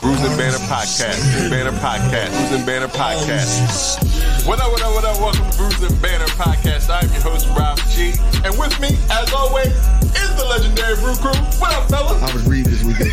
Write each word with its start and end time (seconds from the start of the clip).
Brews 0.00 0.20
and 0.22 0.36
Banter 0.38 0.58
Podcast. 0.64 1.50
Banter 1.50 1.72
Podcast. 1.78 2.30
Brews 2.30 2.52
and 2.52 2.66
Banter 2.66 2.88
Podcast. 2.88 4.46
What 4.46 4.58
up, 4.58 4.72
what 4.72 4.80
up, 4.80 4.94
what 4.94 5.04
up? 5.04 5.20
Welcome 5.20 5.50
to 5.50 5.56
Brews 5.58 5.82
and 5.82 6.00
Banter 6.00 6.26
Podcast. 6.40 6.88
I'm 6.88 7.12
your 7.12 7.20
host, 7.20 7.46
Rob 7.48 7.78
G. 7.90 8.12
And 8.42 8.58
with 8.58 8.80
me, 8.80 8.96
as 9.10 9.30
always, 9.34 9.66
is 9.66 10.34
the 10.36 10.46
legendary 10.48 10.94
Brew 10.96 11.14
Crew. 11.16 11.36
What 11.60 11.74
up, 11.74 11.90
fellas? 11.90 12.22
I 12.22 12.32
was 12.32 12.46
reading 12.48 12.72
this 12.72 12.82
weekend. 12.82 13.10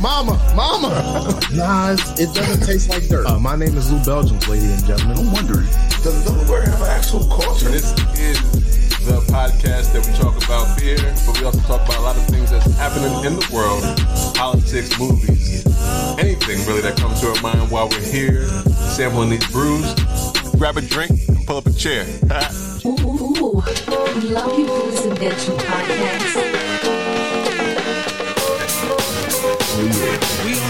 Mama, 0.00 0.40
mama. 0.56 0.88
Nah, 1.52 1.92
it's, 1.92 2.18
it 2.18 2.34
doesn't 2.34 2.66
taste 2.66 2.88
like 2.88 3.06
dirt. 3.08 3.26
Uh, 3.26 3.38
my 3.38 3.56
name 3.56 3.76
is 3.76 3.92
Lou 3.92 4.02
Belgians, 4.02 4.48
ladies 4.48 4.80
and 4.80 4.86
gentlemen. 4.86 5.18
I'm 5.26 5.32
wondering. 5.32 5.66
Does 6.02 6.24
Delaware 6.24 6.62
have 6.62 6.80
an 6.80 6.88
actual 6.88 7.26
culture? 7.26 7.68
This 7.68 7.92
is 8.18 8.63
the 9.04 9.20
podcast 9.32 9.92
that 9.92 10.06
we 10.06 10.12
talk 10.16 10.34
about 10.44 10.78
beer, 10.78 10.96
but 11.26 11.38
we 11.38 11.44
also 11.44 11.60
talk 11.60 11.84
about 11.86 11.98
a 11.98 12.00
lot 12.00 12.16
of 12.16 12.24
things 12.26 12.50
that's 12.50 12.64
happening 12.76 13.12
in 13.24 13.36
the 13.36 13.46
world 13.52 13.82
politics, 14.34 14.98
movies, 14.98 15.66
anything 16.18 16.58
really 16.66 16.80
that 16.80 16.96
comes 16.96 17.20
to 17.20 17.28
our 17.28 17.42
mind 17.42 17.70
while 17.70 17.88
we're 17.88 18.00
here 18.00 18.46
sampling 18.96 19.30
these 19.30 19.46
brews. 19.50 19.94
Grab 20.56 20.76
a 20.78 20.80
drink 20.80 21.12
and 21.28 21.46
pull 21.46 21.58
up 21.58 21.66
a 21.66 21.72
chair. 21.72 22.06
Ooh, 22.86 22.96
ooh, 22.96 23.62
we 24.14 24.30
love 24.30 24.58
you, 24.58 24.66
Booze 24.66 25.04
and 25.04 25.18
Bitchin' 25.18 25.58
Podcast. 25.58 26.34
Oh, 29.76 29.90
Yo, 30.46 30.63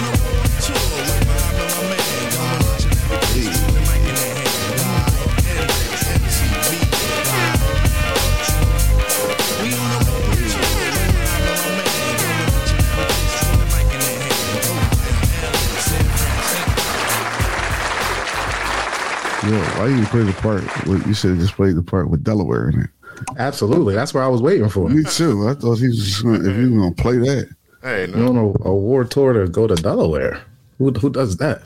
why 19.76 19.86
you 19.88 20.04
play 20.06 20.22
the 20.22 20.32
part? 20.34 20.62
With, 20.86 21.06
you 21.06 21.14
should 21.14 21.30
have 21.30 21.40
just 21.40 21.54
played 21.54 21.76
the 21.76 21.82
part 21.82 22.10
with 22.10 22.22
Delaware 22.24 22.68
in 22.70 22.80
it. 22.82 22.90
Absolutely. 23.38 23.94
That's 23.94 24.12
what 24.12 24.22
I 24.22 24.28
was 24.28 24.42
waiting 24.42 24.68
for. 24.68 24.88
Me 24.88 25.04
too. 25.04 25.48
I 25.48 25.54
thought 25.54 25.76
he 25.78 25.86
was 25.88 26.04
just 26.04 26.22
gonna, 26.24 26.48
if 26.48 26.56
he 26.56 26.62
was 26.62 26.70
gonna 26.70 26.94
play 26.94 27.18
that. 27.18 27.48
Hey, 27.82 28.06
You 28.06 28.16
no. 28.16 28.28
on 28.28 28.36
a, 28.36 28.68
a 28.68 28.74
war 28.74 29.04
tour 29.04 29.32
to 29.34 29.48
go 29.48 29.66
to 29.66 29.74
Delaware? 29.76 30.40
Who 30.78 30.90
who 30.90 31.10
does 31.10 31.36
that? 31.36 31.62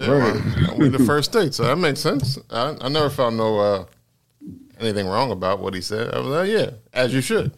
Right. 0.00 0.76
We 0.76 0.88
the 0.88 0.98
first 0.98 1.30
state, 1.32 1.54
so 1.54 1.62
that 1.64 1.76
makes 1.76 2.00
sense. 2.00 2.36
I, 2.50 2.76
I 2.80 2.88
never 2.88 3.08
found 3.08 3.36
no 3.36 3.58
uh, 3.58 3.84
anything 4.80 5.06
wrong 5.06 5.30
about 5.30 5.60
what 5.60 5.72
he 5.72 5.80
said. 5.80 6.12
I 6.12 6.18
was 6.18 6.26
like, 6.28 6.50
yeah, 6.50 6.70
as 6.92 7.14
you 7.14 7.20
should. 7.20 7.52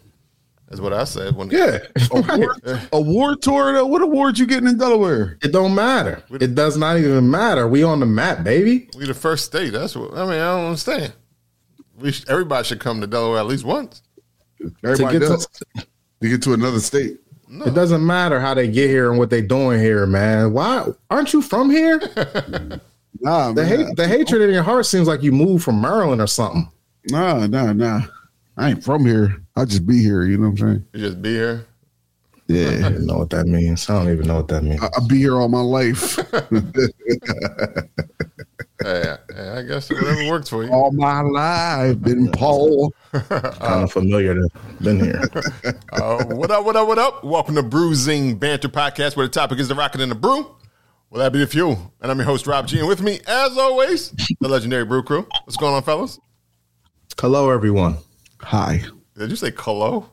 That's 0.67 0.81
what 0.81 0.91
I 0.93 1.05
said. 1.05 1.35
When 1.35 1.49
Yeah. 1.49 1.79
Award, 2.11 2.87
award 2.91 3.41
tour? 3.41 3.85
What 3.85 4.01
awards 4.01 4.37
you 4.37 4.45
getting 4.45 4.67
in 4.67 4.77
Delaware? 4.77 5.37
It 5.41 5.53
don't 5.53 5.73
matter. 5.73 6.21
It 6.41 6.55
does 6.55 6.75
not 6.77 6.97
even 6.97 7.31
matter. 7.31 7.67
We 7.67 7.83
on 7.83 7.99
the 8.01 8.05
map, 8.05 8.43
baby. 8.43 8.89
we 8.97 9.05
the 9.05 9.13
first 9.13 9.45
state. 9.45 9.71
That's 9.71 9.95
what 9.95 10.13
I 10.13 10.23
mean. 10.25 10.33
I 10.33 10.51
don't 10.55 10.65
understand. 10.65 11.13
We 11.97 12.11
sh- 12.11 12.25
everybody 12.27 12.65
should 12.67 12.81
come 12.81 12.99
to 13.01 13.07
Delaware 13.07 13.39
at 13.39 13.45
least 13.47 13.63
once. 13.63 14.01
Everybody 14.83 15.19
to 15.19 15.25
get 15.25 15.29
does. 15.29 15.47
to, 15.47 15.65
To 16.21 16.29
get 16.29 16.41
to 16.43 16.53
another 16.53 16.79
state. 16.81 17.17
it 17.49 17.73
doesn't 17.73 18.05
matter 18.05 18.39
how 18.41 18.53
they 18.53 18.67
get 18.67 18.89
here 18.89 19.09
and 19.09 19.17
what 19.17 19.29
they 19.29 19.41
doing 19.41 19.79
here, 19.79 20.05
man. 20.05 20.51
Why 20.51 20.85
aren't 21.09 21.31
you 21.33 21.41
from 21.41 21.69
here? 21.69 22.01
Nah, 23.19 23.51
The 23.51 23.63
man. 23.63 23.79
hate, 23.87 23.95
the 23.95 24.07
hatred 24.07 24.43
in 24.43 24.51
your 24.53 24.61
heart 24.61 24.85
seems 24.85 25.07
like 25.07 25.23
you 25.23 25.31
moved 25.31 25.63
from 25.63 25.81
Maryland 25.81 26.21
or 26.21 26.27
something. 26.27 26.69
Nah, 27.09 27.47
nah, 27.47 27.73
nah. 27.73 28.01
I 28.57 28.71
ain't 28.71 28.83
from 28.83 29.05
here. 29.05 29.37
I 29.55 29.65
just 29.65 29.85
be 29.85 30.01
here. 30.01 30.23
You 30.23 30.37
know 30.37 30.49
what 30.49 30.59
I'm 30.61 30.67
saying? 30.67 30.85
You 30.93 30.99
just 31.01 31.21
be 31.21 31.29
here. 31.33 31.65
Yeah, 32.47 32.67
I 32.67 32.71
Yeah. 32.71 32.89
don't 32.89 33.05
know 33.05 33.17
what 33.19 33.29
that 33.31 33.45
means. 33.45 33.89
I 33.89 33.93
don't 34.03 34.11
even 34.11 34.27
know 34.27 34.37
what 34.37 34.47
that 34.47 34.63
means. 34.63 34.81
I, 34.81 34.87
I 34.87 35.07
be 35.07 35.17
here 35.19 35.35
all 35.35 35.49
my 35.49 35.61
life. 35.61 36.17
Hey, 38.83 39.15
hey, 39.35 39.49
I 39.49 39.63
guess 39.63 39.89
whatever 39.89 40.27
works 40.29 40.49
for 40.49 40.63
you. 40.63 40.69
all 40.69 40.91
my 40.91 41.21
life, 41.21 41.99
been 41.99 42.31
Paul. 42.33 42.93
kind 43.11 43.83
of 43.83 43.91
familiar 43.91 44.35
to 44.35 44.47
been 44.81 44.99
here. 44.99 45.19
Uh, 45.93 46.23
what 46.25 46.51
up, 46.51 46.63
what 46.63 46.75
up, 46.75 46.87
what 46.87 46.99
up? 46.99 47.23
Welcome 47.23 47.55
to 47.55 47.63
Brews 47.63 48.07
and 48.07 48.39
Banter 48.39 48.69
Podcast, 48.69 49.15
where 49.17 49.25
the 49.25 49.33
topic 49.33 49.57
is 49.57 49.67
the 49.67 49.73
rocket 49.73 49.99
and 50.01 50.11
the 50.11 50.15
brew. 50.15 50.55
Well, 51.09 51.23
that 51.23 51.33
be 51.33 51.39
the 51.39 51.47
fuel. 51.47 51.91
And 52.01 52.11
I'm 52.11 52.17
your 52.19 52.27
host, 52.27 52.45
Rob 52.45 52.67
G. 52.67 52.77
And 52.77 52.87
with 52.87 53.01
me, 53.01 53.19
as 53.25 53.57
always, 53.57 54.11
the 54.39 54.47
legendary 54.47 54.85
Brew 54.85 55.01
Crew. 55.01 55.25
What's 55.45 55.57
going 55.57 55.73
on, 55.73 55.81
fellas? 55.81 56.19
Hello, 57.19 57.49
everyone. 57.49 57.97
Hi. 58.41 58.81
Did 59.17 59.29
you 59.29 59.35
say 59.35 59.51
hello? 59.55 60.09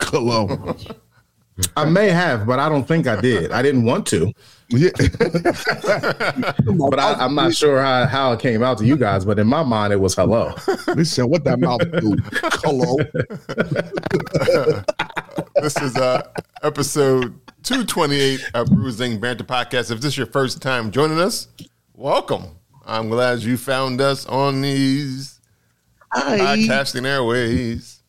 Hello. 0.00 0.76
I 1.76 1.84
may 1.84 2.08
have, 2.08 2.46
but 2.46 2.58
I 2.58 2.68
don't 2.68 2.88
think 2.88 3.06
I 3.06 3.20
did. 3.20 3.52
I 3.52 3.60
didn't 3.60 3.84
want 3.84 4.06
to, 4.06 4.32
yeah. 4.70 4.88
but 4.96 6.98
I, 6.98 7.14
I'm 7.18 7.34
not 7.34 7.54
sure 7.54 7.80
how, 7.80 8.06
how 8.06 8.32
it 8.32 8.40
came 8.40 8.62
out 8.62 8.78
to 8.78 8.86
you 8.86 8.96
guys. 8.96 9.26
But 9.26 9.38
in 9.38 9.46
my 9.46 9.62
mind, 9.62 9.92
it 9.92 10.00
was 10.00 10.14
hello. 10.14 10.54
Said, 11.02 11.24
what 11.24 11.44
that 11.44 11.60
mouth 11.60 11.82
do? 12.00 12.16
Hello. 12.62 12.96
This 15.56 15.80
is 15.80 15.96
uh, 15.96 16.22
episode 16.62 17.38
228 17.62 18.50
of 18.54 18.66
Brews 18.68 19.00
and 19.00 19.20
Banter 19.20 19.44
Podcast. 19.44 19.90
If 19.90 20.00
this 20.00 20.14
is 20.14 20.18
your 20.18 20.26
first 20.26 20.60
time 20.60 20.90
joining 20.90 21.20
us, 21.20 21.48
welcome. 21.94 22.44
I'm 22.84 23.08
glad 23.08 23.40
you 23.40 23.56
found 23.56 24.00
us 24.00 24.26
on 24.26 24.60
these 24.60 25.31
podcasting 26.14 27.06
airways. 27.06 28.02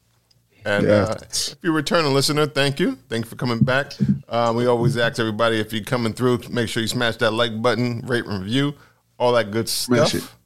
And 0.66 0.88
uh, 0.88 1.16
if 1.20 1.56
you're 1.62 1.74
a 1.74 1.76
returning 1.76 2.14
listener, 2.14 2.46
thank 2.46 2.80
you. 2.80 2.98
Thank 3.10 3.26
you 3.26 3.30
for 3.30 3.36
coming 3.36 3.60
back. 3.60 3.94
Uh, 4.30 4.54
we 4.56 4.66
always 4.66 4.98
ask 4.98 5.20
everybody 5.20 5.60
if 5.60 5.74
you're 5.74 5.84
coming 5.84 6.14
through, 6.14 6.40
make 6.50 6.70
sure 6.70 6.82
you 6.82 6.88
smash 6.88 7.18
that 7.18 7.32
like 7.32 7.62
button, 7.62 8.02
rate 8.06 8.26
and 8.26 8.42
review, 8.42 8.74
all 9.20 9.34
that 9.34 9.52
good 9.52 9.68
stuff. 9.68 10.38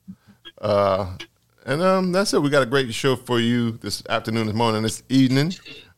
Uh, 0.60 1.16
and 1.66 1.82
um, 1.82 2.12
that's 2.12 2.34
it. 2.34 2.42
We 2.42 2.50
got 2.50 2.64
a 2.64 2.68
great 2.68 2.92
show 2.94 3.16
for 3.16 3.40
you 3.40 3.72
this 3.74 4.02
afternoon, 4.10 4.48
this 4.48 4.56
morning, 4.56 4.82
this 4.82 5.04
evening. 5.10 5.54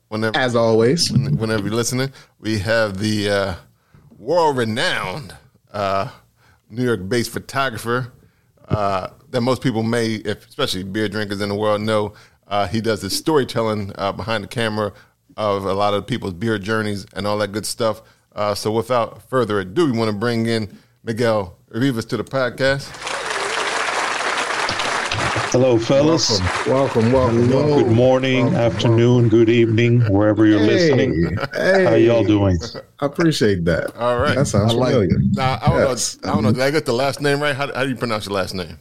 Whenever 0.10 0.38
As 0.38 0.56
always, 0.56 1.12
whenever 1.12 1.64
you're 1.64 1.76
listening. 1.76 2.12
We 2.40 2.58
have 2.60 2.98
the 2.98 3.30
uh, 3.30 3.56
world 4.18 4.58
renowned 4.58 5.36
uh, 5.72 6.10
New 6.70 6.84
York 6.84 7.08
based 7.08 7.32
photographer 7.32 8.12
uh, 8.68 9.10
that 9.32 9.42
most 9.42 9.62
people 9.62 9.84
may, 9.84 10.16
if, 10.16 10.48
especially 10.48 10.84
beer 10.84 11.08
drinkers 11.10 11.42
in 11.42 11.50
the 11.50 11.56
world, 11.56 11.82
know. 11.82 12.14
Uh, 12.48 12.68
he 12.68 12.82
does 12.82 13.02
the 13.02 13.10
storytelling 13.10 13.92
uh, 13.98 14.12
behind 14.12 14.44
the 14.44 14.48
camera 14.48 14.92
of 15.38 15.66
a 15.66 15.74
lot 15.74 15.94
of 15.94 16.08
people's 16.08 16.34
beer 16.34 16.58
journeys 16.58 17.06
and 17.14 17.28
all 17.28 17.38
that 17.38 17.52
good 17.52 17.66
stuff. 17.66 18.02
Uh, 18.36 18.56
so 18.56 18.72
without 18.72 19.22
further 19.30 19.60
ado, 19.60 19.86
we 19.86 19.92
want 19.98 20.10
to 20.10 20.18
bring 20.18 20.48
in 20.48 20.76
Miguel 21.04 21.58
Rivas 21.70 22.06
to 22.06 22.18
the 22.18 22.24
podcast. 22.24 22.90
Hello, 25.52 25.80
fellas. 25.80 26.40
welcome, 26.68 27.12
welcome, 27.12 27.50
welcome. 27.50 27.84
Good 27.84 27.92
morning, 27.92 28.54
afternoon, 28.56 29.30
good 29.30 29.50
evening, 29.50 30.02
wherever 30.02 30.46
you're 30.46 30.60
listening. 30.60 31.38
Hey, 31.54 31.86
How 31.86 31.94
y'all 31.96 32.24
doing? 32.24 32.58
I 33.00 33.06
appreciate 33.08 33.66
that. 33.66 33.96
All 33.96 34.20
right. 34.20 34.36
That 34.36 34.46
sounds 34.46 34.74
I 34.74 34.78
like 34.78 34.94
familiar. 34.94 35.18
Now, 35.34 35.58
I 35.62 35.68
don't 35.70 35.80
Yes. 35.90 36.18
know. 36.22 36.30
I 36.32 36.34
don't 36.36 36.44
know. 36.44 36.52
Did 36.52 36.62
I 36.62 36.70
get 36.72 36.86
the 36.86 36.94
last 36.94 37.20
name 37.22 37.42
right? 37.42 37.56
How, 37.56 37.74
how 37.74 37.84
do 37.84 37.90
you 37.90 37.96
pronounce 37.96 38.26
your 38.28 38.36
last 38.36 38.54
name? 38.54 38.78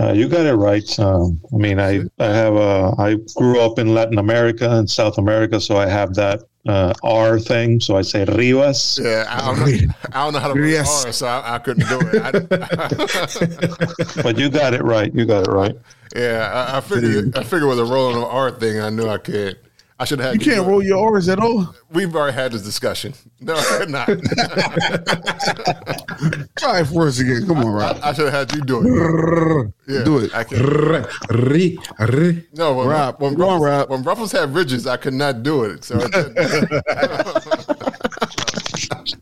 Uh, 0.00 0.12
you 0.12 0.28
got 0.28 0.46
it 0.46 0.54
right. 0.54 0.98
Um, 0.98 1.38
I 1.52 1.56
mean, 1.56 1.78
I 1.78 2.00
I 2.18 2.26
have 2.26 2.54
a 2.54 2.94
I 2.98 3.16
grew 3.36 3.60
up 3.60 3.78
in 3.78 3.92
Latin 3.94 4.16
America 4.18 4.70
and 4.70 4.88
South 4.88 5.18
America, 5.18 5.60
so 5.60 5.76
I 5.76 5.86
have 5.86 6.14
that 6.14 6.42
uh, 6.66 6.94
R 7.02 7.38
thing. 7.38 7.80
So 7.80 7.96
I 7.96 8.02
say 8.02 8.24
Rivas. 8.24 8.98
Yeah, 9.02 9.26
I 9.28 9.46
don't 9.46 9.58
know. 9.58 9.94
I 10.12 10.24
don't 10.24 10.32
know 10.32 10.38
how 10.38 10.54
to 10.54 10.60
read 10.60 10.72
Yes. 10.72 11.04
R, 11.04 11.12
so 11.12 11.26
I, 11.26 11.56
I 11.56 11.58
couldn't 11.58 11.86
do 11.88 12.00
it. 12.00 12.22
I, 12.22 12.30
But 14.22 14.38
you 14.38 14.48
got 14.48 14.72
it 14.72 14.82
right. 14.82 15.14
You 15.14 15.26
got 15.26 15.46
it 15.46 15.50
right. 15.50 15.76
yeah, 16.16 16.68
I, 16.72 16.78
I 16.78 16.80
figured. 16.80 17.36
I 17.36 17.42
figured 17.42 17.68
with 17.68 17.78
a 17.78 17.84
rolling 17.84 18.16
of 18.16 18.24
R 18.24 18.50
thing, 18.52 18.80
I 18.80 18.88
knew 18.88 19.06
I 19.06 19.18
could. 19.18 19.58
I 20.00 20.04
should 20.06 20.18
have. 20.20 20.32
You 20.34 20.40
can't 20.40 20.66
roll 20.66 20.82
your 20.82 20.98
R's 21.14 21.28
at 21.28 21.38
all. 21.38 21.74
We've 21.92 22.14
already 22.16 22.34
had 22.34 22.52
this 22.52 22.62
discussion. 22.62 23.12
No, 23.42 23.54
not. 23.88 24.06
Try 26.58 26.80
it 26.80 26.84
for 26.86 27.06
us 27.08 27.18
again. 27.20 27.46
Come 27.46 27.56
on, 27.58 27.66
Rob. 27.72 27.98
I 28.02 28.12
should 28.12 28.30
have 28.30 28.50
had 28.50 28.54
you 28.54 28.62
do 28.62 28.80
it. 28.82 29.72
Yeah, 29.88 30.04
Do 30.04 30.18
it. 30.18 30.34
I 30.34 30.44
can't. 30.44 30.60
R- 30.62 31.08
ri- 31.30 31.78
ri- 31.98 32.46
No, 32.54 32.74
when, 32.74 32.88
Rob, 32.88 33.18
when, 33.20 33.32
on, 33.34 33.38
Ruffles, 33.40 33.62
Rob. 33.64 33.88
when 33.90 34.02
Ruffles 34.02 34.32
had 34.32 34.54
ridges, 34.54 34.86
I 34.86 34.98
could 34.98 35.14
not 35.14 35.42
do 35.42 35.64
it. 35.64 35.84
So 35.84 35.96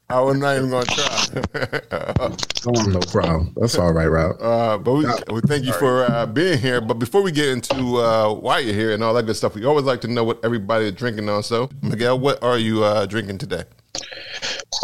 I. 0.09 0.21
Was 0.21 0.37
not 0.37 0.57
even 0.57 0.71
to 0.71 0.85
try. 0.85 2.29
No 2.89 3.01
problem. 3.01 3.53
That's 3.57 3.77
all 3.79 3.93
right, 3.93 4.07
Rob. 4.07 4.37
Uh, 4.41 4.79
but 4.79 4.93
we, 4.95 5.07
we 5.33 5.41
thank 5.43 5.65
you 5.65 5.73
for 5.75 6.05
uh, 6.11 6.27
being 6.27 6.59
here. 6.59 6.81
But 6.81 6.95
before 6.99 7.23
we 7.23 7.33
get 7.33 7.49
into 7.49 7.97
uh, 7.97 8.33
why 8.35 8.59
you're 8.59 8.75
here 8.75 8.93
and 8.93 9.03
all 9.03 9.15
that 9.15 9.27
good 9.27 9.37
stuff, 9.37 9.55
we 9.55 9.65
always 9.65 9.85
like 9.85 10.01
to 10.03 10.09
know 10.09 10.25
what 10.25 10.45
everybody 10.45 10.87
is 10.87 10.93
drinking 10.93 11.29
on. 11.29 11.43
So, 11.43 11.71
Miguel, 11.83 12.19
what 12.19 12.43
are 12.43 12.59
you 12.59 12.85
uh, 12.85 13.07
drinking 13.07 13.39
today? 13.39 13.65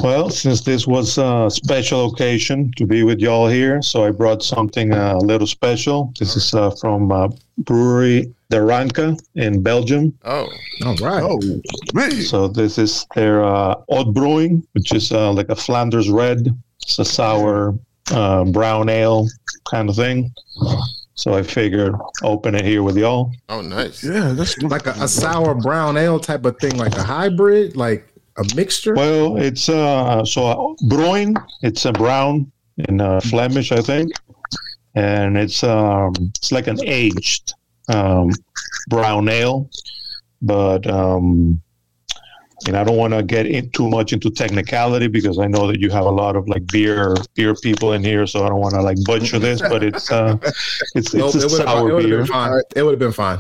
Well, 0.02 0.30
since 0.30 0.62
this 0.62 0.86
was 0.86 1.18
a 1.18 1.48
special 1.50 2.12
occasion 2.12 2.72
to 2.76 2.86
be 2.86 3.02
with 3.04 3.20
y'all 3.20 3.48
here, 3.48 3.80
so 3.82 4.04
I 4.04 4.10
brought 4.10 4.42
something 4.42 4.92
uh, 4.92 5.14
a 5.16 5.18
little 5.18 5.46
special. 5.46 6.12
This 6.18 6.36
is 6.36 6.52
uh, 6.54 6.70
from 6.80 7.12
uh, 7.12 7.28
Brewery 7.58 8.34
De 8.50 8.60
Ranke 8.60 9.16
in 9.34 9.62
Belgium. 9.62 10.16
Oh, 10.24 10.48
All 10.84 10.96
right. 10.96 11.22
Oh 11.22 11.40
man, 11.92 12.12
So 12.22 12.48
this 12.48 12.78
is 12.78 13.06
their 13.14 13.44
uh, 13.44 13.76
Oud 13.92 14.14
Bruin, 14.14 14.66
which 14.72 14.92
is 14.92 15.12
uh, 15.12 15.32
like 15.32 15.48
a 15.48 15.56
Flanders 15.56 16.10
red. 16.10 16.48
It's 16.82 16.98
a 16.98 17.04
sour 17.04 17.78
uh, 18.10 18.44
brown 18.44 18.88
ale 18.88 19.28
kind 19.70 19.88
of 19.88 19.96
thing. 19.96 20.32
So 21.14 21.34
I 21.34 21.42
figured 21.42 21.94
open 22.22 22.54
it 22.56 22.64
here 22.64 22.82
with 22.82 22.96
y'all. 22.96 23.32
oh, 23.48 23.60
nice. 23.60 24.02
yeah, 24.02 24.32
that's 24.32 24.60
Like 24.62 24.86
a, 24.86 24.94
a 24.98 25.08
sour 25.08 25.54
brown 25.54 25.96
ale 25.96 26.18
type 26.18 26.44
of 26.44 26.58
thing, 26.58 26.76
like 26.76 26.96
a 26.96 27.02
hybrid, 27.02 27.76
like 27.76 28.08
a 28.36 28.44
mixture. 28.54 28.94
Well, 28.94 29.36
it's 29.36 29.68
uh, 29.68 30.24
so 30.24 30.46
uh, 30.46 30.74
Bruin. 30.88 31.34
It's 31.62 31.84
a 31.84 31.92
brown 31.92 32.50
in 32.88 33.00
uh, 33.00 33.20
Flemish, 33.20 33.72
I 33.72 33.80
think, 33.80 34.12
and 34.94 35.36
it's 35.36 35.62
um, 35.62 36.12
it's 36.18 36.52
like 36.52 36.66
an 36.66 36.78
aged 36.84 37.54
um, 37.88 38.30
brown 38.88 39.28
ale, 39.28 39.70
but 40.42 40.86
um, 40.86 41.60
and 42.66 42.76
I 42.76 42.84
don't 42.84 42.96
want 42.96 43.12
to 43.12 43.22
get 43.22 43.46
in 43.46 43.68
too 43.70 43.88
much 43.88 44.12
into 44.12 44.30
technicality 44.30 45.06
because 45.08 45.38
I 45.38 45.46
know 45.46 45.66
that 45.66 45.80
you 45.80 45.90
have 45.90 46.06
a 46.06 46.10
lot 46.10 46.36
of 46.36 46.48
like 46.48 46.66
beer 46.68 47.14
beer 47.34 47.54
people 47.54 47.92
in 47.92 48.02
here, 48.02 48.26
so 48.26 48.44
I 48.44 48.48
don't 48.48 48.60
want 48.60 48.74
to 48.74 48.82
like 48.82 48.96
butcher 49.04 49.38
this. 49.38 49.60
But 49.60 49.82
it's 49.82 50.10
uh, 50.10 50.36
it's 50.94 51.12
Nope, 51.14 51.34
it's 51.34 51.36
a 51.36 51.38
it 51.46 51.50
would 51.50 51.60
have 51.60 51.68
sour 51.68 52.00
beer. 52.00 52.18
been 52.18 52.26
fine. 52.26 52.60
It 52.76 52.82
would 52.82 52.90
have 52.92 52.98
been 52.98 53.12
fine. 53.12 53.38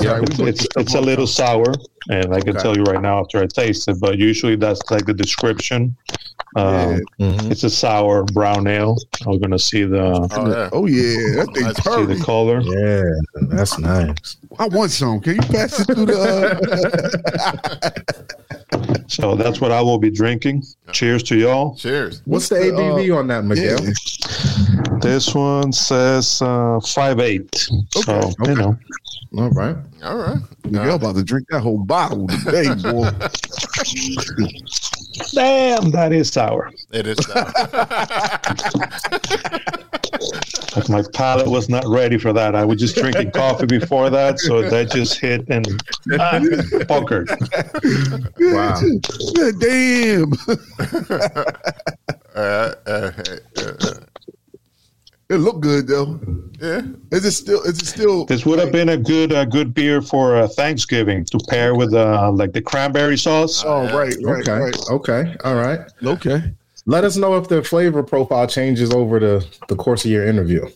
Yeah, 0.00 0.20
it's, 0.22 0.38
it's, 0.38 0.66
it's 0.76 0.94
a 0.94 1.00
little 1.00 1.26
sour, 1.26 1.74
and 2.10 2.34
I 2.34 2.40
can 2.40 2.50
Okay. 2.50 2.60
tell 2.62 2.76
you 2.76 2.82
right 2.84 3.00
now 3.00 3.20
after 3.20 3.38
I 3.38 3.46
taste 3.46 3.88
it. 3.88 3.96
But 4.00 4.18
usually 4.18 4.56
that's 4.56 4.82
like 4.90 5.06
the 5.06 5.14
description. 5.14 5.96
Um, 6.56 7.00
Mhm. 7.20 7.50
It's 7.50 7.62
a 7.64 7.70
sour 7.70 8.24
brown 8.24 8.66
ale. 8.66 8.96
I'm 9.26 9.38
gonna 9.38 9.58
see 9.58 9.84
the 9.84 10.26
Oh, 10.32 10.48
yeah. 10.50 10.68
Oh 10.72 10.86
yeah, 10.86 11.44
that 11.44 11.50
thing 11.54 11.92
see 11.94 12.14
the 12.14 12.20
color. 12.24 12.60
Yeah, 12.60 13.46
that's 13.48 13.78
nice. 13.78 14.36
I 14.58 14.66
want 14.68 14.90
some. 14.90 15.20
Can 15.20 15.36
you 15.36 15.42
pass 15.42 15.80
it 15.80 15.84
through 15.86 16.06
the? 16.06 16.18
Uh... 17.72 17.90
So 19.08 19.34
that's 19.34 19.60
what 19.60 19.72
I 19.72 19.80
will 19.80 19.98
be 19.98 20.10
drinking. 20.10 20.62
Cheers 20.92 21.24
to 21.24 21.36
y'all. 21.36 21.74
Cheers. 21.74 22.22
What's 22.26 22.48
the 22.48 22.56
the, 22.56 22.76
uh, 22.76 22.94
ABV 22.94 23.16
on 23.18 23.26
that, 23.26 23.44
Miguel? 23.44 23.80
yeah. 23.82 24.98
This 25.00 25.34
one 25.34 25.72
says 25.72 26.40
uh, 26.40 26.78
five 26.86 27.18
eight. 27.18 27.52
So 27.90 28.12
Okay. 28.18 28.50
you 28.50 28.54
know, 28.54 28.78
All 29.36 29.50
right. 29.50 29.76
All 30.02 30.16
right. 30.16 30.38
Miguel 30.64 30.96
about 30.96 31.16
to 31.16 31.22
drink 31.24 31.46
that 31.50 31.60
whole 31.60 31.78
bottle 31.78 32.26
today, 32.28 32.74
boy. 32.82 33.10
damn, 35.32 35.90
that 35.90 36.12
is 36.12 36.30
sour. 36.30 36.70
It 36.92 37.06
is. 37.06 37.18
sour. 37.26 37.52
Like 40.76 40.88
my 40.88 41.02
palate 41.14 41.48
was 41.48 41.68
not 41.68 41.84
ready 41.86 42.16
for 42.16 42.32
that. 42.32 42.54
I 42.54 42.64
was 42.64 42.78
just 42.80 42.94
drinking 42.94 43.32
coffee 43.32 43.66
before 43.66 44.08
that, 44.10 44.38
so 44.38 44.62
that 44.68 44.90
just 44.92 45.18
hit 45.18 45.44
and 45.48 45.66
bunkered. 46.86 47.28
Wow. 48.40 48.80
Yeah, 49.36 49.50
Damn, 49.60 50.32
uh, 52.34 52.72
uh, 52.86 53.12
uh, 53.56 53.99
it 55.30 55.38
looked 55.38 55.60
good 55.60 55.86
though. 55.86 56.20
yeah. 56.60 56.82
Is 57.12 57.24
it 57.24 57.32
still? 57.32 57.62
Is 57.62 57.78
it 57.80 57.86
still? 57.86 58.26
This 58.26 58.44
would 58.44 58.58
have 58.58 58.72
been 58.72 58.90
a 58.90 58.96
good 58.96 59.32
a 59.32 59.46
good 59.46 59.72
beer 59.72 60.02
for 60.02 60.36
uh, 60.36 60.48
Thanksgiving 60.48 61.24
to 61.26 61.38
pair 61.48 61.74
with 61.74 61.94
uh, 61.94 62.30
like 62.32 62.52
the 62.52 62.60
cranberry 62.60 63.16
sauce. 63.16 63.64
Oh, 63.64 63.84
right, 63.96 64.14
right, 64.22 64.40
Okay. 64.48 64.52
right. 64.58 64.76
Okay. 64.90 65.36
All 65.44 65.54
right. 65.54 65.80
Okay. 66.04 66.52
Let 66.86 67.04
us 67.04 67.16
know 67.16 67.36
if 67.36 67.48
the 67.48 67.62
flavor 67.62 68.02
profile 68.02 68.46
changes 68.46 68.90
over 68.90 69.20
the, 69.20 69.46
the 69.68 69.76
course 69.76 70.04
of 70.04 70.10
your 70.10 70.26
interview. 70.26 70.66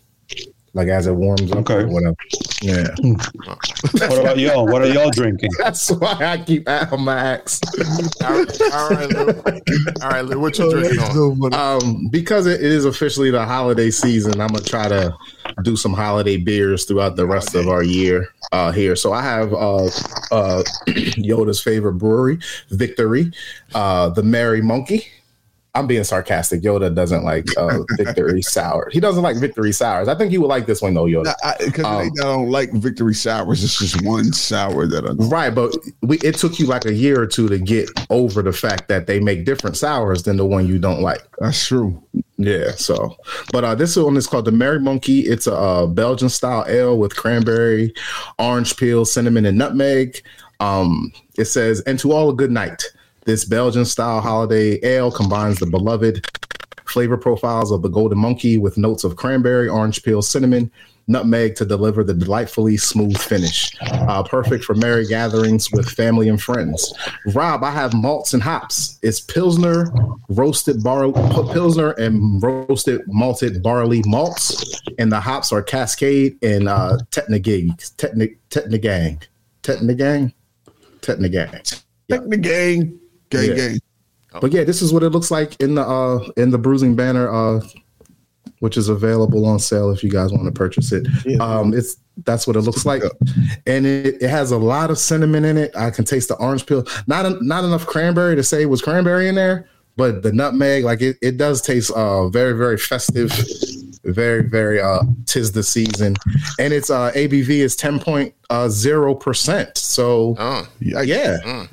Like 0.75 0.89
as 0.89 1.07
it 1.07 1.13
warms 1.13 1.53
up 1.53 1.59
Okay. 1.59 1.83
or 1.85 1.87
whatever. 1.89 2.17
Yeah. 2.61 2.89
What 3.93 4.19
about 4.19 4.39
y'all? 4.39 4.67
What 4.67 4.83
are 4.83 4.89
y'all 4.89 5.11
drinking? 5.11 5.51
That's 5.59 5.89
why 5.91 6.17
I 6.21 6.39
keep 6.39 6.69
at 6.69 6.91
Max. 6.99 7.61
All 8.25 8.31
right, 8.33 8.61
all 8.73 8.91
right, 8.91 9.09
Lou. 9.09 9.29
All 10.03 10.11
right, 10.11 10.25
Lou. 10.25 10.41
What 10.41 10.59
you 10.59 10.71
drinking 10.71 10.99
on? 11.01 11.55
Um, 11.55 12.09
because 12.11 12.47
it 12.47 12.61
is 12.61 12.85
officially 12.87 13.31
the 13.31 13.45
holiday 13.45 13.91
season, 13.91 14.41
I'm 14.41 14.49
gonna 14.49 14.65
try 14.65 14.89
to 14.89 15.15
do 15.63 15.77
some 15.77 15.93
holiday 15.93 16.37
beers 16.39 16.85
throughout 16.87 17.15
the 17.17 17.27
rest 17.27 17.55
of 17.55 17.69
our 17.69 17.83
year 17.85 18.29
uh, 18.53 18.73
here. 18.73 18.97
So 18.97 19.13
I 19.13 19.23
have 19.23 19.53
uh, 19.53 19.85
uh, 20.33 20.63
Yoda's 20.89 21.63
favorite 21.63 21.95
brewery, 21.95 22.39
Victory, 22.71 23.31
uh, 23.75 24.09
the 24.09 24.23
Merry 24.25 24.61
Monkey. 24.63 25.07
I'm 25.77 25.87
being 25.89 26.05
sarcastic. 26.05 26.63
Yoda 26.63 26.95
doesn't 26.95 27.25
like 27.25 27.47
uh, 27.57 27.81
Victory 27.97 28.43
sour. 28.43 28.89
He 28.93 29.01
doesn't 29.01 29.23
like 29.25 29.37
Victory 29.39 29.73
sours. 29.73 30.07
I 30.07 30.15
think 30.15 30.31
he 30.31 30.39
would 30.39 30.47
like 30.47 30.67
this 30.67 30.81
one 30.81 30.95
though, 30.95 31.07
Yoda. 31.07 31.35
Because 31.59 31.85
I, 31.85 32.05
Um, 32.05 32.11
don't 32.15 32.51
like 32.51 32.73
victory 32.75 33.15
sours. 33.15 33.65
It's 33.65 33.79
just 33.79 34.03
one 34.05 34.33
sour 34.33 34.87
that 34.87 35.05
I. 35.05 35.13
Right, 35.27 35.53
but 35.55 35.75
we, 36.03 36.19
it 36.19 36.37
took 36.37 36.59
you 36.61 36.67
like 36.67 36.85
a 36.85 36.93
year 36.93 37.21
or 37.21 37.27
two 37.27 37.49
to 37.49 37.59
get 37.59 37.89
over 38.11 38.41
the 38.43 38.53
fact 38.53 38.89
that 38.89 39.07
they 39.07 39.19
make 39.19 39.45
different 39.45 39.77
sours 39.77 40.23
than 40.23 40.37
the 40.37 40.47
one 40.47 40.67
you 40.69 40.79
don't 40.79 41.01
like. 41.01 41.23
That's 41.41 41.67
true. 41.67 42.01
Yeah, 42.37 42.73
so 42.73 43.17
but 43.53 43.63
uh 43.65 43.75
this 43.77 43.97
one 43.97 44.17
is 44.17 44.27
called 44.27 44.45
the 44.45 44.53
Merry 44.53 44.81
Monkey. 44.81 45.21
It's 45.21 45.47
a 45.47 45.55
uh, 45.55 45.87
Belgian 45.87 46.29
style 46.29 46.65
ale 46.69 46.99
with 46.99 47.15
cranberry, 47.17 47.95
orange 48.39 48.77
peel, 48.77 49.05
cinnamon, 49.05 49.47
and 49.47 49.57
nutmeg. 49.59 50.21
Um, 50.61 51.13
it 51.37 51.47
says, 51.47 51.81
and 51.83 51.99
to 51.99 52.13
all 52.13 52.31
a 52.31 52.35
good 52.35 52.51
night. 52.53 52.83
This 53.25 53.47
Belgian 53.47 53.87
style 53.87 54.21
holiday 54.21 54.79
ale 54.83 55.11
combines 55.11 55.59
the 55.59 55.67
beloved 55.67 56.27
flavor 56.85 57.17
profiles 57.17 57.71
of 57.71 57.81
the 57.81 57.89
Golden 57.89 58.19
Monkey 58.19 58.59
with 58.59 58.77
notes 58.77 59.03
of 59.03 59.17
cranberry, 59.17 59.67
orange 59.67 60.03
peel, 60.03 60.21
cinnamon, 60.21 60.71
nutmeg 61.07 61.55
to 61.57 61.65
deliver 61.65 62.05
the 62.05 62.13
delightfully 62.13 62.77
smooth 62.77 63.17
finish. 63.17 63.75
Uh, 63.81 64.23
perfect 64.23 64.65
for 64.65 64.75
merry 64.75 65.07
gatherings 65.07 65.73
with 65.73 65.89
family 65.89 66.29
and 66.29 66.43
friends. 66.43 66.93
Rob, 67.35 67.65
I 67.65 67.71
have 67.71 67.95
malts 67.95 68.35
and 68.35 68.43
hops. 68.43 68.99
It's 69.03 69.21
Pilsner, 69.21 69.91
roasted 70.29 70.83
bar 70.83 71.11
Pilsner 71.11 71.93
and 71.93 72.43
roasted 72.43 73.01
malted 73.07 73.63
barley 73.63 74.03
malts, 74.05 74.83
and 74.99 75.11
the 75.11 75.21
hops 75.21 75.51
are 75.51 75.63
Cascade 75.63 76.37
and 76.43 76.69
uh, 76.69 76.99
Tetnagig, 77.11 77.71
Tetnig, 77.97 78.37
Tetnagang, 78.51 79.23
Tetnagang, 79.63 80.35
Tetnagang. 81.01 83.01
Take 83.35 83.49
gang, 83.49 83.57
gang, 83.57 83.59
Yeah. 83.59 83.69
gang. 84.33 84.41
But 84.41 84.53
yeah, 84.53 84.65
this 84.65 84.83
is 84.83 84.93
what 84.93 85.03
it 85.05 85.11
looks 85.11 85.31
like 85.31 85.55
in 85.61 85.75
the 85.77 85.83
uh 85.83 86.29
in 86.37 86.51
the 86.51 86.59
Brews 86.59 86.83
and 86.83 86.97
Banter 86.97 87.33
uh 87.33 87.61
which 88.61 88.77
is 88.79 88.89
available 88.89 89.45
on 89.47 89.59
sale 89.59 89.91
if 89.91 90.03
you 90.03 90.11
guys 90.11 90.33
want 90.33 90.45
to 90.47 90.53
purchase 90.53 90.91
it. 90.93 91.07
Um 91.41 91.75
it's 91.75 91.97
that's 92.25 92.47
what 92.47 92.57
it 92.57 92.61
looks 92.63 92.87
like. 92.87 93.03
And 93.67 93.85
it, 93.87 94.23
it 94.23 94.31
has 94.31 94.51
a 94.53 94.59
lot 94.59 94.91
of 94.91 94.99
cinnamon 94.99 95.45
in 95.45 95.57
it. 95.59 95.73
I 95.77 95.91
can 95.91 96.05
taste 96.05 96.29
the 96.29 96.37
orange 96.37 96.65
peel. 96.67 96.85
Not 97.07 97.27
en- 97.27 97.39
not 97.47 97.65
enough 97.65 97.87
cranberry 97.87 98.37
to 98.37 98.43
say 98.43 98.63
it 98.63 98.67
was 98.71 98.81
cranberry 98.83 99.29
in 99.29 99.35
there, 99.35 99.69
but 99.97 100.23
the 100.23 100.33
nutmeg 100.33 100.85
like 100.85 101.03
it, 101.03 101.17
it 101.23 101.37
does 101.37 101.61
taste 101.61 101.91
uh 101.93 102.29
very 102.29 102.53
very 102.57 102.79
festive. 102.79 103.31
Very 104.05 104.43
very 104.43 104.81
uh 104.81 105.03
tis 105.27 105.53
the 105.53 105.63
season. 105.63 106.17
And 106.59 106.73
its 106.73 106.91
uh 106.91 107.11
ABV 107.13 107.49
is 107.51 107.77
10.0%. 107.77 109.79
So 109.79 110.37
Oh, 110.39 110.69
yeah. 110.81 111.39
Mm. 111.45 111.69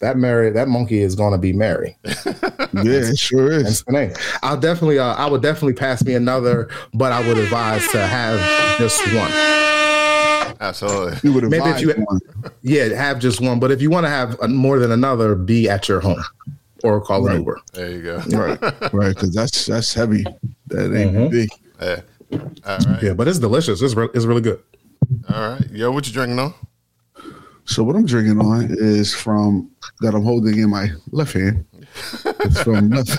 That 0.00 0.16
Mary, 0.18 0.50
that 0.50 0.68
monkey 0.68 1.00
is 1.00 1.14
gonna 1.14 1.38
be 1.38 1.52
merry. 1.52 1.96
Yeah, 2.74 3.08
it 3.08 3.18
sure 3.18 3.52
is. 3.52 3.62
That's 3.62 3.82
the 3.84 3.92
name. 3.92 4.12
I'll 4.42 4.58
definitely, 4.60 4.98
uh, 4.98 5.14
I 5.14 5.30
would 5.30 5.40
definitely 5.40 5.72
pass 5.72 6.04
me 6.04 6.12
another, 6.14 6.68
but 6.92 7.10
I 7.10 7.26
would 7.26 7.38
advise 7.38 7.88
to 7.92 7.98
have 8.06 8.38
just 8.78 9.00
one. 9.14 9.30
absolutely. 10.60 11.18
You 11.22 11.32
would 11.32 11.42
have 11.44 11.50
Maybe 11.50 11.70
if 11.70 11.80
you- 11.80 12.04
one. 12.04 12.20
Yeah, 12.62 12.84
have 12.94 13.18
just 13.18 13.40
one. 13.40 13.58
But 13.58 13.70
if 13.70 13.80
you 13.80 13.88
want 13.88 14.04
to 14.04 14.10
have 14.10 14.36
more 14.50 14.78
than 14.78 14.92
another, 14.92 15.34
be 15.34 15.70
at 15.70 15.88
your 15.88 16.00
home 16.00 16.22
or 16.84 17.00
call 17.00 17.26
an 17.28 17.38
Uber. 17.38 17.58
There 17.72 17.90
you 17.90 18.02
go. 18.02 18.16
right, 18.36 18.60
right, 18.92 19.14
because 19.14 19.32
that's 19.34 19.64
that's 19.66 19.94
heavy. 19.94 20.24
That 20.66 20.94
ain't 20.94 21.14
Mhm. 21.14 21.30
big. 21.30 21.48
Yeah. 21.80 22.00
All 22.66 22.78
right. 22.86 23.02
Yeah, 23.02 23.14
but 23.14 23.26
it's 23.28 23.38
delicious. 23.38 23.80
It's 23.80 23.94
re- 23.94 24.08
it's 24.12 24.26
really 24.26 24.42
good. 24.42 24.60
All 25.32 25.50
right. 25.52 25.70
Yo, 25.70 25.90
what 25.92 26.06
you 26.06 26.12
drinking 26.12 26.38
on? 26.38 26.52
So 27.66 27.82
what 27.82 27.96
I'm 27.96 28.06
drinking 28.06 28.40
on 28.40 28.68
is 28.70 29.14
from 29.14 29.70
that 30.00 30.14
I'm 30.14 30.22
holding 30.22 30.58
in 30.58 30.70
my 30.70 30.88
left 31.10 31.32
hand. 31.32 31.64
It's 32.24 32.62
from 32.62 32.90
left. 32.90 33.18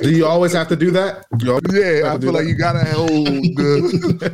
Do 0.00 0.10
you 0.10 0.26
always 0.26 0.52
have 0.52 0.68
to 0.68 0.76
do 0.76 0.90
that? 0.92 1.26
Yeah, 1.40 2.12
I 2.12 2.18
feel 2.18 2.32
like 2.32 2.44
that? 2.44 2.48
you 2.48 2.54
gotta 2.56 2.84
hold 2.84 3.26
the. 3.26 4.28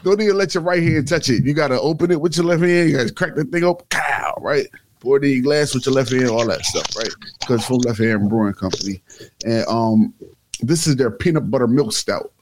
Don't 0.04 0.20
even 0.20 0.36
let 0.36 0.54
your 0.54 0.62
right 0.62 0.82
hand 0.82 1.08
touch 1.08 1.28
it. 1.28 1.44
You 1.44 1.54
gotta 1.54 1.80
open 1.80 2.10
it 2.10 2.20
with 2.20 2.36
your 2.36 2.46
left 2.46 2.62
hand. 2.62 2.90
You 2.90 2.96
gotta 2.98 3.12
crack 3.12 3.34
the 3.34 3.44
thing 3.44 3.64
open. 3.64 3.86
Cow, 3.90 4.34
right? 4.40 4.66
Pour 5.00 5.18
the 5.18 5.40
glass 5.40 5.74
with 5.74 5.86
your 5.86 5.94
left 5.94 6.12
hand, 6.12 6.28
all 6.28 6.46
that 6.46 6.64
stuff, 6.64 6.94
right? 6.96 7.08
Because 7.40 7.64
from 7.64 7.78
Left 7.78 7.98
Hand 7.98 8.28
Brewing 8.28 8.52
Company, 8.52 9.02
and 9.46 9.66
um, 9.66 10.12
this 10.60 10.86
is 10.86 10.96
their 10.96 11.10
peanut 11.10 11.50
butter 11.50 11.66
milk 11.66 11.92
stout. 11.92 12.32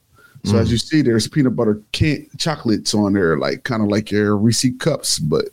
So 0.44 0.56
as 0.56 0.70
you 0.70 0.78
see, 0.78 1.02
there's 1.02 1.26
peanut 1.28 1.56
butter 1.56 1.82
can- 1.92 2.26
chocolates 2.38 2.94
on 2.94 3.12
there, 3.12 3.38
like 3.38 3.64
kind 3.64 3.82
of 3.82 3.88
like 3.88 4.10
your 4.10 4.36
Reese 4.36 4.64
cups, 4.78 5.18
but 5.18 5.44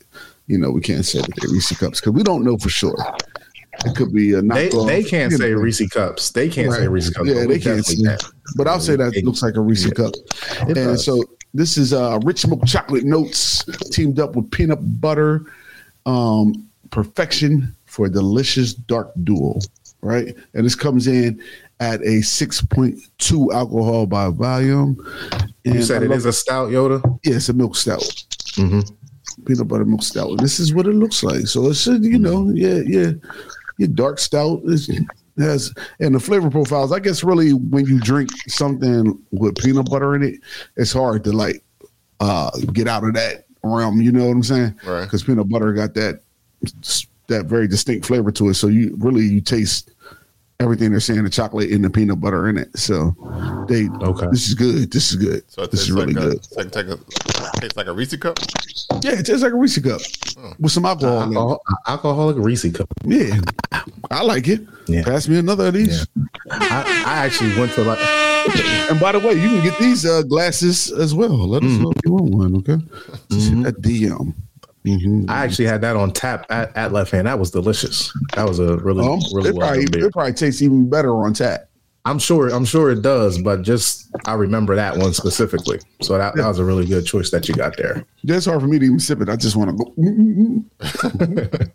you 0.47 0.57
know 0.57 0.69
we 0.71 0.81
can't 0.81 1.03
say 1.05 1.19
that 1.19 1.29
they're 1.41 1.49
Reese 1.51 1.75
cups 1.77 1.99
because 1.99 2.13
we 2.13 2.23
don't 2.23 2.43
know 2.45 2.57
for 2.57 2.69
sure. 2.69 2.95
It 3.85 3.95
could 3.95 4.13
be 4.13 4.31
a 4.33 4.41
They 4.41 4.69
knockoff. 4.69 4.87
they 4.87 5.03
can't 5.03 5.33
say 5.33 5.51
know. 5.51 5.57
Reese 5.57 5.89
cups. 5.89 6.31
They 6.31 6.47
can't 6.49 6.71
say 6.71 6.87
Reese 6.87 7.09
cups. 7.09 7.27
Yeah, 7.29 7.45
they 7.45 7.59
can't 7.59 7.85
say. 7.85 7.95
But 8.55 8.67
I'll 8.67 8.79
say 8.79 8.95
that 8.95 9.15
It- 9.15 9.25
looks 9.25 9.41
like 9.41 9.55
a 9.57 9.61
Reese 9.61 9.85
yeah. 9.85 9.91
cup. 9.91 10.13
It 10.15 10.61
and 10.61 10.75
does. 10.75 11.03
so 11.03 11.23
this 11.53 11.77
is 11.77 11.91
uh, 11.91 12.19
rich 12.23 12.45
milk 12.47 12.65
chocolate 12.65 13.03
notes 13.05 13.65
teamed 13.91 14.19
up 14.19 14.35
with 14.35 14.49
peanut 14.51 15.01
butter, 15.01 15.45
um, 16.05 16.67
perfection 16.91 17.75
for 17.85 18.05
a 18.05 18.09
delicious 18.09 18.73
dark 18.73 19.11
duo, 19.23 19.59
right? 20.01 20.35
And 20.53 20.65
this 20.65 20.75
comes 20.75 21.07
in 21.07 21.41
at 21.85 22.01
a 22.01 22.21
six 22.21 22.61
point 22.61 22.97
two 23.19 23.51
alcohol 23.51 24.05
by 24.07 24.29
volume. 24.29 24.97
And 25.65 25.75
You 25.75 25.81
said 25.83 26.01
I 26.01 26.05
it 26.05 26.11
is 26.11 26.25
a 26.25 26.33
stout 26.33 26.69
Yoda. 26.69 27.01
yeah, 27.23 27.35
it's 27.35 27.49
a 27.49 27.53
milk 27.53 27.75
stout, 27.75 28.03
hmm 28.55 28.81
peanut 29.45 29.67
butter 29.67 29.85
milk 29.85 30.01
stout. 30.01 30.39
This 30.39 30.59
is 30.59 30.73
what 30.73 30.87
it 30.87 30.93
looks 30.95 31.21
like. 31.21 31.45
So 31.45 31.67
it 31.67 31.75
should, 31.75 32.03
you 32.03 32.17
know, 32.17 32.49
yeah, 32.55 32.79
yeah, 32.85 33.11
your 33.77 33.89
dark 33.89 34.17
stout 34.17 34.61
is 34.65 34.89
has 35.37 35.73
and 35.99 36.15
the 36.15 36.19
flavor 36.19 36.49
profiles. 36.49 36.91
I 36.91 36.99
guess 36.99 37.23
really 37.23 37.51
when 37.53 37.85
you 37.85 37.99
drink 37.99 38.29
something 38.47 39.19
with 39.31 39.55
peanut 39.57 39.89
butter 39.89 40.15
in 40.15 40.23
it, 40.23 40.35
it's 40.77 40.93
hard 40.93 41.23
to 41.25 41.31
like 41.33 41.63
uh 42.21 42.49
get 42.73 42.87
out 42.87 43.03
of 43.03 43.13
that 43.15 43.45
realm. 43.63 44.01
You 44.01 44.11
know 44.11 44.25
what 44.25 44.31
I'm 44.31 44.43
saying? 44.43 44.75
Right. 44.85 45.03
Because 45.03 45.23
peanut 45.23 45.49
butter 45.49 45.73
got 45.73 45.93
that 45.95 46.21
that 47.27 47.45
very 47.45 47.67
distinct 47.67 48.05
flavor 48.05 48.31
to 48.31 48.49
it. 48.49 48.53
So 48.55 48.67
you 48.67 48.95
really 48.99 49.23
you 49.25 49.41
taste 49.41 49.91
everything 50.59 50.91
they're 50.91 50.99
saying 50.99 51.23
the 51.23 51.29
chocolate 51.29 51.71
and 51.71 51.83
the 51.83 51.89
peanut 51.89 52.19
butter 52.19 52.47
in 52.47 52.57
it. 52.57 52.75
So 52.77 53.15
they 53.69 53.89
Okay. 53.89 54.27
This 54.31 54.47
is 54.47 54.53
good. 54.53 54.91
This 54.91 55.11
is 55.11 55.17
good. 55.17 55.43
So 55.51 55.61
this 55.65 55.71
tastes 55.71 55.85
is 55.85 55.91
really 55.91 56.13
like 56.13 56.23
a, 56.23 56.27
good. 56.29 56.37
it's 56.37 56.55
like, 56.55 56.71
take 56.71 56.87
a, 56.87 56.97
tastes 57.59 57.77
like 57.77 57.87
a 57.87 57.93
Reese 57.93 58.15
cup. 58.17 58.39
Yeah, 59.01 59.19
it 59.19 59.25
tastes 59.25 59.43
like 59.43 59.53
a 59.53 59.55
Reese 59.55 59.79
cup 59.79 60.01
hmm. 60.37 60.51
with 60.59 60.71
some 60.71 60.85
alcohol. 60.85 61.23
in 61.23 61.31
it. 61.33 61.35
Alcohol, 61.35 61.61
alcoholic 61.87 62.37
Reese 62.37 62.71
cup. 62.71 62.87
Yeah, 63.03 63.39
I 64.11 64.23
like 64.23 64.47
it. 64.47 64.61
Yeah. 64.87 65.03
Pass 65.03 65.27
me 65.27 65.37
another 65.37 65.67
of 65.67 65.73
these. 65.73 66.07
I, 66.51 67.03
I 67.05 67.25
actually 67.25 67.57
went 67.57 67.73
to 67.73 67.83
like 67.83 67.99
And 68.89 68.99
by 68.99 69.11
the 69.11 69.19
way, 69.19 69.33
you 69.33 69.49
can 69.49 69.63
get 69.63 69.77
these 69.79 70.05
uh, 70.05 70.21
glasses 70.21 70.91
as 70.91 71.15
well. 71.15 71.47
Let 71.47 71.63
us 71.63 71.71
mm. 71.71 71.81
know 71.81 71.91
if 71.91 71.97
you 72.05 72.11
want 72.13 72.29
one. 72.29 72.55
Okay, 72.57 72.73
mm-hmm. 72.73 73.33
just 73.33 73.49
hit 73.49 73.63
that 73.63 73.81
DM. 73.81 74.35
Mhm. 74.85 75.29
I 75.29 75.43
actually 75.43 75.65
had 75.65 75.81
that 75.81 75.95
on 75.95 76.11
tap 76.11 76.45
at, 76.49 76.75
at 76.77 76.91
left 76.93 77.11
hand. 77.11 77.27
That 77.27 77.39
was 77.39 77.51
delicious. 77.51 78.11
That 78.35 78.47
was 78.47 78.59
a 78.59 78.77
really 78.77 79.05
Um, 79.05 79.19
really 79.33 79.49
it 79.49 79.55
well 79.55 79.67
probably 79.67 79.87
beer. 79.87 80.05
it 80.07 80.13
probably 80.13 80.33
tastes 80.33 80.61
even 80.61 80.89
better 80.89 81.13
on 81.15 81.33
tap. 81.33 81.67
I'm 82.07 82.19
sure 82.19 82.49
I'm 82.49 82.65
sure 82.65 82.91
it 82.91 83.01
does, 83.01 83.39
but 83.41 83.63
just 83.63 84.11
I 84.27 84.35
remember 84.35 84.75
that 84.75 84.95
one 84.95 85.11
specifically. 85.11 85.79
So 86.03 86.19
that, 86.19 86.35
that 86.35 86.47
was 86.47 86.59
a 86.59 86.63
really 86.63 86.85
good 86.85 87.03
choice 87.03 87.31
that 87.31 87.49
you 87.49 87.55
got 87.55 87.77
there. 87.77 88.05
Yeah, 88.21 88.35
it's 88.35 88.45
hard 88.45 88.61
for 88.61 88.67
me 88.67 88.77
to 88.77 88.85
even 88.85 88.99
sip 88.99 89.21
it. 89.21 89.29
I 89.29 89.35
just 89.37 89.55
want 89.55 89.71
to 89.71 89.75
go. 89.75 89.91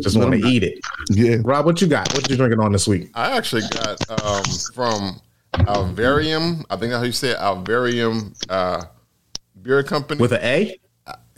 Just 0.00 0.16
want 0.16 0.32
to 0.32 0.46
eat 0.46 0.62
it. 0.62 0.78
Yeah, 1.10 1.36
Rob, 1.42 1.66
what 1.66 1.80
you 1.80 1.86
got? 1.88 2.12
What 2.14 2.28
you 2.30 2.36
drinking 2.36 2.60
on 2.60 2.72
this 2.72 2.86
week? 2.86 3.10
I 3.14 3.36
actually 3.36 3.62
got 3.72 3.98
um, 4.22 4.44
from 4.74 5.20
Alvarium. 5.54 6.64
I 6.70 6.76
think 6.76 6.90
that's 6.90 7.00
how 7.00 7.04
you 7.04 7.12
say 7.12 7.30
it. 7.30 7.38
Alvarium 7.38 8.34
uh, 8.48 8.84
Beer 9.62 9.82
Company. 9.82 10.20
With 10.20 10.32
an 10.32 10.40
A? 10.42 10.78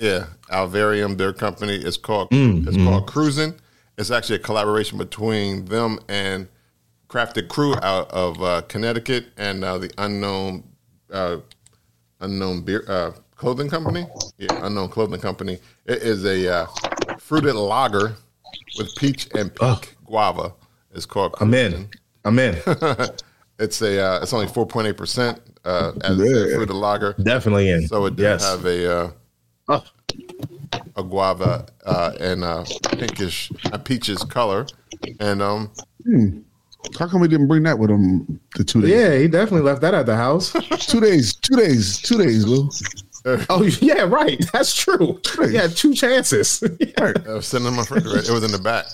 Yeah, 0.00 0.26
Alvarium 0.50 1.16
their 1.16 1.32
Company. 1.32 1.76
It's 1.76 1.96
called 1.96 2.30
Mm, 2.30 2.66
it's 2.66 2.76
called 2.76 3.06
Cruising. 3.06 3.54
It's 3.98 4.10
actually 4.10 4.36
a 4.36 4.40
collaboration 4.40 4.96
between 4.98 5.66
them 5.66 5.98
and 6.08 6.48
Crafted 7.08 7.48
Crew 7.48 7.74
out 7.82 8.10
of 8.10 8.42
uh, 8.42 8.62
Connecticut 8.62 9.26
and 9.36 9.62
uh, 9.62 9.78
the 9.78 9.90
unknown 9.98 10.64
uh, 11.12 11.38
unknown 12.20 12.62
beer 12.62 12.84
uh, 12.88 13.10
clothing 13.36 13.68
company. 13.68 14.06
Yeah, 14.38 14.64
unknown 14.66 14.88
clothing 14.88 15.20
company. 15.20 15.58
It 15.84 16.02
is 16.02 16.24
a 16.24 16.48
uh, 16.50 16.66
fruited 17.18 17.54
lager 17.54 18.14
with 18.78 18.94
peach 18.96 19.28
and 19.34 19.54
pink 19.54 19.96
guava. 20.06 20.54
It's 20.94 21.04
called. 21.06 21.34
I'm 21.40 21.52
in. 21.54 21.88
I'm 22.24 22.38
in. 22.38 22.56
It's 23.62 23.82
a 23.82 24.00
uh, 24.02 24.22
it's 24.22 24.32
only 24.32 24.46
four 24.46 24.66
point 24.66 24.86
eight 24.86 24.96
percent 24.96 25.38
uh, 25.66 25.92
as 26.00 26.16
Yeah. 26.16 26.24
a 26.24 26.54
fruited 26.54 26.74
lager. 26.74 27.12
Definitely 27.22 27.68
in. 27.68 27.86
So 27.88 28.06
it 28.06 28.16
does 28.16 28.40
yes. 28.40 28.50
have 28.50 28.64
a 28.64 28.90
uh, 28.98 29.10
Oh. 29.70 29.84
a 30.96 31.02
guava 31.04 31.66
uh, 31.86 32.12
and 32.20 32.42
uh, 32.44 32.64
pinkish 32.98 33.50
uh, 33.72 33.78
peaches 33.78 34.24
color, 34.24 34.66
and 35.20 35.40
um 35.40 35.70
how 36.98 37.06
come 37.06 37.20
we 37.20 37.28
didn't 37.28 37.46
bring 37.46 37.62
that 37.64 37.78
with 37.78 37.90
him? 37.90 38.40
The 38.56 38.64
two 38.64 38.80
days. 38.80 38.90
yeah, 38.90 39.16
he 39.18 39.28
definitely 39.28 39.62
left 39.62 39.80
that 39.82 39.94
at 39.94 40.06
the 40.06 40.16
house. 40.16 40.52
two 40.86 41.00
days. 41.00 41.34
Two 41.34 41.56
days. 41.56 42.00
Two 42.00 42.18
days, 42.18 42.46
Lou. 42.46 42.68
oh 43.50 43.62
yeah, 43.80 44.02
right. 44.02 44.42
That's 44.52 44.74
true. 44.74 45.20
Yeah, 45.46 45.66
two 45.68 45.94
chances. 45.94 46.62
Right. 46.98 47.28
I 47.28 47.34
was 47.34 47.46
sitting 47.46 47.66
in 47.66 47.74
my 47.74 47.80
refrigerator. 47.80 48.30
It 48.30 48.34
was 48.34 48.44
in 48.44 48.50
the 48.52 48.58
back. 48.58 48.86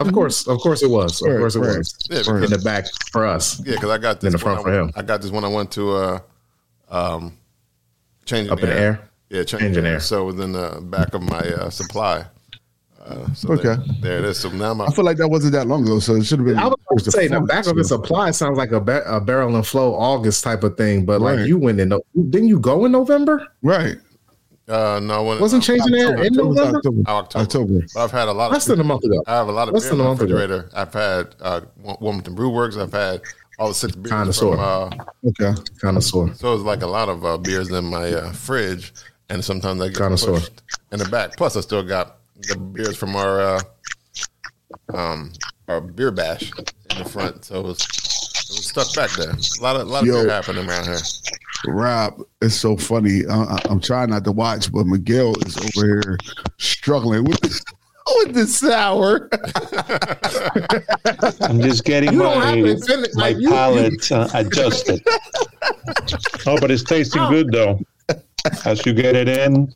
of 0.00 0.12
course, 0.12 0.46
of 0.48 0.58
course 0.58 0.82
it 0.82 0.90
was. 0.90 1.20
Of 1.22 1.38
course 1.38 1.54
it 1.54 1.60
was. 1.60 1.94
Yeah, 2.10 2.18
In 2.18 2.50
the 2.50 2.60
back 2.64 2.86
for 3.12 3.26
us. 3.26 3.60
yeah, 3.64 3.74
because 3.74 3.90
I 3.90 3.98
got 3.98 4.20
this 4.20 4.32
In 4.34 4.38
the 4.40 4.44
when 4.44 4.54
front 4.56 4.60
I, 4.60 4.62
for 4.62 4.80
him. 4.80 4.92
I 4.96 5.02
got 5.02 5.22
this 5.22 5.30
when 5.30 5.44
I 5.44 5.48
went 5.48 5.70
to 5.72 5.90
uh, 5.92 6.18
um, 6.88 7.36
changing 8.24 8.52
Up 8.52 8.60
in 8.60 8.70
the 8.70 8.78
air? 8.78 9.08
Yeah, 9.32 9.44
changing, 9.44 9.58
Changing 9.68 9.86
air. 9.86 9.92
air. 9.94 10.00
So 10.00 10.26
within 10.26 10.52
the 10.52 10.80
back 10.82 11.14
of 11.14 11.22
my 11.22 11.38
uh, 11.40 11.70
supply. 11.70 12.24
Uh, 13.04 13.32
so 13.34 13.52
Okay. 13.54 13.62
there, 13.64 13.78
there 14.02 14.18
it 14.18 14.24
is. 14.26 14.38
So 14.38 14.48
now 14.50 14.74
my 14.74 14.84
I 14.86 14.90
feel 14.92 15.04
like 15.04 15.16
that 15.16 15.28
wasn't 15.28 15.54
that 15.54 15.66
long 15.66 15.82
ago, 15.84 15.98
so 15.98 16.14
it 16.14 16.24
should 16.24 16.38
have 16.38 16.46
been. 16.46 16.58
I 16.58 16.66
was 16.66 16.74
about 16.86 16.98
to 16.98 17.04
the 17.06 17.10
say 17.10 17.26
the 17.28 17.40
back 17.40 17.66
of 17.66 17.74
the 17.76 17.82
supply 17.84 18.30
sounds 18.30 18.56
like 18.58 18.70
a, 18.72 18.78
ba- 18.80 19.02
a 19.06 19.20
barrel 19.20 19.56
and 19.56 19.66
flow 19.66 19.94
August 19.94 20.44
type 20.44 20.62
of 20.62 20.76
thing, 20.76 21.04
but 21.04 21.20
Right. 21.20 21.38
like 21.38 21.48
you 21.48 21.58
went 21.58 21.80
in. 21.80 21.88
No- 21.88 22.02
didn't 22.30 22.48
you 22.48 22.60
go 22.60 22.84
in 22.84 22.92
November? 22.92 23.44
Right. 23.62 23.96
uh, 24.68 25.00
no, 25.02 25.24
when, 25.24 25.40
Wasn't 25.40 25.64
changing 25.64 25.94
air 25.94 26.14
in 26.14 26.38
October, 26.38 26.54
November? 26.54 26.78
October. 26.78 27.02
October. 27.08 27.40
October. 27.42 27.86
But 27.94 28.00
I've 28.04 28.12
had 28.12 28.28
a 28.28 28.32
lot 28.32 28.46
of 28.46 28.52
Less 28.52 28.66
than 28.66 28.78
a 28.80 28.84
month 28.84 29.02
ago. 29.04 29.20
I 29.26 29.32
have 29.36 29.48
a 29.48 29.52
lot 29.52 29.66
of 29.68 29.74
Less 29.74 29.82
beer 29.84 29.92
in 29.92 29.98
than 29.98 30.06
a 30.06 30.08
my 30.08 30.10
month 30.14 30.22
ago. 30.22 30.34
refrigerator. 30.34 30.70
I've 30.74 30.92
had 30.94 31.34
uh, 31.40 31.60
Wilmington 32.00 32.34
Brew 32.36 32.50
Works. 32.50 32.76
I've 32.76 32.92
had 32.92 33.22
all 33.58 33.68
the 33.68 33.74
six 33.74 33.96
beers 33.96 34.10
Connoisseur. 34.12 34.52
from. 34.56 34.60
Uh, 34.60 35.04
Okay. 35.30 35.60
Kind 35.80 35.96
of 35.96 36.04
sore. 36.04 36.32
so 36.34 36.54
it's 36.54 36.62
like 36.62 36.82
a 36.82 36.86
lot 36.86 37.08
of 37.08 37.24
uh, 37.24 37.36
beers 37.38 37.70
in 37.70 37.84
my 37.86 38.12
uh, 38.12 38.32
fridge, 38.32 38.92
and 39.32 39.44
sometimes 39.44 39.80
I 39.80 39.88
get 39.88 39.96
Connoisseur. 39.96 40.34
pushed 40.34 40.62
in 40.92 40.98
the 40.98 41.06
back. 41.06 41.36
Plus, 41.36 41.56
I 41.56 41.60
still 41.62 41.82
got 41.82 42.18
the 42.48 42.56
beers 42.56 42.96
from 42.96 43.16
our 43.16 43.40
uh, 43.40 43.60
um, 44.94 45.32
our 45.68 45.80
beer 45.80 46.10
bash 46.10 46.52
in 46.90 46.98
the 46.98 47.04
front. 47.08 47.46
So 47.46 47.60
it 47.60 47.64
was, 47.64 47.78
it 47.80 48.52
was 48.52 48.66
stuck 48.68 48.94
back 48.94 49.10
there. 49.16 49.30
A 49.30 49.62
lot 49.62 49.76
of 49.76 49.88
a 49.88 49.90
lot 49.90 50.00
of 50.00 50.04
beer 50.04 50.28
happening 50.28 50.68
around 50.68 50.84
here. 50.84 50.98
Rob, 51.66 52.20
it's 52.42 52.56
so 52.56 52.76
funny. 52.76 53.24
I, 53.26 53.34
I- 53.42 53.62
I'm 53.70 53.80
trying 53.80 54.10
not 54.10 54.24
to 54.24 54.32
watch, 54.32 54.70
but 54.70 54.86
Miguel 54.86 55.34
is 55.46 55.56
over 55.56 55.86
here 55.86 56.18
struggling 56.58 57.24
with 57.24 57.40
with 58.18 58.34
the 58.34 58.46
sour. 58.46 59.30
I'm 61.40 61.60
just 61.62 61.84
getting 61.84 62.12
You 62.12 62.18
my, 62.18 62.34
have 62.34 62.54
to 62.80 62.86
finish, 62.86 63.14
my 63.14 63.30
like, 63.30 63.36
palate 63.48 64.12
uh, 64.12 64.28
adjusted. 64.34 65.02
oh, 66.46 66.58
but 66.60 66.70
it's 66.70 66.82
tasting 66.82 67.26
good 67.30 67.50
though. 67.50 67.80
As 68.64 68.84
you 68.86 68.92
get 68.92 69.14
it 69.14 69.28
in, 69.28 69.72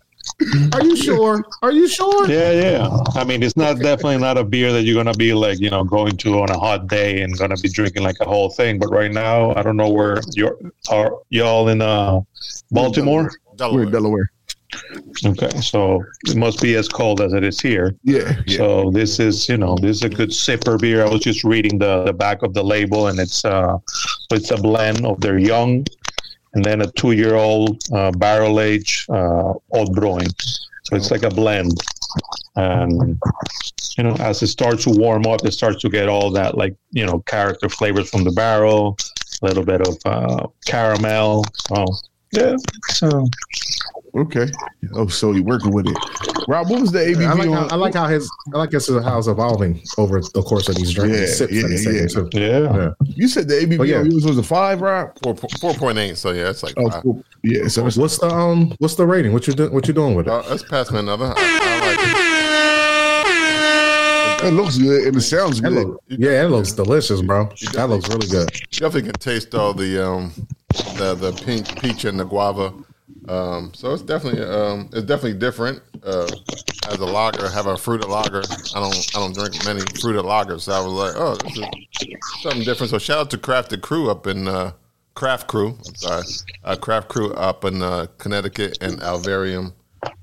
Are 0.73 0.83
you 0.83 0.97
sure? 0.97 1.45
Are 1.63 1.73
you 1.73 1.89
sure? 1.89 2.29
yeah, 2.29 2.51
yeah. 2.51 2.99
I 3.15 3.25
mean, 3.25 3.43
it's 3.43 3.57
not 3.57 3.79
definitely 3.79 4.19
not 4.19 4.37
a 4.37 4.45
beer 4.45 4.73
that 4.73 4.83
you're 4.83 5.03
gonna 5.03 5.17
be 5.17 5.33
like, 5.33 5.61
you 5.61 5.71
know, 5.71 5.85
going 5.85 6.17
to 6.19 6.41
on 6.41 6.51
a 6.51 6.59
hot 6.59 6.89
day 6.89 7.23
and 7.23 7.37
gonna 7.39 7.57
be 7.57 7.69
drinking 7.69 8.03
like 8.03 8.17
a 8.21 8.25
whole 8.25 8.51
thing. 8.51 8.79
But 8.79 8.89
right 8.89 9.13
now, 9.13 9.55
I 9.55 9.63
don't 9.63 9.77
know 9.77 9.91
where 9.91 10.21
you're. 10.35 10.59
Are 10.91 11.19
y'all 11.31 11.69
in 11.69 11.81
uh, 11.81 12.21
Baltimore? 12.71 13.23
We're 13.23 13.53
in 13.53 13.57
Delaware. 13.57 13.87
Delaware. 13.87 14.31
Okay, 15.25 15.61
so 15.61 16.05
it 16.27 16.37
must 16.37 16.61
be 16.61 16.75
as 16.75 16.89
cold 16.89 17.21
as 17.21 17.33
it 17.33 17.45
is 17.45 17.61
here. 17.61 17.95
Yeah. 18.03 18.35
yeah. 18.47 18.57
So 18.59 18.91
this 18.91 19.21
is, 19.21 19.49
you 19.49 19.57
know, 19.57 19.77
this 19.77 19.99
is 19.99 20.03
a 20.03 20.09
good 20.09 20.31
sipper 20.31 20.79
beer. 20.79 21.05
I 21.05 21.09
was 21.09 21.21
just 21.21 21.45
reading 21.45 21.79
the, 21.79 22.03
the 22.03 22.13
back 22.13 22.43
of 22.43 22.53
the 22.53 22.63
label, 22.63 23.07
and 23.07 23.19
it's 23.19 23.45
uh, 23.45 23.79
it's 24.33 24.51
a 24.51 24.57
blend 24.57 25.07
of 25.07 25.21
their 25.21 25.39
young, 25.39 25.87
and 26.57 26.65
then 26.65 26.81
a 26.81 26.91
two 26.93 27.13
year 27.13 27.35
old 27.35 27.83
uh, 27.93 28.11
barrel 28.13 28.61
aged 28.61 29.09
uh, 29.11 29.53
Oud 29.77 29.93
Bruin. 29.93 30.27
So 30.85 30.97
it's 30.97 31.11
like 31.11 31.23
a 31.23 31.29
blend, 31.29 31.75
and 32.57 33.21
you 33.99 34.05
know, 34.05 34.17
as 34.21 34.43
it 34.43 34.47
starts 34.47 34.85
to 34.85 34.91
warm 34.91 35.27
up, 35.27 35.45
it 35.45 35.53
starts 35.53 35.83
to 35.83 35.91
get 35.91 36.09
all 36.09 36.31
that 36.31 36.57
like 36.57 36.75
you 36.93 37.05
know 37.05 37.19
character 37.21 37.69
flavors 37.69 38.09
from 38.09 38.25
the 38.25 38.31
barrel, 38.31 38.97
a 39.43 39.47
little 39.47 39.65
bit 39.65 39.87
of 39.87 39.97
uh, 40.07 40.47
caramel. 40.65 41.45
So 41.69 41.85
yeah, 42.33 42.57
so 42.89 43.29
Okay. 44.17 44.47
Oh, 44.95 45.07
so 45.09 45.33
you're 45.33 45.43
working 45.45 45.73
with 45.73 45.87
it. 45.87 45.97
Rob, 46.49 46.71
what 46.71 46.81
was 46.81 46.91
the 46.93 47.01
ABV 47.01 47.27
I 47.27 47.33
like, 47.35 47.51
how, 47.51 47.65
on? 47.65 47.73
I 47.73 47.75
like 47.75 47.95
how 47.95 48.07
his 48.07 48.31
I 48.55 48.59
like 48.59 48.71
his 48.73 48.89
how 48.89 49.19
it's 49.19 49.27
evolving 49.27 49.83
over 49.99 50.21
the 50.21 50.43
course 50.43 50.69
of 50.69 50.77
these 50.77 50.93
drinks. 50.95 51.15
Yeah, 51.15 51.21
these 51.21 51.37
sips 51.85 52.15
that 52.15 52.31
yeah, 52.33 52.77
yeah. 52.77 52.91
you 53.05 53.29
said 53.29 53.47
the 53.49 53.55
ABV 53.55 53.87
yeah. 53.87 53.99
on 53.99 54.11
yours 54.11 54.25
was 54.25 54.39
a 54.39 54.43
five, 54.43 54.81
Rob? 54.81 55.19
Four 55.23 55.35
four 55.61 55.75
point 55.75 55.99
eight. 55.99 56.17
So 56.17 56.31
yeah, 56.31 56.49
it's 56.49 56.63
like 56.63 56.75
Oh, 56.79 56.89
five. 56.91 57.03
cool. 57.03 57.23
yeah. 57.43 57.67
So 57.69 57.87
it's, 57.87 57.97
What's 57.97 58.19
the 58.19 58.29
um 58.29 58.73
what's 58.79 58.95
the 58.95 59.07
rating? 59.07 59.33
What 59.35 59.47
you 59.47 59.53
do, 59.53 59.71
what 59.71 59.87
you 59.87 59.93
doing 59.95 60.15
with 60.15 60.29
it? 60.29 60.33
Uh, 60.33 60.43
let's 60.49 60.63
pass 60.63 60.91
me 60.91 60.99
another. 61.01 61.35
I, 61.37 62.03
it 64.45 64.51
looks 64.53 64.79
good 64.79 65.09
and 65.09 65.17
it 65.17 65.21
sounds 65.23 65.61
good. 65.61 65.73
look, 65.73 66.03
yeah, 66.09 66.45
it 66.45 66.49
looks 66.49 66.73
delicious, 66.73 67.21
bro. 67.23 67.51
That 67.73 67.89
looks 67.89 68.09
really 68.09 68.29
good. 68.29 68.47
like. 68.51 68.61
You 68.73 68.81
definitely 68.81 69.11
can 69.11 69.21
taste 69.21 69.55
all 69.55 69.75
the 69.75 70.07
um 70.07 70.33
the 70.97 71.15
the 71.15 71.33
pink 71.45 71.81
peach 71.83 72.05
and 72.05 72.19
the 72.21 72.25
guava. 72.25 72.73
Um, 73.29 73.73
so 73.75 73.93
it's 73.93 74.03
definitely 74.03 74.43
um 74.43 74.89
it's 74.93 75.07
definitely 75.07 75.39
different. 75.39 75.83
Uh, 76.03 76.29
as 76.89 76.99
a 76.99 77.05
lager, 77.05 77.49
have 77.49 77.67
a 77.67 77.77
fruited 77.77 78.09
lager. 78.09 78.43
I 78.75 78.81
don't 78.81 79.11
I 79.17 79.19
don't 79.19 79.35
drink 79.35 79.65
many 79.65 79.81
fruited 80.01 80.25
lagers, 80.25 80.63
so 80.63 80.73
I 80.73 80.81
was 80.81 80.93
like, 80.93 81.15
oh, 81.17 81.35
this 81.37 81.59
is 81.59 82.43
something 82.43 82.63
different. 82.63 82.91
So 82.91 82.99
shout 82.99 83.19
out 83.19 83.31
to 83.31 83.39
Crafted 83.39 83.81
Crew 83.81 84.11
up 84.11 84.27
in 84.27 84.47
uh, 84.47 84.73
Craft 85.15 85.49
Crew. 85.49 85.77
I'm 85.87 85.95
sorry, 85.97 86.25
uh, 86.65 86.77
Craft 86.77 87.09
Crew 87.09 87.33
up 87.35 87.65
in 87.65 87.83
uh, 87.83 88.07
Connecticut 88.19 88.79
and 88.81 89.01
Alvarium. 89.01 89.73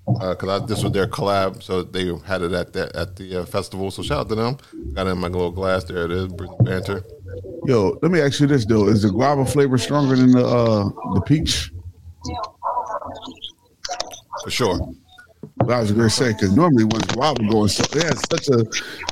Because 0.06 0.68
this 0.68 0.84
was 0.84 0.92
their 0.92 1.08
collab, 1.08 1.64
so 1.64 1.82
they 1.82 2.14
had 2.26 2.42
it 2.42 2.52
at 2.52 2.74
the 2.74 2.92
at 2.96 3.16
the 3.16 3.38
uh, 3.38 3.46
festival. 3.46 3.90
So 3.90 4.04
shout 4.04 4.20
out 4.20 4.30
to 4.30 4.36
them. 4.36 4.58
Got 4.94 5.08
it 5.08 5.12
in 5.12 5.18
my 5.18 5.28
little 5.28 5.52
glass. 5.52 5.86
There 5.86 6.06
it 6.06 6.12
is. 6.12 6.28
Banter. 6.60 7.04
Yo, 7.66 7.98
let 8.02 8.12
me 8.12 8.22
ask 8.22 8.40
you 8.40 8.48
this 8.48 8.66
though: 8.66 8.88
Is 8.88 9.04
the 9.04 9.10
guava 9.10 9.46
flavor 9.46 9.78
stronger 9.78 10.16
than 10.16 10.32
the 10.32 10.46
uh 10.46 10.90
the 11.14 11.22
peach? 11.22 11.72
For 14.44 14.52
sure. 14.52 14.80
I 15.70 15.80
was 15.80 15.92
going 15.92 16.08
to 16.08 16.10
say 16.10 16.32
because 16.34 16.56
normally 16.56 16.84
when 16.86 17.02
guava 17.14 17.42
going, 17.50 17.68
so 17.68 17.84
it 17.98 18.04
has 18.04 18.22
such 18.32 18.48
a 18.50 18.66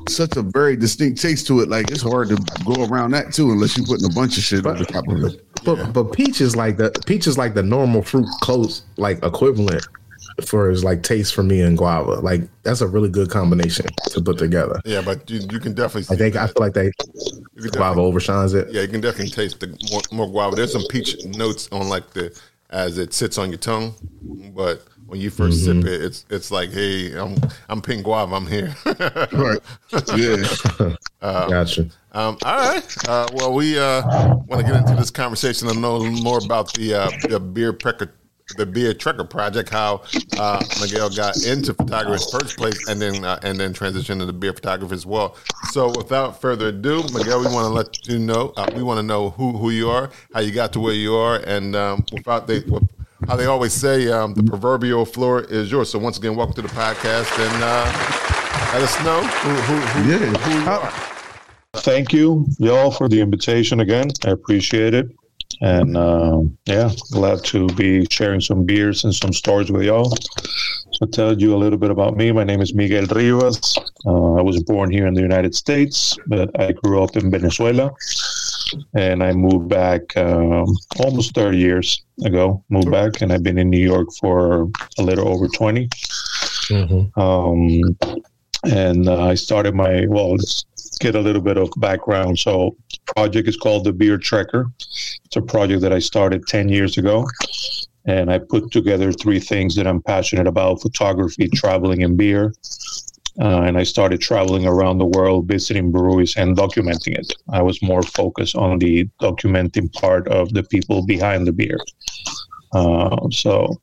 such 0.09 0.37
a 0.37 0.41
very 0.41 0.75
distinct 0.75 1.21
taste 1.21 1.45
to 1.47 1.59
it. 1.61 1.69
Like 1.69 1.91
it's 1.91 2.01
hard 2.01 2.29
to 2.29 2.35
go 2.65 2.85
around 2.85 3.11
that 3.11 3.33
too, 3.33 3.51
unless 3.51 3.77
you're 3.77 3.85
putting 3.85 4.05
a 4.09 4.13
bunch 4.13 4.37
of 4.37 4.43
shit 4.43 4.65
on 4.65 4.77
the 4.77 4.85
top 4.85 5.07
of 5.09 5.23
it. 5.25 5.45
But 5.63 5.91
but 5.93 6.13
peach 6.13 6.39
is 6.41 6.55
like 6.55 6.77
the 6.77 6.91
peach 7.05 7.27
is 7.27 7.37
like 7.37 7.53
the 7.53 7.63
normal 7.63 8.01
fruit 8.01 8.27
close 8.41 8.83
like 8.97 9.23
equivalent 9.23 9.85
for 10.45 10.69
his 10.69 10.83
like 10.83 11.03
taste 11.03 11.33
for 11.33 11.43
me 11.43 11.61
and 11.61 11.77
guava. 11.77 12.15
Like 12.21 12.41
that's 12.63 12.81
a 12.81 12.87
really 12.87 13.09
good 13.09 13.29
combination 13.29 13.85
to 14.07 14.21
put 14.21 14.37
together. 14.37 14.79
Yeah, 14.85 15.01
but 15.01 15.29
you, 15.29 15.41
you 15.51 15.59
can 15.59 15.73
definitely 15.73 16.03
see 16.03 16.15
I 16.15 16.17
think 16.17 16.35
I 16.37 16.47
feel 16.47 16.55
like 16.59 16.73
they 16.73 16.85
You 16.85 17.61
can 17.61 17.71
guava 17.71 17.95
definitely- 18.01 18.11
overshines 18.11 18.55
it. 18.55 18.71
Yeah, 18.71 18.81
you 18.81 18.87
can 18.87 19.01
definitely 19.01 19.31
taste 19.31 19.59
the 19.59 19.67
more, 19.91 20.01
more 20.11 20.31
guava. 20.31 20.55
There's 20.55 20.71
some 20.71 20.85
peach 20.89 21.23
notes 21.25 21.67
on 21.71 21.89
like 21.89 22.09
the 22.11 22.37
as 22.69 22.97
it 22.97 23.13
sits 23.13 23.37
on 23.37 23.49
your 23.49 23.57
tongue, 23.59 23.93
but 24.55 24.81
when 25.11 25.19
you 25.19 25.29
1st 25.29 25.51
Mm-hmm. 25.51 25.81
sip 25.81 25.91
it, 25.91 26.01
it's 26.01 26.25
it's 26.29 26.51
like, 26.51 26.71
hey, 26.71 27.11
I'm 27.19 27.35
I'm 27.67 27.81
pink 27.81 28.05
guava, 28.05 28.33
I'm 28.33 28.47
here. 28.47 28.73
Right? 29.33 29.59
Yeah. 30.15 30.95
Gotcha. 31.21 31.81
um, 32.13 32.37
all 32.43 32.55
right. 32.55 33.07
Uh, 33.07 33.27
well, 33.33 33.53
we 33.53 33.77
uh, 33.77 34.01
want 34.47 34.61
to 34.61 34.63
get 34.63 34.75
into 34.75 34.95
this 34.95 35.11
conversation 35.11 35.67
and 35.67 35.81
know 35.81 36.03
more 36.23 36.39
about 36.43 36.73
the 36.73 36.93
uh, 36.95 37.11
the 37.27 37.39
Beer 37.39 37.73
Trekker. 37.73 38.09
The 38.57 38.65
beer 38.65 38.93
trekker 38.93 39.29
project, 39.29 39.69
how 39.69 40.01
uh, 40.37 40.61
Miguel 40.81 41.09
got 41.09 41.41
into 41.45 41.73
photography 41.73 42.15
in 42.15 42.19
the 42.19 42.37
first 42.37 42.57
place, 42.57 42.89
and 42.89 43.01
then 43.01 43.23
uh, 43.23 43.39
and 43.43 43.57
then 43.57 43.73
transitioned 43.73 44.19
into 44.19 44.33
beer 44.33 44.51
photography 44.51 44.93
as 44.93 45.05
well. 45.05 45.37
So, 45.71 45.87
without 45.95 46.41
further 46.41 46.67
ado, 46.67 47.01
Miguel, 47.13 47.39
we 47.39 47.45
want 47.45 47.67
to 47.67 47.69
let 47.69 48.05
you 48.09 48.19
know. 48.19 48.51
Uh, 48.57 48.67
we 48.75 48.83
want 48.83 48.97
to 48.97 49.03
know 49.03 49.29
who 49.29 49.53
who 49.57 49.69
you 49.69 49.89
are, 49.89 50.09
how 50.33 50.41
you 50.41 50.51
got 50.51 50.73
to 50.73 50.81
where 50.81 50.93
you 50.93 51.15
are, 51.15 51.37
and 51.47 51.77
um, 51.77 52.03
without 52.11 52.47
they, 52.47 52.61
how 53.27 53.35
they 53.35 53.45
always 53.45 53.73
say, 53.73 54.07
um, 54.11 54.33
the 54.33 54.43
proverbial 54.43 55.05
floor 55.05 55.41
is 55.41 55.71
yours. 55.71 55.89
So, 55.89 55.99
once 55.99 56.17
again, 56.17 56.35
welcome 56.35 56.55
to 56.55 56.61
the 56.61 56.67
podcast, 56.69 57.31
and 57.39 57.63
uh, 57.63 57.85
let 58.73 58.81
us 58.81 59.03
know 59.03 59.21
who 59.21 59.49
who, 59.51 59.75
who, 59.79 60.09
Yeah. 60.11 60.39
who 60.39 60.59
you 60.59 60.69
are. 60.69 60.93
Thank 61.81 62.11
you, 62.13 62.45
y'all, 62.59 62.91
for 62.91 63.07
the 63.07 63.21
invitation 63.21 63.79
again. 63.79 64.09
I 64.25 64.31
appreciate 64.31 64.93
it. 64.93 65.07
And 65.61 65.95
um, 65.97 66.57
yeah, 66.65 66.89
glad 67.11 67.43
to 67.45 67.67
be 67.67 68.07
sharing 68.09 68.41
some 68.41 68.65
beers 68.65 69.03
and 69.03 69.13
some 69.13 69.31
stories 69.33 69.71
with 69.71 69.83
y'all. 69.83 70.13
So, 70.93 71.05
tell 71.11 71.39
you 71.39 71.55
a 71.55 71.57
little 71.57 71.77
bit 71.77 71.91
about 71.91 72.17
me. 72.17 72.31
My 72.31 72.43
name 72.43 72.61
is 72.61 72.73
Miguel 72.73 73.05
Rivas. 73.05 73.77
Uh, 74.05 74.33
I 74.35 74.41
was 74.41 74.61
born 74.63 74.91
here 74.91 75.07
in 75.07 75.13
the 75.13 75.21
United 75.21 75.53
States, 75.55 76.17
but 76.27 76.49
I 76.59 76.71
grew 76.71 77.03
up 77.03 77.15
in 77.15 77.29
Venezuela. 77.31 77.91
And 78.93 79.23
I 79.23 79.33
moved 79.33 79.69
back 79.69 80.15
um, 80.17 80.65
almost 80.99 81.35
30 81.35 81.57
years 81.57 82.03
ago. 82.23 82.63
Moved 82.69 82.91
back, 82.91 83.21
and 83.21 83.31
I've 83.31 83.43
been 83.43 83.57
in 83.57 83.69
New 83.69 83.79
York 83.79 84.07
for 84.19 84.69
a 84.97 85.03
little 85.03 85.27
over 85.27 85.47
20. 85.47 85.89
Mhm. 86.69 87.17
Um, 87.17 87.97
and 88.63 89.07
uh, 89.07 89.25
I 89.25 89.35
started 89.35 89.73
my 89.75 90.05
well. 90.07 90.31
Let's 90.31 90.65
get 90.99 91.15
a 91.15 91.19
little 91.19 91.41
bit 91.41 91.57
of 91.57 91.69
background. 91.77 92.39
So, 92.39 92.75
project 93.15 93.47
is 93.47 93.57
called 93.57 93.85
the 93.85 93.93
Beer 93.93 94.17
Trekker. 94.17 94.71
It's 95.25 95.35
a 95.35 95.41
project 95.41 95.81
that 95.81 95.93
I 95.93 95.99
started 95.99 96.47
ten 96.47 96.69
years 96.69 96.97
ago, 96.97 97.25
and 98.05 98.31
I 98.31 98.37
put 98.37 98.71
together 98.71 99.11
three 99.11 99.39
things 99.39 99.75
that 99.75 99.87
I'm 99.87 100.01
passionate 100.01 100.47
about: 100.47 100.81
photography, 100.81 101.49
traveling, 101.49 102.03
and 102.03 102.17
beer. 102.17 102.53
Uh, 103.39 103.61
and 103.61 103.77
I 103.77 103.83
started 103.83 104.19
traveling 104.19 104.65
around 104.65 104.97
the 104.97 105.05
world, 105.05 105.47
visiting 105.47 105.91
breweries 105.91 106.35
and 106.35 106.57
documenting 106.57 107.17
it. 107.17 107.31
I 107.49 107.61
was 107.61 107.81
more 107.81 108.03
focused 108.03 108.55
on 108.55 108.79
the 108.79 109.07
documenting 109.21 109.91
part 109.93 110.27
of 110.27 110.53
the 110.53 110.63
people 110.63 111.05
behind 111.05 111.47
the 111.47 111.53
beer. 111.53 111.77
Uh, 112.73 113.29
so, 113.31 113.81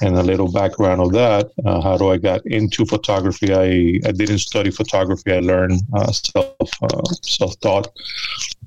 and 0.00 0.16
a 0.16 0.22
little 0.22 0.50
background 0.50 1.00
of 1.00 1.12
that, 1.12 1.50
uh, 1.64 1.80
how 1.80 1.96
do 1.96 2.10
I 2.10 2.16
got 2.16 2.44
into 2.46 2.84
photography? 2.84 3.52
I, 3.52 4.08
I 4.08 4.12
didn't 4.12 4.38
study 4.38 4.70
photography. 4.70 5.32
I 5.32 5.38
learned 5.40 5.80
uh, 5.94 6.10
self 6.10 6.70
uh, 6.82 7.02
self 7.22 7.58
taught. 7.60 7.88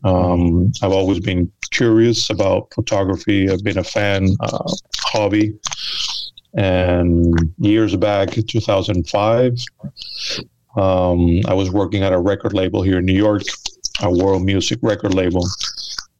Um, 0.03 0.71
I've 0.81 0.93
always 0.93 1.19
been 1.19 1.51
curious 1.71 2.29
about 2.29 2.73
photography. 2.73 3.49
I've 3.49 3.63
been 3.63 3.77
a 3.77 3.83
fan, 3.83 4.29
uh, 4.39 4.71
hobby. 4.99 5.53
And 6.53 7.53
years 7.59 7.95
back, 7.95 8.31
2005, 8.31 9.53
um, 10.75 11.41
I 11.47 11.53
was 11.53 11.69
working 11.71 12.03
at 12.03 12.13
a 12.13 12.19
record 12.19 12.53
label 12.53 12.81
here 12.81 12.99
in 12.99 13.05
New 13.05 13.13
York, 13.13 13.43
a 14.01 14.11
world 14.11 14.43
music 14.43 14.79
record 14.81 15.13
label, 15.13 15.45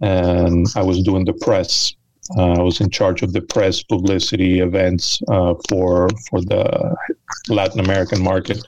and 0.02 0.68
I 0.76 0.84
was 0.84 1.02
doing 1.02 1.26
the 1.26 1.34
press. 1.34 1.94
Uh, 2.38 2.54
I 2.54 2.62
was 2.62 2.80
in 2.80 2.92
charge 2.92 3.24
of 3.24 3.34
the 3.34 3.42
press 3.42 3.82
publicity 3.82 4.60
events 4.60 5.20
uh, 5.30 5.56
for 5.68 6.10
for 6.30 6.42
the 6.42 6.96
Latin 7.48 7.80
American 7.80 8.24
market. 8.24 8.64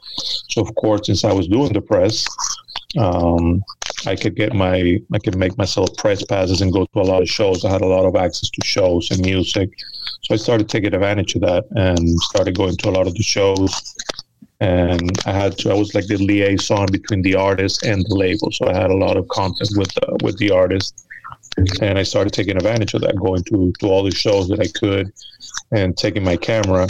So 0.50 0.62
of 0.62 0.74
course, 0.76 1.06
since 1.06 1.24
I 1.24 1.32
was 1.32 1.47
doing 1.47 1.74
the 1.74 1.82
press, 1.82 2.26
um, 2.97 3.63
I 4.05 4.15
could 4.15 4.35
get 4.35 4.53
my 4.53 4.99
I 5.13 5.19
could 5.19 5.37
make 5.37 5.57
myself 5.57 5.95
press 5.97 6.23
passes 6.23 6.61
and 6.61 6.71
go 6.71 6.85
to 6.85 6.99
a 6.99 7.09
lot 7.11 7.21
of 7.21 7.29
shows. 7.29 7.65
I 7.65 7.71
had 7.71 7.81
a 7.81 7.87
lot 7.87 8.05
of 8.05 8.15
access 8.15 8.49
to 8.49 8.65
shows 8.65 9.11
and 9.11 9.21
music, 9.21 9.69
so 10.21 10.33
I 10.33 10.37
started 10.37 10.69
taking 10.69 10.93
advantage 10.93 11.35
of 11.35 11.41
that 11.41 11.65
and 11.71 12.19
started 12.21 12.57
going 12.57 12.77
to 12.77 12.89
a 12.89 12.91
lot 12.91 13.07
of 13.07 13.15
the 13.15 13.23
shows. 13.23 13.95
And 14.59 15.11
I 15.25 15.31
had 15.31 15.57
to. 15.59 15.71
I 15.71 15.73
was 15.73 15.95
like 15.95 16.07
the 16.07 16.17
liaison 16.17 16.87
between 16.91 17.21
the 17.23 17.35
artist 17.35 17.83
and 17.83 18.05
the 18.05 18.15
label, 18.15 18.51
so 18.51 18.67
I 18.67 18.73
had 18.73 18.91
a 18.91 18.95
lot 18.95 19.17
of 19.17 19.27
contact 19.29 19.71
with 19.75 19.91
uh, 20.03 20.17
with 20.23 20.37
the 20.37 20.51
artist 20.51 21.07
and 21.81 21.99
I 21.99 22.03
started 22.03 22.33
taking 22.33 22.55
advantage 22.55 22.93
of 22.93 23.01
that, 23.01 23.17
going 23.17 23.43
to, 23.45 23.73
to 23.79 23.87
all 23.87 24.03
the 24.03 24.11
shows 24.11 24.47
that 24.49 24.59
I 24.59 24.67
could 24.67 25.11
and 25.71 25.97
taking 25.97 26.23
my 26.23 26.37
camera. 26.37 26.87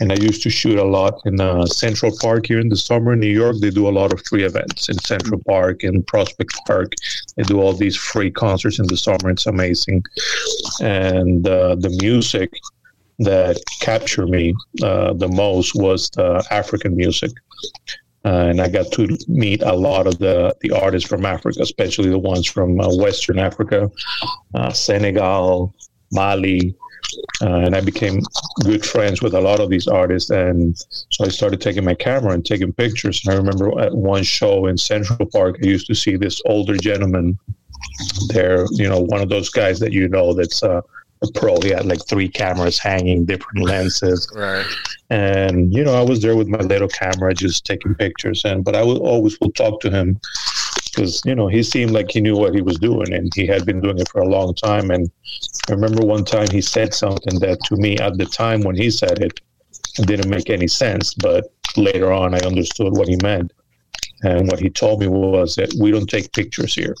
And 0.00 0.10
I 0.12 0.16
used 0.16 0.42
to 0.42 0.50
shoot 0.50 0.78
a 0.78 0.84
lot 0.84 1.20
in 1.24 1.40
uh, 1.40 1.66
Central 1.66 2.12
Park 2.20 2.46
here 2.46 2.58
in 2.58 2.68
the 2.68 2.76
summer 2.76 3.12
in 3.12 3.20
New 3.20 3.32
York. 3.32 3.56
They 3.60 3.70
do 3.70 3.88
a 3.88 3.90
lot 3.90 4.12
of 4.12 4.24
free 4.26 4.42
events 4.42 4.88
in 4.88 4.98
Central 4.98 5.40
Park 5.46 5.84
and 5.84 6.06
Prospect 6.06 6.52
Park. 6.66 6.92
They 7.36 7.44
do 7.44 7.60
all 7.60 7.72
these 7.72 7.96
free 7.96 8.30
concerts 8.30 8.78
in 8.78 8.86
the 8.86 8.96
summer. 8.96 9.30
It's 9.30 9.46
amazing. 9.46 10.02
And 10.80 11.46
uh, 11.46 11.76
the 11.76 11.96
music 12.00 12.50
that 13.20 13.60
captured 13.80 14.28
me 14.28 14.54
uh, 14.82 15.12
the 15.12 15.28
most 15.28 15.74
was 15.74 16.10
the 16.10 16.44
African 16.50 16.96
music. 16.96 17.30
Uh, 18.24 18.46
and 18.48 18.60
I 18.60 18.68
got 18.68 18.90
to 18.92 19.16
meet 19.28 19.62
a 19.62 19.74
lot 19.74 20.06
of 20.06 20.18
the, 20.18 20.54
the 20.62 20.70
artists 20.70 21.08
from 21.08 21.26
Africa, 21.26 21.60
especially 21.60 22.08
the 22.08 22.18
ones 22.18 22.46
from 22.46 22.80
uh, 22.80 22.94
Western 22.96 23.38
Africa, 23.38 23.90
uh, 24.54 24.72
Senegal, 24.72 25.74
Mali. 26.10 26.74
Uh, 27.42 27.56
and 27.66 27.74
I 27.76 27.80
became 27.80 28.20
good 28.64 28.84
friends 28.84 29.22
with 29.22 29.34
a 29.34 29.40
lot 29.40 29.60
of 29.60 29.68
these 29.70 29.86
artists. 29.86 30.30
And 30.30 30.76
so 31.10 31.24
I 31.24 31.28
started 31.28 31.60
taking 31.60 31.84
my 31.84 31.94
camera 31.94 32.32
and 32.32 32.44
taking 32.44 32.72
pictures. 32.72 33.22
And 33.24 33.34
I 33.34 33.36
remember 33.36 33.78
at 33.80 33.94
one 33.94 34.22
show 34.22 34.66
in 34.66 34.76
Central 34.78 35.26
Park, 35.26 35.56
I 35.62 35.66
used 35.66 35.86
to 35.88 35.94
see 35.94 36.16
this 36.16 36.40
older 36.46 36.76
gentleman 36.76 37.38
there, 38.28 38.66
you 38.72 38.88
know, 38.88 39.00
one 39.00 39.20
of 39.20 39.28
those 39.28 39.50
guys 39.50 39.78
that 39.80 39.92
you 39.92 40.08
know 40.08 40.32
that's 40.32 40.62
uh, 40.62 40.80
a 41.22 41.32
pro. 41.34 41.60
He 41.60 41.70
had 41.70 41.86
like 41.86 42.06
three 42.08 42.28
cameras 42.28 42.78
hanging, 42.78 43.24
different 43.24 43.64
lenses 43.64 44.28
Right. 44.34 44.66
and 45.10 45.72
you 45.72 45.84
know 45.84 45.94
i 45.94 46.02
was 46.02 46.20
there 46.22 46.34
with 46.34 46.48
my 46.48 46.58
little 46.58 46.88
camera 46.88 47.34
just 47.34 47.66
taking 47.66 47.94
pictures 47.94 48.42
and 48.46 48.64
but 48.64 48.74
i 48.74 48.82
would 48.82 48.96
always 48.98 49.38
will 49.38 49.52
talk 49.52 49.80
to 49.80 49.90
him 49.90 50.18
because 50.94 51.22
you 51.24 51.34
know 51.34 51.48
he 51.48 51.62
seemed 51.62 51.90
like 51.90 52.10
he 52.10 52.20
knew 52.20 52.36
what 52.36 52.54
he 52.54 52.62
was 52.62 52.78
doing 52.78 53.12
and 53.12 53.32
he 53.34 53.46
had 53.46 53.64
been 53.66 53.80
doing 53.80 53.98
it 53.98 54.08
for 54.08 54.20
a 54.22 54.28
long 54.28 54.54
time. 54.54 54.90
And 54.90 55.10
i 55.68 55.72
remember 55.72 56.02
one 56.04 56.24
time 56.24 56.46
he 56.50 56.60
said 56.60 56.94
something 56.94 57.38
that 57.40 57.58
to 57.68 57.76
me 57.76 57.98
at 57.98 58.16
the 58.18 58.26
time 58.26 58.62
when 58.62 58.76
he 58.76 58.90
said 58.90 59.18
it 59.20 59.40
didn't 60.06 60.28
make 60.30 60.50
any 60.50 60.66
sense 60.66 61.14
but 61.14 61.52
later 61.76 62.12
on 62.12 62.34
i 62.34 62.38
understood 62.38 62.92
what 62.96 63.08
he 63.08 63.16
meant. 63.22 63.52
And 64.22 64.48
what 64.48 64.60
he 64.60 64.70
told 64.70 65.00
me 65.00 65.08
was 65.08 65.54
that 65.56 65.74
we 65.78 65.90
don't 65.90 66.08
take 66.08 66.32
pictures 66.32 66.74
here. 66.74 66.94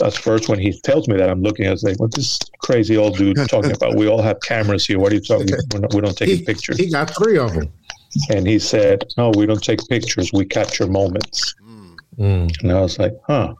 That's, 0.00 0.16
first 0.16 0.48
when 0.48 0.58
he 0.58 0.72
tells 0.80 1.06
me 1.08 1.16
that 1.18 1.28
i'm 1.28 1.42
looking 1.42 1.66
i 1.66 1.70
was 1.70 1.82
like 1.84 2.00
what 2.00 2.12
this 2.12 2.38
crazy 2.62 2.96
old 2.96 3.16
dude 3.18 3.36
talking 3.48 3.72
about? 3.72 3.96
We 3.96 4.08
all 4.08 4.22
have 4.22 4.40
cameras 4.40 4.86
here. 4.86 4.98
What 4.98 5.12
are 5.12 5.16
you 5.16 5.20
talking 5.20 5.46
not, 5.74 5.92
we 5.94 6.00
don't 6.00 6.16
take 6.16 6.28
He, 6.30 6.42
pictures. 6.44 6.78
he 6.78 6.90
got 6.90 7.14
three 7.16 7.38
of 7.38 7.52
them. 7.52 7.70
and 8.30 8.46
he 8.46 8.58
said, 8.58 9.04
"No, 9.18 9.30
we 9.36 9.44
don't 9.44 9.62
take 9.62 9.80
pictures. 9.88 10.30
We 10.32 10.44
capture 10.46 10.86
moments." 10.86 11.54
Mm. 12.18 12.62
And 12.62 12.72
I 12.72 12.80
was 12.80 12.98
like, 12.98 13.14
"Huh." 13.26 13.54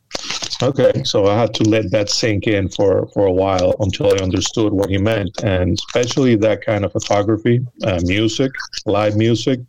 Okay, 0.62 1.02
so 1.04 1.26
I 1.26 1.36
had 1.36 1.52
to 1.54 1.64
let 1.64 1.90
that 1.90 2.08
sink 2.08 2.46
in 2.46 2.68
for, 2.68 3.08
for 3.08 3.26
a 3.26 3.32
while 3.32 3.74
until 3.80 4.06
I 4.06 4.22
understood 4.22 4.72
what 4.72 4.88
he 4.88 4.98
meant, 4.98 5.42
and 5.42 5.72
especially 5.74 6.36
that 6.36 6.64
kind 6.64 6.84
of 6.84 6.92
photography, 6.92 7.66
uh, 7.84 8.00
music, 8.04 8.52
live 8.86 9.16
music. 9.16 9.60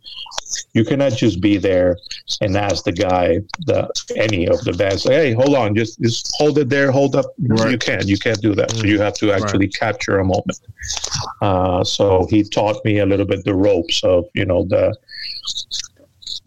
You 0.74 0.84
cannot 0.84 1.12
just 1.12 1.40
be 1.40 1.56
there 1.56 1.96
and 2.40 2.56
ask 2.56 2.84
the 2.84 2.92
guy, 2.92 3.40
the 3.66 3.90
any 4.14 4.46
of 4.46 4.62
the 4.64 4.72
bands, 4.72 5.02
hey, 5.02 5.32
hold 5.32 5.54
on, 5.54 5.74
just 5.74 6.00
just 6.00 6.32
hold 6.38 6.56
it 6.58 6.68
there, 6.68 6.92
hold 6.92 7.16
up. 7.16 7.26
Right. 7.40 7.72
You 7.72 7.78
can't, 7.78 8.06
you 8.06 8.18
can't 8.18 8.40
do 8.40 8.54
that. 8.54 8.70
So 8.70 8.84
you 8.84 9.00
have 9.00 9.14
to 9.14 9.32
actually 9.32 9.68
capture 9.68 10.18
a 10.18 10.24
moment. 10.24 10.60
Uh, 11.42 11.82
so 11.82 12.26
he 12.30 12.44
taught 12.44 12.84
me 12.84 13.00
a 13.00 13.06
little 13.06 13.26
bit 13.26 13.44
the 13.44 13.54
ropes 13.54 14.04
of 14.04 14.26
you 14.34 14.44
know 14.44 14.64
the 14.64 14.96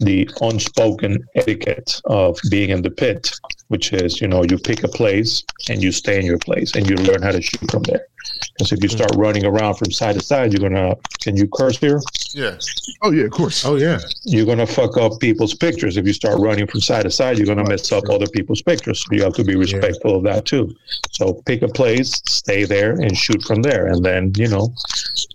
the 0.00 0.28
unspoken 0.40 1.26
etiquette 1.34 2.00
of 2.06 2.38
being 2.50 2.70
in 2.70 2.82
the 2.82 2.90
pit, 2.90 3.30
which 3.68 3.92
is, 3.92 4.20
you 4.20 4.28
know, 4.28 4.42
you 4.44 4.58
pick 4.58 4.82
a 4.82 4.88
place 4.88 5.44
and 5.68 5.82
you 5.82 5.92
stay 5.92 6.18
in 6.18 6.26
your 6.26 6.38
place 6.38 6.74
and 6.74 6.88
you 6.88 6.96
learn 6.96 7.22
how 7.22 7.32
to 7.32 7.40
shoot 7.40 7.70
from 7.70 7.82
there. 7.84 8.06
Because 8.52 8.72
if 8.72 8.82
you 8.82 8.88
start 8.88 9.12
running 9.16 9.46
around 9.46 9.76
from 9.76 9.90
side 9.90 10.16
to 10.16 10.20
side, 10.20 10.52
you're 10.52 10.68
gonna. 10.68 10.94
Can 11.20 11.36
you 11.36 11.48
curse 11.48 11.78
here? 11.78 12.00
Yeah. 12.34 12.58
Oh 13.02 13.10
yeah, 13.10 13.24
of 13.24 13.30
course. 13.30 13.64
Oh 13.64 13.76
yeah. 13.76 13.98
You're 14.24 14.46
gonna 14.46 14.66
fuck 14.66 14.96
up 14.98 15.18
people's 15.20 15.54
pictures. 15.54 15.96
If 15.96 16.06
you 16.06 16.12
start 16.12 16.38
running 16.38 16.66
from 16.66 16.80
side 16.80 17.04
to 17.04 17.10
side, 17.10 17.38
you're 17.38 17.46
gonna 17.46 17.68
mess 17.68 17.90
up 17.90 18.04
other 18.10 18.26
people's 18.26 18.62
pictures. 18.62 19.00
So 19.00 19.06
you 19.12 19.22
have 19.22 19.34
to 19.34 19.44
be 19.44 19.56
respectful 19.56 20.16
of 20.16 20.24
that 20.24 20.44
too. 20.44 20.74
So 21.12 21.34
pick 21.46 21.62
a 21.62 21.68
place, 21.68 22.20
stay 22.26 22.64
there, 22.64 22.92
and 22.92 23.16
shoot 23.16 23.42
from 23.44 23.62
there. 23.62 23.86
And 23.86 24.04
then 24.04 24.32
you 24.36 24.48
know, 24.48 24.74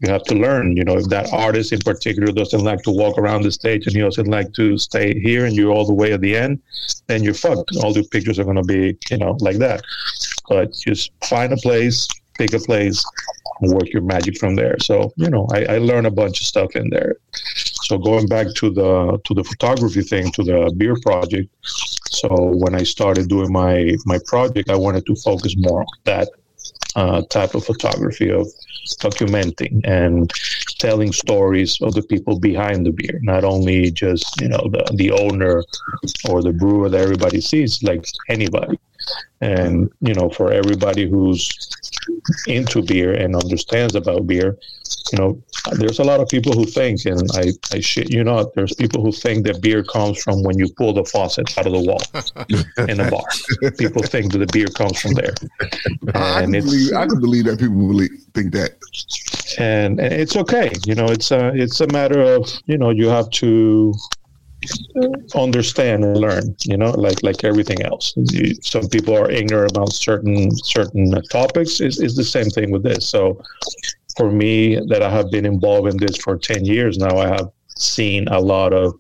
you 0.02 0.12
have 0.12 0.24
to 0.26 0.36
learn. 0.36 0.78
You 0.78 0.84
know, 0.84 0.98
if 0.98 1.10
that 1.10 1.34
artist 1.34 1.74
in 1.74 1.80
particular 1.80 2.32
doesn't 2.32 2.64
like 2.64 2.84
to 2.84 2.92
walk 2.92 3.18
around 3.18 3.42
the 3.42 3.52
stage 3.52 3.88
and 3.88 3.96
he 3.96 4.02
doesn't 4.02 4.28
like 4.28 4.54
to 4.54 4.78
stay 4.78 5.20
here, 5.20 5.46
and 5.46 5.56
you're 5.56 5.72
all 5.72 5.86
the 5.86 5.94
way 5.94 6.14
at 6.14 6.22
the 6.22 6.36
end, 6.36 6.62
then 7.08 7.24
you're 7.24 7.34
fucked. 7.34 7.76
All 7.84 7.94
the 7.94 8.04
pictures 8.04 8.38
are 8.40 8.46
gonna 8.46 8.64
be, 8.64 8.98
you 9.10 9.18
know, 9.18 9.36
like 9.40 9.58
that. 9.58 9.82
But 10.48 10.74
just 10.74 11.12
find 11.24 11.52
a 11.54 11.58
place, 11.58 12.08
pick 12.38 12.54
a 12.54 12.60
place, 12.60 13.04
and 13.62 13.74
work 13.74 13.92
your 13.94 14.02
magic 14.02 14.38
from 14.38 14.56
there. 14.56 14.78
So 14.80 15.14
you 15.18 15.30
know, 15.30 15.48
I, 15.54 15.66
I 15.66 15.78
learned 15.78 16.08
a 16.08 16.12
bunch 16.12 16.42
of 16.42 16.48
stuff 16.48 16.76
in 16.76 16.90
there. 16.90 17.18
So 17.86 17.98
going 17.98 18.28
back 18.28 18.48
to 18.56 18.70
the 18.70 19.20
to 19.24 19.34
the 19.34 19.44
photography 19.44 20.02
thing, 20.02 20.32
to 20.32 20.44
the 20.44 20.74
beer 20.78 20.96
project. 21.02 21.50
So 22.10 22.30
when 22.64 22.76
I 22.76 22.84
started 22.84 23.28
doing 23.28 23.52
my 23.52 23.96
my 24.06 24.20
project, 24.26 24.70
I 24.70 24.76
wanted 24.76 25.06
to 25.08 25.16
focus 25.16 25.56
more 25.58 25.82
on 25.82 25.98
that 26.06 26.30
uh, 26.96 27.22
type 27.30 27.56
of 27.56 27.66
photography 27.66 28.32
of 28.32 28.48
documenting 29.00 29.82
and 29.84 30.32
telling 30.80 31.12
stories 31.12 31.80
of 31.82 31.94
the 31.94 32.04
people 32.04 32.40
behind 32.40 32.86
the 32.86 32.92
beer, 32.92 33.20
not 33.24 33.44
only 33.44 33.92
just 33.92 34.26
you 34.42 34.48
know 34.48 34.64
the 34.72 34.84
the 34.96 35.12
owner 35.12 35.64
or 36.30 36.42
the 36.42 36.54
brewer 36.54 36.90
that 36.90 37.02
everybody 37.02 37.42
sees, 37.42 37.82
like 37.84 38.06
anybody. 38.30 38.80
And 39.42 39.92
you 40.02 40.14
know, 40.14 40.30
for 40.30 40.52
everybody 40.52 41.08
who's 41.08 41.48
into 42.48 42.82
beer 42.82 43.14
and 43.14 43.36
understands 43.36 43.96
about 43.96 44.28
beer, 44.28 44.58
you 45.12 45.20
know, 45.20 45.42
there's 45.74 46.00
a 46.00 46.04
lot 46.04 46.20
of 46.20 46.28
people 46.30 46.54
who 46.54 46.66
think, 46.66 47.06
and 47.06 47.30
I, 47.34 47.52
I 47.72 47.80
shit 47.80 48.12
you 48.12 48.24
not, 48.24 48.54
there's 48.56 48.74
people 48.74 49.04
who 49.04 49.12
think 49.12 49.46
that 49.46 49.62
beer 49.62 49.84
comes 49.84 50.22
from 50.22 50.44
when 50.44 50.58
you 50.58 50.68
pull 50.78 50.94
the 50.94 51.06
faucet 51.06 51.58
out 51.58 51.68
of 51.68 51.74
the 51.74 51.80
wall 51.80 52.02
in 52.90 53.00
a 53.00 53.10
bar. 53.10 53.24
People 53.78 54.04
think 54.04 54.32
that 54.32 54.40
the 54.40 54.48
beer 54.52 54.68
comes 54.68 55.00
from 55.00 55.14
there, 55.14 55.34
I 56.14 56.42
can 56.42 56.44
and 56.46 56.56
it's 56.56 56.66
believe 56.66 56.94
I 56.94 57.06
can 57.08 57.20
believe 57.20 57.46
that 57.46 57.60
people 57.60 57.88
believe, 57.88 58.10
think 58.34 58.54
that. 58.54 58.72
and, 59.60 60.00
and 60.00 60.14
it's 60.14 60.36
okay. 60.36 60.72
You 60.86 60.96
know, 60.96 61.06
it's 61.06 61.32
a 61.32 61.52
it's 61.56 61.82
a 61.82 61.88
matter 61.88 62.22
of 62.22 62.50
you 62.66 62.78
know 62.78 62.90
you 62.90 63.08
have 63.08 63.30
to 63.32 63.94
understand 65.36 66.04
and 66.04 66.18
learn. 66.18 66.56
You 66.66 66.78
know, 66.78 66.92
like 66.92 67.24
like 67.24 67.44
everything 67.44 67.82
else. 67.84 68.14
Some 68.62 68.88
people 68.90 69.16
are 69.16 69.30
ignorant 69.30 69.72
about 69.72 69.94
certain 69.94 70.52
certain 70.64 71.12
topics. 71.32 71.80
Is 71.82 72.00
is 72.00 72.16
the 72.16 72.24
same 72.24 72.50
thing 72.50 72.72
with 72.72 72.84
this. 72.84 73.08
So, 73.08 73.42
for 74.18 74.32
me, 74.32 74.80
that 74.88 75.02
I 75.02 75.10
have 75.10 75.32
been 75.32 75.46
involved 75.46 75.90
in 75.90 75.98
this 75.98 76.18
for 76.18 76.38
ten 76.38 76.66
years 76.66 76.98
now, 76.98 77.18
I 77.18 77.28
have 77.28 77.50
seen 77.78 78.28
a 78.30 78.40
lot 78.40 78.74
of 78.74 78.94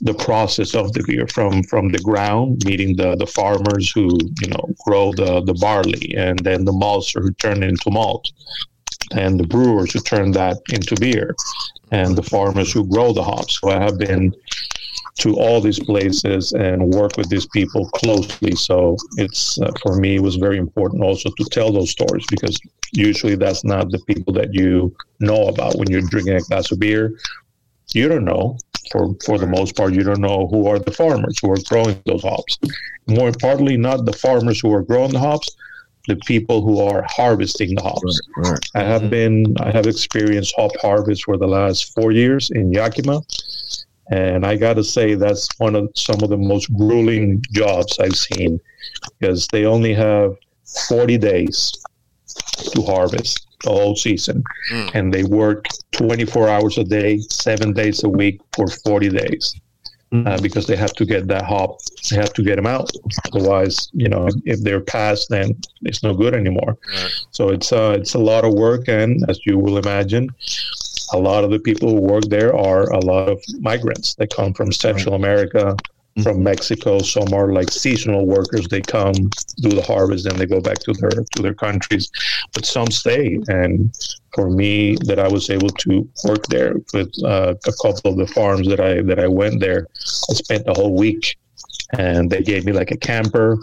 the 0.00 0.14
process 0.14 0.74
of 0.74 0.92
the 0.92 1.02
beer 1.06 1.26
from 1.28 1.62
from 1.64 1.88
the 1.90 1.98
ground, 1.98 2.64
meeting 2.64 2.96
the 2.96 3.16
the 3.16 3.26
farmers 3.26 3.90
who 3.90 4.18
you 4.40 4.48
know 4.48 4.68
grow 4.84 5.12
the 5.12 5.42
the 5.42 5.54
barley, 5.54 6.14
and 6.16 6.38
then 6.40 6.64
the 6.64 6.72
maltster 6.72 7.22
who 7.22 7.32
turn 7.32 7.62
into 7.62 7.90
malt, 7.90 8.30
and 9.12 9.38
the 9.38 9.46
brewers 9.46 9.92
who 9.92 10.00
turn 10.00 10.32
that 10.32 10.58
into 10.72 10.96
beer, 10.96 11.34
and 11.90 12.16
the 12.16 12.22
farmers 12.22 12.72
who 12.72 12.86
grow 12.86 13.12
the 13.12 13.22
hops. 13.22 13.60
So 13.60 13.70
I 13.70 13.82
have 13.82 13.98
been 13.98 14.32
to 15.18 15.36
all 15.36 15.60
these 15.60 15.78
places 15.78 16.52
and 16.52 16.92
work 16.92 17.16
with 17.16 17.28
these 17.28 17.46
people 17.46 17.88
closely. 17.90 18.54
So 18.56 18.96
it's 19.16 19.60
uh, 19.60 19.70
for 19.82 19.96
me 19.96 20.16
it 20.16 20.22
was 20.22 20.36
very 20.36 20.58
important 20.58 21.02
also 21.02 21.30
to 21.30 21.44
tell 21.50 21.72
those 21.72 21.90
stories 21.90 22.26
because 22.28 22.58
usually 22.92 23.36
that's 23.36 23.64
not 23.64 23.90
the 23.90 24.00
people 24.00 24.32
that 24.34 24.52
you 24.52 24.94
know 25.20 25.48
about 25.48 25.76
when 25.76 25.90
you're 25.90 26.02
drinking 26.02 26.34
a 26.36 26.40
glass 26.40 26.70
of 26.72 26.80
beer. 26.80 27.12
You 27.94 28.08
don't 28.08 28.24
know 28.24 28.58
for 28.90 29.14
for 29.24 29.38
the 29.38 29.46
most 29.46 29.76
part. 29.76 29.94
You 29.94 30.02
don't 30.02 30.20
know 30.20 30.48
who 30.50 30.66
are 30.66 30.78
the 30.78 30.92
farmers 30.92 31.38
who 31.40 31.50
are 31.52 31.62
growing 31.68 32.00
those 32.06 32.22
hops. 32.22 32.58
More 33.06 33.28
importantly, 33.28 33.76
not 33.76 34.04
the 34.04 34.12
farmers 34.12 34.60
who 34.60 34.72
are 34.74 34.82
growing 34.82 35.12
the 35.12 35.20
hops, 35.20 35.48
the 36.06 36.16
people 36.16 36.62
who 36.62 36.80
are 36.80 37.04
harvesting 37.08 37.74
the 37.74 37.82
hops. 37.82 38.20
Right. 38.36 38.58
I 38.74 38.82
have 38.84 39.02
mm-hmm. 39.02 39.10
been, 39.10 39.56
I 39.60 39.70
have 39.70 39.86
experienced 39.86 40.54
hop 40.56 40.72
harvest 40.80 41.24
for 41.24 41.36
the 41.36 41.46
last 41.46 41.94
four 41.94 42.12
years 42.12 42.50
in 42.50 42.72
Yakima, 42.72 43.22
and 44.10 44.44
I 44.44 44.56
got 44.56 44.74
to 44.74 44.84
say 44.84 45.14
that's 45.14 45.48
one 45.58 45.74
of 45.74 45.90
some 45.94 46.22
of 46.22 46.30
the 46.30 46.36
most 46.36 46.72
grueling 46.76 47.42
jobs 47.52 47.98
I've 47.98 48.16
seen 48.16 48.60
because 49.18 49.48
they 49.48 49.64
only 49.64 49.94
have 49.94 50.36
40 50.88 51.18
days 51.18 51.72
to 52.72 52.82
harvest 52.82 53.46
the 53.62 53.70
whole 53.70 53.96
season, 53.96 54.44
mm. 54.70 54.90
and 54.94 55.12
they 55.12 55.24
work 55.24 55.64
24 55.92 56.48
hours 56.48 56.78
a 56.78 56.84
day, 56.84 57.18
seven 57.18 57.72
days 57.72 58.04
a 58.04 58.08
week 58.08 58.40
for 58.54 58.66
40 58.68 59.08
days. 59.08 59.54
Uh, 60.14 60.40
because 60.40 60.66
they 60.68 60.76
have 60.76 60.92
to 60.92 61.04
get 61.04 61.26
that 61.26 61.44
hop, 61.44 61.80
they 62.08 62.14
have 62.14 62.32
to 62.32 62.42
get 62.42 62.54
them 62.54 62.66
out. 62.66 62.88
Otherwise, 63.32 63.88
you 63.92 64.08
know, 64.08 64.28
if 64.44 64.60
they're 64.60 64.80
passed, 64.80 65.28
then 65.28 65.60
it's 65.82 66.04
no 66.04 66.14
good 66.14 66.34
anymore. 66.34 66.78
So 67.32 67.48
it's 67.48 67.72
uh, 67.72 67.96
it's 68.00 68.14
a 68.14 68.18
lot 68.20 68.44
of 68.44 68.54
work, 68.54 68.86
and 68.86 69.28
as 69.28 69.40
you 69.44 69.58
will 69.58 69.76
imagine, 69.76 70.28
a 71.12 71.18
lot 71.18 71.42
of 71.42 71.50
the 71.50 71.58
people 71.58 71.88
who 71.90 72.00
work 72.00 72.24
there 72.28 72.56
are 72.56 72.90
a 72.92 73.00
lot 73.00 73.28
of 73.28 73.42
migrants. 73.58 74.14
They 74.14 74.28
come 74.28 74.54
from 74.54 74.72
Central 74.72 75.16
America, 75.16 75.76
from 76.22 76.42
Mexico. 76.42 77.00
Some 77.00 77.32
are 77.32 77.52
like 77.52 77.70
seasonal 77.70 78.26
workers. 78.26 78.68
They 78.68 78.80
come 78.80 79.14
do 79.60 79.70
the 79.70 79.82
harvest, 79.82 80.28
then 80.28 80.38
they 80.38 80.46
go 80.46 80.60
back 80.60 80.78
to 80.80 80.92
their 80.92 81.10
to 81.10 81.42
their 81.42 81.54
countries. 81.54 82.10
But 82.52 82.64
some 82.64 82.90
stay, 82.90 83.40
and 83.48 83.94
for 84.34 84.50
me, 84.50 84.96
that 85.06 85.18
I 85.18 85.28
was 85.28 85.50
able 85.50 85.70
to 85.70 86.08
work 86.24 86.46
there 86.46 86.74
with 86.92 87.12
uh, 87.24 87.54
a 87.66 87.72
couple 87.82 88.12
of 88.12 88.16
the 88.16 88.26
farms 88.32 88.68
that 88.68 88.80
I 88.80 89.02
that 89.02 89.18
I 89.18 89.26
went 89.26 89.60
there. 89.60 89.88
I 90.30 90.34
spent 90.34 90.66
the 90.66 90.74
whole 90.74 90.94
week, 90.94 91.36
and 91.98 92.30
they 92.30 92.42
gave 92.42 92.64
me 92.64 92.72
like 92.72 92.90
a 92.90 92.96
camper 92.96 93.58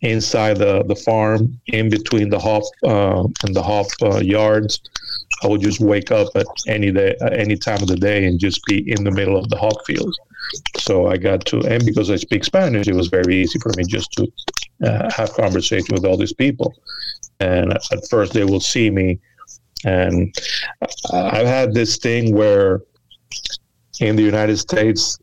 inside 0.00 0.56
the, 0.56 0.82
the 0.84 0.96
farm 0.96 1.60
in 1.66 1.90
between 1.90 2.30
the 2.30 2.38
hop 2.38 2.62
uh, 2.84 3.22
and 3.44 3.54
the 3.54 3.62
hop 3.62 3.86
uh, 4.02 4.18
yards 4.18 4.80
i 5.42 5.46
would 5.46 5.60
just 5.60 5.78
wake 5.78 6.10
up 6.10 6.28
at 6.34 6.46
any 6.66 6.90
day 6.90 7.14
any 7.32 7.54
time 7.54 7.80
of 7.82 7.88
the 7.88 7.96
day 7.96 8.24
and 8.24 8.40
just 8.40 8.64
be 8.64 8.90
in 8.90 9.04
the 9.04 9.10
middle 9.10 9.36
of 9.36 9.48
the 9.50 9.56
hop 9.56 9.84
fields 9.84 10.18
so 10.76 11.06
i 11.06 11.16
got 11.16 11.44
to 11.44 11.60
and 11.66 11.84
because 11.84 12.10
i 12.10 12.16
speak 12.16 12.44
spanish 12.44 12.86
it 12.88 12.94
was 12.94 13.08
very 13.08 13.36
easy 13.36 13.58
for 13.58 13.72
me 13.76 13.84
just 13.84 14.12
to 14.12 14.26
uh, 14.82 15.10
have 15.10 15.32
conversation 15.34 15.94
with 15.94 16.04
all 16.04 16.16
these 16.16 16.32
people. 16.32 16.74
And 17.40 17.72
at 17.72 18.08
first 18.08 18.32
they 18.32 18.44
will 18.44 18.60
see 18.60 18.90
me. 18.90 19.20
And 19.84 20.34
i've 21.12 21.46
had 21.46 21.74
this 21.74 21.98
thing 21.98 22.34
where 22.34 22.80
in 24.00 24.16
the 24.16 24.22
united 24.22 24.56
states 24.56 25.18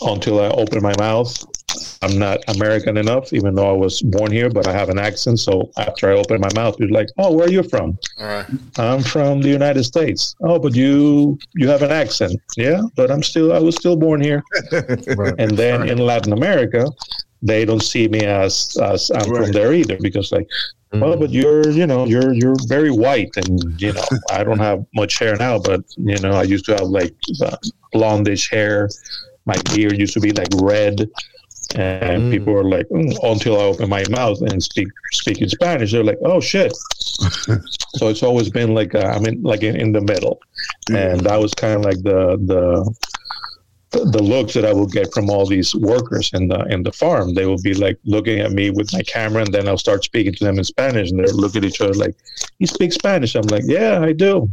until 0.00 0.40
i 0.40 0.46
open 0.48 0.80
my 0.80 0.94
mouth 0.96 1.44
I'm 2.02 2.18
not 2.18 2.38
American 2.48 2.96
enough, 2.96 3.32
even 3.32 3.54
though 3.54 3.68
I 3.68 3.76
was 3.76 4.02
born 4.02 4.30
here, 4.32 4.50
but 4.50 4.66
I 4.66 4.72
have 4.72 4.88
an 4.88 4.98
accent. 4.98 5.40
So 5.40 5.70
after 5.76 6.10
I 6.10 6.14
open 6.14 6.40
my 6.40 6.52
mouth, 6.54 6.78
you're 6.78 6.88
like, 6.88 7.08
"Oh, 7.18 7.32
where 7.32 7.46
are 7.46 7.50
you 7.50 7.62
from?" 7.62 7.98
All 8.18 8.26
right. 8.26 8.46
I'm 8.78 9.02
from 9.02 9.42
the 9.42 9.48
United 9.48 9.84
States. 9.84 10.34
Oh, 10.42 10.58
but 10.58 10.74
you 10.74 11.38
you 11.54 11.68
have 11.68 11.82
an 11.82 11.90
accent. 11.90 12.40
Yeah, 12.56 12.82
but 12.96 13.10
I'm 13.10 13.22
still 13.22 13.52
I 13.52 13.58
was 13.58 13.76
still 13.76 13.96
born 13.96 14.20
here. 14.20 14.42
And 15.38 15.50
then 15.56 15.88
in 15.88 15.98
Latin 15.98 16.32
America, 16.32 16.90
they 17.42 17.64
don't 17.64 17.82
see 17.82 18.08
me 18.08 18.20
as 18.20 18.76
as 18.82 19.10
I'm 19.10 19.26
from 19.26 19.52
there 19.52 19.72
either 19.72 19.96
because 20.00 20.32
like, 20.32 20.48
well, 20.92 21.16
but 21.16 21.30
you're 21.30 21.68
you 21.70 21.86
know 21.86 22.06
you're 22.06 22.32
you're 22.32 22.56
very 22.66 22.90
white 22.90 23.36
and 23.36 23.80
you 23.80 23.92
know 23.92 24.04
I 24.30 24.44
don't 24.44 24.58
have 24.58 24.84
much 24.94 25.18
hair 25.18 25.36
now, 25.36 25.58
but 25.58 25.82
you 25.96 26.18
know 26.18 26.32
I 26.32 26.44
used 26.44 26.64
to 26.66 26.72
have 26.72 26.88
like 26.88 27.14
uh, 27.42 27.56
blondish 27.94 28.50
hair. 28.50 28.88
My 29.44 29.56
beard 29.74 29.98
used 29.98 30.14
to 30.14 30.20
be 30.20 30.32
like 30.32 30.48
red. 30.60 31.08
And 31.74 32.30
people 32.32 32.54
are 32.54 32.64
like, 32.64 32.88
"Mm," 32.88 33.18
until 33.22 33.60
I 33.60 33.64
open 33.64 33.88
my 33.90 34.06
mouth 34.06 34.40
and 34.40 34.62
speak 34.62 34.92
speak 35.12 35.42
in 35.42 35.48
Spanish, 35.48 35.92
they're 35.92 36.04
like, 36.04 36.18
"Oh 36.24 36.40
shit!" 36.40 36.72
so 37.96 38.08
it's 38.08 38.22
always 38.22 38.48
been 38.48 38.74
like 38.74 38.94
uh, 38.94 39.12
I 39.14 39.18
mean, 39.18 39.42
like 39.42 39.62
in, 39.62 39.76
in 39.76 39.92
the 39.92 40.00
middle, 40.00 40.40
and 40.88 41.24
that 41.26 41.36
was 41.36 41.52
kind 41.54 41.74
of 41.74 41.82
like 41.82 42.02
the 42.02 42.38
the 42.44 42.94
the 43.90 44.22
looks 44.22 44.54
that 44.54 44.64
I 44.64 44.72
will 44.72 44.86
get 44.86 45.12
from 45.12 45.30
all 45.30 45.46
these 45.46 45.74
workers 45.74 46.30
in 46.34 46.48
the 46.48 46.64
in 46.64 46.82
the 46.82 46.92
farm. 46.92 47.34
They 47.34 47.46
will 47.46 47.60
be 47.62 47.74
like 47.74 47.98
looking 48.04 48.40
at 48.40 48.52
me 48.52 48.70
with 48.70 48.92
my 48.92 49.02
camera, 49.02 49.42
and 49.42 49.54
then 49.54 49.68
I'll 49.68 49.78
start 49.78 50.04
speaking 50.04 50.34
to 50.34 50.44
them 50.44 50.58
in 50.58 50.64
Spanish, 50.64 51.10
and 51.10 51.18
they'll 51.20 51.34
look 51.34 51.56
at 51.56 51.64
each 51.64 51.80
other 51.80 51.94
like, 51.94 52.14
"You 52.58 52.66
speak 52.66 52.92
Spanish?" 52.92 53.34
I'm 53.34 53.46
like, 53.46 53.64
"Yeah, 53.66 54.00
I 54.00 54.12
do. 54.12 54.50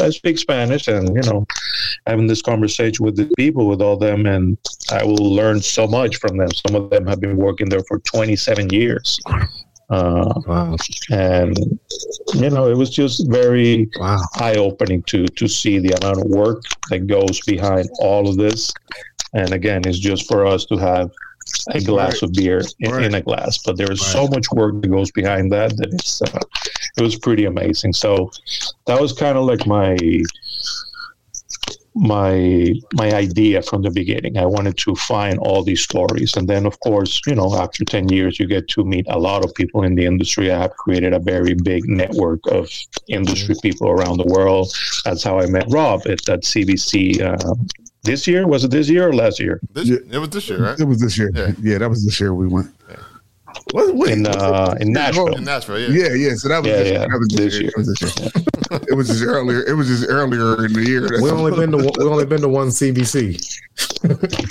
I 0.00 0.10
speak 0.10 0.38
Spanish," 0.38 0.88
and 0.88 1.14
you 1.14 1.30
know, 1.30 1.46
having 2.06 2.26
this 2.26 2.42
conversation 2.42 3.04
with 3.04 3.16
the 3.16 3.28
people, 3.36 3.66
with 3.66 3.82
all 3.82 3.96
them, 3.96 4.26
and 4.26 4.56
I 4.90 5.04
will 5.04 5.34
learn 5.34 5.60
so 5.60 5.86
much 5.86 6.16
from 6.16 6.36
them. 6.36 6.48
Some 6.66 6.76
of 6.76 6.90
them 6.90 7.06
have 7.06 7.20
been 7.20 7.36
working 7.36 7.68
there 7.68 7.82
for 7.88 7.98
27 8.00 8.70
years. 8.70 9.18
Uh, 9.88 10.32
Wow. 10.46 10.76
and 11.10 11.56
you 12.34 12.50
know, 12.50 12.68
it 12.68 12.76
was 12.76 12.90
just 12.90 13.30
very 13.30 13.88
Wow. 13.98 14.18
eye 14.36 14.56
opening 14.56 15.02
to 15.04 15.26
to 15.26 15.46
see 15.48 15.78
the 15.78 15.92
amount 16.00 16.18
of 16.20 16.26
work 16.26 16.64
that 16.90 17.06
goes 17.06 17.40
behind 17.42 17.88
all 18.00 18.28
of 18.28 18.36
this. 18.36 18.72
And 19.34 19.52
again, 19.54 19.82
it's 19.86 19.98
just 19.98 20.26
for 20.28 20.46
us 20.46 20.64
to 20.66 20.76
have 20.76 21.10
a 21.68 21.80
glass 21.80 22.22
of 22.22 22.32
beer 22.32 22.60
in, 22.80 22.90
Right. 22.90 23.04
in 23.04 23.14
a 23.14 23.20
glass, 23.22 23.58
but 23.64 23.76
there 23.76 23.90
is 23.92 24.00
so 24.04 24.26
much 24.26 24.50
work 24.52 24.82
that 24.82 24.88
goes 24.88 25.10
behind 25.12 25.52
that 25.52 25.76
that 25.76 25.92
it's 25.92 26.20
uh, 26.22 26.40
it 26.96 27.02
was 27.02 27.16
pretty 27.16 27.44
amazing. 27.44 27.92
So 27.92 28.30
that 28.86 29.00
was 29.00 29.12
kind 29.12 29.38
of 29.38 29.44
like 29.44 29.66
my 29.66 29.96
my 31.96 32.74
my 32.92 33.10
idea 33.12 33.62
from 33.62 33.82
the 33.82 33.90
beginning. 33.90 34.36
I 34.36 34.44
wanted 34.44 34.76
to 34.78 34.94
find 34.94 35.38
all 35.38 35.62
these 35.62 35.82
stories, 35.82 36.36
and 36.36 36.46
then 36.46 36.66
of 36.66 36.78
course, 36.80 37.20
you 37.26 37.34
know, 37.34 37.56
after 37.56 37.84
ten 37.84 38.08
years, 38.08 38.38
you 38.38 38.46
get 38.46 38.68
to 38.68 38.84
meet 38.84 39.06
a 39.08 39.18
lot 39.18 39.44
of 39.44 39.54
people 39.54 39.82
in 39.82 39.94
the 39.94 40.04
industry. 40.04 40.52
I 40.52 40.60
have 40.60 40.76
created 40.76 41.14
a 41.14 41.18
very 41.18 41.54
big 41.54 41.88
network 41.88 42.40
of 42.48 42.70
industry 43.08 43.54
people 43.62 43.88
around 43.88 44.18
the 44.18 44.26
world. 44.26 44.72
That's 45.04 45.24
how 45.24 45.40
I 45.40 45.46
met 45.46 45.66
Rob 45.70 46.02
at, 46.06 46.28
at 46.28 46.42
CBC. 46.42 47.22
Uh, 47.22 47.54
this 48.02 48.26
year 48.26 48.46
was 48.46 48.62
it 48.62 48.70
this 48.70 48.88
year 48.88 49.08
or 49.08 49.14
last 49.14 49.40
year? 49.40 49.60
This, 49.72 49.88
It 49.90 50.18
was 50.18 50.30
this 50.30 50.48
year, 50.48 50.62
right? 50.62 50.78
It 50.78 50.84
was 50.84 51.00
this 51.00 51.18
year. 51.18 51.30
Yeah. 51.34 51.52
Yeah, 51.60 51.78
that 51.78 51.88
was 51.88 52.04
this 52.04 52.20
year 52.20 52.34
we 52.34 52.46
went. 52.46 52.68
What, 53.72 53.94
wait, 53.94 54.12
In 54.12 54.26
it- 54.26 54.36
uh, 54.36 54.74
in 54.80 54.92
Nashville. 54.92 55.34
In 55.36 55.44
Nashville, 55.44 55.78
yeah. 55.80 55.88
Yeah, 56.08 56.14
yeah. 56.14 56.34
So 56.34 56.48
that 56.48 56.62
was 56.62 56.68
Yeah, 56.70 56.76
this, 56.82 56.92
yeah, 56.92 56.98
That 57.06 57.18
was 57.18 57.28
this, 57.28 57.38
this 57.38 57.54
year. 57.54 57.62
year. 57.62 57.70
It 57.70 57.76
was 57.76 57.86
this 57.86 58.82
it 58.90 58.94
was 58.96 59.08
just 59.08 59.22
earlier. 59.24 59.62
It 59.64 59.74
was 59.74 59.86
just 59.86 60.06
earlier 60.08 60.64
in 60.66 60.72
the 60.72 60.84
year. 60.84 61.02
That's 61.08 61.22
We 61.22 61.30
only 61.30 61.52
been 61.52 61.70
to 61.72 61.78
we 61.78 62.04
only 62.04 62.26
been 62.26 62.40
to 62.42 62.48
one 62.48 62.68
CBC. 62.68 63.38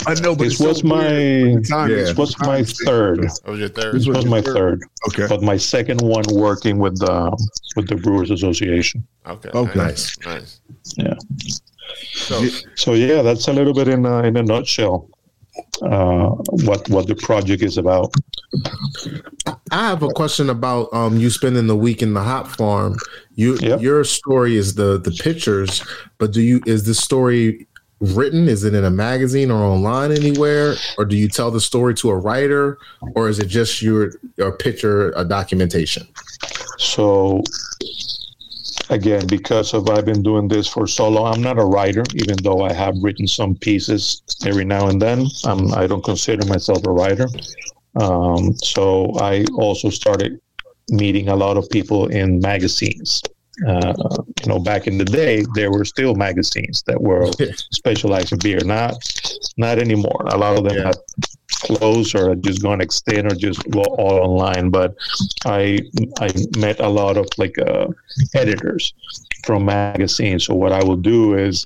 I 0.08 0.14
know, 0.22 0.36
but 0.36 0.46
This 0.46 0.54
it's 0.54 0.58
so 0.60 0.68
was 0.68 0.84
my 0.84 1.04
The 1.04 1.66
time 1.70 1.90
Yeah. 1.90 1.96
this 1.98 2.16
was 2.16 2.38
my 2.40 2.64
third. 2.64 3.24
That 3.24 3.48
was 3.48 3.60
your 3.60 3.70
third. 3.70 3.96
This 3.96 4.08
was 4.08 4.26
my 4.26 4.42
third, 4.42 4.82
Okay. 5.10 5.28
but 5.28 5.42
my 5.42 5.58
second 5.58 6.02
one 6.02 6.24
working 6.32 6.78
with 6.80 6.98
the 7.00 7.32
with 7.76 7.88
the 7.90 7.96
Brewers 7.96 8.32
Association. 8.32 9.06
Okay. 9.28 9.50
Okay. 9.54 9.78
Nice. 9.80 10.18
Nice. 10.26 10.62
Yeah. 10.98 11.16
So, 12.14 12.46
So 12.76 12.94
yeah, 12.94 13.22
that's 13.22 13.48
a 13.48 13.54
little 13.54 13.74
bit 13.74 13.88
in 13.88 14.06
a, 14.06 14.24
in 14.24 14.38
a 14.38 14.44
nutshell 14.44 15.10
uh, 15.82 16.30
what 16.66 16.88
what 16.90 17.08
the 17.08 17.16
project 17.16 17.62
is 17.62 17.78
about. 17.78 18.14
I 19.72 19.88
have 19.90 20.04
a 20.04 20.10
question 20.10 20.50
about 20.50 20.94
um 20.94 21.18
you 21.18 21.30
spending 21.30 21.68
the 21.68 21.76
week 21.76 22.02
in 22.02 22.14
the 22.14 22.22
hop 22.22 22.48
farm. 22.48 22.98
You 23.36 23.58
Yep. 23.60 23.82
your 23.82 24.04
story 24.04 24.56
is 24.56 24.76
the 24.76 25.00
the 25.00 25.12
pictures, 25.12 25.84
but 26.18 26.32
do 26.32 26.42
you 26.42 26.62
is 26.66 26.86
this 26.86 27.00
story 27.00 27.68
written? 28.00 28.48
Is 28.48 28.64
it 28.64 28.74
in 28.74 28.84
a 28.84 28.90
magazine 28.92 29.52
or 29.52 29.64
online 29.64 30.12
anywhere? 30.12 30.76
Or 30.98 31.06
do 31.06 31.16
you 31.16 31.28
tell 31.28 31.52
the 31.52 31.62
story 31.62 31.94
to 31.96 32.10
a 32.10 32.16
writer 32.18 32.78
or 33.16 33.30
is 33.30 33.40
it 33.40 33.48
just 33.48 33.82
your 33.82 34.14
your 34.38 34.52
picture 34.52 35.12
a 35.16 35.26
documentation? 35.26 36.08
So 36.78 37.42
again, 38.90 39.28
because 39.28 39.74
of 39.74 39.90
I've 39.90 40.06
been 40.06 40.24
doing 40.24 40.48
this 40.48 40.68
for 40.68 40.88
so 40.88 41.10
long, 41.10 41.34
I'm 41.34 41.42
not 41.42 41.60
a 41.60 41.66
writer, 41.66 42.04
even 42.16 42.38
though 42.44 42.62
I 42.62 42.74
have 42.74 42.96
written 43.02 43.28
some 43.28 43.56
pieces 43.56 44.22
every 44.46 44.66
now 44.66 44.88
and 44.88 45.02
then. 45.02 45.28
I'm, 45.46 45.74
I 45.74 45.88
don't 45.88 46.04
consider 46.04 46.46
myself 46.48 46.86
a 46.86 46.92
writer. 46.92 47.28
Um, 48.00 48.56
so 48.58 49.14
I 49.20 49.46
also 49.56 49.90
started 49.90 50.40
meeting 50.90 51.30
a 51.30 51.36
lot 51.36 51.58
of 51.58 51.70
people 51.70 52.08
in 52.08 52.40
magazines. 52.40 53.22
Uh, 53.68 53.94
you 54.42 54.48
know, 54.48 54.60
back 54.60 54.88
in 54.88 54.98
the 54.98 55.06
day, 55.06 55.44
there 55.54 55.72
were 55.72 55.86
still 55.86 56.14
magazines 56.16 56.84
that 56.88 57.02
were 57.02 57.30
specialized 57.72 58.32
in 58.34 58.40
beer. 58.40 58.60
Not, 58.66 58.96
not 59.58 59.80
anymore. 59.80 60.26
A 60.28 60.38
lot 60.38 60.58
of 60.58 60.66
them 60.66 60.76
Yeah. 60.78 60.88
have 60.88 60.98
closed 61.62 62.16
or 62.16 62.36
just 62.36 62.62
gone 62.62 62.82
extinct 62.82 63.32
or 63.32 63.36
just 63.36 63.62
go 63.70 63.82
all 63.84 64.20
online. 64.30 64.70
But 64.70 64.96
I, 65.46 65.80
I 66.20 66.30
met 66.58 66.80
a 66.80 66.90
lot 66.90 67.18
of 67.18 67.28
like 67.38 67.58
uh, 67.60 67.88
editors 68.34 68.94
from 69.46 69.66
magazines. 69.66 70.46
So 70.46 70.54
what 70.56 70.72
I 70.74 70.84
will 70.84 70.98
do 70.98 71.36
is, 71.36 71.66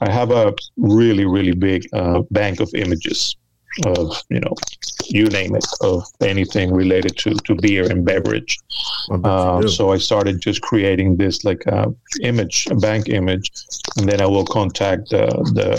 I 0.00 0.10
have 0.12 0.30
a 0.30 0.52
really, 0.76 1.24
really 1.24 1.52
big 1.52 1.88
uh, 1.92 2.22
bank 2.30 2.60
of 2.60 2.70
images 2.74 3.36
of 3.86 4.22
you 4.28 4.40
know, 4.40 4.54
you 5.06 5.26
name 5.26 5.54
it, 5.54 5.66
of 5.80 6.04
anything 6.20 6.72
related 6.72 7.16
to 7.18 7.30
to 7.46 7.54
beer 7.54 7.90
and 7.90 8.04
beverage. 8.04 8.58
I 9.10 9.16
bet 9.16 9.32
you 9.32 9.66
Uh, 9.66 9.68
so 9.68 9.92
I 9.92 9.98
started 9.98 10.40
just 10.40 10.60
creating 10.62 11.16
this 11.16 11.44
like 11.44 11.66
uh, 11.66 11.88
image, 12.22 12.68
a 12.70 12.74
bank 12.74 13.08
image, 13.08 13.50
and 13.96 14.08
then 14.08 14.20
I 14.20 14.26
will 14.26 14.44
contact 14.44 15.12
uh, 15.12 15.26
the, 15.58 15.70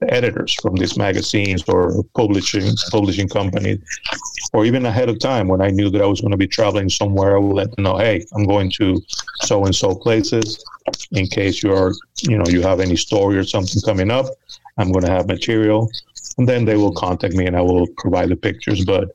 the 0.00 0.12
editors 0.12 0.54
from 0.62 0.76
these 0.76 0.96
magazines 0.96 1.62
or 1.68 2.02
publishing 2.14 2.74
publishing 2.90 3.28
companies, 3.28 3.78
or 4.52 4.64
even 4.64 4.86
ahead 4.86 5.08
of 5.08 5.18
time 5.18 5.48
when 5.48 5.60
I 5.60 5.70
knew 5.70 5.90
that 5.90 6.02
I 6.02 6.06
was 6.06 6.20
going 6.20 6.32
to 6.32 6.36
be 6.36 6.48
traveling 6.48 6.88
somewhere, 6.88 7.36
I 7.36 7.40
will 7.40 7.54
let 7.54 7.74
them 7.74 7.84
know, 7.84 7.96
hey, 7.96 8.24
I'm 8.34 8.44
going 8.44 8.70
to 8.72 9.00
so 9.42 9.64
and 9.64 9.74
so 9.74 9.94
places. 9.94 10.62
In 11.12 11.26
case 11.26 11.62
you 11.62 11.72
are, 11.72 11.92
you 12.22 12.36
know, 12.38 12.44
you 12.48 12.60
have 12.62 12.80
any 12.80 12.96
story 12.96 13.36
or 13.36 13.44
something 13.44 13.80
coming 13.82 14.10
up, 14.10 14.26
I'm 14.78 14.90
going 14.90 15.04
to 15.04 15.10
have 15.10 15.26
material, 15.28 15.90
and 16.38 16.48
then 16.48 16.64
they 16.64 16.76
will 16.76 16.92
contact 16.92 17.34
me 17.34 17.46
and 17.46 17.56
I 17.56 17.60
will 17.60 17.86
provide 17.98 18.28
the 18.30 18.36
pictures. 18.36 18.84
But 18.84 19.10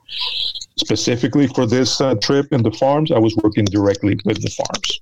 specifically 0.77 1.47
for 1.47 1.65
this 1.65 1.99
uh, 2.01 2.15
trip 2.15 2.51
in 2.51 2.63
the 2.63 2.71
farms, 2.71 3.11
I 3.11 3.19
was 3.19 3.35
working 3.37 3.65
directly 3.65 4.17
with 4.25 4.41
the 4.41 4.49
farms, 4.49 5.01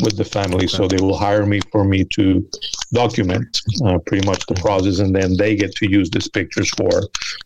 with 0.00 0.16
the 0.16 0.24
family. 0.24 0.66
So 0.66 0.86
they 0.86 1.02
will 1.02 1.16
hire 1.16 1.46
me 1.46 1.60
for 1.72 1.84
me 1.84 2.04
to 2.16 2.48
document 2.92 3.60
uh, 3.84 3.98
pretty 4.06 4.26
much 4.26 4.46
the 4.46 4.54
process, 4.54 4.98
and 5.00 5.14
then 5.14 5.36
they 5.36 5.56
get 5.56 5.74
to 5.76 5.90
use 5.90 6.10
these 6.10 6.28
pictures 6.28 6.70
for, 6.70 7.02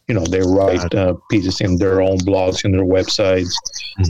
you 0.08 0.14
know, 0.14 0.24
they 0.24 0.40
write 0.40 0.94
uh, 0.94 1.14
pieces 1.30 1.60
in 1.60 1.76
their 1.76 2.02
own 2.02 2.18
blogs, 2.18 2.64
in 2.64 2.72
their 2.72 2.84
websites, 2.84 3.52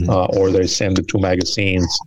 uh, 0.09 0.25
or 0.37 0.51
they 0.51 0.67
send 0.67 0.99
it 0.99 1.07
to 1.07 1.19
magazines. 1.19 1.99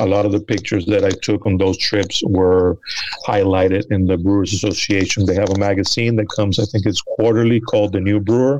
A 0.00 0.06
lot 0.06 0.26
of 0.26 0.32
the 0.32 0.40
pictures 0.40 0.84
that 0.86 1.04
I 1.04 1.10
took 1.22 1.46
on 1.46 1.58
those 1.58 1.78
trips 1.78 2.22
were 2.24 2.78
highlighted 3.26 3.90
in 3.90 4.06
the 4.06 4.16
Brewers 4.16 4.52
Association. 4.52 5.26
They 5.26 5.34
have 5.34 5.50
a 5.50 5.58
magazine 5.58 6.16
that 6.16 6.28
comes, 6.28 6.58
I 6.58 6.64
think 6.64 6.86
it's 6.86 7.00
quarterly, 7.02 7.60
called 7.60 7.92
The 7.92 8.00
New 8.00 8.20
Brewer. 8.20 8.58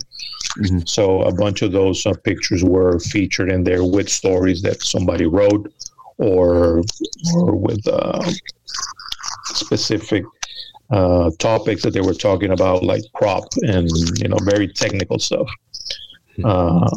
So 0.85 1.23
a 1.23 1.33
bunch 1.33 1.63
of 1.63 1.73
those 1.73 2.05
uh, 2.05 2.13
pictures 2.25 2.63
were 2.63 2.99
featured 2.99 3.51
in 3.51 3.65
there 3.65 3.85
with 3.85 4.09
stories 4.09 4.61
that 4.63 4.83
somebody 4.83 5.27
wrote 5.27 5.73
or 6.23 6.83
or 7.35 7.55
with 7.57 7.87
uh, 7.89 8.23
specific 9.45 10.25
uh, 10.91 11.31
topics 11.39 11.83
that 11.83 11.93
they 11.93 12.01
were 12.01 12.15
talking 12.15 12.53
about, 12.53 12.83
like 12.83 13.03
crop 13.15 13.45
and 13.63 13.89
you 14.21 14.29
know 14.29 14.39
very 14.43 14.69
technical 14.69 15.19
stuff. 15.19 15.49
Uh, 16.45 16.89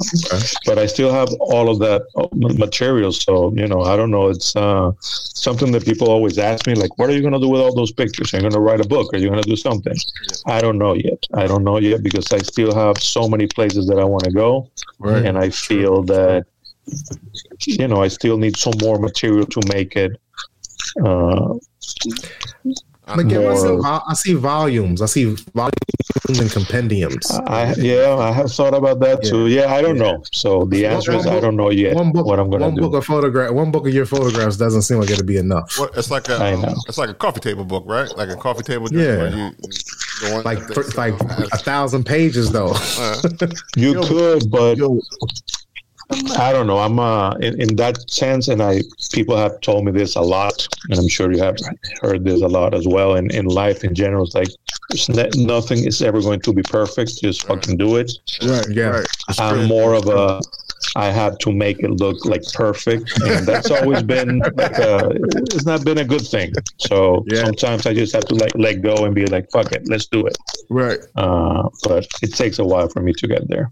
But 0.65 0.77
I 0.79 0.85
still 0.85 1.11
have 1.11 1.29
all 1.39 1.69
of 1.69 1.77
that 1.79 2.01
uh, 2.15 2.27
material, 2.65 3.11
so 3.11 3.53
you 3.55 3.67
know 3.67 3.81
I 3.81 3.95
don't 3.97 4.09
know. 4.09 4.29
It's 4.29 4.55
uh, 4.55 4.91
something 5.01 5.71
that 5.73 5.83
people 5.85 6.07
always 6.09 6.37
ask 6.37 6.65
me, 6.67 6.73
like, 6.73 6.97
"What 6.97 7.09
are 7.09 7.13
you 7.13 7.21
going 7.21 7.33
to 7.33 7.39
do 7.39 7.49
with 7.49 7.61
all 7.61 7.75
those 7.75 7.91
pictures? 7.91 8.33
Are 8.33 8.37
you 8.37 8.43
going 8.47 8.53
to 8.53 8.61
write 8.61 8.79
a 8.79 8.87
book? 8.87 9.13
Are 9.13 9.17
you 9.17 9.29
going 9.29 9.43
to 9.43 9.49
do 9.49 9.57
something?" 9.57 9.97
I 10.45 10.61
don't 10.61 10.77
know 10.77 10.93
yet. 10.93 11.19
I 11.33 11.47
don't 11.47 11.63
know 11.65 11.79
yet 11.79 12.01
because 12.01 12.27
I 12.31 12.39
still 12.53 12.73
have 12.73 12.97
so 13.15 13.27
many 13.27 13.47
places 13.47 13.87
that 13.89 13.99
I 13.99 14.05
want 14.05 14.23
to 14.23 14.31
go, 14.31 14.69
Right. 14.99 15.25
and 15.25 15.37
I 15.37 15.49
feel 15.49 16.03
that 16.15 16.45
you 17.65 17.87
know 17.87 18.01
I 18.03 18.07
still 18.09 18.37
need 18.37 18.57
some 18.57 18.73
more 18.81 18.99
material 18.99 19.45
to 19.47 19.61
make 19.73 19.95
it. 19.95 20.19
Uh, 21.03 21.55
But 23.07 23.19
again, 23.19 23.45
I, 23.45 23.55
see, 23.55 23.67
more- 23.67 24.01
I 24.09 24.13
see 24.15 24.33
volumes. 24.33 24.99
I 24.99 25.05
see 25.05 25.25
volumes 25.53 26.39
and 26.39 26.49
compendiums. 26.51 27.29
I 27.45 27.75
yeah, 27.77 28.15
I 28.17 28.31
have 28.31 28.51
thought 28.51 28.73
about 28.73 28.99
that 29.01 29.21
too. 29.23 29.45
Yeah, 29.45 29.71
I 29.71 29.83
don't 29.83 29.99
know. 29.99 30.23
So 30.31 30.65
the 30.65 30.87
answer 30.87 31.11
is 31.11 31.27
I 31.27 31.39
don't 31.39 31.55
know 31.55 31.69
yet 31.69 31.95
one 31.95 32.11
book, 32.11 32.25
what 32.25 32.39
I'm 32.39 32.49
going 32.49 32.63
one 32.63 32.71
to 32.73 32.81
do. 32.81 32.87
book 32.89 32.95
of 32.97 33.05
photograph, 33.05 33.51
one 33.51 33.69
book 33.69 33.85
of 33.87 33.93
your 33.93 34.07
photographs 34.07 34.57
doesn't 34.57 34.81
seem 34.81 34.97
like 34.99 35.11
it'd 35.11 35.27
be 35.27 35.37
enough. 35.37 35.77
Well, 35.77 35.91
it's 35.95 36.09
like 36.09 36.29
a 36.29 36.37
I 36.37 36.53
um, 36.53 36.61
know. 36.63 36.73
it's 36.87 36.97
like 36.97 37.09
a 37.09 37.13
coffee 37.13 37.41
table 37.41 37.63
book, 37.63 37.83
right? 37.85 38.09
Like 38.17 38.29
a 38.29 38.35
coffee 38.35 38.63
table. 38.63 38.87
drink 38.87 39.05
Yeah. 39.07 39.17
where 39.17 39.35
you 39.37 40.41
Like 40.43 40.67
with 40.69 40.91
for, 40.91 40.97
like 40.97 41.13
uh, 41.21 41.45
a 41.53 41.57
thousand 41.59 42.05
pages 42.05 42.51
though. 42.51 42.73
uh, 42.73 43.21
You 43.77 44.01
could, 44.01 44.49
but 44.49 44.77
Yo, 44.77 44.99
I 46.37 46.51
don't 46.53 46.67
know. 46.67 46.77
I'm 46.77 46.99
uh, 46.99 47.31
in, 47.41 47.59
in 47.59 47.75
that 47.77 48.09
sense, 48.09 48.47
and 48.47 48.61
I 48.61 48.81
people 49.11 49.35
have 49.35 49.59
told 49.61 49.85
me 49.85 49.91
this 49.91 50.15
a 50.15 50.21
lot, 50.21 50.67
and 50.89 50.99
I'm 50.99 51.07
sure 51.07 51.31
you 51.31 51.41
have 51.41 51.57
heard 52.01 52.23
this 52.23 52.41
a 52.41 52.47
lot 52.47 52.73
as 52.73 52.87
well. 52.87 53.15
In 53.15 53.31
in 53.31 53.45
life 53.45 53.83
in 53.83 53.95
general, 53.95 54.25
it's 54.25 54.35
like 54.35 54.49
there's 54.89 55.09
ne- 55.09 55.45
nothing 55.45 55.85
is 55.85 56.01
ever 56.01 56.21
going 56.21 56.41
to 56.41 56.53
be 56.53 56.61
perfect. 56.61 57.21
Just 57.21 57.45
fucking 57.47 57.77
do 57.77 57.95
it. 57.95 58.11
right, 58.43 58.67
Yeah. 58.69 58.89
right. 58.89 59.07
I'm 59.39 59.67
more 59.67 59.93
of 59.93 60.07
a 60.07 60.41
I 60.95 61.07
have 61.09 61.39
to 61.39 61.51
make 61.51 61.79
it 61.79 61.89
look 61.89 62.23
like 62.25 62.43
perfect, 62.53 63.11
and 63.21 63.45
that's 63.47 63.71
always 63.71 64.03
been 64.03 64.39
like 64.55 64.77
a, 64.77 65.09
it's 65.53 65.65
not 65.65 65.83
been 65.83 65.97
a 65.97 66.05
good 66.05 66.21
thing. 66.25 66.53
So 66.77 67.25
Yeah. 67.27 67.45
sometimes 67.45 67.87
I 67.87 67.93
just 67.95 68.13
have 68.13 68.25
to 68.25 68.35
like 68.35 68.51
let 68.55 68.81
go 68.83 69.05
and 69.05 69.15
be 69.15 69.25
like, 69.25 69.49
"Fuck 69.51 69.71
it, 69.71 69.87
let's 69.89 70.05
do 70.05 70.27
it." 70.27 70.37
Right. 70.69 70.99
Uh, 71.15 71.67
but 71.83 72.05
it 72.21 72.33
takes 72.35 72.59
a 72.59 72.63
while 72.63 72.89
for 72.89 73.01
me 73.01 73.13
to 73.13 73.27
get 73.27 73.47
there. 73.49 73.71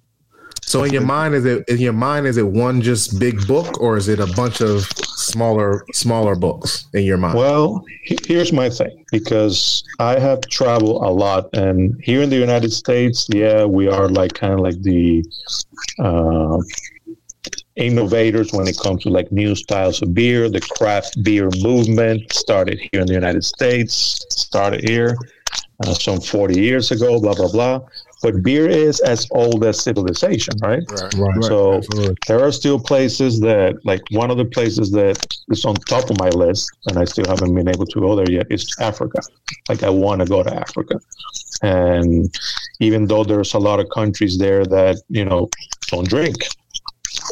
So 0.65 0.83
in 0.83 0.93
your 0.93 1.03
mind, 1.03 1.35
is 1.35 1.45
it 1.45 1.67
in 1.67 1.77
your 1.79 1.93
mind 1.93 2.25
is 2.25 2.37
it 2.37 2.47
one 2.47 2.81
just 2.81 3.19
big 3.19 3.45
book 3.47 3.79
or 3.79 3.97
is 3.97 4.07
it 4.07 4.19
a 4.19 4.27
bunch 4.27 4.61
of 4.61 4.85
smaller 5.17 5.85
smaller 5.93 6.35
books 6.35 6.87
in 6.93 7.03
your 7.03 7.17
mind? 7.17 7.37
Well, 7.37 7.83
here's 8.03 8.51
my 8.51 8.69
thing 8.69 9.05
because 9.11 9.83
I 9.99 10.19
have 10.19 10.41
traveled 10.41 11.03
a 11.03 11.09
lot, 11.09 11.49
and 11.53 11.99
here 12.03 12.21
in 12.21 12.29
the 12.29 12.37
United 12.37 12.71
States, 12.71 13.27
yeah, 13.29 13.65
we 13.65 13.87
are 13.87 14.07
like 14.09 14.33
kind 14.33 14.53
of 14.53 14.59
like 14.59 14.81
the 14.81 15.23
uh, 15.99 16.57
innovators 17.75 18.51
when 18.53 18.67
it 18.67 18.77
comes 18.77 19.03
to 19.03 19.09
like 19.09 19.31
new 19.31 19.55
styles 19.55 20.01
of 20.01 20.13
beer. 20.13 20.49
The 20.49 20.61
craft 20.61 21.23
beer 21.23 21.49
movement 21.61 22.33
started 22.33 22.79
here 22.79 23.01
in 23.01 23.07
the 23.07 23.13
United 23.13 23.43
States, 23.43 24.25
started 24.29 24.87
here 24.87 25.17
uh, 25.83 25.93
some 25.93 26.21
40 26.21 26.59
years 26.59 26.91
ago, 26.91 27.19
blah, 27.19 27.33
blah, 27.33 27.51
blah. 27.51 27.81
But 28.23 28.41
beer 28.41 28.69
is 28.69 29.01
as 29.01 29.27
old 29.31 29.65
as 29.65 29.83
civilization, 29.83 30.53
right? 30.61 30.81
Right. 30.89 31.13
right. 31.13 31.43
So 31.43 31.75
Absolutely. 31.75 32.15
there 32.27 32.39
are 32.39 32.53
still 32.53 32.79
places 32.79 33.41
that, 33.41 33.85
like 33.85 34.01
one 34.11 34.31
of 34.31 34.37
the 34.37 34.45
places 34.45 34.91
that 34.91 35.17
is 35.49 35.65
on 35.65 35.75
top 35.75 36.09
of 36.09 36.17
my 36.19 36.29
list, 36.29 36.71
and 36.87 36.97
I 36.97 37.03
still 37.03 37.25
haven't 37.27 37.53
been 37.53 37.67
able 37.67 37.85
to 37.85 37.99
go 37.99 38.15
there 38.15 38.31
yet, 38.31 38.47
is 38.49 38.65
Africa. 38.79 39.19
Like 39.67 39.83
I 39.83 39.89
want 39.89 40.21
to 40.21 40.25
go 40.25 40.41
to 40.41 40.53
Africa, 40.55 41.01
and 41.61 42.33
even 42.79 43.07
though 43.07 43.25
there's 43.25 43.53
a 43.55 43.59
lot 43.59 43.81
of 43.81 43.89
countries 43.89 44.37
there 44.37 44.65
that 44.65 45.01
you 45.09 45.25
know 45.25 45.49
don't 45.87 46.07
drink 46.07 46.37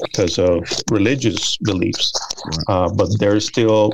because 0.04 0.38
of 0.38 0.60
religious 0.92 1.56
beliefs, 1.58 2.12
uh, 2.68 2.90
but 2.90 3.08
there's 3.18 3.48
still 3.48 3.94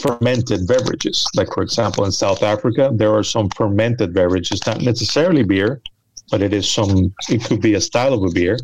fermented 0.00 0.66
beverages. 0.68 1.26
Like 1.34 1.48
for 1.52 1.64
example, 1.64 2.04
in 2.04 2.12
South 2.12 2.44
Africa, 2.44 2.90
there 2.92 3.12
are 3.12 3.24
some 3.24 3.48
fermented 3.50 4.14
beverages, 4.14 4.64
not 4.64 4.80
necessarily 4.80 5.42
beer, 5.42 5.82
but 6.30 6.42
it 6.42 6.52
is 6.52 6.68
some. 6.68 7.14
It 7.28 7.44
could 7.44 7.60
be 7.60 7.74
a 7.74 7.80
style 7.80 8.14
of 8.14 8.22
a 8.22 8.30
beer 8.30 8.58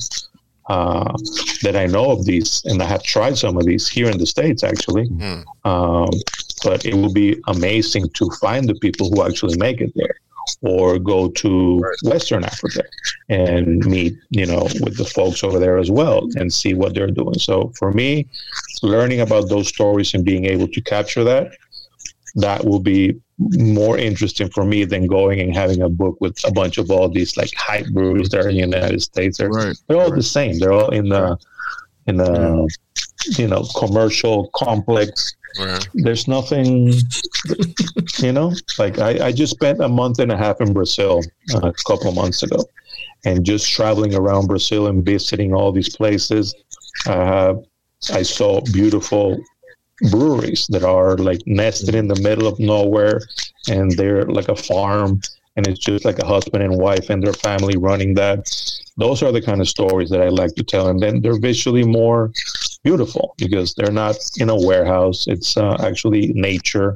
uh, 0.68 1.12
that 1.62 1.76
I 1.76 1.86
know 1.86 2.10
of 2.10 2.24
these, 2.24 2.62
and 2.64 2.82
I 2.82 2.86
have 2.86 3.02
tried 3.02 3.36
some 3.38 3.56
of 3.56 3.64
these 3.64 3.88
here 3.88 4.08
in 4.10 4.18
the 4.18 4.26
states 4.26 4.62
actually. 4.62 5.06
Hmm. 5.06 5.40
Um, 5.64 6.10
but 6.64 6.84
it 6.84 6.94
would 6.94 7.14
be 7.14 7.40
amazing 7.48 8.08
to 8.10 8.30
find 8.40 8.68
the 8.68 8.76
people 8.76 9.08
who 9.10 9.24
actually 9.24 9.56
make 9.58 9.80
it 9.80 9.92
there, 9.96 10.14
or 10.60 10.98
go 10.98 11.28
to 11.28 11.82
Western 12.04 12.44
Africa 12.44 12.84
and 13.28 13.84
meet, 13.86 14.14
you 14.30 14.46
know, 14.46 14.62
with 14.80 14.96
the 14.96 15.04
folks 15.04 15.42
over 15.42 15.58
there 15.58 15.78
as 15.78 15.90
well 15.90 16.28
and 16.36 16.52
see 16.52 16.74
what 16.74 16.94
they're 16.94 17.10
doing. 17.10 17.38
So 17.38 17.72
for 17.78 17.92
me, 17.92 18.28
learning 18.82 19.20
about 19.20 19.48
those 19.48 19.68
stories 19.68 20.14
and 20.14 20.24
being 20.24 20.44
able 20.46 20.68
to 20.68 20.80
capture 20.80 21.24
that, 21.24 21.52
that 22.36 22.64
will 22.64 22.80
be 22.80 23.14
more 23.38 23.98
interesting 23.98 24.48
for 24.50 24.64
me 24.64 24.84
than 24.84 25.06
going 25.06 25.40
and 25.40 25.54
having 25.54 25.82
a 25.82 25.88
book 25.88 26.16
with 26.20 26.38
a 26.46 26.52
bunch 26.52 26.78
of 26.78 26.90
all 26.90 27.08
these 27.08 27.36
like 27.36 27.50
hype 27.56 27.86
breweries 27.92 28.28
that 28.30 28.44
are 28.44 28.48
in 28.48 28.54
the 28.54 28.60
United 28.60 29.02
States. 29.02 29.38
They're, 29.38 29.50
Right. 29.50 29.76
they're 29.88 30.00
all 30.00 30.14
the 30.14 30.22
same. 30.22 30.58
They're 30.58 30.72
all 30.72 30.90
in 30.90 31.08
the 31.08 31.36
in 32.06 32.16
the 32.16 32.68
you 33.38 33.46
know 33.48 33.64
commercial 33.78 34.48
complex. 34.54 35.34
Right. 35.58 35.86
There's 35.94 36.26
nothing, 36.28 36.94
you 38.18 38.32
know. 38.32 38.52
Like 38.78 38.98
I, 38.98 39.26
I 39.26 39.32
just 39.32 39.52
spent 39.54 39.80
a 39.80 39.88
month 39.88 40.18
and 40.18 40.32
a 40.32 40.36
half 40.36 40.60
in 40.60 40.72
Brazil 40.72 41.20
uh, 41.54 41.58
a 41.68 41.72
couple 41.86 42.08
of 42.08 42.14
months 42.14 42.42
ago, 42.42 42.64
and 43.24 43.44
just 43.44 43.70
traveling 43.70 44.14
around 44.14 44.46
Brazil 44.46 44.86
and 44.86 45.04
visiting 45.04 45.52
all 45.52 45.70
these 45.72 45.94
places. 45.94 46.54
Uh, 47.06 47.54
I 48.12 48.22
saw 48.22 48.60
beautiful 48.72 49.38
breweries 50.10 50.66
that 50.70 50.84
are 50.84 51.16
like 51.16 51.42
nested 51.46 51.94
in 51.94 52.08
the 52.08 52.20
middle 52.20 52.46
of 52.46 52.58
nowhere, 52.58 53.20
and 53.68 53.90
they're 53.92 54.24
like 54.24 54.48
a 54.48 54.56
farm, 54.56 55.20
and 55.56 55.66
it's 55.66 55.80
just 55.80 56.04
like 56.04 56.18
a 56.18 56.26
husband 56.26 56.62
and 56.62 56.76
wife 56.76 57.10
and 57.10 57.22
their 57.22 57.32
family 57.32 57.76
running 57.76 58.14
that. 58.14 58.50
Those 58.98 59.22
are 59.22 59.32
the 59.32 59.40
kind 59.40 59.62
of 59.62 59.68
stories 59.68 60.10
that 60.10 60.20
I 60.20 60.28
like 60.28 60.54
to 60.56 60.62
tell, 60.62 60.88
and 60.88 61.00
then 61.00 61.22
they're 61.22 61.38
visually 61.38 61.84
more 61.84 62.30
beautiful 62.84 63.34
because 63.38 63.74
they're 63.74 63.92
not 63.92 64.16
in 64.36 64.50
a 64.50 64.56
warehouse. 64.56 65.26
It's 65.28 65.56
uh, 65.56 65.76
actually 65.80 66.32
nature, 66.34 66.94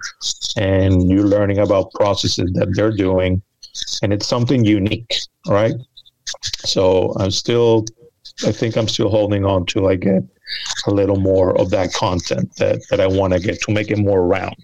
and 0.57 1.11
you're 1.11 1.27
learning 1.27 1.59
about 1.59 1.93
processes 1.93 2.53
that 2.55 2.75
they're 2.75 2.97
doing, 2.97 3.41
and 4.03 4.13
it's 4.13 4.27
something 4.27 4.65
unique, 4.65 5.15
right? 5.49 5.75
So 6.65 7.15
I'm 7.19 7.31
still, 7.31 7.87
I 8.45 8.53
think 8.53 8.77
I'm 8.77 8.89
still 8.89 9.09
holding 9.09 9.45
on 9.45 9.65
to 9.67 9.81
like 9.81 10.01
get 10.01 10.23
a 10.87 10.91
little 10.91 11.17
more 11.17 11.57
of 11.59 11.71
that 11.71 11.93
content 11.93 12.55
that 12.57 12.87
that 12.89 13.01
I 13.01 13.07
want 13.07 13.33
to 13.33 13.41
get 13.41 13.61
to 13.63 13.73
make 13.73 13.91
it 13.91 13.99
more 13.99 14.27
round. 14.27 14.57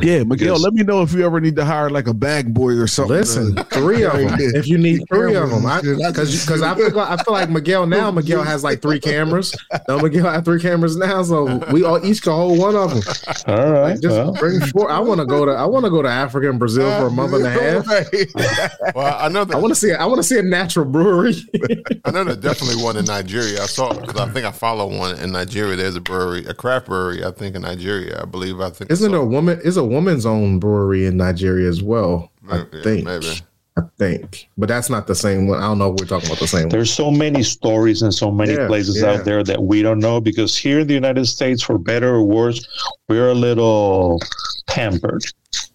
Yeah, 0.00 0.22
Miguel, 0.22 0.54
Yes. 0.54 0.60
let 0.62 0.72
me 0.72 0.84
know 0.84 1.02
if 1.02 1.12
you 1.12 1.24
ever 1.26 1.40
need 1.40 1.56
to 1.56 1.64
hire 1.64 1.90
like 1.90 2.06
a 2.06 2.14
bag 2.14 2.54
boy 2.54 2.72
or 2.74 2.86
something. 2.86 3.16
Listen, 3.16 3.58
Uh, 3.58 3.64
three 3.64 4.04
of 4.04 4.12
them. 4.16 4.36
If 4.38 4.68
you 4.68 4.78
need 4.78 5.02
three 5.08 5.34
of 5.34 5.50
them, 5.50 5.62
Cameras 5.62 5.84
and 5.86 5.98
shit. 5.98 6.14
because 6.14 6.40
because 6.44 6.62
I 6.62 6.74
feel 6.76 6.90
like, 6.92 7.10
I 7.10 7.22
feel 7.24 7.34
like 7.34 7.50
Miguel 7.50 7.86
now. 7.86 8.10
Miguel 8.12 8.42
has 8.44 8.62
like 8.62 8.80
three 8.80 9.00
cameras. 9.00 9.54
No, 9.88 9.98
Miguel 9.98 10.30
has 10.30 10.44
three 10.44 10.60
cameras 10.60 10.96
now, 10.96 11.22
so 11.24 11.56
we 11.72 11.82
all 11.84 12.04
each 12.06 12.22
can 12.22 12.32
hold 12.32 12.58
one 12.58 12.76
of 12.76 12.90
them. 12.94 13.02
All 13.48 13.72
right. 13.72 14.00
Just 14.00 14.14
well, 14.16 14.32
bring 14.34 14.60
four. 14.60 14.90
I 14.90 15.00
want 15.00 15.18
to 15.20 15.26
go 15.26 15.44
to 15.44 15.50
I 15.52 15.64
want 15.64 15.84
to 15.84 15.90
go 15.90 16.02
to 16.02 16.08
Africa 16.08 16.48
and 16.50 16.58
Brazil 16.58 16.88
for 17.00 17.06
a 17.06 17.10
month 17.10 17.32
and 17.34 17.44
a 17.44 17.50
half. 17.60 17.86
Right. 17.88 18.94
Well, 18.94 19.16
I 19.18 19.28
know 19.28 19.40
I 19.52 19.56
want 19.56 19.70
to 19.72 19.74
see 19.74 19.92
I 19.92 20.04
want 20.06 20.18
to 20.18 20.22
see 20.22 20.38
a 20.38 20.42
natural 20.42 20.84
brewery. 20.86 21.34
I 22.04 22.12
know 22.12 22.22
there's 22.22 22.36
definitely 22.36 22.80
one 22.82 22.96
in 22.96 23.06
Nigeria. 23.06 23.60
I 23.62 23.66
saw 23.66 23.92
because 23.92 24.20
I 24.20 24.28
think 24.30 24.46
I 24.46 24.52
follow 24.52 24.86
one 24.86 25.18
in 25.18 25.32
Nigeria. 25.32 25.74
There's 25.76 25.96
a 25.96 26.00
brewery, 26.00 26.44
a 26.46 26.54
craft 26.54 26.86
brewery. 26.86 27.24
I 27.24 27.32
think 27.32 27.56
in 27.56 27.62
Nigeria. 27.62 28.20
I 28.22 28.24
believe. 28.24 28.60
I 28.60 28.70
think. 28.70 28.92
Isn't 28.92 29.06
saw- 29.06 29.10
there 29.12 29.20
a 29.20 29.26
woman? 29.26 29.60
Is 29.64 29.76
a 29.76 29.84
woman's 29.84 30.26
own 30.26 30.58
brewery 30.58 31.06
in 31.06 31.16
Nigeria 31.16 31.68
as 31.68 31.82
well? 31.82 32.30
I 32.50 32.64
think. 32.82 33.04
maybe. 33.04 33.40
I 33.76 33.82
think, 33.98 34.48
but 34.56 34.68
that's 34.68 34.88
not 34.88 35.08
the 35.08 35.16
same 35.16 35.48
one. 35.48 35.58
I 35.58 35.62
don't 35.62 35.78
know 35.78 35.92
if 35.92 35.98
we're 35.98 36.06
talking 36.06 36.28
about 36.28 36.38
the 36.38 36.46
same 36.46 36.60
one. 36.64 36.68
there's 36.68 36.92
so 36.92 37.10
many 37.10 37.42
stories 37.42 38.02
and 38.02 38.14
so 38.14 38.30
many 38.30 38.52
Yeah, 38.52 38.68
places 38.68 39.00
yeah. 39.02 39.08
out 39.14 39.24
there 39.24 39.42
that 39.42 39.60
we 39.64 39.82
don't 39.82 39.98
know 39.98 40.20
because 40.20 40.56
here 40.56 40.78
in 40.78 40.86
the 40.86 40.94
United 40.94 41.26
States, 41.26 41.60
for 41.60 41.76
better 41.76 42.14
or 42.14 42.22
worse, 42.22 42.64
we're 43.08 43.30
a 43.30 43.34
little 43.34 44.20
pampered. 44.68 45.24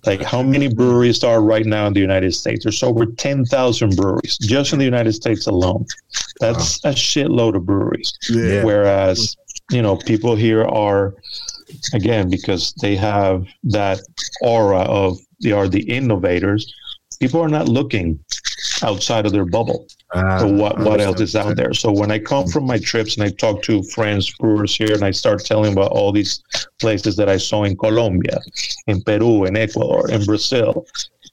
Like 0.06 0.22
how 0.22 0.42
many 0.42 0.74
breweries 0.74 1.26
are 1.26 1.42
right 1.42 1.66
now 1.66 1.88
in 1.88 1.94
the 1.94 2.00
United 2.00 2.34
States? 2.34 2.64
There's 2.64 2.82
over 2.84 3.06
10,000 3.06 3.96
breweries 3.98 4.38
just 4.38 4.72
in 4.72 4.80
the 4.80 4.86
United 4.86 5.12
States 5.12 5.48
alone. 5.48 5.86
That's 6.40 6.78
a 6.86 6.92
shitload 6.94 7.56
of 7.56 7.66
breweries. 7.66 8.18
Yeah. 8.30 8.64
Whereas, 8.64 9.36
you 9.72 9.82
know, 9.82 9.98
people 9.98 10.38
here 10.38 10.64
are, 10.64 11.16
again, 11.94 12.30
because 12.30 12.74
they 12.82 12.96
have 12.96 13.46
that 13.64 14.00
aura 14.42 14.82
of 14.82 15.18
they 15.42 15.52
are 15.52 15.68
the 15.68 15.82
innovators, 15.90 16.74
people 17.20 17.42
are 17.42 17.50
not 17.50 17.68
looking 17.68 18.20
outside 18.84 19.26
of 19.26 19.32
their 19.32 19.46
bubble 19.46 19.88
Ah, 20.16 20.44
or 20.44 20.52
what, 20.52 20.80
what 20.80 21.00
else 21.00 21.22
is 21.22 21.36
out 21.36 21.56
there. 21.56 21.72
So 21.72 21.92
when 21.92 22.10
I 22.10 22.18
come 22.18 22.48
from 22.48 22.66
my 22.66 22.80
trips 22.80 23.16
and 23.16 23.24
I 23.24 23.30
talk 23.30 23.62
to 23.64 23.84
friends, 23.84 24.34
brewers 24.40 24.76
here, 24.76 24.94
and 24.94 25.04
I 25.04 25.12
start 25.12 25.46
telling 25.46 25.74
about 25.74 25.92
all 25.92 26.12
these 26.12 26.42
places 26.80 27.16
that 27.18 27.30
I 27.30 27.38
saw 27.38 27.64
in 27.64 27.78
Colombia, 27.78 28.40
in 28.88 29.04
Peru, 29.04 29.46
in 29.46 29.56
Ecuador, 29.56 30.10
in 30.10 30.26
Brazil, 30.26 30.88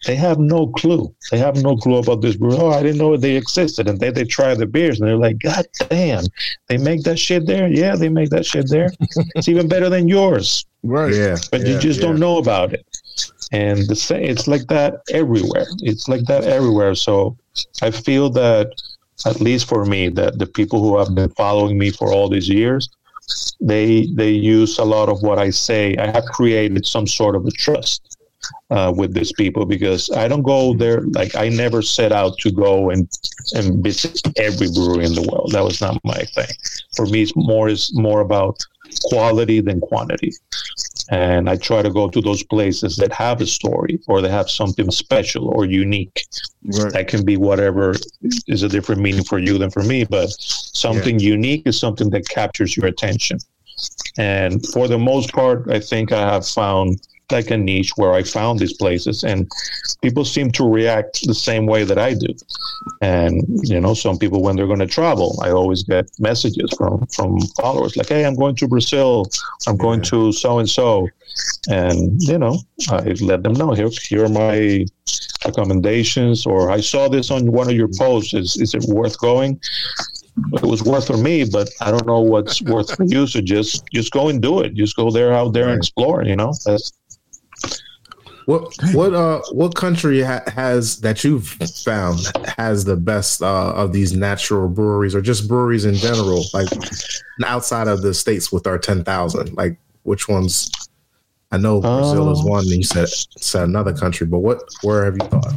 they 0.04 0.16
have 0.16 0.38
no 0.38 0.68
clue. 0.68 1.14
They 1.30 1.38
have 1.38 1.62
no 1.62 1.76
clue 1.76 1.98
about 1.98 2.20
this 2.20 2.36
brewery. 2.36 2.58
Oh, 2.60 2.70
I 2.70 2.82
didn't 2.82 2.98
know 2.98 3.16
they 3.16 3.36
existed. 3.36 3.88
And 3.88 3.98
then 3.98 4.14
they 4.14 4.24
try 4.24 4.54
the 4.54 4.66
beers 4.66 5.00
and 5.00 5.08
they're 5.08 5.16
like, 5.16 5.38
God 5.38 5.66
damn, 5.88 6.24
they 6.68 6.76
make 6.76 7.02
that 7.04 7.18
shit 7.18 7.46
there? 7.46 7.68
Yeah, 7.68 7.96
they 7.96 8.08
make 8.08 8.30
that 8.30 8.46
shit 8.46 8.68
there. 8.68 8.90
it's 9.34 9.48
even 9.48 9.68
better 9.68 9.88
than 9.88 10.08
yours 10.08 10.66
Right. 10.86 11.14
Yeah, 11.14 11.36
but 11.50 11.66
you 11.66 11.78
just 11.78 12.00
yeah. 12.00 12.06
don't 12.06 12.20
know 12.20 12.38
about 12.38 12.72
it. 12.72 12.86
And 13.50 13.86
the 13.88 13.96
sa- 13.96 14.14
it's 14.14 14.46
like 14.46 14.66
that 14.68 15.00
everywhere. 15.10 15.66
It's 15.80 16.08
like 16.08 16.24
that 16.26 16.44
everywhere. 16.44 16.94
So 16.94 17.36
I 17.82 17.90
feel 17.90 18.30
that, 18.30 18.70
at 19.24 19.40
least 19.40 19.68
for 19.68 19.84
me, 19.84 20.08
that 20.10 20.38
the 20.38 20.46
people 20.46 20.80
who 20.80 20.96
have 20.98 21.14
been 21.14 21.30
following 21.30 21.78
me 21.78 21.90
for 21.90 22.12
all 22.12 22.28
these 22.28 22.48
years, 22.48 22.88
they 23.60 24.06
they 24.14 24.30
use 24.30 24.78
a 24.78 24.84
lot 24.84 25.08
of 25.08 25.22
what 25.22 25.38
I 25.38 25.50
say. 25.50 25.96
I 25.96 26.06
have 26.10 26.24
created 26.26 26.86
some 26.86 27.06
sort 27.06 27.34
of 27.34 27.46
a 27.46 27.50
trust 27.50 28.15
uh, 28.70 28.92
with 28.96 29.14
these 29.14 29.32
people 29.32 29.64
because 29.66 30.10
I 30.10 30.28
don't 30.28 30.42
go 30.42 30.74
there 30.74 31.00
like 31.00 31.34
I 31.36 31.48
never 31.48 31.82
set 31.82 32.12
out 32.12 32.38
to 32.38 32.50
go 32.50 32.90
and 32.90 33.08
and 33.54 33.82
visit 33.82 34.20
every 34.36 34.68
brewery 34.70 35.04
in 35.04 35.14
the 35.14 35.26
world. 35.30 35.50
That 35.52 35.64
was 35.64 35.80
not 35.80 36.00
my 36.04 36.22
thing. 36.34 36.54
For 36.96 37.06
me, 37.06 37.22
it's 37.22 37.36
more 37.36 37.68
is 37.68 37.92
more 37.94 38.20
about 38.20 38.58
quality 39.10 39.60
than 39.60 39.80
quantity 39.80 40.32
and 41.10 41.48
I 41.48 41.56
try 41.56 41.82
to 41.82 41.90
go 41.90 42.08
to 42.08 42.20
those 42.20 42.42
places 42.42 42.96
that 42.96 43.12
have 43.12 43.40
a 43.40 43.46
story 43.46 44.00
or 44.08 44.20
they 44.20 44.28
have 44.28 44.50
something 44.50 44.90
special 44.90 45.48
or 45.48 45.64
unique. 45.64 46.22
Right. 46.64 46.92
That 46.92 47.08
can 47.08 47.24
be 47.24 47.36
whatever 47.36 47.94
is 48.48 48.62
a 48.62 48.68
different 48.68 49.00
meaning 49.00 49.24
for 49.24 49.38
you 49.38 49.58
than 49.58 49.70
for 49.70 49.82
me, 49.82 50.04
but 50.04 50.30
something 50.38 51.20
unique 51.20 51.62
is 51.66 51.78
something 51.78 52.10
that 52.10 52.28
captures 52.28 52.76
your 52.76 52.86
attention. 52.86 53.38
And 54.18 54.66
for 54.68 54.88
the 54.88 54.98
most 54.98 55.32
part, 55.32 55.70
I 55.70 55.78
think 55.78 56.10
I 56.10 56.20
have 56.20 56.46
found 56.46 57.06
like 57.30 57.50
a 57.50 57.56
niche 57.56 57.92
where 57.96 58.12
I 58.12 58.22
found 58.22 58.60
these 58.60 58.72
places, 58.72 59.24
and 59.24 59.50
people 60.02 60.24
seem 60.24 60.50
to 60.52 60.64
react 60.64 61.26
the 61.26 61.34
same 61.34 61.66
way 61.66 61.84
that 61.84 61.98
I 61.98 62.14
do. 62.14 62.28
And 63.00 63.44
you 63.64 63.80
know, 63.80 63.94
some 63.94 64.18
people 64.18 64.42
when 64.42 64.56
they're 64.56 64.66
going 64.66 64.78
to 64.78 64.86
travel, 64.86 65.38
I 65.42 65.50
always 65.50 65.82
get 65.82 66.08
messages 66.18 66.70
from 66.76 67.06
from 67.06 67.40
followers 67.60 67.96
like, 67.96 68.08
"Hey, 68.08 68.24
I'm 68.24 68.36
going 68.36 68.56
to 68.56 68.68
Brazil. 68.68 69.26
I'm 69.66 69.76
going 69.76 70.02
to 70.02 70.32
so 70.32 70.58
and 70.58 70.70
so," 70.70 71.08
and 71.68 72.22
you 72.22 72.38
know, 72.38 72.58
I 72.88 73.14
let 73.20 73.42
them 73.42 73.54
know 73.54 73.72
here 73.72 73.90
here 74.08 74.24
are 74.24 74.28
my 74.28 74.86
recommendations, 75.44 76.46
or 76.46 76.70
I 76.70 76.80
saw 76.80 77.08
this 77.08 77.30
on 77.30 77.50
one 77.50 77.68
of 77.68 77.76
your 77.76 77.88
posts. 77.98 78.34
Is 78.34 78.56
is 78.56 78.74
it 78.74 78.84
worth 78.84 79.18
going? 79.18 79.60
it 80.52 80.62
was 80.62 80.82
worth 80.82 81.06
for 81.06 81.16
me, 81.16 81.44
but 81.44 81.70
I 81.80 81.90
don't 81.90 82.06
know 82.06 82.20
what's 82.20 82.60
worth 82.62 82.94
for 82.94 83.04
you. 83.04 83.26
So 83.26 83.40
just 83.40 83.82
just 83.92 84.12
go 84.12 84.28
and 84.28 84.40
do 84.40 84.60
it. 84.60 84.74
Just 84.74 84.96
go 84.96 85.10
there 85.10 85.32
out 85.32 85.52
there 85.52 85.68
and 85.68 85.78
explore. 85.78 86.24
You 86.24 86.36
know, 86.36 86.52
that's 86.64 86.92
What 88.46 88.72
what 88.92 89.12
uh 89.12 89.42
what 89.50 89.74
country 89.74 90.22
ha- 90.22 90.44
has 90.46 91.00
that 91.00 91.24
you've 91.24 91.48
found 91.84 92.20
has 92.56 92.84
the 92.84 92.96
best 92.96 93.42
uh, 93.42 93.72
of 93.74 93.92
these 93.92 94.12
natural 94.12 94.68
breweries 94.68 95.14
or 95.16 95.20
just 95.20 95.48
breweries 95.48 95.84
in 95.84 95.96
general, 95.96 96.44
like 96.54 96.68
outside 97.44 97.88
of 97.88 98.02
the 98.02 98.14
states 98.14 98.52
with 98.52 98.66
our 98.68 98.78
ten 98.78 99.02
thousand? 99.02 99.54
Like 99.56 99.78
which 100.04 100.28
ones? 100.28 100.70
I 101.50 101.58
know 101.58 101.80
Brazil 101.80 102.30
is 102.30 102.40
Uh, 102.40 102.44
one. 102.44 102.62
And 102.62 102.70
you 102.70 102.82
said 102.84 103.08
said 103.08 103.64
another 103.64 103.92
country, 103.92 104.26
but 104.28 104.38
what? 104.38 104.62
Where 104.82 105.04
have 105.04 105.14
you 105.20 105.28
thought? 105.28 105.54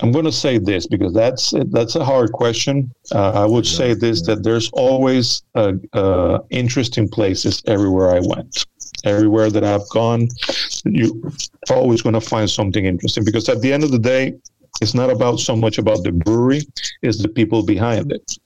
I'm 0.00 0.12
going 0.12 0.26
to 0.26 0.32
say 0.32 0.58
this 0.58 0.86
because 0.86 1.12
that's 1.14 1.52
that's 1.66 1.96
a 1.96 2.04
hard 2.04 2.32
question. 2.32 2.90
Uh, 3.12 3.32
I 3.32 3.44
would 3.44 3.66
say 3.66 3.94
this 3.94 4.22
that 4.22 4.42
there's 4.42 4.70
always 4.72 5.42
uh, 5.54 5.72
uh, 5.92 6.38
interesting 6.50 7.08
places 7.08 7.62
everywhere 7.66 8.10
I 8.10 8.20
went. 8.20 8.66
Everywhere 9.04 9.50
that 9.50 9.64
I've 9.64 9.88
gone, 9.90 10.28
you're 10.84 11.12
always 11.70 12.02
going 12.02 12.14
to 12.14 12.20
find 12.20 12.48
something 12.48 12.84
interesting 12.84 13.24
because 13.24 13.48
at 13.48 13.60
the 13.60 13.72
end 13.72 13.84
of 13.84 13.90
the 13.90 13.98
day, 13.98 14.34
it's 14.80 14.94
not 14.94 15.10
about 15.10 15.40
so 15.40 15.56
much 15.56 15.78
about 15.78 16.02
the 16.04 16.12
brewery; 16.12 16.62
it's 17.02 17.22
the 17.22 17.28
people 17.28 17.62
behind 17.62 18.12
it. 18.12 18.38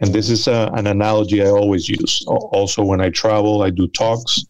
And 0.00 0.12
this 0.12 0.28
is 0.28 0.48
uh 0.48 0.70
an 0.74 0.86
analogy 0.86 1.42
I 1.42 1.46
always 1.48 1.88
use. 1.88 2.24
Also, 2.26 2.82
when 2.82 3.00
I 3.00 3.10
travel, 3.10 3.62
I 3.62 3.70
do 3.70 3.86
talks, 3.88 4.44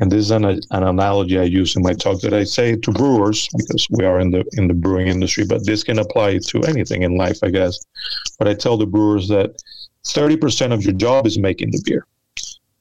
and 0.00 0.10
this 0.10 0.20
is 0.20 0.30
an, 0.30 0.44
an 0.44 0.82
analogy 0.82 1.38
I 1.38 1.44
use 1.44 1.76
in 1.76 1.82
my 1.82 1.94
talk 1.94 2.20
that 2.20 2.34
I 2.34 2.44
say 2.44 2.76
to 2.76 2.92
brewers 2.92 3.48
because 3.56 3.86
we 3.90 4.04
are 4.04 4.20
in 4.20 4.30
the 4.30 4.44
in 4.52 4.68
the 4.68 4.74
brewing 4.74 5.08
industry, 5.08 5.44
but 5.46 5.64
this 5.64 5.82
can 5.82 5.98
apply 5.98 6.38
to 6.38 6.62
anything 6.64 7.02
in 7.02 7.16
life, 7.16 7.38
I 7.42 7.50
guess. 7.50 7.78
But 8.38 8.48
I 8.48 8.54
tell 8.54 8.76
the 8.76 8.86
brewers 8.86 9.28
that 9.28 9.62
thirty 10.06 10.36
percent 10.36 10.72
of 10.72 10.82
your 10.82 10.94
job 10.94 11.26
is 11.26 11.38
making 11.38 11.70
the 11.70 11.82
beer. 11.84 12.06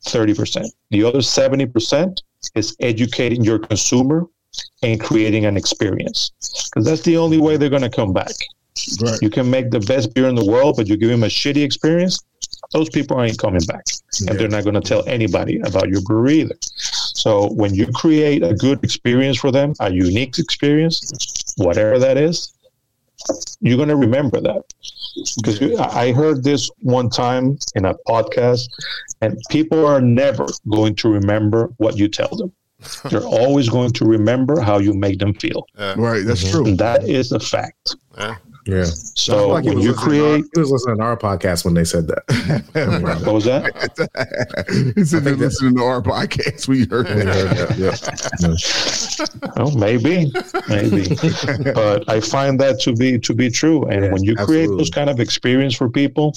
Thirty 0.05 0.33
percent. 0.33 0.67
The 0.91 1.03
other 1.03 1.21
seventy 1.21 1.65
percent 1.65 2.23
is 2.53 2.75
educating 2.79 3.43
your 3.43 3.59
consumer 3.59 4.27
and 4.83 4.99
creating 4.99 5.45
an 5.45 5.57
experience, 5.57 6.31
because 6.69 6.85
that's 6.85 7.01
the 7.01 7.17
only 7.17 7.39
way 7.39 7.57
they're 7.57 7.69
going 7.69 7.81
to 7.81 7.89
come 7.89 8.13
back. 8.13 8.31
Right. 9.01 9.19
You 9.21 9.29
can 9.29 9.49
make 9.49 9.71
the 9.71 9.79
best 9.79 10.13
beer 10.13 10.27
in 10.27 10.35
the 10.35 10.45
world, 10.45 10.75
but 10.77 10.87
you 10.87 10.95
give 10.95 11.09
them 11.09 11.23
a 11.23 11.27
shitty 11.27 11.63
experience, 11.63 12.23
those 12.71 12.89
people 12.89 13.21
ain't 13.21 13.37
coming 13.37 13.61
back. 13.67 13.85
And 14.27 14.37
they're 14.39 14.47
not 14.47 14.63
going 14.63 14.75
to 14.75 14.81
tell 14.81 15.03
anybody 15.07 15.59
about 15.61 15.89
your 15.89 16.01
brewery 16.01 16.41
either. 16.41 16.55
So 16.61 17.51
when 17.53 17.73
you 17.73 17.87
create 17.87 18.43
a 18.43 18.53
good 18.53 18.83
experience 18.83 19.37
for 19.37 19.51
them, 19.51 19.73
a 19.79 19.91
unique 19.93 20.37
experience, 20.37 21.53
whatever 21.57 21.99
that 21.99 22.17
is, 22.17 22.53
you're 23.61 23.77
going 23.77 23.89
to 23.89 23.95
remember 23.95 24.39
that. 24.41 24.63
Because 25.37 25.79
I 25.79 26.11
heard 26.11 26.43
this 26.43 26.69
one 26.81 27.09
time 27.09 27.57
in 27.75 27.85
a 27.85 27.95
podcast, 28.07 28.69
and 29.21 29.39
people 29.49 29.85
are 29.85 30.01
never 30.01 30.47
going 30.69 30.95
to 30.95 31.09
remember 31.09 31.71
what 31.77 31.97
you 31.97 32.07
tell 32.07 32.35
them. 32.35 32.51
They're 33.09 33.21
always 33.21 33.69
going 33.69 33.91
to 33.91 34.05
remember 34.05 34.59
how 34.59 34.77
you 34.79 34.93
make 34.93 35.19
them 35.19 35.33
feel. 35.33 35.65
Right. 35.77 36.23
That's 36.25 36.43
mm-hmm. 36.43 36.51
true. 36.51 36.65
And 36.67 36.77
that 36.79 37.03
is 37.07 37.31
a 37.31 37.39
fact. 37.39 37.95
Yeah. 38.17 38.35
Yeah. 38.67 38.85
So 38.85 39.49
Like 39.49 39.63
when 39.65 39.79
you 39.79 39.91
listening 39.91 39.93
to 39.93 40.25
our- 40.25 40.29
create, 40.31 40.45
he 40.55 40.59
was 40.59 40.71
listening 40.71 40.97
to 40.97 41.03
our 41.03 41.17
podcast 41.17 41.65
when 41.65 41.75
they 41.75 41.83
said 41.83 42.07
that. 42.07 42.23
what 43.23 43.33
was 43.33 43.45
that? 43.45 43.71
He 44.95 45.03
said 45.05 45.23
they're 45.23 45.35
listening 45.35 45.75
to 45.77 45.83
our 45.83 46.01
podcast. 46.01 46.67
We 46.67 46.85
heard 46.85 47.05
that. 47.07 47.25
that, 47.77 47.77
yeah. 47.77 49.55
Oh, 49.57 49.71
maybe, 49.77 50.31
maybe. 50.67 51.15
but 51.73 52.09
I 52.09 52.19
find 52.19 52.59
that 52.59 52.79
to 52.81 52.93
be 52.93 53.17
to 53.19 53.33
be 53.33 53.49
true. 53.49 53.83
And 53.85 54.03
Yeah, 54.05 54.11
when 54.11 54.23
you 54.23 54.35
create 54.35 54.63
absolutely. 54.63 54.77
those 54.77 54.89
kind 54.89 55.09
of 55.09 55.19
experience 55.19 55.75
for 55.75 55.87
people, 55.89 56.33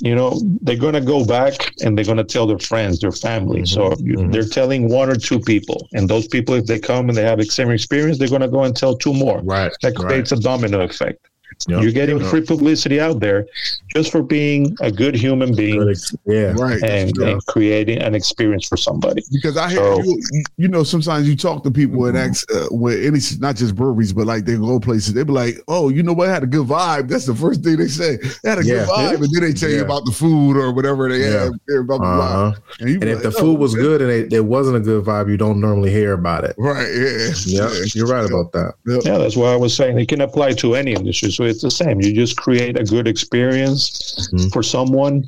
you 0.00 0.14
know 0.14 0.40
they're 0.62 0.76
gonna 0.76 1.00
go 1.00 1.24
back 1.24 1.54
and 1.82 1.96
they're 1.96 2.04
gonna 2.04 2.24
tell 2.24 2.46
their 2.46 2.58
friends, 2.58 3.00
their 3.00 3.12
family. 3.12 3.64
So 3.64 3.90
Mm-hmm. 3.90 4.30
they're 4.30 4.44
telling 4.44 4.88
one 4.88 5.10
or 5.10 5.16
two 5.16 5.40
people, 5.40 5.88
and 5.92 6.08
those 6.08 6.26
people, 6.28 6.54
if 6.54 6.66
they 6.66 6.78
come 6.78 7.08
and 7.08 7.16
they 7.16 7.22
have 7.24 7.38
the 7.38 7.44
same 7.44 7.70
experience, 7.70 8.18
they're 8.18 8.28
gonna 8.28 8.48
go 8.48 8.64
and 8.64 8.74
tell 8.76 8.96
two 8.96 9.12
more. 9.12 9.40
Right. 9.42 9.72
That 9.82 9.94
creates 9.96 10.32
a 10.32 10.36
domino 10.36 10.80
effect. 10.82 11.28
Yeah. 11.66 11.80
You're 11.80 11.92
getting 11.92 12.20
free 12.20 12.42
publicity 12.42 13.00
out 13.00 13.20
there 13.20 13.46
just 13.94 14.12
for 14.12 14.22
being 14.22 14.76
a 14.80 14.90
good 14.92 15.14
human 15.14 15.54
being 15.54 15.78
Good 15.80 15.90
ex- 15.90 16.14
Yeah. 16.26 16.52
Right. 16.56 16.82
and, 16.82 17.12
Yeah. 17.18 17.28
and 17.28 17.46
creating 17.46 17.98
an 17.98 18.14
experience 18.14 18.66
for 18.66 18.76
somebody. 18.76 19.22
Because 19.32 19.56
I 19.56 19.68
hear 19.70 19.78
So- 19.78 20.02
you, 20.04 20.20
you 20.56 20.68
know, 20.68 20.82
sometimes 20.84 21.28
you 21.28 21.36
talk 21.36 21.64
to 21.64 21.70
people 21.70 22.06
and 22.06 22.16
ask, 22.16 22.50
uh, 22.54 22.66
with 22.70 23.04
any, 23.04 23.18
not 23.40 23.56
just 23.56 23.74
breweries, 23.74 24.12
but 24.12 24.26
like 24.26 24.44
they 24.44 24.56
go 24.56 24.78
places, 24.78 25.14
they 25.14 25.24
be 25.24 25.32
like, 25.32 25.62
oh, 25.68 25.88
you 25.88 26.02
know 26.02 26.12
what, 26.12 26.28
I 26.28 26.32
had 26.34 26.42
a 26.42 26.46
good 26.46 26.66
vibe. 26.66 27.08
That's 27.08 27.26
the 27.26 27.34
first 27.34 27.62
thing 27.64 27.76
they 27.78 27.88
say. 27.88 28.18
They 28.42 28.48
had 28.50 28.58
a 28.58 28.64
Yeah. 28.64 28.74
good 28.84 28.88
vibe. 28.88 29.14
And 29.24 29.28
then 29.34 29.42
they 29.42 29.52
tell 29.52 29.70
you 29.70 29.82
about 29.82 30.04
the 30.04 30.12
food 30.12 30.56
or 30.56 30.72
whatever 30.72 31.08
they 31.08 31.20
Yeah. 31.20 31.44
have. 31.44 31.52
They're 31.66 31.80
About 31.80 32.00
the 32.00 32.06
vibe. 32.06 32.18
Uh-huh. 32.48 32.52
And, 32.80 32.90
And 32.90 33.00
be 33.00 33.06
if 33.08 33.14
like, 33.14 33.22
the 33.32 33.38
oh, 33.38 33.40
food 33.40 33.58
was 33.58 33.74
man. 33.74 33.82
good 33.84 34.02
and 34.02 34.10
it, 34.10 34.32
it 34.32 34.44
wasn't 34.44 34.76
a 34.76 34.80
good 34.80 35.04
vibe, 35.04 35.28
you 35.30 35.36
don't 35.36 35.60
normally 35.60 35.90
hear 35.90 36.12
about 36.12 36.44
it. 36.44 36.54
Right. 36.58 36.86
Yeah. 36.94 37.30
Yeah, 37.46 37.70
you're 37.94 38.06
right 38.06 38.24
about 38.28 38.52
that. 38.52 38.74
Yeah, 38.86 39.18
that's 39.18 39.36
why 39.36 39.52
I 39.52 39.56
was 39.56 39.74
saying 39.74 39.98
it 39.98 40.08
can 40.08 40.20
apply 40.20 40.52
to 40.54 40.74
any 40.74 40.92
industry. 40.92 41.30
So 41.38 41.44
it's 41.44 41.62
the 41.62 41.70
same. 41.70 42.00
You 42.00 42.12
just 42.12 42.36
create 42.36 42.76
a 42.76 42.82
good 42.82 43.06
experience 43.06 44.28
Mhm. 44.34 44.52
for 44.52 44.60
someone, 44.60 45.22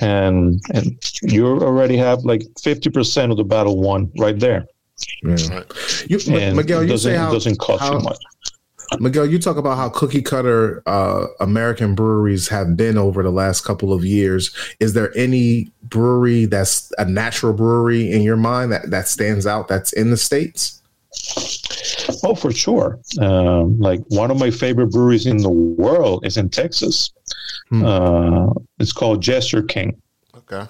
and 0.00 0.60
and 0.74 0.94
you 1.22 1.46
already 1.46 1.96
have 1.96 2.18
like 2.26 2.42
fifty 2.60 2.90
percent 2.90 3.32
of 3.32 3.38
the 3.38 3.44
battle 3.44 3.80
won 3.80 4.12
right 4.18 4.38
there. 4.38 4.66
Yeah. 5.22 5.62
You, 6.06 6.18
And 6.34 6.54
Miguel, 6.54 6.82
you 6.82 6.88
doesn't 6.90 7.10
say 7.12 7.16
how, 7.16 7.30
it 7.30 7.32
doesn't 7.32 7.58
cost 7.58 7.82
how- 7.82 7.94
you 7.96 8.00
much. 8.00 8.18
Miguel, 9.00 9.24
you 9.24 9.38
talk 9.38 9.56
about 9.56 9.78
how 9.78 9.88
cookie 9.88 10.20
cutter 10.20 10.82
uh, 10.86 11.24
American 11.40 11.94
breweries 11.94 12.46
have 12.48 12.76
been 12.76 12.98
over 12.98 13.22
the 13.22 13.32
last 13.32 13.64
couple 13.64 13.94
of 13.94 14.04
years. 14.04 14.50
Is 14.80 14.92
there 14.92 15.16
any 15.16 15.72
brewery 15.88 16.44
that's 16.44 16.92
a 16.98 17.06
natural 17.06 17.54
brewery 17.54 18.12
in 18.12 18.20
your 18.20 18.36
mind 18.36 18.70
that, 18.70 18.90
that 18.90 19.08
stands 19.08 19.46
out 19.46 19.66
that's 19.66 19.92
in 19.94 20.10
the 20.10 20.16
States? 20.18 20.82
Oh, 22.24 22.34
for 22.34 22.52
sure. 22.52 22.98
Um, 23.20 23.78
like 23.78 24.00
one 24.08 24.30
of 24.30 24.38
my 24.38 24.50
favorite 24.50 24.88
breweries 24.88 25.26
in 25.26 25.38
the 25.38 25.50
world 25.50 26.24
is 26.26 26.36
in 26.36 26.48
Texas. 26.48 27.12
Hmm. 27.68 27.84
Uh, 27.84 28.52
it's 28.78 28.92
called 28.92 29.22
Jester 29.22 29.62
King. 29.62 30.00
Okay. 30.36 30.64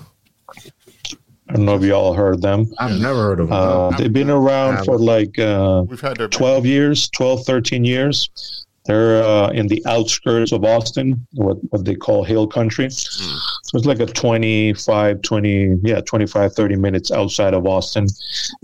I 1.48 1.52
don't 1.52 1.64
know 1.64 1.76
if 1.76 1.82
y'all 1.82 2.12
heard 2.12 2.42
them. 2.42 2.66
I've 2.78 3.00
never 3.00 3.22
heard 3.22 3.40
of 3.40 3.48
them. 3.48 3.56
Uh, 3.56 3.90
they've 3.92 4.12
been 4.12 4.30
around 4.30 4.84
for 4.84 4.98
like 4.98 5.38
uh, 5.38 5.84
We've 5.86 6.00
had 6.00 6.18
12 6.30 6.66
years, 6.66 7.08
12, 7.10 7.46
13 7.46 7.84
years. 7.84 8.65
They're 8.86 9.22
uh, 9.22 9.48
in 9.50 9.66
the 9.66 9.84
outskirts 9.86 10.52
of 10.52 10.64
Austin, 10.64 11.26
what, 11.32 11.56
what 11.70 11.84
they 11.84 11.94
call 11.94 12.24
hill 12.24 12.46
country. 12.46 12.90
So 12.90 13.78
it's 13.78 13.86
like 13.86 14.00
a 14.00 14.06
25, 14.06 15.22
20, 15.22 15.76
yeah, 15.82 16.00
25, 16.00 16.52
30 16.52 16.76
minutes 16.76 17.10
outside 17.10 17.54
of 17.54 17.66
Austin. 17.66 18.06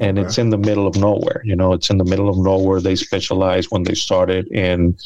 And 0.00 0.18
it's 0.18 0.38
in 0.38 0.50
the 0.50 0.58
middle 0.58 0.86
of 0.86 0.96
nowhere. 0.96 1.42
You 1.44 1.56
know, 1.56 1.72
it's 1.72 1.90
in 1.90 1.98
the 1.98 2.04
middle 2.04 2.28
of 2.28 2.38
nowhere. 2.38 2.80
They 2.80 2.96
specialize 2.96 3.70
when 3.70 3.82
they 3.82 3.94
started 3.94 4.46
in 4.48 4.96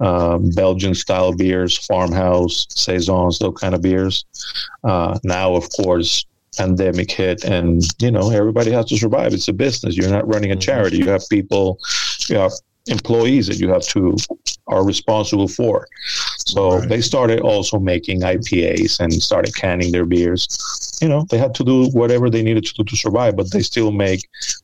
um, 0.00 0.50
Belgian 0.50 0.94
style 0.94 1.32
beers, 1.32 1.76
farmhouse, 1.86 2.66
saisons, 2.70 3.38
those 3.38 3.56
kind 3.58 3.74
of 3.74 3.82
beers. 3.82 4.24
Uh, 4.84 5.18
now, 5.24 5.54
of 5.54 5.68
course, 5.70 6.26
pandemic 6.56 7.10
hit 7.10 7.44
and 7.44 7.82
you 7.98 8.10
know 8.10 8.30
everybody 8.30 8.70
has 8.70 8.86
to 8.86 8.96
survive 8.96 9.34
it's 9.34 9.46
a 9.48 9.52
business 9.52 9.94
you're 9.94 10.08
not 10.08 10.26
running 10.26 10.52
a 10.52 10.56
charity 10.56 10.96
you 10.96 11.06
have 11.06 11.22
people 11.28 11.78
you 12.28 12.36
have 12.36 12.52
employees 12.86 13.46
that 13.46 13.58
you 13.58 13.68
have 13.68 13.82
to 13.82 14.16
are 14.68 14.84
responsible 14.84 15.48
for. 15.48 15.86
So 16.38 16.80
they 16.80 17.00
started 17.00 17.40
also 17.40 17.78
making 17.78 18.20
ipas 18.20 19.00
and 19.00 19.12
started 19.12 19.54
canning 19.54 19.92
their 19.92 20.04
beers. 20.04 20.48
You 21.00 21.08
know 21.08 21.26
they 21.30 21.38
had 21.38 21.54
to 21.56 21.64
do 21.64 21.88
whatever 21.90 22.30
they 22.30 22.42
needed 22.42 22.64
to 22.66 22.74
do 22.74 22.84
to 22.84 22.96
survive 22.96 23.36
but 23.36 23.50
they 23.52 23.60
still 23.60 23.90
make 23.90 24.20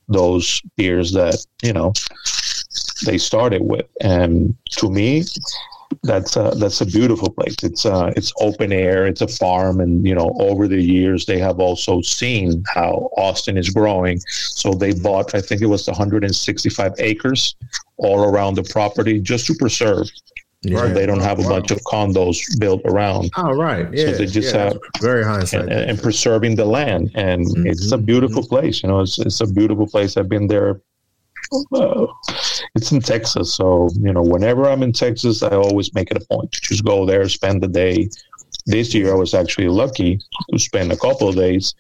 those 0.09 0.63
beers 0.77 1.13
that 1.13 1.45
you 1.63 1.73
know 1.73 1.93
they 3.05 3.19
started 3.19 3.63
with. 3.63 3.87
And 4.01 4.57
to 4.79 4.91
me 4.91 5.25
that's 6.03 6.37
a, 6.37 6.53
that's 6.57 6.81
a 6.81 6.87
beautiful 6.87 7.31
place. 7.31 7.57
It's 7.63 7.85
uh, 7.87 8.13
it's 8.17 8.33
open 8.41 8.73
air. 8.73 9.07
It's 9.07 9.21
a 9.21 9.29
farm, 9.29 9.81
and 9.81 10.07
you 10.07 10.15
know, 10.15 10.35
over 10.39 10.69
the 10.69 10.81
years, 10.81 11.27
they 11.27 11.39
have 11.39 11.59
also 11.61 12.01
seen 12.03 12.63
how 12.75 13.11
Austin 13.17 13.57
is 13.57 13.71
growing. 13.71 14.21
So 14.29 14.73
they 14.75 14.93
bought, 14.93 15.35
I 15.35 15.41
think 15.41 15.61
it 15.63 15.67
was 15.67 15.87
165 15.87 16.93
acres 16.99 17.55
all 17.99 18.25
around 18.25 18.55
the 18.57 18.63
property 18.65 19.21
just 19.21 19.47
to 19.47 19.55
preserve 19.55 20.09
Yeah. 20.65 20.79
So 20.79 20.89
they 20.95 21.07
don't 21.07 21.21
have 21.21 21.39
a 21.41 21.43
Wow. 21.43 21.49
bunch 21.55 21.71
of 21.73 21.79
condos 21.93 22.39
built 22.61 22.83
around. 22.85 23.31
Oh, 23.37 23.51
right. 23.51 23.87
Yeah. 23.93 24.13
they 24.13 24.27
just 24.27 24.55
yeah. 24.55 24.65
have- 24.65 24.79
very 25.01 25.25
high 25.25 25.45
and, 25.53 25.69
and 25.73 26.01
preserving 26.01 26.55
the 26.55 26.65
land. 26.65 27.11
And 27.17 27.41
it's 27.67 27.91
a 27.91 27.99
beautiful 27.99 28.47
place. 28.47 28.83
You 28.83 28.89
know, 28.91 29.01
it's, 29.01 29.19
it's 29.19 29.41
a 29.41 29.47
beautiful 29.47 29.87
place. 29.89 30.17
I've 30.17 30.29
been 30.29 30.47
there. 30.47 30.81
It's 32.75 32.93
in 32.93 33.01
Texas, 33.01 33.55
so 33.55 33.89
you 34.01 34.13
know, 34.13 34.23
whenever 34.23 34.69
I'm 34.69 34.83
in 34.83 34.93
Texas, 34.93 35.43
I 35.43 35.51
always 35.51 35.93
make 35.95 36.11
it 36.11 36.17
a 36.17 36.27
point 36.27 36.53
to 36.53 36.61
just 36.61 36.85
go 36.85 37.05
there, 37.05 37.29
spend 37.29 37.63
the 37.63 37.69
day. 37.69 38.09
This 38.67 38.95
year, 38.95 39.13
I 39.13 39.17
was 39.17 39.35
actually 39.35 39.69
lucky 39.69 40.21
to 40.53 40.59
spend 40.59 40.93
a 40.93 40.97
couple 40.97 41.29
of 41.29 41.35
days. 41.35 41.75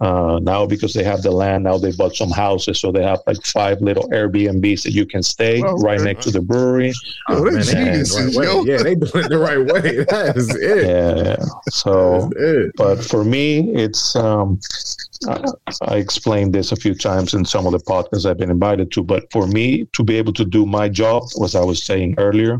Uh, 0.00 0.38
now, 0.42 0.66
because 0.66 0.92
they 0.94 1.04
have 1.04 1.22
the 1.22 1.30
land, 1.30 1.64
now 1.64 1.78
they 1.78 1.92
bought 1.92 2.14
some 2.16 2.30
houses, 2.30 2.80
so 2.80 2.90
they 2.90 3.02
have 3.04 3.20
like 3.26 3.42
five 3.44 3.80
little 3.80 4.08
Airbnbs 4.10 4.82
that 4.82 4.92
you 4.92 5.06
can 5.06 5.22
stay 5.22 5.62
Oh, 5.62 5.76
right 5.78 6.00
okay. 6.00 6.12
next 6.12 6.24
to 6.24 6.30
the 6.30 6.40
brewery. 6.40 6.92
Oh, 7.28 7.44
man, 7.44 7.54
they 7.54 7.60
they 7.60 7.72
doing 7.74 7.84
geniuses, 7.84 8.36
right 8.36 8.44
yo. 8.46 8.62
way. 8.62 8.68
Yeah, 8.68 8.82
they 8.82 8.94
doing 8.94 9.24
it 9.24 9.28
the 9.28 9.38
right 9.38 9.58
way. 9.58 10.04
That 10.08 10.36
is 10.36 10.54
it. 10.56 10.86
Yeah, 10.88 11.36
so 11.70 12.30
it. 12.36 12.72
but 12.76 13.04
for 13.04 13.24
me 13.24 13.74
it's 13.74 14.16
um 14.16 14.58
I, 15.28 15.42
I 15.82 15.96
explained 15.96 16.54
this 16.54 16.72
a 16.72 16.76
few 16.76 16.94
times 16.94 17.34
in 17.34 17.44
some 17.44 17.66
of 17.66 17.72
the 17.72 17.78
podcasts 17.78 18.24
i've 18.28 18.38
been 18.38 18.50
invited 18.50 18.90
to 18.92 19.02
but 19.02 19.30
for 19.32 19.46
me 19.46 19.84
to 19.92 20.02
be 20.04 20.16
able 20.16 20.32
to 20.34 20.44
do 20.44 20.64
my 20.66 20.88
job 20.88 21.24
as 21.44 21.54
i 21.54 21.62
was 21.62 21.82
saying 21.82 22.14
earlier 22.18 22.56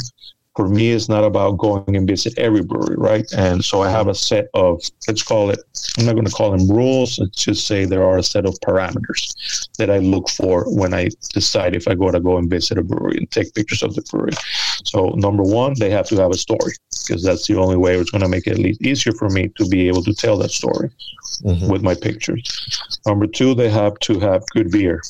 for 0.59 0.69
me 0.69 0.91
it's 0.91 1.09
not 1.09 1.23
about 1.23 1.53
going 1.57 1.95
and 1.95 2.09
visit 2.09 2.37
every 2.37 2.63
brewery 2.71 2.97
right 2.99 3.27
and 3.45 3.65
so 3.65 3.81
i 3.81 3.89
have 3.89 4.09
a 4.09 4.15
set 4.15 4.47
of 4.55 4.83
let's 5.07 5.23
call 5.23 5.51
it 5.51 5.61
i'm 5.97 6.05
not 6.05 6.15
going 6.15 6.25
to 6.25 6.33
call 6.33 6.51
them 6.51 6.67
rules 6.69 7.17
let's 7.21 7.45
just 7.45 7.65
say 7.69 7.85
there 7.85 8.03
are 8.03 8.19
a 8.19 8.25
set 8.25 8.45
of 8.45 8.55
parameters 8.67 9.23
that 9.79 9.89
i 9.89 9.99
look 9.99 10.29
for 10.29 10.65
when 10.81 10.93
i 10.93 11.09
decide 11.33 11.77
if 11.77 11.87
i 11.87 11.95
go 11.95 12.11
to 12.11 12.19
go 12.19 12.39
and 12.39 12.51
visit 12.51 12.77
a 12.77 12.83
brewery 12.83 13.19
and 13.19 13.31
take 13.31 13.55
pictures 13.55 13.85
of 13.85 13.95
the 13.95 14.03
brewery 14.11 14.33
so 14.83 15.11
number 15.11 15.45
one 15.45 15.75
they 15.79 15.91
have 15.91 16.09
to 16.09 16.17
have 16.17 16.33
a 16.33 16.37
story 16.47 16.73
because 17.07 17.23
that's 17.23 17.47
the 17.47 17.57
only 17.57 17.77
way 17.77 17.95
it's 17.97 18.11
going 18.11 18.23
to 18.23 18.29
make 18.29 18.49
it 18.49 18.55
at 18.55 18.59
least 18.59 18.83
easier 18.83 19.13
for 19.13 19.29
me 19.29 19.47
to 19.59 19.65
be 19.69 19.87
able 19.87 20.03
to 20.03 20.13
tell 20.13 20.37
that 20.37 20.51
story 20.51 20.91
Mhm. 21.45 21.69
with 21.71 21.83
my 21.83 21.95
pictures. 21.95 22.43
Number 23.07 23.27
two, 23.29 23.55
they 23.55 23.69
have 23.71 23.95
to 24.01 24.19
have 24.19 24.43
good 24.55 24.73
beer. 24.73 25.03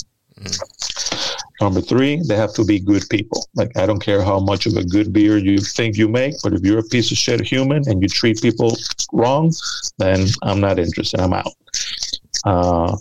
Number 1.60 1.80
three, 1.80 2.22
they 2.28 2.36
have 2.36 2.54
to 2.54 2.64
be 2.64 2.78
good 2.78 3.02
people. 3.10 3.48
Like 3.54 3.76
I 3.76 3.86
don't 3.86 4.02
care 4.02 4.22
how 4.22 4.38
much 4.38 4.66
of 4.66 4.76
a 4.76 4.84
good 4.84 5.12
beer 5.12 5.38
you 5.38 5.58
think 5.58 5.96
you 5.96 6.08
make, 6.08 6.34
but 6.42 6.52
if 6.52 6.60
you're 6.62 6.78
a 6.78 6.84
piece 6.84 7.10
of 7.10 7.18
shit 7.18 7.40
human 7.40 7.88
and 7.88 8.00
you 8.00 8.08
treat 8.08 8.40
people 8.40 8.76
wrong, 9.12 9.52
then 9.98 10.26
I'm 10.42 10.60
not 10.60 10.78
interested. 10.78 11.20
I'm 11.20 11.32
out. 11.32 11.52
Uh, 12.44 12.96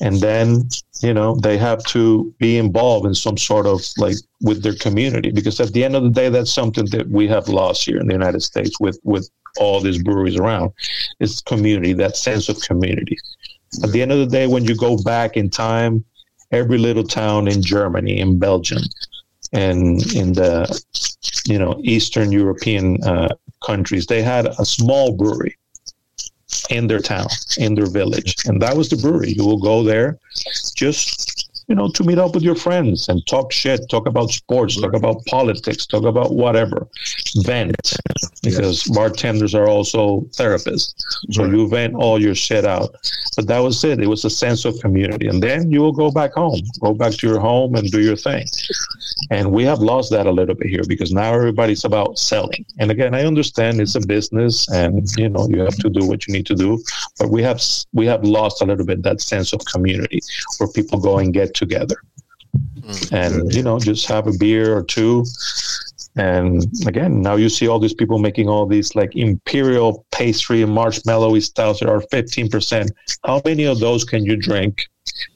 and 0.00 0.20
then 0.20 0.68
you 1.00 1.14
know 1.14 1.36
they 1.36 1.56
have 1.56 1.84
to 1.84 2.34
be 2.38 2.58
involved 2.58 3.06
in 3.06 3.14
some 3.14 3.38
sort 3.38 3.66
of 3.66 3.80
like 3.96 4.16
with 4.40 4.62
their 4.62 4.74
community 4.74 5.30
because 5.30 5.60
at 5.60 5.72
the 5.72 5.84
end 5.84 5.94
of 5.94 6.02
the 6.02 6.10
day, 6.10 6.28
that's 6.28 6.52
something 6.52 6.86
that 6.86 7.08
we 7.08 7.28
have 7.28 7.48
lost 7.48 7.84
here 7.84 7.98
in 7.98 8.06
the 8.06 8.12
United 8.12 8.42
States 8.42 8.80
with 8.80 8.98
with 9.04 9.30
all 9.58 9.80
these 9.80 10.02
breweries 10.02 10.36
around. 10.36 10.72
It's 11.20 11.40
community, 11.40 11.92
that 11.94 12.16
sense 12.16 12.48
of 12.48 12.60
community. 12.60 13.18
At 13.82 13.92
the 13.92 14.02
end 14.02 14.12
of 14.12 14.18
the 14.18 14.26
day, 14.26 14.46
when 14.46 14.64
you 14.64 14.76
go 14.76 14.96
back 15.02 15.36
in 15.36 15.48
time, 15.48 16.04
every 16.52 16.78
little 16.78 17.04
town 17.04 17.48
in 17.48 17.62
Germany, 17.62 18.18
in 18.18 18.38
Belgium, 18.38 18.82
and 19.52 20.00
in 20.14 20.32
the 20.32 20.66
you 21.46 21.58
know 21.58 21.80
Eastern 21.82 22.30
European 22.32 23.02
uh, 23.02 23.34
countries, 23.64 24.06
they 24.06 24.22
had 24.22 24.46
a 24.46 24.64
small 24.64 25.12
brewery 25.16 25.56
in 26.70 26.86
their 26.86 27.00
town, 27.00 27.28
in 27.58 27.74
their 27.74 27.86
village, 27.86 28.36
and 28.44 28.60
that 28.62 28.76
was 28.76 28.88
the 28.88 28.96
brewery. 28.96 29.32
You 29.32 29.44
will 29.44 29.58
go 29.60 29.82
there, 29.82 30.18
just 30.76 31.41
you 31.72 31.76
know, 31.76 31.88
to 31.88 32.04
meet 32.04 32.18
up 32.18 32.34
with 32.34 32.42
your 32.42 32.54
friends 32.54 33.08
and 33.08 33.26
talk 33.26 33.50
shit, 33.50 33.88
talk 33.88 34.06
about 34.06 34.30
sports, 34.30 34.78
talk 34.78 34.92
about 34.92 35.24
politics, 35.24 35.86
talk 35.86 36.04
about 36.04 36.34
whatever, 36.34 36.86
vent, 37.44 37.94
because 38.42 38.84
bartenders 38.88 39.54
are 39.54 39.66
also 39.66 40.20
therapists. 40.36 40.92
So 41.30 41.46
you 41.46 41.66
vent 41.70 41.94
all 41.94 42.20
your 42.20 42.34
shit 42.34 42.66
out. 42.66 42.90
But 43.36 43.46
that 43.46 43.60
was 43.60 43.82
it. 43.84 44.00
It 44.00 44.06
was 44.06 44.26
a 44.26 44.28
sense 44.28 44.66
of 44.66 44.78
community. 44.80 45.28
And 45.28 45.42
then 45.42 45.70
you 45.70 45.80
will 45.80 45.92
go 45.92 46.10
back 46.10 46.34
home, 46.34 46.60
go 46.82 46.92
back 46.92 47.14
to 47.14 47.26
your 47.26 47.40
home 47.40 47.74
and 47.74 47.90
do 47.90 48.02
your 48.02 48.16
thing. 48.16 48.44
And 49.30 49.50
we 49.50 49.64
have 49.64 49.78
lost 49.78 50.10
that 50.10 50.26
a 50.26 50.30
little 50.30 50.54
bit 50.54 50.68
here 50.68 50.82
because 50.86 51.10
now 51.12 51.32
everybody's 51.32 51.86
about 51.86 52.18
selling. 52.18 52.66
And 52.78 52.90
again, 52.90 53.14
I 53.14 53.24
understand 53.24 53.80
it's 53.80 53.94
a 53.94 54.06
business 54.06 54.68
and 54.70 55.08
you 55.16 55.30
know 55.30 55.48
you 55.48 55.60
have 55.60 55.76
to 55.78 55.88
do 55.88 56.04
what 56.06 56.26
you 56.26 56.34
need 56.34 56.46
to 56.46 56.54
do, 56.54 56.82
but 57.18 57.30
we 57.30 57.42
have 57.42 57.62
we 57.92 58.04
have 58.06 58.24
lost 58.24 58.60
a 58.60 58.66
little 58.66 58.84
bit 58.84 59.02
that 59.04 59.22
sense 59.22 59.54
of 59.54 59.64
community 59.64 60.20
where 60.58 60.68
people 60.68 61.00
go 61.00 61.18
and 61.18 61.32
get 61.32 61.54
together. 61.66 61.96
Hmm. 62.84 63.14
And 63.22 63.54
you 63.56 63.62
know, 63.66 63.78
just 63.78 64.04
have 64.14 64.26
a 64.26 64.34
beer 64.44 64.66
or 64.76 64.82
two 64.96 65.24
and 66.16 66.66
again, 66.86 67.22
now 67.22 67.36
you 67.36 67.48
see 67.48 67.68
all 67.68 67.78
these 67.78 67.94
people 67.94 68.18
making 68.18 68.48
all 68.48 68.66
these 68.66 68.94
like 68.94 69.16
imperial 69.16 70.04
pastry 70.12 70.60
and 70.62 70.70
marshmallowy 70.70 71.42
styles 71.42 71.80
that 71.80 71.88
are 71.88 72.02
15%. 72.12 72.90
How 73.24 73.40
many 73.44 73.64
of 73.64 73.80
those 73.80 74.04
can 74.04 74.24
you 74.24 74.36
drink 74.36 74.74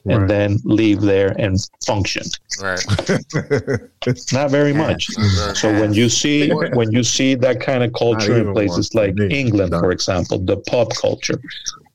and 0.05 0.21
Right. 0.21 0.27
then 0.27 0.57
leave 0.65 1.01
there 1.01 1.33
and 1.39 1.57
function? 1.85 2.23
Right. 2.61 2.83
Not 4.31 4.51
very 4.51 4.73
much. 4.73 5.07
So 5.55 5.67
when 5.81 5.93
you 5.93 6.09
see 6.09 6.51
when 6.79 6.91
you 6.91 7.03
see 7.03 7.33
that 7.35 7.59
kind 7.59 7.81
of 7.83 7.91
culture 7.93 8.37
in 8.37 8.53
places 8.53 8.91
one. 8.93 9.05
like 9.07 9.15
Me. 9.15 9.27
England, 9.43 9.71
for 9.71 9.91
example, 9.91 10.37
the 10.37 10.57
pub 10.57 10.93
culture, 10.93 11.39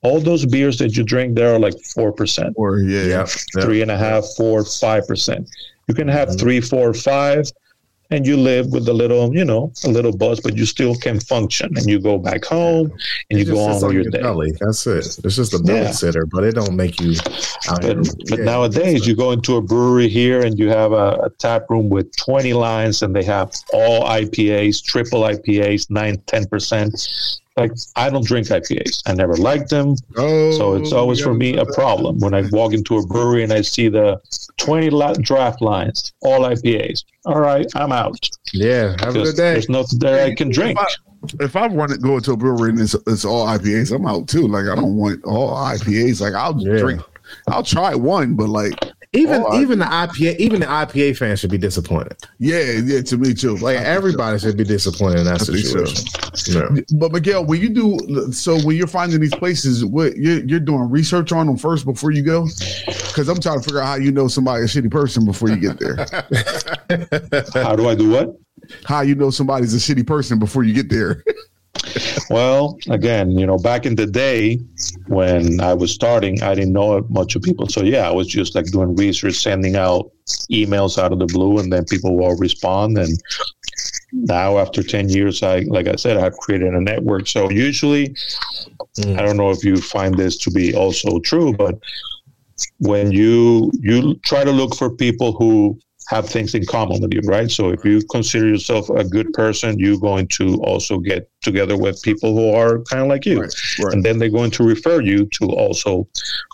all 0.03 0.19
those 0.19 0.45
beers 0.45 0.77
that 0.79 0.95
you 0.97 1.03
drink 1.03 1.35
there 1.35 1.53
are 1.55 1.59
like 1.59 1.79
four 1.95 2.11
percent, 2.11 2.53
Or 2.57 2.79
yeah, 2.79 3.03
Yep. 3.03 3.27
yep. 3.55 3.63
three 3.63 3.81
and 3.81 3.91
a 3.91 3.97
half, 3.97 4.23
four, 4.37 4.63
five 4.65 5.07
percent. 5.07 5.49
You 5.87 5.93
can 5.95 6.07
Mm-hmm. 6.07 6.17
have 6.17 6.39
three, 6.39 6.61
four, 6.61 6.93
five, 6.93 7.45
and 8.11 8.27
you 8.27 8.37
live 8.37 8.67
with 8.71 8.87
a 8.89 8.93
little, 8.93 9.33
you 9.35 9.43
know, 9.43 9.71
a 9.85 9.89
little 9.89 10.15
buzz, 10.15 10.39
but 10.39 10.55
you 10.55 10.65
still 10.65 10.93
can 10.93 11.19
function. 11.19 11.71
And 11.75 11.85
you 11.89 11.99
go 11.99 12.17
back 12.19 12.45
home 12.45 12.91
and 13.29 13.39
you 13.39 13.45
go 13.45 13.53
just 13.55 13.61
on 13.67 13.73
sits 13.73 13.83
with 13.85 13.93
your 13.93 14.03
your 14.03 14.11
day. 14.11 14.21
belly. 14.21 14.51
That's 14.59 14.85
it. 14.85 15.17
It's 15.25 15.35
just 15.35 15.53
a 15.55 15.59
belly 15.59 15.79
Yeah. 15.79 15.91
sitter, 15.91 16.25
but 16.27 16.43
it 16.43 16.53
don't 16.53 16.75
make 16.75 16.99
you. 17.01 17.13
out 17.69 17.81
But, 17.81 17.83
here- 17.85 18.03
but 18.29 18.39
yeah. 18.39 18.45
nowadays, 18.45 19.07
you 19.07 19.15
go 19.15 19.31
into 19.31 19.55
a 19.55 19.61
brewery 19.61 20.09
here 20.09 20.41
and 20.45 20.59
you 20.59 20.69
have 20.69 20.91
a, 20.91 21.09
a 21.27 21.29
tap 21.39 21.69
room 21.71 21.89
with 21.89 22.15
20 22.17 22.53
lines 22.53 23.01
and 23.01 23.15
they 23.15 23.23
have 23.23 23.51
all 23.73 24.03
IPAs, 24.03 24.83
triple 24.83 25.21
IPAs, 25.21 25.89
9, 25.89 26.17
10%. 26.27 27.39
Like, 27.55 27.71
I 27.95 28.09
don't 28.09 28.25
drink 28.25 28.47
IPAs. 28.47 29.03
I 29.05 29.13
never 29.13 29.35
liked 29.35 29.69
them. 29.69 29.95
Oh, 30.17 30.51
So 30.57 30.73
it's 30.73 30.91
oh, 30.91 30.97
always 30.97 31.19
for 31.21 31.35
me 31.35 31.55
a 31.57 31.65
problem 31.65 32.17
when 32.19 32.33
I 32.33 32.41
walk 32.49 32.73
into 32.73 32.97
a 32.97 33.05
brewery 33.05 33.43
and 33.43 33.53
I 33.53 33.61
see 33.61 33.89
the 33.89 34.19
20 34.57 34.89
la- 34.89 35.13
draft 35.13 35.61
lines, 35.61 36.13
all 36.21 36.41
IPAs. 36.41 37.03
All 37.25 37.39
right, 37.39 37.67
I'm 37.75 37.91
out. 37.91 38.17
yeah, 38.53 38.95
have 38.99 39.15
a 39.15 39.23
good 39.23 39.35
day. 39.35 39.53
there's 39.53 39.69
nothing 39.69 39.99
there 39.99 40.25
I 40.25 40.33
can 40.35 40.49
drink. 40.49 40.79
If 41.39 41.55
I 41.55 41.67
want 41.67 41.91
to 41.91 41.97
go 41.97 42.17
into 42.17 42.31
a 42.33 42.37
brewery 42.37 42.71
and 42.71 42.79
it's, 42.81 42.95
it's 43.07 43.23
all 43.23 43.45
IPAs, 43.47 43.95
I'm 43.95 44.05
out 44.07 44.27
too. 44.27 44.47
Like 44.47 44.65
I 44.65 44.75
don't 44.75 44.95
want 44.97 45.23
all 45.23 45.55
IPAs. 45.55 46.19
Like 46.21 46.33
I'll 46.33 46.59
Yeah. 46.59 46.77
drink, 46.79 47.01
I'll 47.47 47.63
try 47.63 47.93
one, 47.95 48.35
but 48.35 48.49
like 48.49 48.73
Even 49.15 49.43
Oh, 49.47 49.61
even 49.61 49.77
the 49.79 49.85
IPA 49.85 50.37
even 50.37 50.59
the 50.61 50.65
IPA 50.65 51.15
fans 51.17 51.39
should 51.39 51.51
be 51.51 51.57
disappointed. 51.57 52.17
yeah, 52.39 52.71
yeah, 52.83 53.01
to 53.03 53.17
me 53.17 53.33
too. 53.33 53.55
Like 53.57 53.77
I 53.77 53.79
think 53.83 53.87
everybody 53.87 54.39
should 54.39 54.57
be 54.57 54.63
disappointed 54.63 55.19
in 55.19 55.25
that 55.25 55.41
I 55.41 55.45
think 55.45 55.59
so. 55.59 55.85
situation. 55.85 56.75
Yeah. 56.75 56.81
But 56.97 57.11
Miguel, 57.11 57.45
when 57.45 57.61
you 57.61 57.69
do 57.69 58.31
so, 58.31 58.59
when 58.65 58.75
you're 58.75 58.87
finding 58.87 59.19
these 59.19 59.35
places, 59.35 59.85
what 59.85 60.17
you're, 60.17 60.43
you're 60.45 60.59
doing 60.59 60.89
research 60.89 61.31
on 61.31 61.45
them 61.45 61.57
first 61.57 61.85
before 61.85 62.11
you 62.11 62.23
go? 62.23 62.47
Because 62.87 63.29
I'm 63.29 63.39
trying 63.39 63.59
to 63.59 63.63
figure 63.63 63.81
out 63.81 63.85
how 63.87 63.95
you 63.95 64.11
know 64.11 64.27
somebody's 64.27 64.75
a 64.75 64.81
shitty 64.81 64.89
person 64.89 65.25
before 65.25 65.49
you 65.49 65.57
get 65.57 65.79
there. 65.79 65.95
How 67.53 67.75
do 67.75 67.87
I 67.87 67.95
do 67.95 68.09
what? 68.09 68.35
how 68.85 69.01
you 69.01 69.13
know 69.13 69.29
somebody's 69.29 69.73
a 69.73 69.77
shitty 69.77 70.07
person 70.07 70.39
before 70.39 70.63
you 70.63 70.73
get 70.73 70.89
there. 70.89 71.23
Well, 72.29 72.77
again, 72.89 73.31
you 73.31 73.45
know, 73.45 73.57
back 73.57 73.85
in 73.85 73.95
the 73.95 74.05
day 74.05 74.59
when 75.07 75.59
I 75.59 75.73
was 75.73 75.91
starting, 75.91 76.41
I 76.41 76.55
didn't 76.55 76.73
know 76.73 77.05
much 77.09 77.35
of 77.35 77.41
people. 77.41 77.67
So 77.67 77.83
yeah, 77.83 78.07
I 78.07 78.11
was 78.11 78.27
just 78.27 78.55
like 78.55 78.65
doing 78.67 78.95
research, 78.95 79.35
sending 79.35 79.75
out 79.75 80.11
emails 80.51 80.97
out 80.97 81.11
of 81.11 81.19
the 81.19 81.25
blue, 81.25 81.59
and 81.59 81.71
then 81.71 81.85
people 81.85 82.15
will 82.15 82.35
respond. 82.37 82.97
And 82.97 83.21
now, 84.11 84.59
after 84.59 84.83
ten 84.83 85.09
years, 85.09 85.43
I 85.43 85.61
like 85.61 85.87
I 85.87 85.95
said, 85.95 86.17
I've 86.17 86.37
created 86.37 86.73
a 86.73 86.81
network. 86.81 87.27
So 87.27 87.49
usually, 87.49 88.15
Mm. 88.97 89.19
I 89.19 89.23
don't 89.23 89.37
know 89.37 89.49
if 89.49 89.63
you 89.63 89.77
find 89.77 90.15
this 90.15 90.37
to 90.37 90.51
be 90.51 90.75
also 90.75 91.19
true, 91.19 91.53
but 91.53 91.79
when 92.79 93.11
you 93.11 93.71
you 93.81 94.15
try 94.25 94.43
to 94.43 94.51
look 94.51 94.75
for 94.75 94.95
people 94.95 95.31
who 95.33 95.79
have 96.07 96.27
things 96.27 96.53
in 96.55 96.65
common 96.65 97.01
with 97.01 97.13
you, 97.13 97.21
right? 97.25 97.49
So 97.49 97.69
if 97.69 97.83
you 97.85 98.01
consider 98.11 98.47
yourself 98.47 98.89
a 98.89 99.03
good 99.03 99.31
person, 99.33 99.79
you're 99.79 99.99
going 99.99 100.27
to 100.39 100.55
also 100.63 100.99
get 100.99 101.29
together 101.41 101.77
with 101.77 102.01
people 102.01 102.35
who 102.35 102.53
are 102.53 102.79
kind 102.83 103.01
of 103.01 103.07
like 103.07 103.25
you. 103.25 103.41
Right, 103.41 103.53
right. 103.83 103.93
And 103.93 104.03
then 104.03 104.17
they're 104.17 104.29
going 104.29 104.51
to 104.51 104.63
refer 104.63 105.01
you 105.01 105.25
to 105.25 105.45
also 105.47 106.07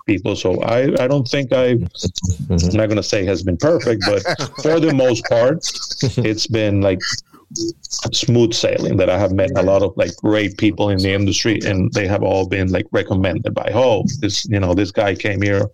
people. 0.05 0.35
So 0.35 0.61
I, 0.61 1.03
I 1.03 1.07
don't 1.07 1.27
think 1.27 1.51
I, 1.51 1.75
mm-hmm. 1.75 2.53
I'm 2.53 2.77
not 2.77 2.87
going 2.87 2.97
to 2.97 3.03
say 3.03 3.25
has 3.25 3.43
been 3.43 3.57
perfect, 3.57 4.03
but 4.05 4.21
for 4.61 4.79
the 4.79 4.93
most 4.93 5.23
part, 5.25 5.57
it's 6.17 6.47
been 6.47 6.81
like 6.81 6.99
smooth 7.55 8.53
sailing 8.53 8.97
that 8.97 9.09
I 9.09 9.17
have 9.17 9.31
met 9.31 9.51
a 9.55 9.63
lot 9.63 9.81
of 9.81 9.93
like 9.97 10.15
great 10.17 10.57
people 10.57 10.89
in 10.89 10.99
the 10.99 11.11
industry 11.11 11.59
and 11.65 11.91
they 11.93 12.07
have 12.07 12.21
all 12.23 12.47
been 12.47 12.71
like 12.71 12.85
recommended 12.91 13.53
by 13.53 13.71
oh 13.73 14.03
this 14.19 14.45
you 14.45 14.59
know 14.59 14.73
this 14.73 14.91
guy 14.91 15.15
came 15.15 15.41
here. 15.41 15.67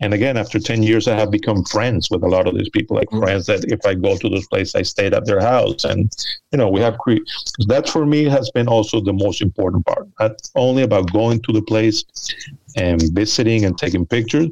And 0.00 0.12
again 0.12 0.36
after 0.36 0.58
10 0.58 0.82
years 0.82 1.08
I 1.08 1.18
have 1.18 1.30
become 1.30 1.64
friends 1.64 2.10
with 2.10 2.22
a 2.22 2.28
lot 2.28 2.46
of 2.46 2.54
these 2.54 2.68
people 2.68 2.96
like 2.96 3.08
mm-hmm. 3.08 3.24
friends 3.24 3.46
that 3.46 3.64
if 3.72 3.84
I 3.86 3.94
go 3.94 4.16
to 4.16 4.28
this 4.28 4.46
place 4.48 4.74
I 4.74 4.82
stayed 4.82 5.14
at 5.14 5.26
their 5.26 5.40
house. 5.40 5.84
And 5.84 6.12
you 6.52 6.58
know 6.58 6.68
we 6.68 6.80
have 6.80 6.98
cre- 6.98 7.26
that 7.68 7.88
for 7.88 8.04
me 8.04 8.24
has 8.24 8.50
been 8.50 8.68
also 8.68 9.00
the 9.00 9.12
most 9.12 9.40
important 9.40 9.86
part 9.86 10.06
not 10.20 10.36
only 10.54 10.82
about 10.82 11.12
going 11.12 11.40
to 11.42 11.52
the 11.52 11.62
place 11.62 12.04
and 12.76 13.02
visiting 13.12 13.64
and 13.64 13.78
taking 13.78 14.06
pictures 14.06 14.50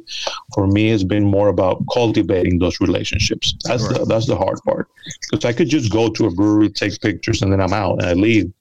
for 0.53 0.67
me 0.67 0.89
has 0.89 1.03
been 1.03 1.23
more 1.23 1.49
about 1.49 1.83
cultivating 1.93 2.59
those 2.59 2.79
relationships 2.81 3.53
that's 3.63 3.87
the, 3.87 4.05
that's 4.05 4.27
the 4.27 4.35
hard 4.35 4.59
part 4.65 4.89
because 5.29 5.45
I 5.45 5.53
could 5.53 5.69
just 5.69 5.91
go 5.91 6.09
to 6.09 6.25
a 6.25 6.31
brewery, 6.31 6.69
take 6.69 6.99
pictures, 7.01 7.41
and 7.41 7.51
then 7.51 7.61
I'm 7.61 7.73
out 7.73 8.01
and 8.01 8.03
I 8.03 8.13
leave. 8.13 8.51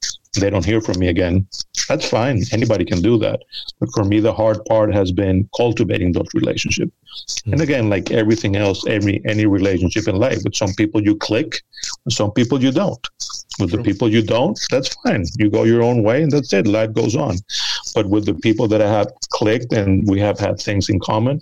They 0.40 0.50
don't 0.50 0.64
hear 0.64 0.80
from 0.80 0.98
me 0.98 1.08
again. 1.08 1.46
That's 1.88 2.08
fine. 2.08 2.42
Anybody 2.52 2.84
can 2.84 3.00
do 3.00 3.18
that. 3.18 3.40
But 3.80 3.90
for 3.94 4.04
me, 4.04 4.20
the 4.20 4.32
hard 4.32 4.64
part 4.64 4.92
has 4.94 5.12
been 5.12 5.48
cultivating 5.56 6.12
those 6.12 6.28
relationships. 6.34 6.92
Hmm. 7.44 7.52
And 7.52 7.60
again, 7.60 7.88
like 7.88 8.10
everything 8.10 8.56
else, 8.56 8.86
every 8.86 9.22
any 9.24 9.46
relationship 9.46 10.08
in 10.08 10.16
life, 10.16 10.40
with 10.44 10.56
some 10.56 10.72
people 10.74 11.02
you 11.02 11.16
click, 11.16 11.62
with 12.04 12.14
some 12.14 12.32
people 12.32 12.62
you 12.62 12.72
don't. 12.72 13.06
With 13.60 13.70
the 13.70 13.82
people 13.84 14.08
you 14.08 14.20
don't, 14.20 14.58
that's 14.68 14.88
fine. 14.88 15.24
You 15.38 15.48
go 15.48 15.62
your 15.62 15.82
own 15.82 16.02
way, 16.02 16.24
and 16.24 16.32
that's 16.32 16.52
it. 16.52 16.66
Life 16.66 16.92
goes 16.92 17.14
on. 17.14 17.36
But 17.94 18.06
with 18.06 18.26
the 18.26 18.34
people 18.34 18.66
that 18.66 18.82
I 18.82 18.90
have 18.90 19.12
clicked 19.30 19.72
and 19.72 20.04
we 20.08 20.18
have 20.18 20.40
had 20.40 20.58
things 20.58 20.88
in 20.88 20.98
common, 20.98 21.40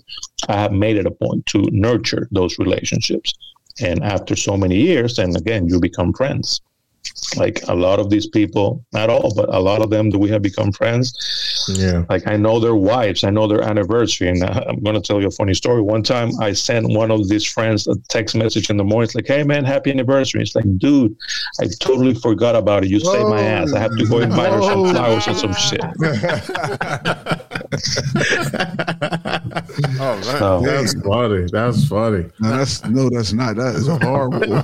I 0.49 0.57
have 0.61 0.73
made 0.73 0.99
it 0.99 1.07
a 1.07 1.11
point 1.11 1.47
to 1.47 1.67
nurture 1.71 2.29
those 2.31 2.59
relationships. 2.59 3.33
And 3.81 4.05
after 4.05 4.37
so 4.37 4.59
many 4.59 4.77
years, 4.77 5.19
and 5.19 5.35
again, 5.35 5.67
you 5.69 5.81
become 5.81 6.13
friends. 6.13 6.61
Like 7.37 7.61
a 7.69 7.75
lot 7.75 7.99
of 7.99 8.11
these 8.11 8.27
people, 8.27 8.85
not 8.93 9.09
all, 9.11 9.35
but 9.35 9.53
a 9.53 9.59
lot 9.59 9.83
of 9.83 9.91
them, 9.91 10.11
do 10.11 10.19
we 10.19 10.29
have 10.31 10.43
become 10.43 10.71
friends? 10.71 11.13
Yeah. 11.69 12.05
Like 12.09 12.27
I 12.27 12.37
know 12.37 12.61
their 12.61 12.75
wives, 12.75 13.25
I 13.25 13.31
know 13.31 13.47
their 13.47 13.63
anniversary, 13.63 14.29
and 14.29 14.43
I'm 14.45 14.83
going 14.83 14.95
to 14.95 15.01
tell 15.01 15.21
you 15.21 15.29
a 15.29 15.31
funny 15.31 15.55
story. 15.55 15.81
One 15.81 16.03
time, 16.03 16.31
I 16.41 16.53
sent 16.53 16.89
one 16.89 17.11
of 17.11 17.29
these 17.29 17.45
friends 17.45 17.87
a 17.87 17.97
text 18.09 18.37
message 18.37 18.71
in 18.71 18.77
the 18.77 18.85
morning. 18.85 19.05
It's 19.05 19.15
like, 19.15 19.27
"Hey 19.27 19.43
man, 19.45 19.65
happy 19.65 19.91
anniversary!" 19.91 20.43
It's 20.43 20.55
like, 20.55 20.67
"Dude, 20.79 21.17
I 21.61 21.67
totally 21.81 22.15
forgot 22.15 22.55
about 22.55 22.85
it. 22.85 22.91
You 22.91 23.01
saved 23.01 23.29
my 23.29 23.41
ass. 23.43 23.73
I 23.73 23.81
have 23.81 23.97
to 23.97 24.07
go 24.07 24.21
invite 24.21 24.53
her 24.53 24.63
some 24.63 24.91
flowers 24.91 25.27
or 25.29 25.35
some 25.35 25.55
shit." 25.55 25.81
Oh 29.99 30.17
man. 30.17 30.25
So, 30.39 30.61
That's 30.61 30.95
funny. 31.01 31.47
That's 31.51 31.87
funny. 31.87 32.25
No, 32.41 32.57
that's 32.57 32.85
no, 32.85 33.09
that's 33.09 33.33
not. 33.33 33.57
That 33.57 33.75
is 33.77 33.87
horrible. 33.87 34.63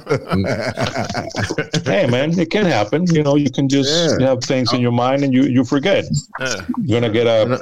hey 1.91 2.07
man, 2.07 2.39
it 2.39 2.51
can 2.51 2.67
happen. 2.67 3.07
You 3.07 3.23
know, 3.23 3.37
you 3.37 3.51
can 3.51 3.69
just 3.69 4.21
Yeah. 4.21 4.27
have 4.29 4.43
things 4.45 4.73
in 4.73 4.81
your 4.81 4.93
mind 4.93 5.25
and 5.25 5.33
you 5.33 5.45
you 5.45 5.65
forget. 5.65 6.05
Yeah. 6.41 6.61
You're 6.83 7.01
gonna 7.01 7.13
get 7.13 7.27
a 7.27 7.59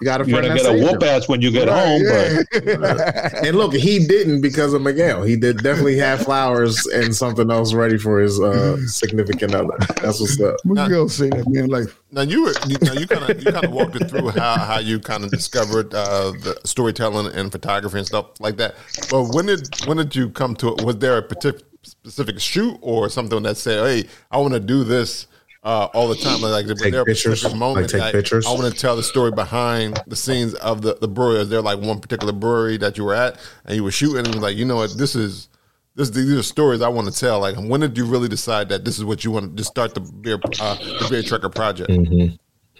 You 0.00 0.04
got 0.04 0.20
a 0.20 0.26
you're 0.26 0.40
gonna 0.40 0.54
get 0.54 0.64
a 0.66 0.70
saved 0.78 0.82
whoop 0.90 1.02
ass 1.02 1.28
when 1.28 1.42
you 1.42 1.50
get 1.50 1.68
home, 1.68 2.02
but 2.04 3.44
And 3.46 3.56
look, 3.56 3.74
he 3.74 4.06
didn't 4.06 4.40
because 4.40 4.72
of 4.72 4.82
Miguel. 4.82 5.22
He 5.22 5.36
did 5.36 5.58
definitely 5.62 5.98
have 5.98 6.22
flowers 6.22 6.86
and 6.86 7.14
something 7.14 7.50
else 7.50 7.74
ready 7.74 7.98
for 7.98 8.20
his 8.20 8.40
uh, 8.40 8.78
significant 8.86 9.54
other. 9.54 9.76
That's 10.02 10.20
what's 10.20 10.40
up. 10.40 10.56
Miguel 10.64 11.08
say 11.08 11.28
that 11.30 11.46
man 11.48 11.68
like 11.68 11.88
Now 12.16 12.22
you 12.22 12.44
were 12.44 12.54
you, 12.66 12.78
now 12.80 12.94
you 12.94 13.06
kind 13.06 13.30
of 13.30 13.42
you 13.42 13.52
kind 13.52 13.66
of 13.66 13.72
walked 13.72 13.94
it 13.96 14.08
through 14.08 14.30
how, 14.30 14.56
how 14.56 14.78
you 14.78 14.98
kind 14.98 15.22
of 15.22 15.30
discovered 15.30 15.92
uh, 15.94 16.30
the 16.30 16.58
storytelling 16.64 17.26
and 17.34 17.52
photography 17.52 17.98
and 17.98 18.06
stuff 18.06 18.40
like 18.40 18.56
that. 18.56 18.74
But 19.10 19.34
when 19.34 19.44
did 19.46 19.68
when 19.86 19.98
did 19.98 20.16
you 20.16 20.30
come 20.30 20.56
to 20.56 20.68
it? 20.72 20.82
Was 20.82 20.96
there 20.96 21.18
a 21.18 21.22
particular 21.22 21.62
specific 21.82 22.40
shoot 22.40 22.78
or 22.80 23.10
something 23.10 23.42
that 23.42 23.58
said, 23.58 23.86
"Hey, 23.86 24.08
I 24.30 24.38
want 24.38 24.54
to 24.54 24.60
do 24.60 24.82
this 24.82 25.26
uh, 25.62 25.88
all 25.92 26.08
the 26.08 26.16
time"? 26.16 26.40
Like, 26.40 26.66
Take 26.66 26.90
there 26.90 27.02
a 27.02 27.04
pictures, 27.04 27.40
specific 27.40 27.58
moment? 27.58 27.92
like 27.92 28.02
take 28.02 28.12
pictures. 28.12 28.46
I 28.46 28.52
want 28.52 28.72
to 28.72 28.80
tell 28.80 28.96
the 28.96 29.02
story 29.02 29.30
behind 29.30 30.00
the 30.06 30.16
scenes 30.16 30.54
of 30.54 30.80
the 30.80 30.94
the 30.98 31.08
brewery. 31.08 31.40
Is 31.40 31.50
there 31.50 31.60
like 31.60 31.80
one 31.80 32.00
particular 32.00 32.32
brewery 32.32 32.78
that 32.78 32.96
you 32.96 33.04
were 33.04 33.14
at 33.14 33.38
and 33.66 33.76
you 33.76 33.84
were 33.84 33.90
shooting 33.90 34.24
and 34.26 34.40
like, 34.40 34.56
you 34.56 34.64
know 34.64 34.76
what, 34.76 34.96
this 34.96 35.14
is. 35.14 35.48
This, 35.96 36.10
these 36.10 36.30
are 36.32 36.42
stories 36.42 36.82
I 36.82 36.88
want 36.88 37.12
to 37.12 37.18
tell. 37.18 37.40
Like, 37.40 37.56
when 37.56 37.80
did 37.80 37.96
you 37.96 38.04
really 38.04 38.28
decide 38.28 38.68
that 38.68 38.84
this 38.84 38.98
is 38.98 39.04
what 39.04 39.24
you 39.24 39.30
want 39.30 39.56
to 39.56 39.64
start 39.64 39.94
the 39.94 40.00
beer, 40.00 40.38
uh, 40.60 40.74
the 40.76 41.06
Beer 41.08 41.22
Trekker 41.22 41.54
project? 41.54 41.90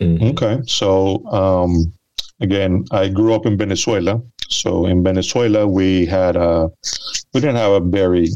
Okay, 0.00 0.60
so 0.66 1.24
um, 1.26 1.90
again, 2.40 2.84
I 2.90 3.08
grew 3.08 3.32
up 3.34 3.46
in 3.46 3.56
Venezuela. 3.56 4.20
So 4.50 4.84
in 4.84 5.02
Venezuela, 5.02 5.66
we 5.66 6.04
had 6.04 6.36
uh, 6.36 6.68
we 7.32 7.40
didn't 7.40 7.56
have 7.56 7.72
a 7.72 7.80
very 7.80 8.28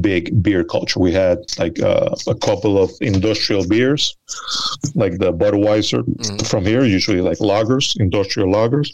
big 0.00 0.42
beer 0.42 0.64
culture. 0.64 1.00
We 1.00 1.12
had 1.12 1.38
like 1.58 1.80
uh, 1.80 2.14
a 2.26 2.34
couple 2.34 2.82
of 2.82 2.90
industrial 3.00 3.66
beers, 3.66 4.16
like 4.94 5.18
the 5.18 5.32
Budweiser 5.32 6.02
from 6.46 6.64
here, 6.64 6.84
usually 6.84 7.20
like 7.20 7.38
lagers, 7.38 7.98
industrial 7.98 8.52
lagers. 8.52 8.88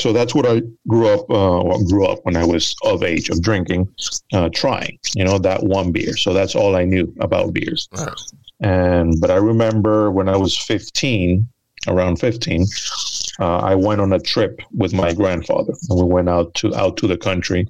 So 0.00 0.12
that's 0.12 0.34
what 0.34 0.46
I 0.46 0.62
grew 0.86 1.08
up. 1.08 1.22
Uh, 1.30 1.62
well, 1.64 1.84
grew 1.84 2.06
up 2.06 2.20
when 2.24 2.36
I 2.36 2.44
was 2.44 2.74
of 2.84 3.02
age 3.02 3.28
of 3.30 3.42
drinking, 3.42 3.88
uh, 4.32 4.48
trying. 4.50 4.98
You 5.14 5.24
know 5.24 5.38
that 5.38 5.62
one 5.64 5.92
beer. 5.92 6.16
So 6.16 6.32
that's 6.32 6.54
all 6.54 6.76
I 6.76 6.84
knew 6.84 7.12
about 7.20 7.52
beers. 7.52 7.88
And 8.60 9.20
but 9.20 9.30
I 9.30 9.36
remember 9.36 10.10
when 10.10 10.28
I 10.28 10.36
was 10.36 10.56
15, 10.56 11.46
around 11.86 12.16
15, 12.16 12.66
uh, 13.38 13.58
I 13.58 13.74
went 13.74 14.00
on 14.00 14.12
a 14.12 14.18
trip 14.18 14.60
with 14.76 14.92
my 14.92 15.12
grandfather, 15.12 15.74
and 15.88 15.98
we 15.98 16.04
went 16.04 16.28
out 16.28 16.54
to 16.54 16.74
out 16.74 16.96
to 16.98 17.06
the 17.06 17.16
country 17.16 17.68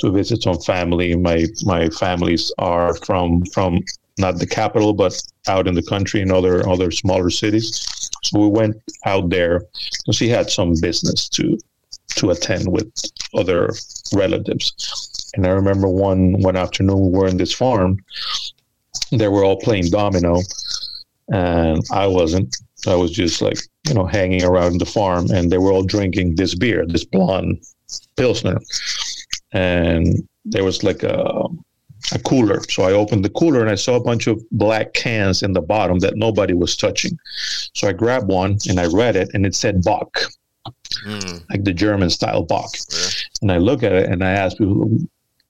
to 0.00 0.10
visit 0.10 0.42
some 0.42 0.58
family. 0.60 1.14
My 1.14 1.46
my 1.64 1.88
families 1.90 2.52
are 2.58 2.94
from 2.94 3.44
from 3.46 3.80
not 4.18 4.38
the 4.38 4.46
capital, 4.46 4.92
but 4.92 5.20
out 5.48 5.66
in 5.66 5.74
the 5.74 5.82
country 5.82 6.20
in 6.20 6.30
other 6.30 6.66
other 6.68 6.90
smaller 6.90 7.30
cities. 7.30 7.86
So 8.22 8.40
we 8.40 8.48
went 8.48 8.76
out 9.04 9.28
there 9.30 9.62
because 9.98 10.18
he 10.18 10.28
had 10.28 10.50
some 10.50 10.74
business 10.80 11.28
to 11.30 11.58
to 12.16 12.30
attend 12.30 12.70
with 12.70 12.90
other 13.34 13.70
relatives. 14.14 15.30
And 15.34 15.46
I 15.46 15.50
remember 15.50 15.88
one 15.88 16.40
one 16.40 16.56
afternoon 16.56 17.10
we 17.10 17.18
were 17.18 17.28
in 17.28 17.36
this 17.36 17.52
farm. 17.52 17.98
They 19.10 19.28
were 19.28 19.44
all 19.44 19.60
playing 19.60 19.90
domino, 19.90 20.40
and 21.30 21.82
I 21.90 22.06
wasn't. 22.06 22.56
I 22.86 22.94
was 22.94 23.10
just 23.12 23.42
like 23.42 23.58
you 23.88 23.94
know 23.94 24.06
hanging 24.06 24.44
around 24.44 24.78
the 24.78 24.86
farm, 24.86 25.30
and 25.30 25.50
they 25.50 25.58
were 25.58 25.72
all 25.72 25.84
drinking 25.84 26.36
this 26.36 26.54
beer, 26.54 26.84
this 26.86 27.04
blonde 27.04 27.62
pilsner, 28.16 28.58
and 29.52 30.26
there 30.44 30.64
was 30.64 30.82
like 30.82 31.02
a 31.02 31.44
a 32.12 32.18
cooler. 32.20 32.60
So 32.68 32.82
I 32.82 32.92
opened 32.92 33.24
the 33.24 33.30
cooler 33.30 33.60
and 33.60 33.70
I 33.70 33.76
saw 33.76 33.94
a 33.94 34.02
bunch 34.02 34.26
of 34.26 34.42
black 34.50 34.92
cans 34.92 35.42
in 35.42 35.52
the 35.52 35.60
bottom 35.60 36.00
that 36.00 36.16
nobody 36.16 36.52
was 36.52 36.76
touching. 36.76 37.16
So 37.74 37.86
I 37.88 37.92
grabbed 37.92 38.26
one 38.26 38.58
and 38.68 38.80
I 38.80 38.86
read 38.86 39.14
it, 39.14 39.30
and 39.34 39.46
it 39.46 39.54
said 39.54 39.82
Bock, 39.82 40.18
Mm, 41.04 41.42
like 41.50 41.64
the 41.64 41.72
German 41.72 42.10
style 42.10 42.44
Bock. 42.44 42.70
Yeah. 42.90 43.08
And 43.42 43.52
I 43.52 43.58
look 43.58 43.82
at 43.82 43.92
it 43.92 44.08
and 44.08 44.22
I 44.22 44.30
ask 44.30 44.56
people, 44.56 44.90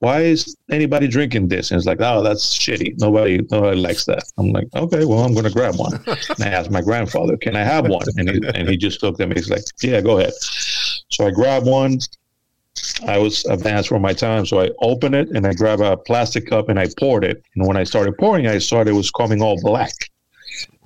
why 0.02 0.22
is 0.22 0.56
anybody 0.68 1.06
drinking 1.06 1.46
this? 1.46 1.70
And 1.70 1.78
it's 1.78 1.86
like, 1.86 2.00
oh, 2.00 2.24
that's 2.24 2.58
shitty. 2.58 2.98
Nobody, 2.98 3.38
nobody 3.52 3.76
likes 3.76 4.04
that. 4.06 4.24
I'm 4.36 4.48
like, 4.50 4.66
okay, 4.74 5.04
well, 5.04 5.20
I'm 5.20 5.32
going 5.32 5.44
to 5.44 5.52
grab 5.52 5.76
one. 5.76 5.94
and 6.06 6.42
I 6.42 6.48
asked 6.48 6.72
my 6.72 6.80
grandfather, 6.80 7.36
can 7.36 7.54
I 7.54 7.62
have 7.62 7.86
one? 7.86 8.04
And 8.16 8.28
he, 8.28 8.40
and 8.52 8.68
he 8.68 8.76
just 8.76 9.00
looked 9.04 9.20
at 9.20 9.28
me. 9.28 9.36
He's 9.36 9.48
like, 9.48 9.62
yeah, 9.80 10.00
go 10.00 10.18
ahead. 10.18 10.32
So 11.10 11.24
I 11.24 11.30
grabbed 11.30 11.66
one. 11.66 12.00
I 13.06 13.18
was 13.18 13.44
advanced 13.44 13.90
for 13.90 14.00
my 14.00 14.12
time. 14.12 14.44
So 14.44 14.60
I 14.60 14.70
opened 14.80 15.14
it 15.14 15.28
and 15.36 15.46
I 15.46 15.52
grabbed 15.52 15.82
a 15.82 15.96
plastic 15.96 16.48
cup 16.48 16.68
and 16.68 16.80
I 16.80 16.88
poured 16.98 17.22
it. 17.22 17.40
And 17.54 17.68
when 17.68 17.76
I 17.76 17.84
started 17.84 18.18
pouring, 18.18 18.48
I 18.48 18.58
saw 18.58 18.80
it 18.80 18.90
was 18.90 19.12
coming 19.12 19.40
all 19.40 19.60
black. 19.62 19.92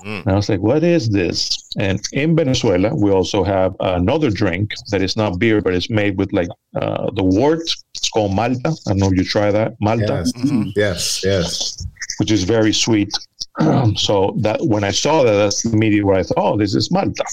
And 0.05 0.29
I 0.29 0.35
was 0.35 0.49
like, 0.49 0.61
what 0.61 0.85
is 0.85 1.09
this? 1.09 1.49
And 1.79 2.01
in 2.13 2.37
Venezuela, 2.37 2.95
we 2.95 3.11
also 3.11 3.43
have 3.43 3.75
another 3.81 4.31
drink 4.31 4.73
that 4.91 5.03
is 5.03 5.17
not 5.17 5.39
beer, 5.39 5.61
but 5.61 5.75
it's 5.75 5.91
made 5.91 6.17
with 6.19 6.33
like 6.33 6.49
uh, 6.77 7.11
the 7.13 7.25
wort. 7.25 7.63
It's 7.95 8.09
called 8.09 8.35
Malta. 8.35 8.77
I 8.87 8.91
don't 8.91 8.99
know 8.99 9.11
if 9.11 9.17
you 9.17 9.25
try 9.25 9.51
that. 9.51 9.75
Malta, 9.81 10.25
Yes, 10.37 10.73
yes, 10.77 11.25
yes. 11.25 11.87
which 12.19 12.31
is 12.31 12.45
very 12.45 12.73
sweet. 12.73 13.11
so 13.97 14.37
that 14.41 14.59
when 14.61 14.85
I 14.85 14.91
saw 14.91 15.23
that, 15.23 15.33
that's 15.33 15.65
immediately 15.65 16.05
what 16.05 16.19
I 16.19 16.23
thought, 16.23 16.37
oh, 16.37 16.57
this 16.59 16.75
is 16.75 16.91
Malta. 16.91 17.25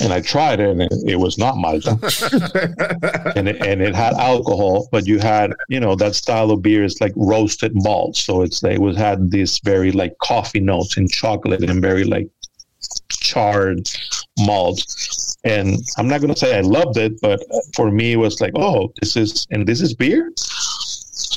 And 0.00 0.12
I 0.12 0.20
tried 0.20 0.60
it, 0.60 0.68
and 0.68 0.82
it, 0.82 0.92
it 1.06 1.16
was 1.16 1.38
not 1.38 1.56
Malta, 1.56 1.92
and 3.36 3.48
it, 3.48 3.64
and 3.64 3.80
it 3.80 3.94
had 3.94 4.14
alcohol, 4.14 4.88
but 4.92 5.06
you 5.06 5.18
had 5.18 5.52
you 5.68 5.80
know 5.80 5.94
that 5.96 6.14
style 6.14 6.50
of 6.50 6.62
beer 6.62 6.84
is 6.84 7.00
like 7.00 7.12
roasted 7.16 7.72
malt, 7.74 8.16
so 8.16 8.42
it's 8.42 8.62
like 8.62 8.74
it 8.74 8.80
was 8.80 8.96
had 8.96 9.30
this 9.30 9.58
very 9.60 9.92
like 9.92 10.12
coffee 10.22 10.60
notes 10.60 10.96
and 10.96 11.10
chocolate 11.10 11.62
and 11.62 11.80
very 11.80 12.04
like 12.04 12.28
charred 13.08 13.88
malt. 14.38 14.84
And 15.44 15.78
I'm 15.96 16.08
not 16.08 16.20
gonna 16.20 16.36
say 16.36 16.56
I 16.56 16.62
loved 16.62 16.96
it, 16.98 17.20
but 17.20 17.40
for 17.74 17.90
me 17.90 18.12
it 18.12 18.16
was 18.16 18.40
like, 18.40 18.52
oh, 18.56 18.92
this 19.00 19.16
is 19.16 19.46
and 19.50 19.66
this 19.66 19.80
is 19.80 19.94
beer. 19.94 20.32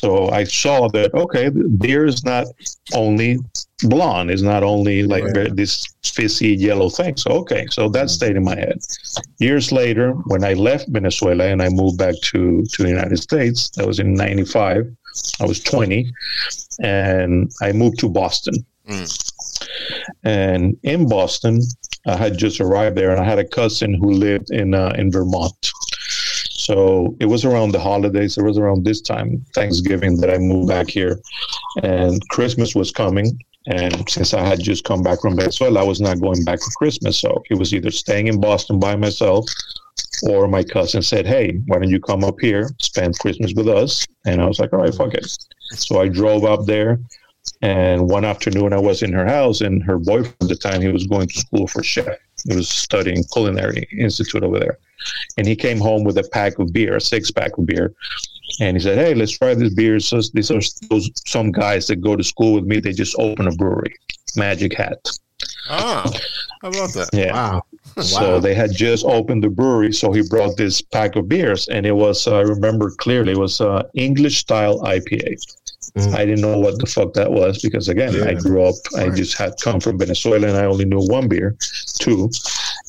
So 0.01 0.29
I 0.29 0.45
saw 0.45 0.87
that 0.89 1.13
okay, 1.13 1.49
beer 1.49 2.05
is 2.05 2.23
not 2.23 2.45
only 2.93 3.37
blonde, 3.83 4.31
it's 4.31 4.41
not 4.41 4.63
only 4.63 5.03
like 5.03 5.25
very- 5.33 5.51
this 5.51 5.85
fizzy 6.03 6.53
yellow 6.55 6.89
thing. 6.89 7.17
So 7.17 7.31
okay, 7.41 7.65
so 7.69 7.89
that 7.89 8.09
stayed 8.09 8.35
in 8.37 8.43
my 8.43 8.55
head. 8.55 8.79
Years 9.39 9.71
later, 9.71 10.11
when 10.31 10.43
I 10.43 10.53
left 10.53 10.87
Venezuela 10.89 11.45
and 11.45 11.61
I 11.61 11.69
moved 11.69 11.97
back 11.97 12.15
to 12.31 12.63
to 12.73 12.83
the 12.83 12.89
United 12.89 13.17
States, 13.17 13.69
that 13.75 13.85
was 13.85 13.99
in 13.99 14.13
'95. 14.13 14.87
I 15.41 15.45
was 15.45 15.59
20, 15.59 16.11
and 16.81 17.51
I 17.61 17.71
moved 17.73 17.99
to 17.99 18.09
Boston. 18.09 18.55
And 20.23 20.77
in 20.83 21.07
Boston, 21.07 21.61
I 22.07 22.15
had 22.15 22.37
just 22.37 22.61
arrived 22.61 22.95
there, 22.95 23.11
and 23.11 23.19
I 23.19 23.25
had 23.25 23.39
a 23.39 23.47
cousin 23.47 23.93
who 23.93 24.11
lived 24.11 24.49
in 24.51 24.73
uh, 24.73 24.93
in 24.97 25.11
Vermont. 25.11 25.71
So 26.69 27.15
it 27.19 27.25
was 27.25 27.45
around 27.45 27.71
the 27.71 27.79
holidays. 27.79 28.37
It 28.37 28.43
was 28.43 28.59
around 28.59 28.85
this 28.85 29.01
time, 29.01 29.43
Thanksgiving, 29.55 30.17
that 30.17 30.29
I 30.29 30.37
moved 30.37 30.67
back 30.69 30.87
here, 30.87 31.19
and 31.81 32.21
Christmas 32.29 32.75
was 32.75 32.91
coming. 32.91 33.39
And 33.65 34.07
since 34.07 34.35
I 34.35 34.45
had 34.45 34.61
just 34.61 34.83
come 34.83 35.01
back 35.01 35.19
from 35.21 35.35
Venezuela, 35.35 35.81
I 35.81 35.83
was 35.83 35.99
not 35.99 36.21
going 36.21 36.43
back 36.43 36.59
for 36.61 36.69
Christmas. 36.77 37.17
So 37.19 37.41
it 37.49 37.55
was 37.55 37.73
either 37.73 37.89
staying 37.89 38.27
in 38.27 38.39
Boston 38.39 38.79
by 38.79 38.95
myself, 38.95 39.45
or 40.21 40.47
my 40.47 40.63
cousin 40.63 41.01
said, 41.01 41.25
"Hey, 41.25 41.59
why 41.65 41.79
don't 41.79 41.89
you 41.89 41.99
come 41.99 42.23
up 42.23 42.39
here, 42.39 42.69
spend 42.79 43.17
Christmas 43.17 43.51
with 43.55 43.67
us?" 43.67 44.05
And 44.27 44.39
I 44.39 44.45
was 44.45 44.59
like, 44.59 44.71
"All 44.71 44.81
right, 44.81 44.93
fuck 44.93 45.15
it." 45.15 45.25
So 45.71 45.99
I 45.99 46.07
drove 46.07 46.45
up 46.45 46.67
there, 46.67 46.99
and 47.63 48.07
one 48.07 48.25
afternoon 48.25 48.73
I 48.73 48.79
was 48.89 49.01
in 49.01 49.11
her 49.13 49.25
house, 49.25 49.61
and 49.61 49.81
her 49.89 49.97
boyfriend 49.97 50.35
at 50.43 50.49
the 50.49 50.55
time 50.55 50.83
he 50.83 50.89
was 50.89 51.07
going 51.07 51.29
to 51.29 51.39
school 51.39 51.65
for 51.65 51.81
chef. 51.81 52.15
He 52.47 52.55
was 52.55 52.69
studying 52.69 53.23
culinary 53.33 53.87
institute 53.97 54.43
over 54.43 54.59
there, 54.59 54.77
and 55.37 55.47
he 55.47 55.55
came 55.55 55.79
home 55.79 56.03
with 56.03 56.17
a 56.17 56.29
pack 56.31 56.59
of 56.59 56.73
beer, 56.73 56.97
a 56.97 57.01
six 57.01 57.31
pack 57.31 57.57
of 57.57 57.65
beer, 57.65 57.93
and 58.59 58.77
he 58.77 58.83
said, 58.83 58.97
"Hey, 58.97 59.13
let's 59.13 59.37
try 59.37 59.53
this 59.53 59.73
beer." 59.73 59.99
So 59.99 60.21
these 60.33 60.51
are 60.51 60.61
those 60.89 61.09
some 61.27 61.51
guys 61.51 61.87
that 61.87 61.97
go 61.97 62.15
to 62.15 62.23
school 62.23 62.53
with 62.55 62.65
me. 62.65 62.79
They 62.79 62.93
just 62.93 63.15
open 63.19 63.47
a 63.47 63.51
brewery, 63.51 63.95
Magic 64.35 64.75
Hat. 64.75 64.99
Ah, 65.69 66.11
how 66.61 66.69
about 66.69 66.93
that? 66.93 67.09
Yeah. 67.13 67.33
Wow. 67.33 67.61
So 67.99 68.39
they 68.39 68.53
had 68.53 68.71
just 68.71 69.03
opened 69.03 69.43
the 69.43 69.49
brewery, 69.49 69.91
so 69.91 70.13
he 70.13 70.21
brought 70.21 70.55
this 70.55 70.79
pack 70.79 71.17
of 71.17 71.27
beers, 71.27 71.67
and 71.67 71.85
it 71.85 71.91
was 71.91 72.27
I 72.27 72.41
remember 72.41 72.91
clearly 72.91 73.33
it 73.33 73.37
was 73.37 73.59
uh, 73.59 73.83
English 73.93 74.37
style 74.37 74.79
IPA. 74.81 75.35
Mm. 75.97 76.13
I 76.13 76.25
didn't 76.25 76.41
know 76.41 76.59
what 76.59 76.79
the 76.79 76.85
fuck 76.85 77.13
that 77.13 77.31
was 77.31 77.61
because 77.61 77.89
again 77.89 78.15
I 78.27 78.35
grew 78.35 78.63
up 78.63 78.75
I 78.95 79.09
just 79.09 79.37
had 79.37 79.53
come 79.61 79.79
from 79.79 79.97
Venezuela 79.97 80.47
and 80.47 80.55
I 80.57 80.65
only 80.65 80.85
knew 80.85 80.99
one 80.99 81.27
beer, 81.27 81.57
two, 81.99 82.29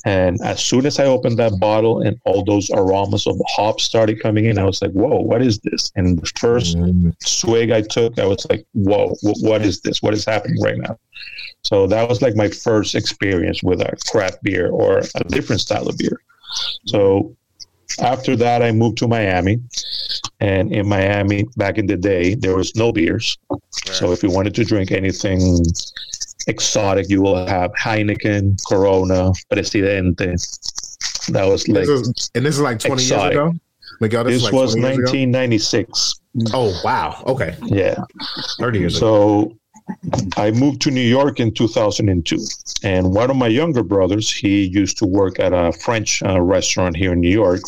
and 0.05 0.41
as 0.43 0.63
soon 0.63 0.87
as 0.87 0.99
I 0.99 1.05
opened 1.05 1.39
that 1.39 1.59
bottle 1.61 2.01
and 2.01 2.19
all 2.25 2.45
those 2.45 2.71
aromas 2.71 3.27
of 3.27 3.41
hops 3.49 3.85
started 3.85 4.21
coming 4.23 4.45
in, 4.47 4.59
I 4.59 4.65
was 4.65 4.81
like, 4.83 4.93
"Whoa, 4.93 5.21
what 5.21 5.43
is 5.43 5.59
this?" 5.61 5.91
And 5.97 6.19
the 6.19 6.31
first 6.39 6.77
Mm. 6.77 7.13
swig 7.23 7.71
I 7.71 7.83
took, 7.83 8.19
I 8.19 8.27
was 8.27 8.47
like, 8.51 8.65
"Whoa, 8.73 9.15
wh- 9.23 9.43
what 9.43 9.63
is 9.63 9.81
this? 9.81 10.03
What 10.03 10.15
is 10.15 10.25
happening 10.25 10.61
right 10.61 10.79
now?" 10.79 10.99
So 11.63 11.87
that 11.89 12.09
was 12.09 12.23
like 12.23 12.37
my 12.37 12.49
first 12.49 12.95
experience 12.95 13.63
with 13.63 13.81
a 13.83 13.95
craft 14.11 14.43
beer 14.43 14.71
or 14.71 15.03
a 15.15 15.25
different 15.25 15.61
style 15.61 15.87
of 15.89 15.97
beer. 15.99 16.19
So 16.87 17.35
after 17.99 18.37
that, 18.37 18.63
I 18.63 18.73
moved 18.73 18.99
to 18.99 19.09
Miami, 19.09 19.61
and 20.41 20.73
in 20.73 20.89
Miami 20.89 21.45
back 21.57 21.77
in 21.77 21.87
the 21.87 21.97
day, 21.97 22.35
there 22.35 22.57
was 22.57 22.75
no 22.77 22.93
beers. 22.93 23.37
So 23.85 24.13
if 24.13 24.23
you 24.23 24.31
wanted 24.31 24.55
to 24.55 24.65
drink 24.65 24.91
anything 24.93 25.65
exotic, 26.47 27.09
you 27.09 27.23
will 27.23 27.47
have 27.47 27.73
Heineken, 27.73 28.59
Corona, 28.69 29.33
Presidente. 29.51 30.35
That 31.29 31.45
was 31.45 31.69
like 31.69 31.87
This 31.87 31.89
is, 31.89 32.31
and 32.35 32.45
this 32.45 32.55
is 32.57 32.61
like 32.61 32.79
20 32.79 33.03
Exotic. 33.03 33.35
years 33.35 33.49
ago? 33.49 33.59
This, 34.01 34.11
this 34.25 34.43
like 34.45 34.53
was 34.53 34.73
20 34.75 34.87
ago? 34.87 35.03
1996. 35.03 36.21
Oh, 36.55 36.81
wow. 36.85 37.23
Okay. 37.27 37.57
Yeah. 37.63 37.97
30 38.59 38.79
years 38.79 38.97
ago. 38.97 39.51
So 39.51 39.57
I 40.37 40.51
moved 40.53 40.81
to 40.83 40.91
New 40.91 41.01
York 41.01 41.41
in 41.41 41.53
2002, 41.53 42.39
and 42.85 43.13
one 43.13 43.31
of 43.31 43.37
my 43.37 43.49
younger 43.49 43.83
brothers, 43.83 44.31
he 44.31 44.65
used 44.65 44.99
to 44.99 45.07
work 45.07 45.39
at 45.41 45.53
a 45.53 45.73
French 45.73 46.23
uh, 46.23 46.41
restaurant 46.41 46.97
here 46.97 47.13
in 47.13 47.21
New 47.21 47.31
York, 47.31 47.61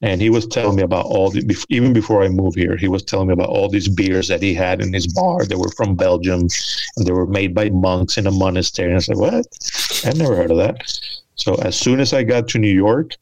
and 0.00 0.20
he 0.20 0.30
was 0.30 0.46
telling 0.46 0.76
me 0.76 0.82
about 0.82 1.06
all 1.06 1.30
the 1.30 1.42
even 1.68 1.92
before 1.92 2.22
I 2.22 2.28
moved 2.28 2.56
here, 2.56 2.76
he 2.76 2.88
was 2.88 3.02
telling 3.02 3.28
me 3.28 3.32
about 3.32 3.48
all 3.48 3.68
these 3.68 3.88
beers 3.88 4.28
that 4.28 4.42
he 4.42 4.54
had 4.54 4.80
in 4.80 4.92
his 4.92 5.06
bar. 5.06 5.44
They 5.44 5.56
were 5.56 5.72
from 5.76 5.96
Belgium, 5.96 6.46
and 6.96 7.06
they 7.06 7.12
were 7.12 7.26
made 7.26 7.54
by 7.54 7.70
monks 7.70 8.16
in 8.16 8.26
a 8.26 8.30
monastery. 8.30 8.88
And 8.88 8.96
I 8.96 9.00
said, 9.00 9.16
"What? 9.16 9.46
I've 10.04 10.16
never 10.16 10.36
heard 10.36 10.50
of 10.50 10.58
that." 10.58 10.76
So 11.34 11.54
as 11.56 11.76
soon 11.76 12.00
as 12.00 12.12
I 12.12 12.22
got 12.22 12.48
to 12.48 12.58
New 12.58 12.72
York, 12.72 13.12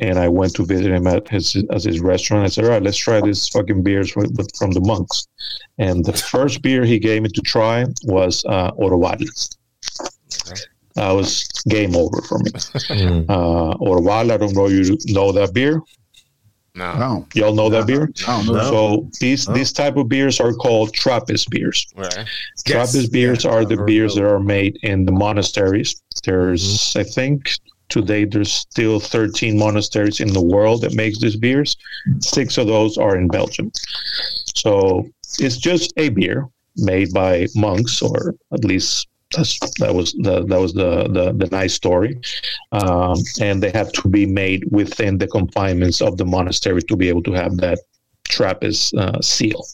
and 0.00 0.18
I 0.18 0.28
went 0.28 0.54
to 0.54 0.64
visit 0.64 0.92
him 0.92 1.06
at 1.06 1.28
his 1.28 1.56
at 1.56 1.82
his 1.82 2.00
restaurant. 2.00 2.44
I 2.44 2.48
said, 2.48 2.64
"All 2.64 2.70
right, 2.70 2.82
let's 2.82 2.96
try 2.96 3.20
these 3.20 3.48
fucking 3.48 3.82
beers 3.82 4.14
with, 4.16 4.34
with, 4.36 4.54
from 4.56 4.70
the 4.70 4.80
monks." 4.80 5.26
And 5.78 6.04
the 6.04 6.12
first 6.12 6.62
beer 6.62 6.84
he 6.84 6.98
gave 6.98 7.22
me 7.22 7.28
to 7.30 7.40
try 7.42 7.84
was 8.04 8.44
uh, 8.46 8.70
Orval. 8.72 9.18
That 10.94 11.10
was 11.10 11.44
game 11.68 11.96
over 11.96 12.22
for 12.22 12.38
me. 12.38 12.50
Mm. 12.94 13.24
Uh, 13.28 13.76
Orval, 13.78 14.30
I 14.30 14.36
don't 14.36 14.54
know 14.54 14.68
you 14.68 14.96
know 15.06 15.32
that 15.32 15.52
beer. 15.52 15.80
No. 16.76 16.98
No, 16.98 17.26
Y'all 17.34 17.54
know 17.54 17.68
that 17.70 17.86
beer. 17.86 18.08
I 18.26 18.42
don't. 18.44 18.46
So 18.46 19.08
these 19.20 19.46
these 19.46 19.72
type 19.72 19.96
of 19.96 20.08
beers 20.08 20.40
are 20.40 20.52
called 20.52 20.92
Trappist 20.92 21.48
beers. 21.50 21.86
Right. 21.96 22.12
Yes. 22.16 22.62
Trappist 22.66 23.12
beers 23.12 23.44
Yeah, 23.44 23.50
are 23.52 23.64
the 23.64 23.76
heard 23.76 23.86
beers 23.86 24.16
of 24.16 24.24
that 24.24 24.30
are 24.30 24.40
made 24.40 24.78
in 24.82 25.04
the 25.04 25.12
monasteries. 25.12 26.02
There's, 26.24 26.64
Mm-hmm. 26.64 26.98
I 26.98 27.04
think, 27.04 27.50
today 27.90 28.24
there's 28.24 28.52
still 28.52 28.98
13 28.98 29.56
monasteries 29.58 30.18
in 30.20 30.32
the 30.32 30.42
world 30.42 30.80
that 30.82 30.94
makes 30.94 31.20
these 31.20 31.36
beers. 31.36 31.76
Six 32.18 32.58
of 32.58 32.66
those 32.66 32.98
are 32.98 33.16
in 33.16 33.28
Belgium. 33.28 33.70
So 34.56 35.06
it's 35.38 35.56
just 35.58 35.92
a 35.96 36.08
beer 36.08 36.48
made 36.76 37.12
by 37.12 37.46
monks, 37.54 38.02
or 38.02 38.34
at 38.52 38.64
least 38.64 39.06
that's, 39.36 39.58
that 39.78 39.94
was 39.94 40.12
the 40.12 40.44
that 40.46 40.60
was 40.60 40.72
the 40.74 41.08
the, 41.08 41.32
the 41.32 41.48
nice 41.50 41.74
story. 41.74 42.20
Um, 42.72 43.18
and 43.40 43.62
they 43.62 43.70
have 43.70 43.92
to 43.92 44.08
be 44.08 44.26
made 44.26 44.64
within 44.70 45.18
the 45.18 45.26
confinements 45.26 46.00
of 46.00 46.16
the 46.16 46.24
monastery 46.24 46.82
to 46.82 46.96
be 46.96 47.08
able 47.08 47.22
to 47.24 47.32
have 47.32 47.56
that 47.58 47.78
Trappist 48.26 48.94
uh, 48.94 49.20
seal. 49.20 49.66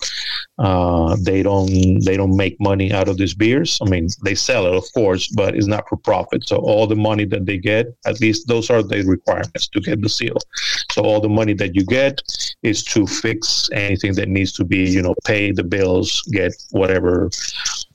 Uh, 0.58 1.16
they 1.22 1.42
don't 1.42 2.04
they 2.04 2.16
don't 2.16 2.36
make 2.36 2.60
money 2.60 2.92
out 2.92 3.08
of 3.08 3.16
these 3.16 3.32
beers. 3.32 3.78
I 3.80 3.88
mean, 3.88 4.08
they 4.24 4.34
sell 4.34 4.66
it, 4.66 4.74
of 4.74 4.84
course, 4.92 5.28
but 5.28 5.54
it's 5.54 5.68
not 5.68 5.88
for 5.88 5.96
profit. 5.96 6.46
So 6.48 6.56
all 6.56 6.86
the 6.88 6.96
money 6.96 7.24
that 7.26 7.46
they 7.46 7.58
get, 7.58 7.86
at 8.06 8.20
least 8.20 8.48
those 8.48 8.68
are 8.68 8.82
the 8.82 9.02
requirements 9.04 9.68
to 9.68 9.80
get 9.80 10.02
the 10.02 10.08
seal. 10.08 10.36
So 10.90 11.02
all 11.02 11.20
the 11.20 11.28
money 11.28 11.54
that 11.54 11.76
you 11.76 11.84
get 11.84 12.20
is 12.62 12.82
to 12.84 13.06
fix 13.06 13.70
anything 13.72 14.14
that 14.14 14.28
needs 14.28 14.52
to 14.54 14.64
be, 14.64 14.90
you 14.90 15.00
know, 15.00 15.14
pay 15.24 15.52
the 15.52 15.64
bills, 15.64 16.20
get 16.32 16.52
whatever 16.70 17.30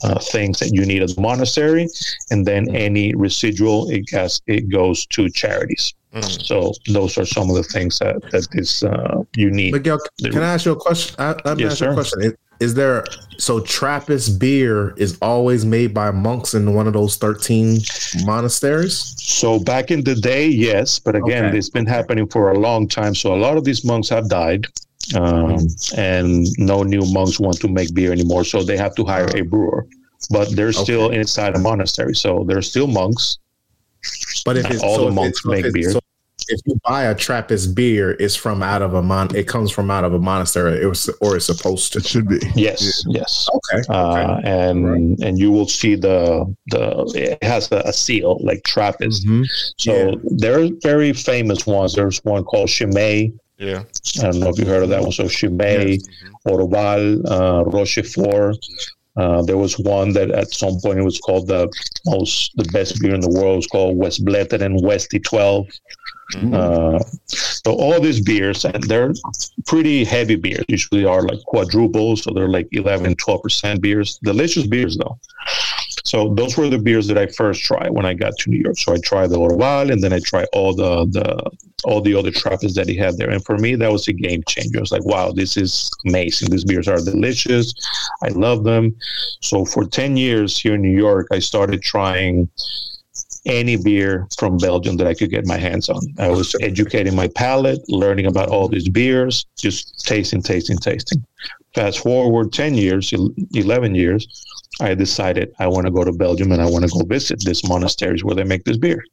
uh, 0.03 0.19
things 0.19 0.59
that 0.59 0.71
you 0.73 0.85
need 0.85 1.01
at 1.01 1.15
the 1.15 1.21
monastery, 1.21 1.87
and 2.31 2.45
then 2.45 2.73
any 2.75 3.13
residual 3.15 3.89
it 3.89 4.09
has 4.11 4.41
it 4.47 4.69
goes 4.69 5.05
to 5.07 5.29
charities. 5.29 5.93
So 6.21 6.71
those 6.87 7.17
are 7.17 7.25
some 7.25 7.49
of 7.49 7.57
the 7.57 7.63
things 7.63 7.99
that 7.99 8.21
that 8.31 8.47
is 8.53 8.83
uh, 8.83 9.21
you 9.35 9.51
need. 9.51 9.73
Miguel, 9.73 9.99
can 10.23 10.43
I 10.43 10.53
ask 10.53 10.65
you 10.65 10.71
a 10.71 10.75
question? 10.77 11.13
I, 11.19 11.35
let 11.43 11.57
me 11.57 11.63
Yes, 11.63 11.73
ask 11.73 11.81
you 11.81 11.89
a 11.89 11.93
question. 11.93 12.21
Is, 12.21 12.33
is 12.61 12.73
there 12.73 13.03
so 13.37 13.59
Trappist 13.59 14.39
beer 14.39 14.93
is 14.95 15.17
always 15.21 15.65
made 15.65 15.93
by 15.93 16.11
monks 16.11 16.53
in 16.53 16.73
one 16.73 16.87
of 16.87 16.93
those 16.93 17.17
thirteen 17.17 17.79
monasteries? 18.23 19.13
So 19.21 19.59
back 19.59 19.91
in 19.91 20.05
the 20.05 20.15
day, 20.15 20.47
yes, 20.47 20.99
but 20.99 21.15
again, 21.15 21.45
Okay. 21.47 21.57
it's 21.57 21.69
been 21.69 21.85
happening 21.85 22.27
for 22.27 22.51
a 22.51 22.57
long 22.59 22.87
time. 22.87 23.13
So 23.13 23.33
a 23.33 23.39
lot 23.45 23.57
of 23.57 23.65
these 23.65 23.83
monks 23.83 24.07
have 24.07 24.29
died, 24.29 24.67
um, 25.15 25.55
Mm-hmm. 25.55 25.99
and 25.99 26.47
no 26.57 26.83
new 26.83 27.01
monks 27.13 27.39
want 27.39 27.59
to 27.61 27.67
make 27.67 27.93
beer 27.93 28.11
anymore. 28.11 28.43
So 28.43 28.63
they 28.63 28.77
have 28.77 28.95
to 28.95 29.05
hire 29.05 29.29
a 29.35 29.41
brewer. 29.41 29.85
But 30.31 30.55
they're 30.55 30.71
still 30.73 31.11
inside 31.11 31.55
a 31.55 31.59
monastery, 31.59 32.15
so 32.15 32.43
they're 32.47 32.61
still 32.63 32.87
monks. 32.87 33.37
But 34.45 34.57
if 34.57 34.69
it's 34.71 34.81
all 34.83 34.95
so 34.95 35.01
the 35.03 35.07
if 35.09 35.13
monks 35.13 35.39
it's- 35.45 35.45
make 35.45 35.65
if 35.65 35.73
beer. 35.73 35.91
so 35.91 35.99
if 36.47 36.59
you 36.65 36.79
buy 36.83 37.03
a 37.05 37.15
Trappist 37.15 37.73
beer, 37.75 38.11
it's 38.19 38.35
from 38.35 38.61
out 38.61 38.81
of 38.83 38.93
a 38.93 39.01
mon. 39.01 39.35
It 39.35 39.47
comes 39.47 39.71
from 39.71 39.89
out 39.89 40.03
of 40.03 40.13
a 40.13 40.19
monastery. 40.19 40.79
It 40.79 40.85
was, 40.85 41.09
or 41.21 41.35
it's 41.35 41.45
supposed 41.45 41.93
to. 41.93 41.99
it 41.99 42.05
should 42.05 42.27
be. 42.27 42.39
Yes, 42.55 43.03
yes. 43.07 43.47
Okay. 43.55 43.81
Uh, 43.89 44.37
and 44.43 45.19
and 45.23 45.39
you 45.39 45.51
will 45.51 45.67
see 45.67 45.95
the 45.95 46.45
the 46.67 47.11
it 47.15 47.43
has 47.43 47.71
a, 47.71 47.77
a 47.85 47.93
seal 47.93 48.37
like 48.41 48.63
Trappist. 48.63 49.25
Mhm. 49.25 49.45
So 49.77 49.93
Yeah. 49.93 50.15
there 50.37 50.59
are 50.61 50.69
very 50.83 51.13
famous 51.13 51.65
ones. 51.65 51.93
There's 51.95 52.23
one 52.23 52.43
called 52.43 52.69
Chimay. 52.69 53.31
Yeah. 53.57 53.83
I 54.19 54.31
don't 54.31 54.39
know 54.39 54.49
if 54.49 54.59
you 54.59 54.65
heard 54.65 54.83
of 54.83 54.89
that 54.89 55.01
one. 55.01 55.11
So 55.11 55.27
Chimay, 55.27 55.99
Orval, 56.47 57.21
uh, 57.29 57.63
Rochefort. 57.65 58.57
Uh, 59.17 59.41
there 59.43 59.57
was 59.57 59.79
one 59.79 60.11
that 60.11 60.29
at 60.31 60.51
some 60.51 60.77
point 60.81 60.99
it 60.99 61.03
was 61.03 61.19
called 61.19 61.47
the 61.47 61.71
most 62.05 62.51
the 62.57 62.65
best 62.73 62.99
beer 63.01 63.15
in 63.15 63.21
the 63.21 63.29
world. 63.29 63.53
It 63.53 63.57
was 63.57 63.67
called 63.67 63.97
Westvleteren 63.97 64.61
and 64.61 64.81
Westy 64.83 65.19
12. 65.19 65.67
Uh, 66.53 66.99
so 67.27 67.71
all 67.73 67.99
these 68.01 68.19
beers, 68.19 68.65
and 68.65 68.83
they're 68.83 69.13
pretty 69.67 70.03
heavy 70.03 70.35
beers. 70.35 70.65
Usually 70.67 71.05
are 71.05 71.21
like 71.21 71.39
quadruples, 71.45 72.23
so 72.23 72.31
they're 72.33 72.49
like 72.49 72.67
11, 72.71 73.15
12% 73.15 73.79
beers. 73.79 74.19
Delicious 74.23 74.67
beers 74.67 74.97
though. 74.97 75.17
So 76.05 76.33
those 76.35 76.55
were 76.55 76.69
the 76.69 76.77
beers 76.77 77.07
that 77.07 77.17
I 77.17 77.25
first 77.25 77.63
tried 77.63 77.89
when 77.89 78.05
I 78.05 78.13
got 78.13 78.37
to 78.37 78.49
New 78.49 78.59
York. 78.59 78.77
So 78.77 78.93
I 78.93 78.97
tried 79.03 79.31
the 79.31 79.37
Orval, 79.37 79.91
and 79.91 80.01
then 80.01 80.13
I 80.13 80.19
tried 80.19 80.47
all 80.53 80.73
the 80.75 81.05
the 81.07 81.51
all 81.83 82.01
the 82.01 82.15
other 82.15 82.31
Trappists 82.31 82.77
that 82.77 82.87
he 82.87 82.95
had 82.95 83.17
there. 83.17 83.29
And 83.29 83.43
for 83.43 83.57
me, 83.57 83.75
that 83.75 83.91
was 83.91 84.07
a 84.07 84.13
game 84.13 84.43
changer. 84.47 84.79
I 84.79 84.81
was 84.81 84.91
like, 84.91 85.05
wow, 85.05 85.31
this 85.31 85.57
is 85.57 85.89
amazing. 86.05 86.49
These 86.49 86.63
beers 86.63 86.87
are 86.87 86.97
delicious. 86.97 87.73
I 88.23 88.29
love 88.29 88.63
them. 88.63 88.95
So 89.41 89.65
for 89.65 89.85
10 89.85 90.17
years 90.17 90.57
here 90.59 90.75
in 90.75 90.81
New 90.81 90.97
York, 90.97 91.27
I 91.31 91.39
started 91.39 91.81
trying 91.83 92.49
any 93.45 93.75
beer 93.75 94.27
from 94.37 94.57
Belgium 94.57 94.97
that 94.97 95.07
I 95.07 95.13
could 95.13 95.29
get 95.29 95.45
my 95.45 95.57
hands 95.57 95.89
on. 95.89 96.01
I 96.17 96.29
was 96.29 96.55
educating 96.61 97.15
my 97.15 97.27
palate, 97.29 97.87
learning 97.87 98.25
about 98.25 98.49
all 98.49 98.67
these 98.67 98.89
beers, 98.89 99.45
just 99.57 100.05
tasting, 100.05 100.41
tasting, 100.41 100.77
tasting. 100.77 101.23
Fast 101.75 101.99
forward 101.99 102.53
10 102.53 102.73
years, 102.73 103.13
11 103.53 103.95
years, 103.95 104.27
I 104.81 104.93
decided 104.93 105.53
I 105.59 105.67
want 105.67 105.85
to 105.85 105.91
go 105.91 106.03
to 106.03 106.11
Belgium 106.11 106.51
and 106.51 106.61
I 106.61 106.69
want 106.69 106.83
to 106.83 106.91
go 106.91 107.05
visit 107.05 107.39
these 107.39 107.67
monasteries 107.67 108.23
where 108.23 108.35
they 108.35 108.43
make 108.43 108.65
this 108.65 108.77
beer. 108.77 109.03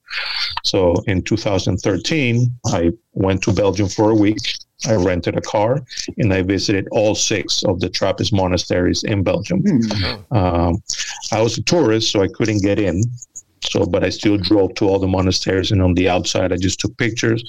So 0.65 0.95
in 1.07 1.23
2013, 1.23 2.51
I 2.67 2.91
went 3.13 3.43
to 3.43 3.53
Belgium 3.53 3.89
for 3.89 4.11
a 4.11 4.15
week. 4.15 4.39
I 4.87 4.95
rented 4.95 5.37
a 5.37 5.41
car 5.41 5.85
and 6.19 6.35
I 6.35 6.43
visited 6.43 6.89
all 6.91 7.15
six 7.15 7.63
of 7.65 7.79
the 7.79 7.89
Trappist 7.89 8.33
monasteries 8.33 9.05
in 9.05 9.23
Belgium. 9.23 9.63
Um, 10.33 10.83
I 11.31 11.41
was 11.41 11.59
a 11.59 11.63
tourist, 11.63 12.11
so 12.11 12.23
I 12.23 12.29
couldn't 12.29 12.63
get 12.63 12.79
in. 12.79 13.03
So, 13.71 13.87
but 13.87 14.05
I 14.05 14.11
still 14.11 14.37
drove 14.37 14.75
to 14.75 14.89
all 14.89 14.99
the 14.99 15.07
monasteries, 15.07 15.71
and 15.71 15.81
on 15.83 15.95
the 15.95 16.09
outside, 16.09 16.53
I 16.53 16.57
just 16.57 16.81
took 16.81 16.97
pictures. 16.99 17.43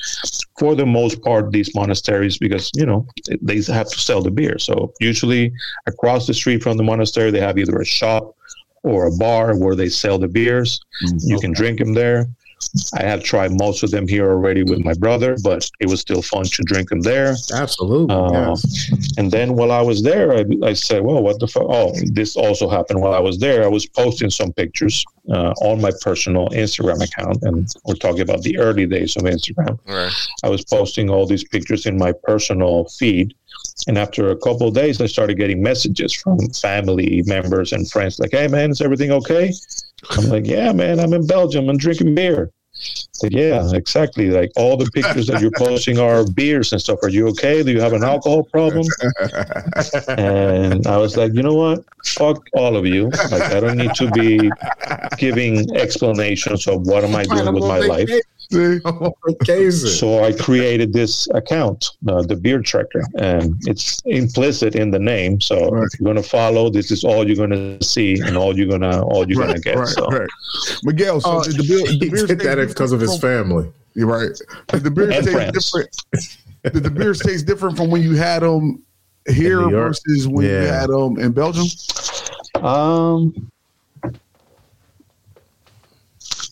For 0.59 0.76
the 0.76 0.86
most 0.86 1.22
part, 1.22 1.51
these 1.51 1.74
monasteries, 1.76 2.38
because 2.38 2.72
you 2.76 2.86
know 2.86 3.07
they 3.41 3.61
have 3.61 3.89
to 3.89 3.99
sell 3.99 4.22
the 4.22 4.32
beer. 4.32 4.59
So, 4.59 4.93
usually 4.99 5.51
across 5.88 6.28
the 6.28 6.34
street 6.34 6.61
from 6.64 6.78
the 6.78 6.84
monastery, 6.84 7.32
they 7.32 7.41
have 7.41 7.57
either 7.57 7.78
a 7.78 7.86
shop 7.86 8.36
or 8.84 9.07
a 9.07 9.11
bar 9.11 9.57
where 9.57 9.76
they 9.76 9.89
sell 9.89 10.18
the 10.20 10.28
beers. 10.28 10.80
You 11.20 11.39
can 11.39 11.53
drink 11.53 11.80
them 11.80 11.93
there. 11.93 12.28
I 12.93 13.03
have 13.03 13.24
tried 13.24 13.51
most 13.59 13.84
of 13.84 13.91
them 13.91 14.07
here 14.07 14.30
already 14.30 14.64
with 14.64 14.84
my 14.84 14.93
brother, 14.93 15.36
but 15.43 15.70
it 15.80 15.88
was 15.88 16.01
still 16.01 16.22
fun 16.22 16.45
to 16.45 16.64
drink 16.64 16.89
them 16.89 17.01
there. 17.01 17.36
Absolutely. 17.53 18.16
Uh, 18.16 18.32
yes. 18.32 18.91
And 19.18 19.32
then 19.32 19.53
while 19.55 19.72
I 19.72 19.82
was 19.82 20.03
there, 20.03 20.34
I, 20.34 20.45
I 20.64 20.74
said, 20.74 21.03
well, 21.03 21.22
what 21.22 21.39
the 21.39 21.47
fuck? 21.47 21.68
Oh, 21.68 21.93
this 22.11 22.36
also 22.36 22.70
happened 22.70 23.01
while 23.01 23.14
I 23.14 23.20
was 23.20 23.38
there. 23.39 23.64
I 23.64 23.68
was 23.68 23.86
posting 23.86 24.30
some 24.30 24.51
pictures 24.53 25.03
uh, 25.32 25.53
on 25.61 25.82
my 25.82 25.91
personal 26.01 26.49
Instagram 26.49 27.03
account. 27.03 27.39
And 27.43 27.68
we're 27.86 27.95
talking 27.95 28.22
about 28.22 28.41
the 28.41 28.57
early 28.57 28.86
days 28.86 29.16
of 29.16 29.24
Instagram. 29.24 29.80
Right. 29.88 30.14
I 30.43 30.49
was 30.49 30.64
posting 30.66 31.09
all 31.09 31.26
these 31.26 31.43
pictures 31.43 31.86
in 31.86 31.97
my 31.97 32.14
personal 32.24 32.86
feed. 32.86 33.34
And 33.88 33.97
after 33.97 34.30
a 34.30 34.36
couple 34.38 34.68
of 34.68 34.74
days, 34.74 35.01
I 35.01 35.07
started 35.07 35.38
getting 35.38 35.61
messages 35.61 36.14
from 36.14 36.38
family 36.49 37.24
members 37.26 37.72
and 37.74 37.89
friends 37.89 38.20
like, 38.20 38.32
hey, 38.32 38.47
man, 38.47 38.72
is 38.72 38.82
everything 38.82 39.11
okay? 39.11 39.51
I'm 40.12 40.30
like, 40.30 40.45
yeah, 40.45 40.72
man, 40.74 40.99
I'm 40.99 41.14
in 41.14 41.26
Belgium. 41.26 41.70
I'm 41.70 41.78
drinking 41.78 42.16
beer. 42.16 42.51
Like, 43.22 43.32
yeah, 43.32 43.70
exactly. 43.74 44.32
Like 44.32 44.51
all 44.56 44.76
the 44.76 44.89
pictures 44.91 45.28
that 45.28 45.39
you're 45.39 45.51
posting 45.51 45.99
are 45.99 46.26
beers 46.26 46.72
and 46.74 46.82
stuff. 46.82 46.99
Are 47.04 47.10
you 47.10 47.28
okay? 47.30 47.64
Do 47.64 47.72
you 47.72 47.80
have 47.80 47.93
an 47.93 48.04
alcohol 48.04 48.43
problem? 48.43 48.86
and 50.18 50.86
I 50.88 50.97
was 50.97 51.16
like, 51.16 51.34
you 51.34 51.43
know 51.43 51.54
what? 51.54 51.86
Fuck 52.06 52.45
all 52.54 52.76
of 52.76 52.86
you. 52.86 53.10
Like, 53.32 53.43
I 53.43 53.60
don't 53.60 53.78
need 53.78 53.93
to 53.95 54.10
be 54.12 54.51
giving 55.18 55.74
explanations 55.76 56.68
of 56.68 56.88
what 56.88 57.04
am 57.04 57.16
I 57.16 57.24
doing 57.24 57.54
with 57.54 57.64
my 57.64 57.80
life. 57.80 58.10
Vacation. 58.52 59.72
So 59.89 60.24
I 60.24 60.32
created 60.34 60.94
this 60.94 61.28
account, 61.34 61.86
uh, 62.08 62.22
the 62.24 62.36
Beer 62.36 62.60
Trekker, 62.60 63.04
and 63.20 63.56
it's 63.68 64.00
implicit 64.06 64.76
in 64.76 64.91
the 64.91 65.00
name. 65.00 65.39
So 65.41 65.70
Right. 65.70 65.88
if 65.91 66.00
you're 66.00 66.08
gonna 66.14 66.24
follow, 66.24 66.70
this 66.70 66.91
is 66.91 67.04
all 67.04 67.26
you're 67.28 67.36
gonna 67.48 67.82
see 67.82 68.20
and 68.20 68.38
all 68.38 68.58
you're 68.58 68.68
gonna 68.68 69.02
all 69.04 69.28
you're 69.30 69.46
gonna 69.46 69.60
get. 69.60 69.78
right, 69.78 69.88
so 69.88 70.08
right. 70.08 70.30
Miguel, 70.84 71.22
so 71.22 71.30
Uh, 71.39 71.44
the 71.44 71.66
beer, 71.68 71.88
he 71.91 71.98
the 72.00 72.10
beer 72.10 72.28
did 72.28 72.39
that 72.39 72.68
because 72.68 72.91
of 72.91 73.00
his 73.00 73.18
family. 73.20 73.72
You're 73.96 74.08
right. 74.08 74.32
Did 74.70 74.84
the 74.84 74.91
beer 74.91 75.12
And 75.12 75.26
taste 75.26 75.32
friends. 75.32 75.72
different? 75.72 76.38
Did 76.74 76.84
the 76.84 76.89
beers 76.91 77.20
taste 77.20 77.46
different 77.46 77.78
from 77.78 77.89
when 77.91 78.02
you 78.02 78.16
had 78.16 78.41
them 78.41 78.82
here 79.30 79.62
In 79.62 79.68
New 79.68 79.72
York? 79.78 79.88
versus 79.89 80.28
when 80.28 80.46
you 80.46 80.52
had 80.52 80.89
them 80.89 81.20
in 81.20 81.32
Belgium? 81.32 81.68
Um, 82.64 83.50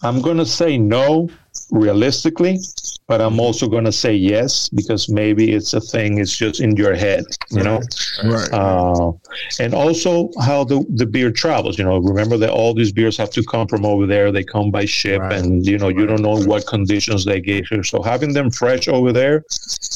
I'm 0.03 0.21
gonna 0.21 0.45
say 0.45 0.77
no, 0.77 1.29
realistically, 1.71 2.59
but 3.07 3.21
I'm 3.21 3.39
also 3.39 3.67
gonna 3.67 3.91
say 3.91 4.13
yes 4.13 4.69
because 4.69 5.09
maybe 5.09 5.53
it's 5.53 5.73
a 5.73 5.81
thing. 5.81 6.17
It's 6.19 6.35
just 6.37 6.61
in 6.61 6.75
your 6.75 6.93
head, 6.95 7.23
you 7.49 7.63
know. 7.63 7.81
Right. 8.23 8.49
Uh, 8.51 9.11
and 9.59 9.73
also 9.73 10.29
how 10.41 10.63
the, 10.63 10.85
the 10.89 11.05
beer 11.05 11.31
travels. 11.31 11.77
You 11.77 11.85
know, 11.85 11.97
remember 11.97 12.37
that 12.37 12.49
all 12.49 12.73
these 12.73 12.91
beers 12.91 13.17
have 13.17 13.31
to 13.31 13.43
come 13.43 13.67
from 13.67 13.85
over 13.85 14.05
there. 14.05 14.31
They 14.31 14.43
come 14.43 14.71
by 14.71 14.85
ship, 14.85 15.21
Right. 15.21 15.39
and 15.39 15.65
you 15.65 15.77
know 15.77 15.89
you 15.89 16.05
don't 16.05 16.21
know 16.21 16.41
what 16.43 16.67
conditions 16.67 17.25
they 17.25 17.41
get 17.41 17.67
here. 17.67 17.83
So 17.83 18.01
having 18.01 18.33
them 18.33 18.51
fresh 18.51 18.87
over 18.87 19.11
there 19.11 19.43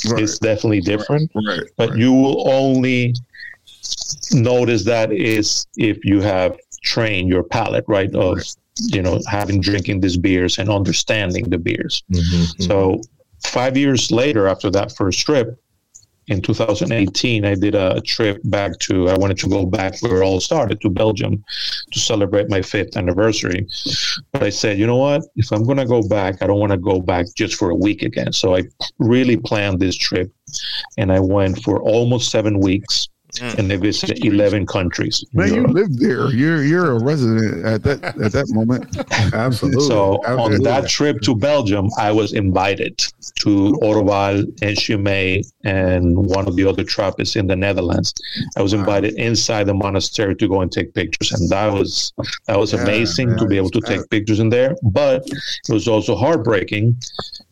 right. 0.10 0.22
is 0.22 0.40
definitely 0.40 0.82
different. 0.82 1.32
right. 1.36 1.62
But 1.78 1.98
you 1.98 2.12
will 2.14 2.50
only 2.50 3.14
notice 4.32 4.84
that 4.86 5.12
is 5.12 5.68
if 5.78 6.04
you 6.04 6.22
have 6.22 6.58
trained 6.84 7.30
your 7.30 7.44
palate, 7.44 7.86
right? 7.88 8.14
Of 8.16 8.40
you 8.80 9.02
know 9.02 9.20
having 9.28 9.62
drinking 9.62 10.02
these 10.02 10.18
beers 10.18 10.58
and 10.58 10.70
understanding 10.70 11.50
the 11.50 11.58
beers. 11.58 12.04
Mm-hmm. 12.12 12.64
So 12.64 13.02
five 13.46 13.78
years 13.78 14.12
later, 14.12 14.48
after 14.48 14.70
that 14.72 14.96
first 14.96 15.20
trip, 15.20 15.60
in 16.28 16.42
2018, 16.42 17.46
I 17.46 17.56
did 17.56 17.76
a 17.76 18.02
trip 18.02 18.42
back 18.46 18.80
to. 18.80 19.10
I 19.10 19.18
wanted 19.18 19.38
to 19.40 19.50
go 19.50 19.66
back 19.66 20.02
where 20.02 20.22
it 20.22 20.26
all 20.26 20.40
started 20.40 20.82
to 20.82 20.90
Belgium 20.90 21.44
to 21.92 22.00
celebrate 22.00 22.50
my 22.50 22.62
fifth 22.62 22.98
anniversary. 22.98 23.68
But 24.32 24.44
I 24.44 24.50
said, 24.50 24.80
you 24.80 24.88
know 24.88 24.98
what? 24.98 25.24
If 25.36 25.52
I'm 25.52 25.64
going 25.64 25.78
to 25.78 25.86
go 25.86 26.02
back, 26.02 26.42
I 26.42 26.48
don't 26.48 26.60
want 26.60 26.72
to 26.72 26.78
go 26.78 27.00
back 27.00 27.28
just 27.36 27.56
for 27.56 27.70
a 27.70 27.76
week 27.76 28.02
again. 28.02 28.34
So 28.34 28.56
I 28.56 28.64
really 28.98 29.38
planned 29.38 29.80
this 29.80 29.96
trip, 29.96 30.32
and 30.98 31.12
I 31.12 31.20
went 31.20 31.62
for 31.64 31.80
almost 31.82 32.32
seven 32.32 32.60
weeks, 32.60 33.08
and 33.42 33.70
they 33.70 33.78
visited 33.78 34.24
11 34.26 34.66
countries. 34.66 35.24
Man, 35.34 35.48
you 35.50 35.56
Europe. 35.56 35.72
lived 35.72 36.00
there. 36.00 36.30
You're 36.32 36.64
you're 36.64 36.92
a 36.92 37.04
resident 37.04 37.66
at 37.66 37.84
that 37.84 38.04
at 38.22 38.32
that 38.32 38.48
moment. 38.50 38.86
Absolutely. 39.34 39.86
So 39.86 40.16
on 40.26 40.62
that 40.64 40.88
trip 40.90 41.22
to 41.22 41.36
Belgium, 41.36 41.90
I 41.98 42.12
was 42.12 42.34
invited 42.34 42.98
to 43.40 43.78
Orval 43.82 44.46
and 44.62 44.78
Chimay 44.78 45.42
and 45.64 46.16
one 46.18 46.48
of 46.48 46.56
the 46.56 46.66
other 46.66 46.84
Trappists 46.84 47.36
in 47.36 47.48
the 47.48 47.56
Netherlands. 47.56 48.14
I 48.58 48.62
was 48.62 48.74
invited 48.74 49.14
inside 49.16 49.66
the 49.66 49.74
monastery 49.74 50.36
to 50.36 50.48
go 50.48 50.62
and 50.62 50.72
take 50.72 50.94
pictures, 50.94 51.32
and 51.32 51.50
that 51.50 51.72
was 51.74 52.14
that 52.48 52.58
was 52.58 52.74
Yeah, 52.74 52.84
amazing 52.84 53.38
to 53.38 53.46
be 53.48 53.58
able 53.58 53.72
to 53.72 53.82
take 53.82 54.10
pictures 54.10 54.40
in 54.40 54.50
there. 54.50 54.76
But 54.84 55.24
it 55.28 55.74
was 55.74 55.88
also 55.88 56.16
heartbreaking 56.16 56.98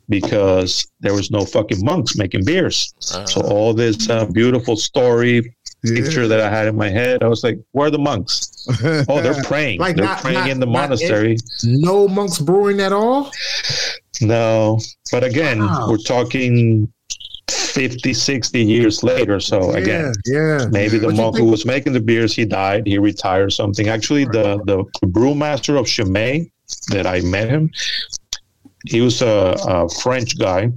because 0.09 0.85
there 0.99 1.13
was 1.13 1.31
no 1.31 1.45
fucking 1.45 1.83
monks 1.83 2.17
making 2.17 2.43
beers. 2.45 2.93
So 2.99 3.41
all 3.41 3.73
this 3.73 4.09
uh, 4.09 4.25
beautiful 4.25 4.75
story 4.75 5.55
picture 5.83 6.27
that 6.27 6.39
I 6.39 6.49
had 6.49 6.67
in 6.67 6.75
my 6.75 6.89
head, 6.89 7.23
I 7.23 7.27
was 7.27 7.43
like, 7.43 7.59
"Where 7.71 7.87
are 7.87 7.91
the 7.91 7.97
monks? 7.99 8.65
Oh, 9.09 9.21
they're 9.21 9.43
praying. 9.51 9.79
Like, 9.79 9.95
they're 9.95 10.05
not- 10.05 10.19
praying 10.21 10.39
not- 10.39 10.49
in 10.49 10.59
the 10.59 10.67
monastery." 10.67 11.37
no 11.63 12.07
monks 12.07 12.39
brewing 12.39 12.79
at 12.79 12.93
all. 12.93 13.31
No, 14.21 14.79
but 15.11 15.23
again, 15.23 15.59
Wow. 15.59 15.87
we're 15.89 15.97
talking 15.97 16.91
50, 17.49 18.13
60 18.13 18.63
years 18.63 19.03
later. 19.03 19.39
So 19.39 19.71
again, 19.71 20.13
yeah, 20.25 20.59
yeah. 20.59 20.65
maybe 20.71 20.97
the 20.99 21.09
you 21.09 21.15
monk 21.15 21.37
who 21.37 21.45
was 21.45 21.65
making 21.65 21.93
the 21.93 21.99
beers, 21.99 22.33
he 22.35 22.45
died, 22.45 22.85
he 22.87 22.97
retired 22.99 23.51
something. 23.51 23.87
Actually, 23.89 24.25
the, 24.25 24.59
the 24.65 24.83
brewmaster 25.07 25.79
of 25.79 25.87
Chimay 25.87 26.49
that 26.89 27.05
I 27.07 27.21
met 27.21 27.49
him, 27.49 27.71
he 28.85 29.01
was 29.01 29.21
a, 29.21 29.55
a 29.67 29.89
French 29.89 30.37
guy. 30.37 30.71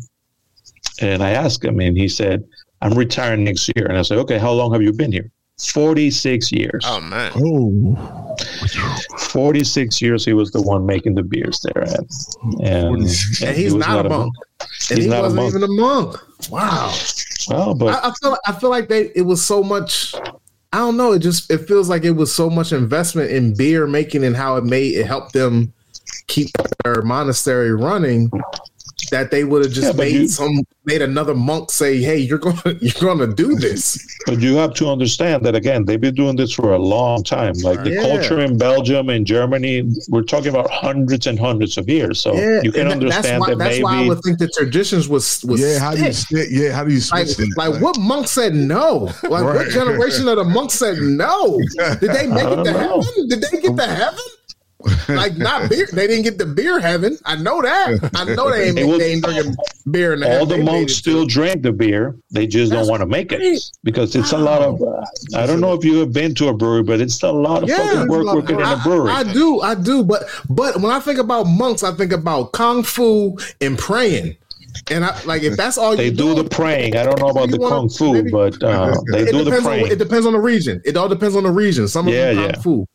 And 1.02 1.22
I 1.22 1.30
asked 1.32 1.62
him, 1.62 1.78
and 1.80 1.96
he 1.96 2.08
said, 2.08 2.42
I'm 2.82 2.94
retiring 2.94 3.44
next 3.44 3.70
year. 3.76 3.86
And 3.86 3.96
I 3.98 4.02
said, 4.02 4.18
okay, 4.18 4.38
how 4.38 4.52
long 4.52 4.72
have 4.72 4.82
you 4.82 4.92
been 4.92 5.12
here? 5.12 5.30
46 5.58 6.52
years. 6.52 6.84
Oh 6.86 7.00
man. 7.00 7.32
Oh, 7.36 8.36
46 9.18 10.02
years 10.02 10.24
he 10.24 10.34
was 10.34 10.50
the 10.50 10.60
one 10.60 10.84
making 10.84 11.14
the 11.14 11.22
beers 11.22 11.60
there. 11.60 11.82
And, 11.82 12.10
and, 12.62 12.96
And 13.42 13.56
he's 13.56 13.72
was 13.74 13.86
not 13.86 14.04
a 14.04 14.08
monk. 14.08 14.34
And 14.90 14.96
He's 14.98 15.04
he 15.04 15.10
not 15.10 15.20
a 15.20 15.22
wasn't 15.22 15.36
monk. 15.42 15.54
even 15.54 15.62
a 15.62 15.68
monk. 15.72 16.50
Wow. 16.50 16.94
Well, 17.48 17.74
but 17.74 18.04
I, 18.04 18.08
I 18.08 18.12
feel 18.20 18.36
I 18.46 18.52
feel 18.52 18.70
like 18.70 18.88
they 18.88 19.10
it 19.14 19.22
was 19.22 19.42
so 19.44 19.62
much. 19.62 20.14
I 20.72 20.78
don't 20.78 20.96
know. 20.98 21.12
It 21.12 21.20
just 21.20 21.50
it 21.50 21.58
feels 21.66 21.88
like 21.88 22.04
it 22.04 22.10
was 22.10 22.34
so 22.34 22.50
much 22.50 22.72
investment 22.72 23.30
in 23.30 23.54
beer 23.56 23.86
making 23.86 24.24
and 24.24 24.36
how 24.36 24.56
it 24.56 24.64
made 24.64 24.94
it 24.94 25.06
helped 25.06 25.32
them 25.32 25.72
keep 26.26 26.48
their 26.84 27.00
monastery 27.02 27.72
running 27.72 28.30
that 29.10 29.30
they 29.30 29.44
would 29.44 29.64
have 29.64 29.72
just 29.72 29.88
Yeah, 29.88 29.92
made 30.04 30.12
you- 30.12 30.28
some 30.28 30.60
made 30.84 31.02
another 31.02 31.34
monk 31.34 31.70
say, 31.70 32.00
"Hey, 32.00 32.18
you're 32.18 32.38
going 32.38 32.56
to 32.64 32.76
you're 32.80 33.00
going 33.00 33.18
to 33.18 33.34
do 33.34 33.56
this." 33.56 33.98
But 34.26 34.40
you 34.40 34.56
have 34.56 34.72
to 34.74 34.88
understand 34.88 35.44
that 35.44 35.54
again, 35.54 35.84
they've 35.84 36.00
been 36.00 36.14
doing 36.14 36.36
this 36.36 36.52
for 36.52 36.72
a 36.74 36.78
long 36.78 37.22
time. 37.24 37.54
Like 37.62 37.82
the 37.84 37.90
Yeah. 37.90 38.02
culture 38.02 38.40
in 38.40 38.56
Belgium 38.58 39.08
and 39.08 39.26
Germany, 39.26 39.90
we're 40.08 40.22
talking 40.22 40.48
about 40.48 40.70
hundreds 40.70 41.26
and 41.26 41.38
hundreds 41.38 41.76
of 41.78 41.88
years. 41.88 42.20
So 42.20 42.34
yeah, 42.34 42.60
you 42.62 42.70
can 42.72 42.82
and 42.82 42.90
that- 42.90 42.94
understand 42.98 43.26
that's 43.26 43.40
why, 43.40 43.48
that 43.54 43.58
That's 43.58 43.82
why 43.82 44.04
I 44.04 44.08
would 44.08 44.20
think 44.24 44.38
the 44.38 44.48
traditions 44.48 45.08
was 45.08 45.44
was 45.44 45.60
yeah. 45.60 45.78
How 45.78 45.92
do 45.92 46.04
you 46.04 46.12
stick. 46.12 46.38
stick? 46.44 46.48
Yeah, 46.50 46.72
how 46.72 46.84
do 46.84 46.92
you 46.92 47.00
like, 47.10 47.26
switch 47.28 47.48
it? 47.48 47.56
like 47.56 47.80
what 47.80 47.98
monk 47.98 48.28
said 48.28 48.54
no? 48.54 49.10
Like 49.24 49.44
what 49.44 49.68
generation 49.70 50.28
of 50.28 50.36
the 50.36 50.44
monks 50.44 50.74
said 50.74 50.98
no? 50.98 51.58
Did 52.00 52.10
they 52.12 52.26
make 52.38 52.44
it 52.46 52.64
to 52.64 52.72
know. 52.72 53.00
heaven? 53.02 53.28
Did 53.28 53.40
they 53.50 53.60
get 53.60 53.76
to 53.76 53.86
heaven? 53.86 54.18
Like 55.08 55.36
not 55.36 55.70
beer. 55.70 55.88
They 55.92 56.06
didn't 56.06 56.24
get 56.24 56.38
the 56.38 56.46
beer 56.46 56.78
heaven. 56.80 57.18
I 57.24 57.36
know 57.36 57.62
that. 57.62 58.10
I 58.14 58.24
know 58.34 58.50
they 58.50 58.68
ain't, 58.68 58.78
It 58.78 58.84
was- 58.86 58.98
they 58.98 59.12
ain't 59.12 59.24
drinking 59.24 59.56
beer 59.90 60.12
in 60.12 60.20
the 60.20 60.26
All 60.26 60.32
heaven. 60.46 60.48
the 60.48 60.56
They 60.56 60.62
monks 60.62 60.94
still 60.94 61.22
to- 61.26 61.32
drink 61.32 61.62
the 61.62 61.72
beer. 61.72 62.14
They 62.30 62.46
just 62.46 62.70
That's 62.70 62.82
don't 62.82 62.90
want 62.90 63.00
to 63.00 63.06
make 63.06 63.32
it 63.32 63.60
because 63.84 64.14
it's 64.14 64.32
a 64.32 64.38
lot 64.38 64.60
of. 64.62 64.80
Uh, 64.82 65.02
I 65.34 65.46
don't 65.46 65.60
know 65.60 65.72
if 65.72 65.84
you 65.84 65.98
have 66.00 66.12
been 66.12 66.34
to 66.36 66.48
a 66.48 66.54
brewery, 66.54 66.82
but 66.82 67.00
it's 67.00 67.22
a 67.22 67.32
lot 67.32 67.62
of 67.62 67.68
Yeah, 67.68 67.78
fucking 67.78 68.08
work 68.08 68.24
lot 68.24 68.36
of 68.38 68.42
working 68.44 68.60
in 68.60 68.66
a 68.66 68.76
brewery. 68.84 69.10
I 69.10 69.22
do, 69.32 69.60
I 69.60 69.74
do, 69.74 70.04
but 70.04 70.24
but 70.50 70.76
when 70.80 70.92
I 70.92 71.00
think 71.00 71.18
about 71.18 71.44
monks, 71.44 71.82
I 71.82 71.92
think 71.92 72.12
about 72.12 72.52
kung 72.52 72.82
fu 72.82 73.36
and 73.60 73.78
praying, 73.78 74.36
and 74.90 75.04
I 75.04 75.18
like 75.24 75.42
if 75.42 75.56
that's 75.56 75.78
all 75.78 75.96
they 75.96 76.06
you 76.06 76.10
do 76.10 76.16
They 76.28 76.34
do 76.34 76.42
the 76.42 76.48
praying. 76.50 76.96
I 76.96 77.04
don't 77.04 77.18
know 77.18 77.28
about 77.28 77.50
the 77.50 77.56
wanna- 77.58 77.74
kung 77.76 77.88
fu, 77.88 78.12
maybe- 78.12 78.30
but 78.30 78.62
uh, 78.62 78.94
they 79.10 79.22
it 79.22 79.32
do 79.32 79.38
the 79.38 79.44
depends 79.44 79.66
on 79.66 79.72
praying. 79.72 79.86
it 79.92 79.98
depends 79.98 80.26
on 80.26 80.32
the 80.34 80.40
region. 80.40 80.82
It 80.84 80.96
all 80.96 81.08
depends 81.08 81.34
on 81.34 81.44
the 81.44 81.50
region. 81.50 81.88
Some 81.88 82.08
of 82.08 82.12
Yeah, 82.14 82.26
them 82.34 82.36
kung 82.36 82.44
yeah. 82.50 82.60
fu, 82.60 82.86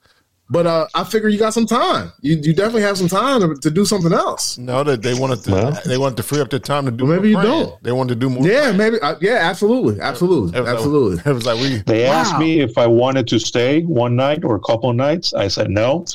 but 0.51 0.67
uh, 0.67 0.85
I 0.93 1.03
figure 1.05 1.29
you 1.29 1.39
got 1.39 1.53
some 1.53 1.65
time. 1.65 2.11
You 2.21 2.35
you 2.35 2.53
definitely 2.53 2.81
have 2.83 2.97
some 2.97 3.07
time 3.07 3.39
to, 3.41 3.55
to 3.61 3.71
do 3.71 3.85
something 3.85 4.13
else. 4.13 4.57
No, 4.57 4.83
that 4.83 5.01
they 5.01 5.13
wanted 5.13 5.43
to. 5.45 5.51
Well. 5.51 5.81
they 5.85 5.97
wanted 5.97 6.17
to 6.17 6.23
free 6.23 6.41
up 6.41 6.49
their 6.49 6.59
time 6.59 6.85
to 6.85 6.91
do. 6.91 7.05
Well, 7.05 7.15
maybe 7.15 7.33
more 7.33 7.41
you 7.43 7.49
praying. 7.49 7.65
don't. 7.69 7.83
They 7.83 7.91
wanted 7.93 8.13
to 8.15 8.19
do 8.19 8.29
more. 8.29 8.45
Yeah, 8.45 8.61
praying. 8.63 8.77
maybe. 8.77 8.99
Uh, 9.01 9.15
yeah, 9.21 9.39
absolutely, 9.41 9.99
absolutely, 10.01 10.57
It 10.57 10.61
was 10.61 10.67
like- 10.67 10.75
absolutely. 10.75 11.31
it 11.31 11.33
was 11.33 11.45
like 11.45 11.59
we. 11.61 11.77
They 11.87 12.05
asked 12.05 12.37
me 12.37 12.59
if 12.61 12.77
I 12.77 12.85
wanted 12.85 13.27
to 13.29 13.39
stay 13.39 13.81
one 13.83 14.15
night 14.15 14.43
or 14.43 14.55
a 14.55 14.59
couple 14.59 14.91
nights. 14.93 15.33
I 15.33 15.47
said 15.47 15.69
no, 15.71 16.05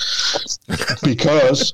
because 1.03 1.73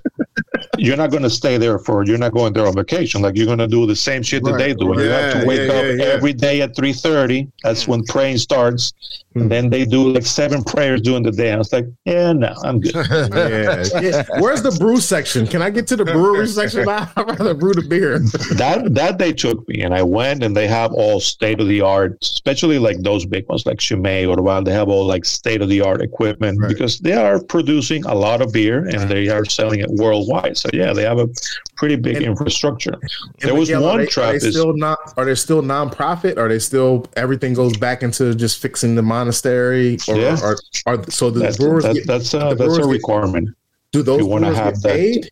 you're 0.78 0.96
not 0.96 1.10
going 1.10 1.22
to 1.22 1.30
stay 1.30 1.58
there 1.58 1.78
for. 1.78 2.04
You're 2.04 2.18
not 2.18 2.32
going 2.32 2.52
there 2.52 2.66
on 2.66 2.74
vacation. 2.74 3.22
Like 3.22 3.36
you're 3.36 3.46
going 3.46 3.58
to 3.58 3.66
do 3.68 3.86
the 3.86 3.96
same 3.96 4.22
shit 4.22 4.44
that 4.44 4.52
Right. 4.52 4.58
they 4.58 4.74
do. 4.74 4.92
And 4.92 5.00
you 5.00 5.08
have 5.08 5.40
to 5.40 5.46
wake 5.46 5.68
yeah, 5.68 5.74
up 5.74 5.84
yeah, 5.84 5.92
yeah. 5.92 6.04
every 6.04 6.32
day 6.32 6.60
at 6.62 6.76
three 6.76 6.92
thirty. 6.92 7.48
That's 7.62 7.88
when 7.88 8.04
praying 8.04 8.38
starts. 8.38 8.92
And 9.34 9.50
then 9.50 9.70
they 9.70 9.86
do 9.86 10.12
like 10.12 10.26
seven 10.26 10.62
prayers 10.62 11.00
during 11.00 11.22
the 11.22 11.30
day. 11.32 11.52
I 11.52 11.56
was 11.56 11.72
like, 11.72 11.86
yeah, 12.04 12.32
no, 12.34 12.51
I'm 12.64 12.80
good. 12.80 12.94
Yeah, 12.94 13.84
yeah. 14.00 14.24
Where's 14.40 14.62
the 14.62 14.72
brew 14.78 14.98
section? 15.00 15.46
Can 15.46 15.62
I 15.62 15.70
get 15.70 15.86
to 15.88 15.96
the 15.96 16.04
brewery 16.04 16.46
section? 16.46 16.88
I'd 16.88 17.08
rather 17.16 17.54
brew 17.54 17.74
the 17.74 17.82
beer. 17.82 18.18
that 18.56 18.94
that 18.94 19.18
they 19.18 19.32
took 19.32 19.66
me 19.68 19.82
and 19.82 19.94
I 19.94 20.02
went 20.02 20.42
and 20.42 20.56
they 20.56 20.66
have 20.68 20.92
all 20.92 21.20
state 21.20 21.60
of 21.60 21.68
the 21.68 21.80
art, 21.80 22.18
especially 22.22 22.78
like 22.78 22.98
those 23.02 23.24
big 23.26 23.48
ones 23.48 23.66
like 23.66 23.78
Chimay 23.78 24.26
or 24.26 24.36
the 24.36 24.42
Wild. 24.42 24.64
They 24.66 24.72
have 24.72 24.88
all 24.88 25.06
like 25.06 25.24
state 25.24 25.62
of 25.62 25.68
the 25.68 25.80
art 25.80 26.00
equipment 26.02 26.58
Right. 26.60 26.68
because 26.68 26.98
they 27.00 27.12
are 27.14 27.42
producing 27.42 28.04
a 28.06 28.14
lot 28.14 28.40
of 28.42 28.52
beer 28.52 28.86
and 28.86 29.08
they 29.10 29.28
are 29.28 29.44
selling 29.44 29.80
it 29.80 29.90
worldwide. 29.90 30.56
So 30.56 30.68
yeah, 30.72 30.92
they 30.92 31.02
have 31.04 31.18
a 31.18 31.28
pretty 31.76 31.96
big 31.96 32.16
And- 32.16 32.26
infrastructure. 32.26 32.96
There 33.40 33.50
And 33.50 33.58
was 33.58 33.68
Miguel, 33.68 33.82
one 33.82 33.94
are 33.94 33.98
they, 33.98 34.04
are 34.04 34.06
trap 34.10 34.30
they 34.32 34.36
is 34.48 34.54
still 34.54 34.74
not? 34.76 34.98
Are 35.16 35.24
they 35.24 35.34
still 35.34 35.62
non-profit? 35.62 36.38
Are 36.38 36.48
they 36.48 36.58
still 36.58 37.06
everything 37.16 37.54
goes 37.54 37.76
back 37.76 38.02
into 38.02 38.34
just 38.34 38.60
fixing 38.60 38.94
the 38.94 39.02
monastery? 39.02 39.98
Or, 40.08 40.16
Yeah. 40.16 40.38
or, 40.42 40.56
or 40.86 41.04
so 41.10 41.30
the 41.30 41.40
that, 41.40 41.56
brewers 41.56 41.84
that, 41.84 41.94
get, 41.94 42.06
that's 42.06 42.31
uh, 42.34 42.54
the 42.54 42.64
that's 42.66 42.78
a 42.78 42.86
requirement. 42.86 43.48
do 43.92 44.02
those 44.02 44.20
you 44.20 44.26
wanna 44.26 44.46
brewers 44.46 44.58
have 44.58 44.82
get 44.82 44.82
that- 44.82 45.30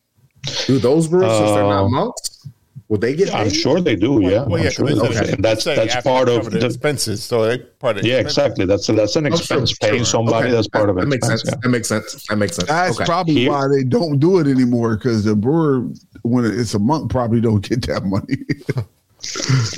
Do 0.67 0.79
those 0.79 1.09
brewers 1.09 1.31
since 1.37 1.51
they're 1.51 1.65
not 1.65 1.85
Uh, 1.85 1.89
monks? 1.89 2.47
will 2.89 2.99
they 2.99 3.15
get 3.15 3.29
paid? 3.29 3.35
I'm 3.37 3.51
sure 3.51 3.81
they 3.81 3.95
do. 3.95 4.21
Yeah, 4.23 4.45
Well, 4.47 4.57
I'm 4.57 4.65
yeah, 4.65 4.71
sure 4.71 4.89
'cause 4.89 5.01
they 5.03 5.09
they 5.27 5.37
do. 5.37 5.43
that's 5.43 5.65
that's 5.65 5.97
part 6.03 6.29
of 6.29 6.51
the 6.51 6.59
the, 6.59 6.67
expenses. 6.67 7.23
So 7.23 7.45
they 7.47 7.59
part 7.59 7.99
of 7.99 8.05
yeah, 8.05 8.15
expenses. 8.15 8.39
exactly. 8.39 8.65
That's 8.67 8.87
that's 8.87 9.17
an 9.17 9.27
Oh, 9.27 9.31
sure, 9.37 9.59
expense. 9.63 9.79
Paying 9.79 9.97
sure. 9.99 10.05
somebody 10.07 10.47
Okay. 10.49 10.55
that's 10.57 10.69
part 10.69 10.89
of 10.91 10.97
that 10.97 11.03
it. 11.03 11.09
makes 11.09 11.27
sense. 11.29 11.43
That 11.45 11.69
makes 11.69 11.89
sense. 11.89 12.27
That 12.29 12.37
makes 12.37 12.57
sense. 12.57 12.69
That's 12.69 12.97
okay. 12.97 13.05
probably 13.05 13.35
Here- 13.35 13.51
why 13.51 13.69
they 13.69 13.85
don't 13.85 14.19
do 14.19 14.39
it 14.39 14.47
anymore 14.47 14.97
because 14.97 15.25
the 15.25 15.37
brewer, 15.37 15.87
when 16.23 16.45
it's 16.45 16.75
a 16.75 16.79
monk, 16.79 17.11
probably 17.11 17.41
don't 17.41 17.61
get 17.67 17.87
that 17.87 18.05
money. 18.05 18.39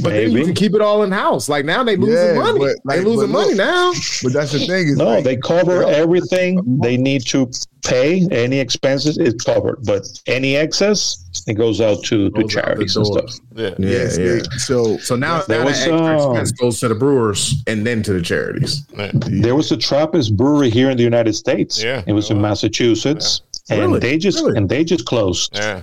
But 0.03 0.11
then 0.11 0.31
you 0.33 0.45
can 0.45 0.55
keep 0.55 0.75
it 0.75 0.81
all 0.81 1.03
in 1.03 1.11
house. 1.13 1.49
Like 1.49 1.65
now 1.65 1.83
they 1.83 1.97
losing 1.97 2.37
Yeah, 2.37 2.41
money. 2.43 2.59
but, 2.59 2.77
like, 2.85 2.99
they 2.99 3.05
losing 3.05 3.31
look- 3.33 3.47
money 3.47 3.55
now. 3.55 3.93
but 4.23 4.33
that's 4.33 4.53
the 4.53 4.61
thing 4.61 4.89
is, 4.89 4.97
No, 4.97 5.07
like, 5.07 5.25
they 5.25 5.37
cover 5.37 5.79
they 5.81 5.85
don't- 5.85 5.95
everything 5.95 6.79
they 6.81 6.97
need 6.97 7.27
to 7.27 7.51
pay. 7.85 8.27
Any 8.31 8.59
expenses 8.61 9.19
is 9.19 9.35
covered, 9.35 9.79
but 9.85 10.07
any 10.27 10.57
excess 10.57 11.19
it 11.49 11.55
goes 11.55 11.81
out 11.81 12.03
to, 12.05 12.31
to 12.31 12.31
Goes 12.31 12.35
out 12.35 12.43
the 12.43 12.49
charities 12.49 12.97
and 12.97 13.07
stuff. 13.07 13.31
Yeah. 13.57 13.71
Yeah, 13.79 13.89
yes, 13.91 14.19
yeah. 14.19 14.39
so 14.59 14.97
So 14.99 15.17
now, 15.17 15.43
There 15.43 15.59
now 15.61 15.65
was, 15.67 15.85
that 15.85 15.93
extra 15.93 16.21
um, 16.23 16.37
expense 16.37 16.53
goes 16.53 16.81
to 16.81 16.89
the 16.89 16.95
brewers 16.95 17.55
and 17.67 17.85
then 17.87 18.03
to 18.05 18.13
the 18.13 18.23
charities. 18.23 18.83
yeah. 18.97 19.11
There 19.15 19.57
was 19.57 19.73
a 19.73 19.77
Trappist 19.77 20.37
brewery 20.37 20.71
here 20.71 20.91
in 20.91 20.97
the 20.97 21.03
United 21.03 21.33
States. 21.35 21.83
Yeah. 21.83 22.03
it 22.07 22.13
was 22.13 22.31
in 22.31 22.41
Massachusetts, 22.41 23.43
and 23.71 23.81
Really? 23.81 23.99
they 24.01 24.19
just 24.19 24.39
Really? 24.45 24.57
and 24.59 24.69
they 24.69 24.85
just 24.85 25.05
closed. 25.07 25.51
Yeah. 25.55 25.83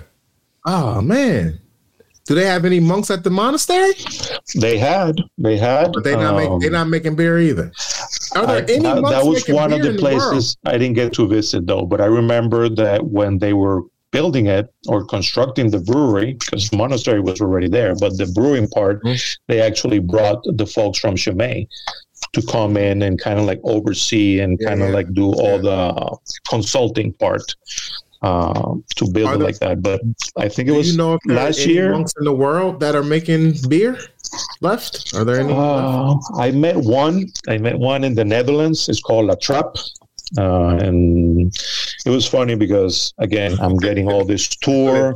Oh 0.66 1.00
man. 1.00 1.58
Do 2.30 2.36
they 2.36 2.46
have 2.46 2.64
any 2.64 2.78
monks 2.78 3.10
at 3.10 3.24
the 3.24 3.30
monastery? 3.30 3.90
They 4.54 4.78
had, 4.78 5.16
they 5.36 5.56
had, 5.58 5.92
But 5.92 6.04
they 6.04 6.14
not 6.14 6.36
um, 6.36 6.36
make, 6.36 6.60
they're 6.62 6.70
not 6.70 6.86
making 6.86 7.16
beer 7.16 7.40
either. 7.40 7.72
Are 8.36 8.46
there 8.46 8.58
I- 8.58 8.72
any 8.72 8.84
that, 8.84 9.00
monks 9.02 9.10
that 9.10 9.26
was 9.26 9.48
one 9.48 9.72
of 9.72 9.82
the 9.82 9.94
places 9.98 10.56
I 10.64 10.78
didn't 10.78 10.94
get 10.94 11.12
to 11.14 11.26
visit 11.26 11.66
though. 11.66 11.84
But 11.84 12.00
I 12.00 12.04
remember 12.04 12.68
that 12.68 13.04
when 13.04 13.38
they 13.38 13.52
were 13.52 13.82
building 14.12 14.46
it 14.46 14.72
or 14.86 15.04
constructing 15.06 15.70
the 15.72 15.80
brewery, 15.80 16.34
because 16.34 16.70
the 16.70 16.76
monastery 16.76 17.18
was 17.20 17.40
already 17.40 17.66
there, 17.66 17.96
but 17.96 18.16
the 18.16 18.26
brewing 18.26 18.68
part, 18.68 19.02
Mhm. 19.02 19.20
they 19.48 19.60
actually 19.60 19.98
brought 19.98 20.40
the 20.44 20.66
folks 20.66 21.00
from 21.00 21.16
Chimay 21.16 21.66
to 22.34 22.42
come 22.42 22.76
in 22.76 23.02
and 23.02 23.20
kind 23.20 23.40
of 23.40 23.44
like 23.44 23.60
oversee 23.64 24.38
and 24.38 24.56
Yeah, 24.60 24.68
kind 24.68 24.82
of 24.82 24.90
yeah. 24.90 24.94
like 24.94 25.12
do 25.14 25.32
all 25.32 25.58
the 25.58 26.16
consulting 26.48 27.12
part 27.14 27.42
um, 28.22 28.84
to 28.96 29.04
build 29.10 29.30
it 29.34 29.38
there- 29.38 29.46
like 29.46 29.58
that. 29.60 29.82
But 29.82 30.00
I 30.36 30.48
think 30.48 30.68
it 30.68 30.72
was 30.72 30.90
you 30.92 30.98
know 30.98 31.18
last 31.26 31.66
year. 31.66 31.92
monks 31.92 32.12
in 32.18 32.24
the 32.24 32.34
world 32.34 32.80
that 32.80 32.94
are 32.94 33.02
making 33.02 33.54
beer 33.68 33.98
left? 34.60 35.14
Are 35.14 35.24
there 35.24 35.40
any? 35.40 35.52
Uh, 35.52 36.16
I 36.36 36.50
met 36.50 36.76
one. 36.76 37.26
I 37.48 37.58
met 37.58 37.78
one 37.78 38.04
in 38.04 38.14
the 38.14 38.24
Netherlands. 38.24 38.88
It's 38.88 39.00
called 39.00 39.26
La 39.26 39.34
Trappe. 39.34 39.78
Uh, 40.38 40.76
and 40.76 41.52
it 42.06 42.10
was 42.10 42.26
funny 42.26 42.54
because 42.54 43.12
again, 43.18 43.56
I'm 43.60 43.76
getting 43.76 44.10
all 44.10 44.24
this 44.24 44.48
tour. 44.48 45.12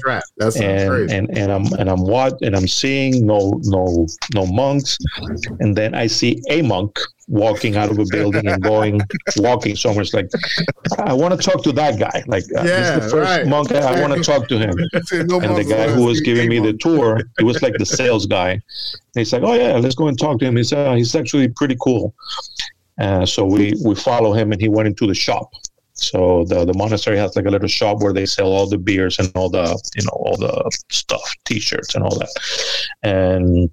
And, 0.57 1.11
and 1.11 1.39
and 1.39 1.53
I'm 1.53 1.67
and 1.79 1.89
I'm 1.89 2.01
what 2.03 2.41
and 2.43 2.57
I'm 2.57 2.67
seeing 2.69 3.25
no 3.27 3.61
no 3.65 4.07
no 4.35 4.47
monks, 4.47 4.99
and 5.61 5.77
then 5.77 5.95
I 5.95 6.07
see 6.09 6.43
a 6.51 6.63
monk 6.63 6.99
walking 7.27 7.75
out 7.77 7.91
of 7.91 7.99
a 7.99 8.05
building 8.11 8.47
and 8.49 8.63
going 8.63 9.01
walking 9.37 9.77
somewhere. 9.77 10.03
It's 10.03 10.13
like 10.13 10.29
I 10.99 11.13
want 11.13 11.33
to 11.39 11.51
talk 11.51 11.63
to 11.65 11.73
that 11.73 11.99
guy. 11.99 12.23
Like 12.27 12.45
uh, 12.57 12.63
this 12.65 12.71
Yeah, 12.71 12.97
is 12.97 13.05
the 13.05 13.11
first 13.11 13.31
right. 13.31 13.47
monk 13.47 13.73
I, 13.73 13.79
I 13.95 14.01
want 14.01 14.15
to 14.15 14.23
talk 14.23 14.49
to 14.49 14.59
him 14.59 14.71
no 15.29 15.41
and 15.41 15.57
the 15.57 15.65
guy 15.69 15.89
who 15.89 16.05
was 16.05 16.21
giving 16.21 16.49
me 16.49 16.59
the 16.59 16.75
tour, 16.75 17.21
he 17.39 17.45
was 17.45 17.63
like 17.63 17.75
the 17.79 17.87
sales 17.87 18.27
guy. 18.27 18.51
And 18.51 18.61
he's 19.21 19.33
like, 19.33 19.43
"Oh 19.43 19.55
yeah, 19.55 19.77
let's 19.79 19.95
go 19.95 20.09
and 20.09 20.19
talk 20.19 20.39
to 20.41 20.45
him." 20.47 20.57
He's 20.57 20.73
uh, 20.73 20.95
he's 20.95 21.15
actually 21.15 21.49
pretty 21.49 21.77
cool. 21.81 22.15
Uh, 22.99 23.27
so 23.27 23.45
we 23.45 23.75
we 23.85 23.95
follow 23.95 24.33
him, 24.33 24.53
and 24.53 24.61
he 24.61 24.69
went 24.69 24.87
into 24.87 25.07
the 25.07 25.15
shop. 25.15 25.51
So 25.95 26.45
the 26.45 26.65
the 26.65 26.75
monastery 26.75 27.17
has 27.19 27.37
like 27.37 27.47
a 27.47 27.51
little 27.51 27.69
shop 27.69 28.03
where 28.03 28.13
they 28.13 28.27
sell 28.27 28.49
all 28.49 28.69
the 28.69 28.79
beers 28.79 29.19
and 29.19 29.31
all 29.35 29.49
the 29.49 29.67
you 29.97 30.05
know 30.05 30.13
all 30.13 30.37
the 30.37 30.71
stuff, 30.91 31.23
T-shirts 31.45 31.95
and 31.95 32.05
all 32.05 32.17
that. 32.19 32.31
And 33.03 33.71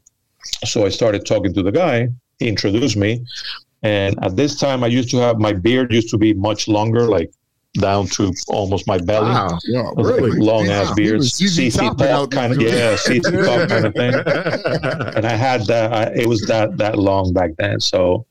so 0.65 0.85
I 0.85 0.89
started 0.89 1.25
talking 1.25 1.53
to 1.53 1.63
the 1.63 1.71
guy. 1.71 2.09
He 2.39 2.47
introduced 2.47 2.97
me, 2.97 3.25
and 3.83 4.15
at 4.23 4.35
this 4.35 4.59
time 4.59 4.83
I 4.83 4.87
used 4.87 5.09
to 5.11 5.17
have 5.17 5.37
my 5.39 5.53
beard 5.53 5.91
used 5.91 6.09
to 6.09 6.17
be 6.17 6.33
much 6.33 6.67
longer, 6.67 7.07
like 7.07 7.31
down 7.79 8.05
to 8.05 8.33
almost 8.49 8.85
my 8.85 8.97
belly 8.97 9.29
wow. 9.29 9.57
Yeah, 9.65 9.91
was 9.95 10.09
like 10.09 10.19
really? 10.21 10.39
long 10.39 10.65
Yeah, 10.65 10.81
ass 10.81 10.93
beards, 10.93 11.35
ZZ 11.35 11.75
Top 11.75 11.97
kind 12.31 12.53
of 12.53 12.61
yeah, 12.61 12.95
ZZ 12.97 13.21
Top 13.45 13.69
kind 13.69 13.85
of 13.85 13.93
thing. 13.93 14.13
And 15.15 15.25
I 15.25 15.35
had 15.35 15.65
that. 15.67 15.93
I, 15.93 16.03
it 16.13 16.27
was 16.27 16.41
that 16.47 16.77
that 16.77 16.97
long 16.97 17.33
back 17.33 17.51
then. 17.57 17.79
So 17.79 18.25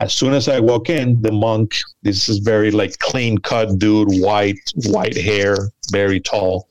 as 0.00 0.12
soon 0.12 0.32
as 0.32 0.48
I 0.48 0.60
walk 0.60 0.90
in, 0.90 1.20
the 1.22 1.32
monk. 1.32 1.76
This 2.02 2.28
is 2.28 2.38
very 2.38 2.70
like 2.70 2.98
clean 2.98 3.38
cut 3.38 3.78
dude, 3.78 4.08
white 4.22 4.58
white 4.86 5.16
hair, 5.16 5.70
very 5.90 6.20
tall. 6.20 6.68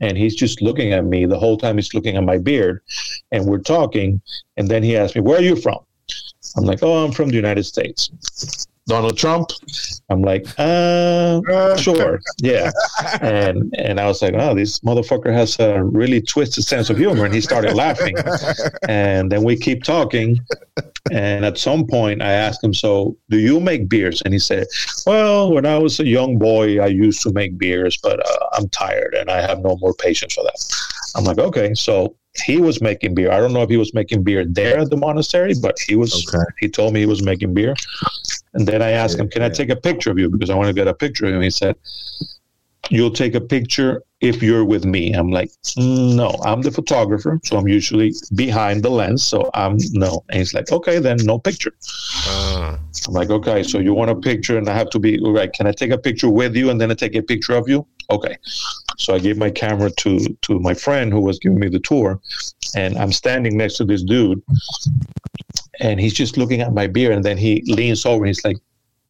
And 0.00 0.16
he's 0.16 0.34
just 0.34 0.62
looking 0.62 0.92
at 0.92 1.04
me 1.04 1.26
the 1.26 1.38
whole 1.38 1.58
time. 1.58 1.76
He's 1.76 1.92
looking 1.94 2.16
at 2.16 2.24
my 2.24 2.38
beard, 2.38 2.80
and 3.32 3.44
we're 3.44 3.58
talking. 3.58 4.20
And 4.56 4.68
then 4.68 4.82
he 4.82 4.96
asked 4.96 5.14
me, 5.14 5.20
"Where 5.20 5.38
are 5.38 5.42
you 5.42 5.56
from?" 5.56 5.78
I'm 6.56 6.64
like, 6.64 6.82
"Oh, 6.82 7.04
I'm 7.04 7.12
from 7.12 7.28
the 7.28 7.36
United 7.36 7.64
States." 7.64 8.10
Donald 8.90 9.16
Trump. 9.16 9.50
I'm 10.10 10.22
like, 10.22 10.44
uh, 10.58 11.40
sure, 11.76 12.20
yeah. 12.42 12.70
And 13.22 13.72
and 13.78 14.00
I 14.00 14.06
was 14.06 14.20
like, 14.20 14.34
oh, 14.36 14.54
this 14.54 14.80
motherfucker 14.80 15.32
has 15.32 15.58
a 15.60 15.82
really 15.82 16.20
twisted 16.20 16.64
sense 16.64 16.90
of 16.90 16.98
humor, 16.98 17.24
and 17.24 17.32
he 17.32 17.40
started 17.40 17.74
laughing. 17.74 18.16
And 18.88 19.30
then 19.30 19.44
we 19.44 19.56
keep 19.56 19.84
talking, 19.84 20.38
and 21.12 21.44
at 21.44 21.56
some 21.56 21.86
point, 21.86 22.20
I 22.20 22.32
asked 22.32 22.62
him, 22.64 22.74
so 22.74 23.16
do 23.28 23.38
you 23.38 23.60
make 23.60 23.88
beers? 23.88 24.20
And 24.24 24.34
he 24.34 24.40
said, 24.40 24.66
well, 25.06 25.52
when 25.54 25.64
I 25.64 25.78
was 25.78 26.00
a 26.00 26.06
young 26.06 26.36
boy, 26.36 26.80
I 26.80 26.88
used 26.88 27.22
to 27.22 27.32
make 27.32 27.56
beers, 27.56 27.96
but 28.02 28.18
uh, 28.18 28.46
I'm 28.54 28.68
tired 28.70 29.14
and 29.14 29.30
I 29.30 29.40
have 29.40 29.60
no 29.60 29.76
more 29.76 29.94
patience 29.94 30.34
for 30.34 30.44
that. 30.44 30.58
I'm 31.14 31.24
like, 31.24 31.38
okay, 31.38 31.74
so. 31.74 32.16
He 32.46 32.58
was 32.60 32.80
making 32.80 33.16
beer. 33.16 33.32
I 33.32 33.40
don't 33.40 33.52
know 33.52 33.64
if 33.64 33.68
he 33.68 33.76
was 33.76 33.92
making 33.92 34.22
beer 34.22 34.44
there 34.46 34.78
at 34.78 34.88
the 34.88 34.96
monastery, 34.96 35.52
but 35.60 35.76
he 35.88 35.96
was. 35.96 36.12
Okay. 36.28 36.44
He 36.60 36.68
told 36.68 36.94
me 36.94 37.00
he 37.00 37.06
was 37.06 37.24
making 37.24 37.54
beer, 37.54 37.74
and 38.54 38.66
then 38.66 38.82
I 38.82 38.90
asked 38.90 39.18
him, 39.18 39.28
"Can 39.28 39.42
I 39.42 39.48
take 39.48 39.70
a 39.70 39.76
picture 39.76 40.10
of 40.10 40.18
you?" 40.18 40.28
Because 40.28 40.50
I 40.50 40.54
want 40.54 40.68
to 40.68 40.74
get 40.74 40.88
a 40.88 40.94
picture 40.94 41.26
of 41.26 41.34
him. 41.34 41.42
He 41.42 41.50
said, 41.50 41.76
"You'll 42.90 43.12
take 43.12 43.34
a 43.34 43.40
picture 43.40 44.02
if 44.20 44.42
you're 44.42 44.64
with 44.64 44.84
me." 44.84 45.12
I'm 45.12 45.30
like, 45.30 45.50
"Mm, 45.78 46.14
"No, 46.16 46.28
I'm 46.44 46.62
the 46.62 46.70
photographer, 46.70 47.40
so 47.44 47.56
I'm 47.56 47.68
usually 47.68 48.14
behind 48.34 48.82
the 48.82 48.90
lens. 48.90 49.22
So 49.22 49.50
I'm 49.54 49.78
no." 49.92 50.24
And 50.28 50.38
he's 50.38 50.54
like, 50.54 50.70
"Okay, 50.72 50.98
then 50.98 51.18
no 51.24 51.38
picture." 51.38 51.74
Uh, 52.28 52.76
I'm 53.06 53.14
like, 53.14 53.30
okay, 53.30 53.62
so 53.62 53.78
you 53.78 53.94
want 53.94 54.10
a 54.10 54.14
picture, 54.14 54.58
and 54.58 54.68
I 54.68 54.74
have 54.74 54.90
to 54.90 54.98
be 54.98 55.18
right. 55.20 55.52
Can 55.52 55.66
I 55.66 55.72
take 55.72 55.90
a 55.90 55.98
picture 55.98 56.28
with 56.28 56.56
you, 56.56 56.70
and 56.70 56.80
then 56.80 56.90
I 56.90 56.94
take 56.94 57.14
a 57.14 57.22
picture 57.22 57.54
of 57.54 57.68
you? 57.68 57.86
Okay. 58.10 58.36
So 58.98 59.14
I 59.14 59.18
gave 59.18 59.38
my 59.38 59.50
camera 59.50 59.90
to 59.90 60.18
to 60.42 60.58
my 60.58 60.74
friend 60.74 61.12
who 61.12 61.20
was 61.20 61.38
giving 61.38 61.58
me 61.58 61.68
the 61.68 61.80
tour, 61.80 62.20
and 62.74 62.98
I'm 62.98 63.12
standing 63.12 63.56
next 63.56 63.76
to 63.76 63.84
this 63.84 64.02
dude, 64.02 64.42
and 65.80 66.00
he's 66.00 66.14
just 66.14 66.36
looking 66.36 66.60
at 66.60 66.72
my 66.72 66.86
beer, 66.86 67.12
and 67.12 67.24
then 67.24 67.36
he 67.36 67.62
leans 67.66 68.06
over, 68.06 68.24
and 68.24 68.28
he's 68.28 68.44
like, 68.44 68.58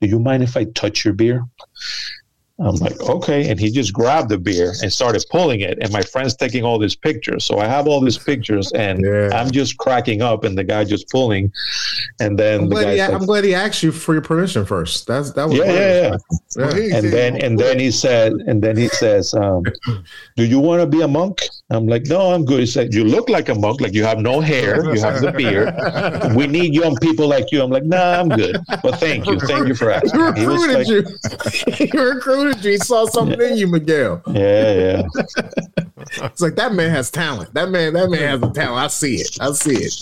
"Do 0.01 0.09
you 0.09 0.19
mind 0.19 0.43
if 0.43 0.57
I 0.57 0.65
touch 0.65 1.05
your 1.05 1.15
beer?" 1.15 1.45
I'm 2.63 2.75
like, 2.77 3.01
okay. 3.01 3.51
And 3.51 3.59
he 3.59 3.71
just 3.71 3.93
grabbed 3.93 4.29
the 4.29 4.37
beer 4.37 4.75
and 4.83 4.93
started 4.93 5.25
pulling 5.31 5.61
it. 5.61 5.79
And 5.81 5.91
my 5.93 6.03
friend's 6.03 6.37
taking 6.37 6.63
all 6.63 6.79
these 6.79 6.95
pictures. 6.95 7.45
So 7.45 7.59
I 7.59 7.67
have 7.67 7.87
all 7.87 8.01
these 8.03 8.19
pictures 8.19 8.71
and 8.73 9.03
Yeah. 9.03 9.31
I'm 9.33 9.51
just 9.51 9.79
cracking 9.79 10.21
up 10.21 10.45
and 10.45 10.59
the 10.59 10.65
guy 10.65 10.85
just 10.85 11.09
pulling. 11.09 11.51
And 12.21 12.39
then 12.39 12.61
I'm 12.61 12.69
the 12.69 12.75
glad, 12.75 12.93
he, 12.95 13.01
like, 13.01 13.13
I'm 13.13 13.25
glad 13.25 13.45
he 13.45 13.55
asked 13.55 13.83
you 13.83 13.93
for 13.93 14.13
your 14.13 14.21
permission 14.21 14.67
first. 14.67 15.07
That's 15.07 15.33
that 15.33 15.49
was 15.49 15.57
yeah, 15.57 15.65
yeah, 15.65 16.03
yeah. 16.03 16.17
Well, 16.57 16.97
And 16.97 17.11
then 17.11 17.43
and 17.43 17.59
then 17.59 17.79
he 17.79 17.91
said, 17.91 18.33
and 18.33 18.61
then 18.61 18.77
he 18.77 18.89
says, 18.89 19.33
um, 19.33 19.63
"Do 20.37 20.45
you 20.45 20.61
want 20.61 20.83
to 20.83 20.87
be 20.87 21.01
a 21.01 21.09
monk?" 21.09 21.41
I'm 21.73 21.87
like, 21.87 22.07
"No, 22.07 22.33
I'm 22.33 22.45
good." 22.45 22.61
He 22.61 22.67
said, 22.67 22.93
"You 22.93 23.05
look 23.05 23.29
like 23.29 23.49
a 23.49 23.55
monk. 23.55 23.81
Like 23.81 23.95
you 23.95 24.05
have 24.05 24.19
no 24.19 24.41
hair, 24.41 24.85
you 24.93 25.01
have 25.01 25.21
the 25.21 25.31
beard. 25.33 25.73
We 26.35 26.47
need 26.47 26.75
young 26.75 26.97
people 26.97 27.29
like 27.29 27.53
you." 27.53 27.63
I'm 27.63 27.71
like, 27.71 27.85
"Nah, 27.85 28.21
I'm 28.21 28.29
good." 28.29 28.57
But 28.83 28.99
thank 28.99 29.27
you, 29.27 29.39
thank 29.39 29.69
you 29.69 29.75
for 29.75 29.91
asking. 29.99 30.19
He 30.37 30.47
recruited 30.47 30.77
like, 30.79 30.89
you. 30.89 31.05
he 31.87 31.99
recruited 31.99 32.65
you. 32.65 32.71
He 32.73 32.79
saw 32.79 33.07
something 33.07 33.41
in 33.41 33.57
you, 33.57 33.69
Miguel. 33.69 34.23
"Yeah, 34.33 34.75
yeah." 34.75 35.03
It's 36.23 36.41
like 36.41 36.57
that 36.57 36.73
man 36.73 36.91
has 36.91 37.11
talent. 37.11 37.53
That 37.55 37.69
man, 37.71 37.93
that 37.93 38.11
man 38.11 38.21
has 38.21 38.43
a 38.43 38.53
talent. 38.53 38.83
I 38.85 38.89
see 38.89 39.17
it. 39.17 39.37
I 39.41 39.53
see 39.53 39.77
it. 39.77 39.95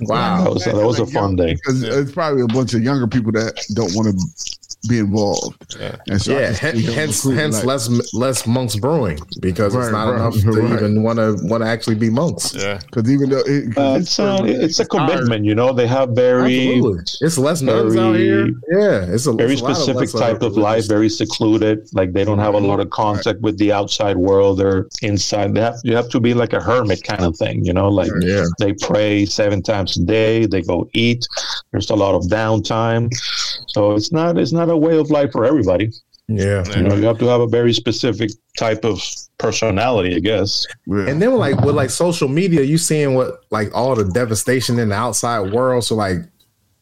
That 0.00 0.08
Wow. 0.08 0.52
was 0.52 0.64
that 0.64 0.74
was 0.74 1.00
a 1.00 1.06
fun 1.06 1.34
day. 1.34 1.54
because 1.54 1.82
it's 1.82 2.12
probably 2.12 2.42
a 2.42 2.46
bunch 2.46 2.74
of 2.74 2.82
younger 2.82 3.06
people 3.08 3.32
that 3.32 3.54
don't 3.74 3.92
want 3.94 4.08
to 4.08 4.14
be 4.88 4.98
involved. 4.98 5.76
Yeah. 5.78 5.96
And 6.08 6.20
so 6.20 6.32
Yeah, 6.38 6.52
can 6.54 6.56
hen- 6.56 6.76
see 6.76 6.84
him 6.86 6.94
hence 6.94 7.24
hence 7.24 7.56
like, 7.56 7.64
less 7.64 8.14
less 8.14 8.46
monks 8.46 8.76
brewing 8.76 9.18
because 9.40 9.74
Right, 9.74 9.84
it's 9.84 9.92
not 9.92 10.08
right, 10.08 10.16
enough 10.16 10.34
to 10.40 10.50
right. 10.50 10.72
even 10.72 11.02
want 11.02 11.18
to 11.18 11.36
want 11.42 11.62
to 11.62 11.68
actually 11.68 11.96
be 11.96 12.10
monks. 12.10 12.54
yeah. 12.54 12.78
Because 12.86 13.10
even 13.10 13.30
though 13.30 13.42
it, 13.46 13.74
'cause 13.74 13.76
Uh, 13.84 13.98
this 13.98 14.02
it's, 14.08 14.18
uh, 14.18 14.36
person 14.38 14.46
it's 14.46 14.78
a 14.78 14.82
inspired- 14.82 14.88
commitment, 15.10 15.44
you 15.44 15.54
know. 15.54 15.72
They 15.72 15.86
have 15.86 16.10
very 16.10 16.74
Absolutely. 16.74 17.02
It's 17.20 17.38
less 17.38 17.62
nuns 17.62 17.96
out 17.96 18.16
here. 18.16 18.42
very- 18.44 18.54
Yeah, 18.72 19.14
it's 19.14 19.26
a 19.26 19.32
very 19.32 19.52
it's 19.52 19.60
a 19.62 19.64
lot 19.64 19.70
of 19.72 19.76
specific 19.78 20.14
uh, 20.14 20.18
type 20.18 20.42
of 20.42 20.56
life, 20.56 20.86
very 20.88 21.08
secluded. 21.08 21.88
Like 21.92 22.12
they 22.12 22.24
don't 22.24 22.38
have 22.38 22.54
a 22.54 22.58
lot 22.58 22.80
of 22.80 22.90
contact 22.90 23.40
with 23.40 23.58
the 23.58 23.72
outside 23.72 24.16
world. 24.16 24.58
They're 24.58 24.86
inside. 25.02 25.54
They 25.54 25.60
have, 25.60 25.76
you 25.84 25.94
have 25.96 26.08
to 26.10 26.20
be 26.20 26.34
like 26.34 26.52
a 26.52 26.60
hermit 26.60 27.02
kind 27.04 27.22
of 27.24 27.36
thing, 27.36 27.64
you 27.64 27.72
know. 27.72 27.88
Like 27.88 28.10
Yeah. 28.20 28.44
they 28.58 28.72
pray 28.74 29.24
seven 29.26 29.62
times 29.62 29.96
a 29.96 30.02
day. 30.04 30.46
They 30.46 30.62
go 30.62 30.88
eat. 30.94 31.26
There's 31.72 31.90
a 31.90 31.94
lot 31.94 32.14
of 32.14 32.22
downtime. 32.24 33.08
So 33.68 33.92
it's 33.92 34.12
not 34.12 34.38
it's 34.38 34.52
not 34.52 34.68
a 34.68 34.76
way 34.76 34.98
of 34.98 35.10
life 35.10 35.32
for 35.32 35.44
everybody. 35.44 35.90
Yeah. 36.28 36.64
You 36.74 36.82
know, 36.82 36.94
you 36.94 37.04
have 37.04 37.18
to 37.18 37.26
have 37.26 37.40
a 37.40 37.46
very 37.46 37.72
specific 37.72 38.30
type 38.58 38.84
of 38.84 39.02
personality, 39.38 40.16
I 40.16 40.20
guess. 40.20 40.66
Yeah. 40.86 41.06
And 41.06 41.20
then 41.20 41.32
with 41.32 41.40
like 41.40 41.60
with 41.60 41.74
like 41.74 41.90
social 41.90 42.28
media, 42.28 42.62
you 42.62 42.78
seeing 42.78 43.14
what 43.14 43.44
like 43.50 43.74
all 43.74 43.94
the 43.94 44.04
devastation 44.04 44.78
in 44.78 44.88
the 44.88 44.94
outside 44.94 45.52
world. 45.52 45.84
So 45.84 45.94
like 45.94 46.18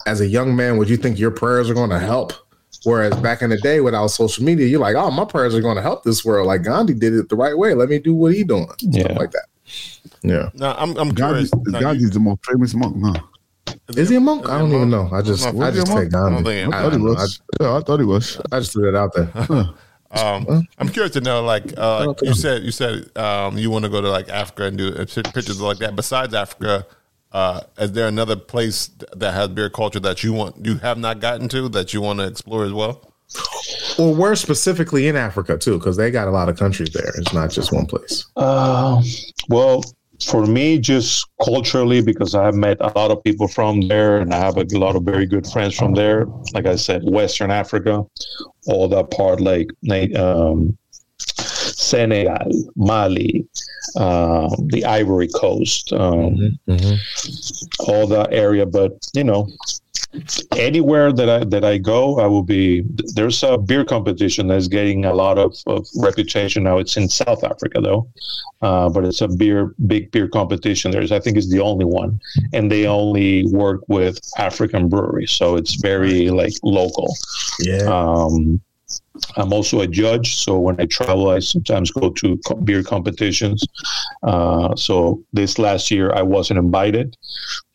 as 0.07 0.20
a 0.20 0.27
young 0.27 0.55
man, 0.55 0.77
would 0.79 0.89
you 0.89 0.97
think 0.97 1.18
your 1.18 1.31
prayers 1.31 1.68
are 1.70 1.75
going 1.75 1.91
to 1.91 1.99
help? 1.99 2.33
Whereas 2.85 3.14
back 3.16 3.43
in 3.43 3.51
the 3.51 3.59
day 3.59 3.81
without 3.81 4.09
social 4.09 4.45
media, 4.45 4.66
you're 4.66 4.81
like, 4.81 4.97
oh, 4.97 5.11
my 5.11 5.25
prayers 5.25 5.55
are 5.55 5.61
going 5.61 5.77
to 5.77 5.83
help 5.83 6.03
this 6.03 6.25
world. 6.25 6.47
Like 6.47 6.62
Gandhi 6.62 6.95
did 6.95 7.14
it 7.14 7.29
the 7.29 7.37
right 7.37 7.57
way. 7.57 7.75
Let 7.75 7.89
me 7.89 7.99
do 7.99 8.14
what 8.14 8.35
he 8.35 8.43
doing. 8.43 8.66
Yeah. 8.81 9.05
Stuff 9.05 9.16
like 9.18 9.31
that. 9.31 9.47
Yeah. 10.23 10.51
No, 10.55 10.75
I'm 10.77 10.97
I'm 10.97 11.11
Gandhi, 11.11 11.49
curious. 11.49 11.53
Now, 11.66 11.81
Gandhi's 11.81 12.11
the 12.11 12.20
most 12.20 12.45
famous 12.45 12.75
monk, 12.75 12.97
huh? 13.05 13.23
Is 13.97 14.09
he 14.09 14.16
a 14.16 14.20
monk? 14.20 14.49
I 14.49 14.59
don't 14.59 14.73
even 14.73 14.91
know. 14.91 15.09
I 15.12 15.23
just 15.23 15.47
I'm 15.47 15.61
I 15.61 15.70
just 15.70 15.89
Was 15.89 16.01
he 16.01 16.07
a 16.07 16.11
take 16.11 16.14
I 16.14 16.31
Gandhi. 16.31 16.62
I 16.62 16.66
I, 16.66 16.70
thought 16.70 16.93
he 16.93 16.99
don't 16.99 17.03
was. 17.05 17.41
yeah, 17.61 17.77
I 17.77 17.81
thought 17.81 18.01
he 18.01 18.07
was. 18.07 18.39
I, 18.51 18.57
I 18.57 18.61
just 18.61 18.73
threw 18.73 18.89
it 18.89 18.95
out 18.95 19.12
there. 19.14 19.31
Um, 20.14 20.68
I'm 20.77 20.91
curious 20.91 21.14
to 21.14 21.23
know, 21.23 21.43
like, 21.43 21.73
uh, 21.79 22.09
Okay. 22.09 22.27
you 22.27 22.35
said, 22.35 22.62
you 22.64 22.70
said 22.70 23.16
um, 23.16 23.57
you 23.57 23.70
want 23.70 23.87
to 23.87 23.89
go 23.91 24.03
to 24.03 24.11
like 24.11 24.29
Africa 24.29 24.64
and 24.64 24.77
do 24.77 24.89
uh, 24.89 25.07
pictures 25.07 25.59
like 25.59 25.79
that. 25.79 25.97
Besides 25.97 26.35
Africa, 26.35 26.87
uh, 27.33 27.62
is 27.79 27.93
there 27.93 28.09
another 28.09 28.37
place 28.37 28.91
that 29.16 29.33
has 29.33 29.49
beer 29.49 29.70
culture 29.70 30.01
that 30.01 30.23
you 30.23 30.35
want, 30.35 30.66
you 30.66 30.77
have 30.81 30.99
not 30.99 31.20
gotten 31.20 31.49
to 31.49 31.66
that 31.70 31.95
you 31.95 32.03
want 32.03 32.18
to 32.18 32.27
explore 32.27 32.66
as 32.66 32.73
well? 32.75 33.11
Or 33.99 34.14
where 34.14 34.37
specifically 34.37 35.09
in 35.09 35.16
Africa 35.16 35.57
too, 35.57 35.79
because 35.79 35.97
they 35.97 36.11
got 36.11 36.29
a 36.29 36.31
lot 36.31 36.51
of 36.51 36.59
countries 36.59 36.91
there. 36.91 37.09
It's 37.16 37.33
not 37.33 37.51
just 37.51 37.73
one 37.73 37.87
place. 37.87 38.27
Uh, 38.37 39.03
well, 39.49 39.83
for 40.25 40.47
me, 40.47 40.79
just 40.79 41.27
culturally, 41.43 42.03
because 42.03 42.35
I 42.35 42.45
have 42.45 42.55
met 42.55 42.79
a 42.81 42.93
lot 42.99 43.11
of 43.11 43.23
people 43.23 43.49
from 43.49 43.81
there 43.89 44.18
and 44.18 44.33
I 44.33 44.39
have 44.39 44.57
a 44.57 44.64
lot 44.79 44.97
of 44.97 45.03
very 45.03 45.27
good 45.27 45.47
friends 45.47 45.75
from 45.75 45.95
there. 45.95 46.27
Like 46.55 46.66
I 46.66 46.77
said, 46.77 47.03
Western 47.05 47.51
Africa, 47.51 48.05
all 48.66 48.89
that 48.89 49.11
part, 49.11 49.41
like 49.41 49.70
um, 50.16 50.77
Senegal, 51.18 52.51
Mali, 52.77 53.47
um, 53.97 54.51
the 54.68 54.85
Ivory 54.85 55.29
Coast, 55.29 55.93
um, 55.93 56.37
all 57.81 58.07
that 58.07 58.29
area. 58.31 58.66
But 58.66 58.93
you 59.14 59.25
know, 59.25 59.49
anywhere 60.56 61.12
that 61.12 61.28
I 61.28 61.44
that 61.44 61.64
I 61.64 61.78
go, 61.78 62.18
I 62.18 62.26
will 62.26 62.42
be. 62.42 62.82
There's 63.14 63.42
a 63.42 63.58
beer 63.58 63.84
competition 63.84 64.48
that's 64.48 64.68
getting 64.68 65.04
a 65.04 65.14
lot 65.14 65.38
of, 65.38 65.56
of 65.66 65.86
reputation 65.96 66.64
now. 66.64 66.78
It's 66.78 66.96
in 66.96 67.08
South 67.08 67.44
Africa 67.44 67.80
though, 67.80 68.08
uh, 68.60 68.88
but 68.88 69.04
it's 69.04 69.20
a 69.20 69.28
beer 69.28 69.74
big 69.86 70.10
beer 70.10 70.28
competition. 70.28 70.90
There's 70.90 71.12
I 71.12 71.20
think 71.20 71.36
it's 71.36 71.50
the 71.50 71.60
only 71.60 71.84
one, 71.84 72.20
and 72.52 72.70
they 72.70 72.86
only 72.86 73.46
work 73.46 73.80
with 73.88 74.18
African 74.38 74.88
breweries, 74.88 75.30
so 75.30 75.56
it's 75.56 75.74
very 75.74 76.30
like 76.30 76.54
local. 76.62 77.14
Yeah. 77.60 77.84
Um, 77.84 78.60
I'm 79.36 79.53
also 79.53 79.80
a 79.80 79.86
judge, 79.86 80.36
so 80.36 80.59
when 80.59 80.80
I 80.80 80.86
travel, 80.86 81.30
I 81.30 81.40
sometimes 81.40 81.90
go 81.90 82.11
to 82.11 82.38
co- 82.47 82.57
beer 82.57 82.82
competitions. 82.82 83.64
Uh, 84.22 84.74
so 84.74 85.22
this 85.32 85.59
last 85.59 85.90
year, 85.90 86.12
I 86.12 86.22
wasn't 86.22 86.59
invited, 86.59 87.16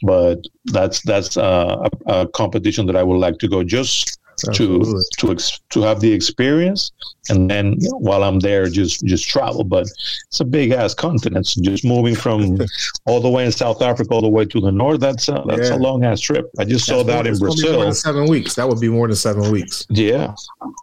but 0.03 0.39
that's 0.65 1.01
that's 1.01 1.37
uh, 1.37 1.89
a, 2.07 2.13
a 2.13 2.27
competition 2.29 2.85
that 2.87 2.95
I 2.95 3.03
would 3.03 3.17
like 3.17 3.37
to 3.39 3.47
go 3.47 3.63
just 3.63 4.19
Absolutely. 4.47 5.01
to 5.19 5.31
ex- 5.31 5.59
to 5.71 5.81
have 5.81 5.99
the 5.99 6.11
experience, 6.13 6.91
and 7.29 7.49
then 7.49 7.77
while 7.99 8.23
I'm 8.23 8.39
there, 8.39 8.69
just 8.69 9.03
just 9.05 9.27
travel. 9.27 9.63
But 9.63 9.87
it's 10.27 10.39
a 10.39 10.45
big 10.45 10.71
ass 10.71 10.93
continent. 10.93 11.47
So 11.47 11.61
just 11.63 11.83
moving 11.83 12.13
from 12.15 12.59
all 13.05 13.19
the 13.19 13.29
way 13.29 13.45
in 13.45 13.51
South 13.51 13.81
Africa 13.81 14.13
all 14.13 14.21
the 14.21 14.29
way 14.29 14.45
to 14.45 14.61
the 14.61 14.71
north. 14.71 14.99
That's 14.99 15.27
a, 15.27 15.43
that's 15.47 15.69
Yeah. 15.69 15.75
a 15.75 15.79
long 15.79 16.05
ass 16.05 16.21
trip. 16.21 16.49
I 16.59 16.65
just 16.65 16.85
saw 16.85 17.03
that 17.03 17.25
in 17.25 17.37
Brazil. 17.37 17.91
seven 17.93 18.27
weeks. 18.27 18.53
That 18.55 18.67
would 18.69 18.79
be 18.79 18.89
more 18.89 19.07
than 19.07 19.15
seven 19.15 19.51
weeks. 19.51 19.85
Yeah. 19.89 20.35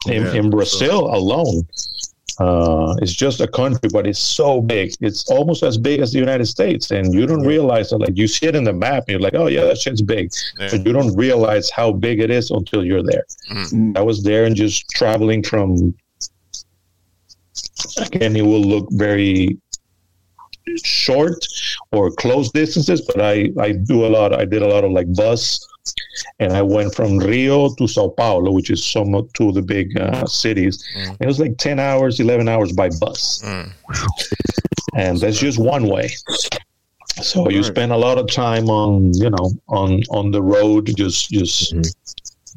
In, 0.06 0.22
Yeah. 0.24 0.32
in 0.34 0.50
Brazil 0.50 1.14
alone, 1.14 1.66
uh, 2.38 2.94
it's 3.00 3.12
just 3.12 3.40
a 3.40 3.46
country, 3.46 3.88
but 3.92 4.06
it's 4.06 4.18
so 4.18 4.60
big. 4.60 4.94
It's 5.00 5.30
almost 5.30 5.62
as 5.62 5.78
big 5.78 6.00
as 6.00 6.12
the 6.12 6.18
United 6.18 6.46
States. 6.46 6.90
And 6.90 7.14
you 7.14 7.26
don't 7.26 7.46
realize 7.46 7.90
that, 7.90 7.98
like, 7.98 8.16
you 8.16 8.26
see 8.26 8.46
it 8.46 8.56
in 8.56 8.64
the 8.64 8.72
map 8.72 9.04
and 9.06 9.08
you're 9.08 9.20
like, 9.20 9.34
oh, 9.34 9.46
yeah, 9.46 9.64
that 9.64 9.78
shit's 9.78 10.02
big. 10.02 10.30
Yeah. 10.58 10.68
But 10.70 10.86
you 10.86 10.92
don't 10.92 11.14
realize 11.16 11.70
how 11.70 11.92
big 11.92 12.20
it 12.20 12.30
is 12.30 12.50
until 12.50 12.84
you're 12.84 13.02
there. 13.02 13.24
Mm. 13.50 13.96
I 13.96 14.02
was 14.02 14.22
there 14.22 14.44
and 14.44 14.56
just 14.56 14.88
traveling 14.90 15.42
from, 15.42 15.94
again, 17.98 18.34
it 18.36 18.42
will 18.42 18.62
look 18.62 18.88
very 18.92 19.58
short 20.82 21.46
or 21.92 22.10
close 22.10 22.50
distances, 22.50 23.00
but 23.02 23.20
I, 23.20 23.50
I 23.60 23.72
do 23.72 24.06
a 24.06 24.08
lot. 24.08 24.32
I 24.32 24.44
did 24.44 24.62
a 24.62 24.68
lot 24.68 24.82
of 24.82 24.92
like 24.92 25.12
bus 25.14 25.66
and 26.38 26.52
I 26.52 26.62
went 26.62 26.94
from 26.94 27.18
Rio 27.18 27.74
to 27.74 27.86
Sao 27.86 28.08
Paulo, 28.08 28.52
which 28.52 28.70
is 28.70 28.84
some 28.84 29.14
of 29.14 29.32
two 29.32 29.48
of 29.48 29.54
the 29.54 29.62
big 29.62 29.98
uh, 29.98 30.26
cities. 30.26 30.82
Mm. 30.96 31.16
It 31.20 31.26
was 31.26 31.40
like 31.40 31.56
10 31.58 31.78
hours, 31.78 32.20
11 32.20 32.48
hours 32.48 32.72
by 32.72 32.88
bus. 33.00 33.42
Mm. 33.44 33.72
And 34.96 35.18
that's 35.20 35.38
just 35.38 35.58
one 35.58 35.86
way. 35.88 36.10
So 37.22 37.48
you 37.48 37.62
spend 37.62 37.92
a 37.92 37.96
lot 37.96 38.18
of 38.18 38.28
time 38.28 38.68
on, 38.68 39.14
you 39.14 39.30
know, 39.30 39.52
on 39.68 40.02
on 40.10 40.30
the 40.32 40.42
road, 40.42 40.90
just 40.96 41.30
just 41.30 41.74
Mhm. 41.74 41.94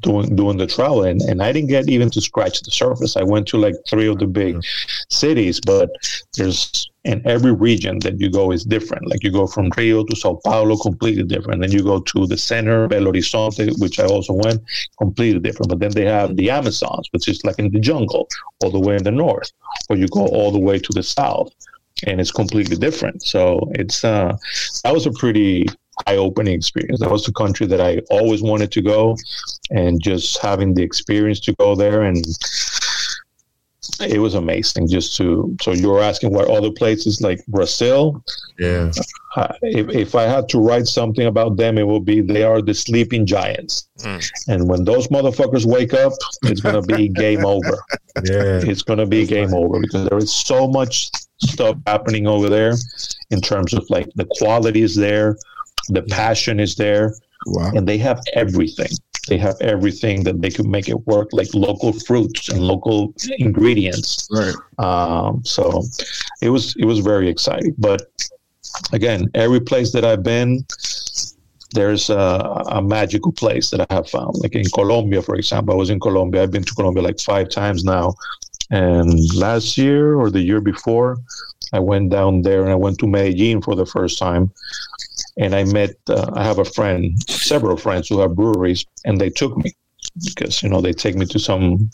Doing 0.01 0.35
doing 0.35 0.57
the 0.57 0.67
travel. 0.67 1.03
And 1.03 1.21
and 1.21 1.41
I 1.41 1.51
didn't 1.51 1.69
get 1.69 1.89
even 1.89 2.09
to 2.11 2.21
scratch 2.21 2.61
the 2.61 2.71
surface. 2.71 3.15
I 3.15 3.23
went 3.23 3.47
to 3.49 3.57
like 3.57 3.75
three 3.89 4.07
of 4.07 4.19
the 4.19 4.27
big 4.27 4.63
cities, 5.09 5.59
but 5.59 5.89
there's 6.37 6.89
in 7.03 7.25
every 7.25 7.53
region 7.53 7.99
that 7.99 8.19
you 8.19 8.29
go 8.29 8.51
is 8.51 8.65
different. 8.65 9.07
Like 9.07 9.23
you 9.23 9.31
go 9.31 9.47
from 9.47 9.71
Rio 9.77 10.03
to 10.03 10.15
Sao 10.15 10.39
Paulo, 10.43 10.75
completely 10.77 11.23
different. 11.23 11.61
Then 11.61 11.71
you 11.71 11.81
go 11.81 12.01
to 12.01 12.27
the 12.27 12.37
center, 12.37 12.87
Belo 12.89 13.07
Horizonte, 13.07 13.79
which 13.79 13.99
I 13.99 14.05
also 14.05 14.33
went, 14.33 14.61
completely 14.97 15.39
different. 15.39 15.69
But 15.69 15.79
then 15.79 15.91
they 15.91 16.05
have 16.05 16.35
the 16.35 16.49
Amazons, 16.49 17.07
which 17.11 17.29
is 17.29 17.43
like 17.45 17.59
in 17.59 17.71
the 17.71 17.79
jungle, 17.79 18.27
all 18.61 18.71
the 18.71 18.79
way 18.79 18.97
in 18.97 19.03
the 19.03 19.11
north, 19.11 19.51
or 19.89 19.95
you 19.95 20.07
go 20.09 20.25
all 20.27 20.51
the 20.51 20.59
way 20.59 20.79
to 20.79 20.93
the 20.93 21.03
south, 21.03 21.49
and 22.05 22.19
it's 22.19 22.31
completely 22.31 22.75
different. 22.75 23.23
So 23.23 23.71
it's 23.75 24.03
uh, 24.03 24.35
that 24.83 24.93
was 24.93 25.05
a 25.05 25.11
pretty 25.11 25.67
eye-opening 26.05 26.53
experience. 26.53 26.99
That 26.99 27.09
was 27.11 27.23
the 27.23 27.33
country 27.33 27.65
that 27.67 27.81
I 27.81 27.99
always 28.09 28.41
wanted 28.41 28.71
to 28.73 28.81
go, 28.81 29.17
and 29.71 30.01
just 30.01 30.37
having 30.39 30.73
the 30.73 30.83
experience 30.83 31.39
to 31.41 31.53
go 31.55 31.75
there 31.75 32.03
and 32.03 32.23
it 34.01 34.19
was 34.19 34.35
amazing 34.35 34.87
just 34.87 35.15
to 35.17 35.55
so 35.61 35.71
you 35.71 35.89
were 35.89 36.01
asking 36.01 36.31
what 36.31 36.49
other 36.49 36.69
places 36.71 37.21
like 37.21 37.43
brazil 37.47 38.23
Yeah. 38.59 38.91
uh, 39.35 39.53
if, 39.61 39.89
if 39.89 40.13
I 40.13 40.23
had 40.23 40.49
to 40.49 40.59
write 40.59 40.87
something 40.87 41.25
about 41.27 41.57
them, 41.57 41.77
it 41.77 41.87
would 41.87 42.05
be 42.05 42.21
they 42.21 42.43
are 42.43 42.61
the 42.61 42.73
sleeping 42.73 43.25
giants. 43.25 43.87
Mm. 43.99 44.31
And 44.47 44.67
when 44.69 44.83
those 44.83 45.07
motherfuckers 45.09 45.65
wake 45.65 45.93
up, 45.93 46.11
it's 46.43 46.59
going 46.61 46.81
to 46.81 46.95
be 46.95 47.07
game 47.09 47.45
over. 47.45 47.77
Yeah. 48.25 48.61
It's 48.63 48.81
going 48.81 48.97
to 48.97 49.05
be 49.05 49.27
game 49.27 49.53
over 49.53 49.79
because 49.79 50.09
there 50.09 50.17
is 50.17 50.33
so 50.33 50.67
much 50.67 51.11
stuff 51.37 51.77
happening 51.85 52.25
over 52.25 52.49
there 52.49 52.73
in 53.29 53.41
terms 53.41 53.75
of 53.75 53.87
like 53.91 54.09
the 54.15 54.25
quality 54.39 54.81
is 54.81 54.95
there, 54.95 55.37
the 55.89 56.01
passion 56.03 56.59
is 56.59 56.75
there, 56.75 57.15
Wow. 57.45 57.71
and 57.75 57.87
they 57.87 57.97
have 57.99 58.21
everything. 58.33 58.89
They 59.27 59.37
have 59.37 59.55
everything 59.59 60.23
that 60.23 60.41
they 60.41 60.49
can 60.49 60.69
make 60.71 60.87
it 60.87 61.05
work, 61.05 61.29
like 61.33 61.53
local 61.53 61.91
fruits 61.93 62.47
and 62.49 62.61
local 62.61 63.13
ingredients. 63.39 64.27
Right. 64.31 64.55
Um, 64.79 65.41
so 65.43 65.83
it 66.41 66.49
was 66.49 66.75
it 66.77 66.85
was 66.85 66.99
very 66.99 67.27
exciting. 67.29 67.75
But 67.77 68.01
again, 68.93 69.29
every 69.33 69.59
place 69.59 69.91
that 69.91 70.05
I've 70.05 70.23
been, 70.23 70.65
there's 71.73 72.09
a, 72.09 72.63
a 72.71 72.81
magical 72.81 73.31
place 73.33 73.69
that 73.71 73.81
I 73.89 73.93
have 73.93 74.09
found. 74.09 74.35
Like 74.37 74.55
in 74.55 74.65
Colombia, 74.73 75.21
for 75.21 75.35
example, 75.35 75.73
I 75.73 75.77
was 75.77 75.89
in 75.89 75.99
Colombia. 75.99 76.43
I've 76.43 76.51
been 76.51 76.63
to 76.63 76.73
Colombia 76.75 77.03
like 77.03 77.19
five 77.19 77.49
times 77.49 77.83
now. 77.83 78.13
And 78.71 79.11
last 79.35 79.77
year 79.77 80.15
or 80.15 80.29
the 80.29 80.41
year 80.41 80.61
before, 80.61 81.17
I 81.73 81.79
went 81.79 82.11
down 82.11 82.41
there 82.41 82.61
and 82.63 82.71
I 82.71 82.75
went 82.75 82.99
to 82.99 83.07
Medellin 83.07 83.61
for 83.61 83.75
the 83.75 83.85
first 83.85 84.17
time. 84.19 84.51
And 85.39 85.53
I 85.53 85.63
met, 85.65 85.91
uh, 86.09 86.31
I 86.33 86.43
have 86.43 86.59
a 86.59 86.65
friend, 86.65 87.13
several 87.29 87.77
friends 87.77 88.07
who 88.09 88.19
have 88.19 88.35
breweries, 88.35 88.85
and 89.05 89.19
they 89.21 89.29
took 89.29 89.55
me 89.57 89.71
because, 90.25 90.63
you 90.63 90.69
know, 90.69 90.81
they 90.81 90.93
take 90.93 91.15
me 91.15 91.25
to 91.27 91.37
some 91.39 91.89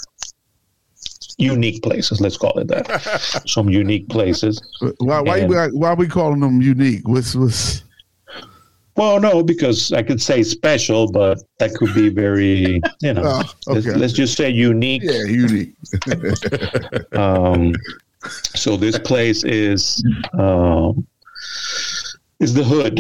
unique 1.38 1.82
places, 1.84 2.22
let's 2.22 2.38
call 2.38 2.58
it 2.60 2.68
that. 2.70 3.44
some 3.48 3.70
unique 3.70 4.08
places. 4.10 4.62
Why? 5.00 5.20
Why? 5.22 5.38
And- 5.40 5.52
you, 5.52 5.80
why 5.80 5.90
are 5.90 5.96
we 5.96 6.08
calling 6.08 6.40
them 6.40 6.62
unique? 6.62 7.08
What's 7.08 7.36
what's? 7.36 7.84
Well, 8.96 9.20
no, 9.20 9.42
because 9.42 9.92
I 9.92 10.04
could 10.04 10.22
say 10.22 10.44
special, 10.44 11.12
but 11.12 11.40
that 11.58 11.74
could 11.74 11.96
be 11.96 12.10
very, 12.10 12.80
you 13.02 13.14
know, 13.14 13.24
Oh, 13.26 13.42
let's, 13.74 13.88
okay. 13.88 13.98
let's 13.98 14.14
just 14.14 14.38
say 14.38 14.52
unique. 14.52 15.02
Yeah, 15.04 15.24
unique. 15.24 15.74
Um, 17.14 17.74
so 18.56 18.78
this 18.78 19.00
place 19.00 19.44
is 19.44 20.04
um, 20.38 21.08
is 22.40 22.54
the 22.54 22.64
hood. 22.64 23.00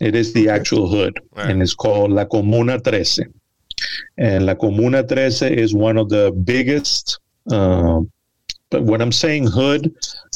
It 0.00 0.14
is 0.14 0.32
the 0.32 0.48
actual 0.48 0.88
hood, 0.88 1.18
Right. 1.36 1.50
and 1.50 1.60
it's 1.62 1.74
called 1.74 2.12
La 2.12 2.24
Comuna 2.24 2.78
Trece. 2.80 3.26
And 4.16 4.46
La 4.46 4.54
Comuna 4.54 5.02
Trece 5.06 5.50
is 5.50 5.74
one 5.74 5.96
of 5.96 6.08
the 6.08 6.30
biggest. 6.44 7.18
Um, 7.50 8.10
but 8.70 8.82
when 8.84 9.00
I'm 9.00 9.12
saying 9.12 9.46
hood, 9.46 9.94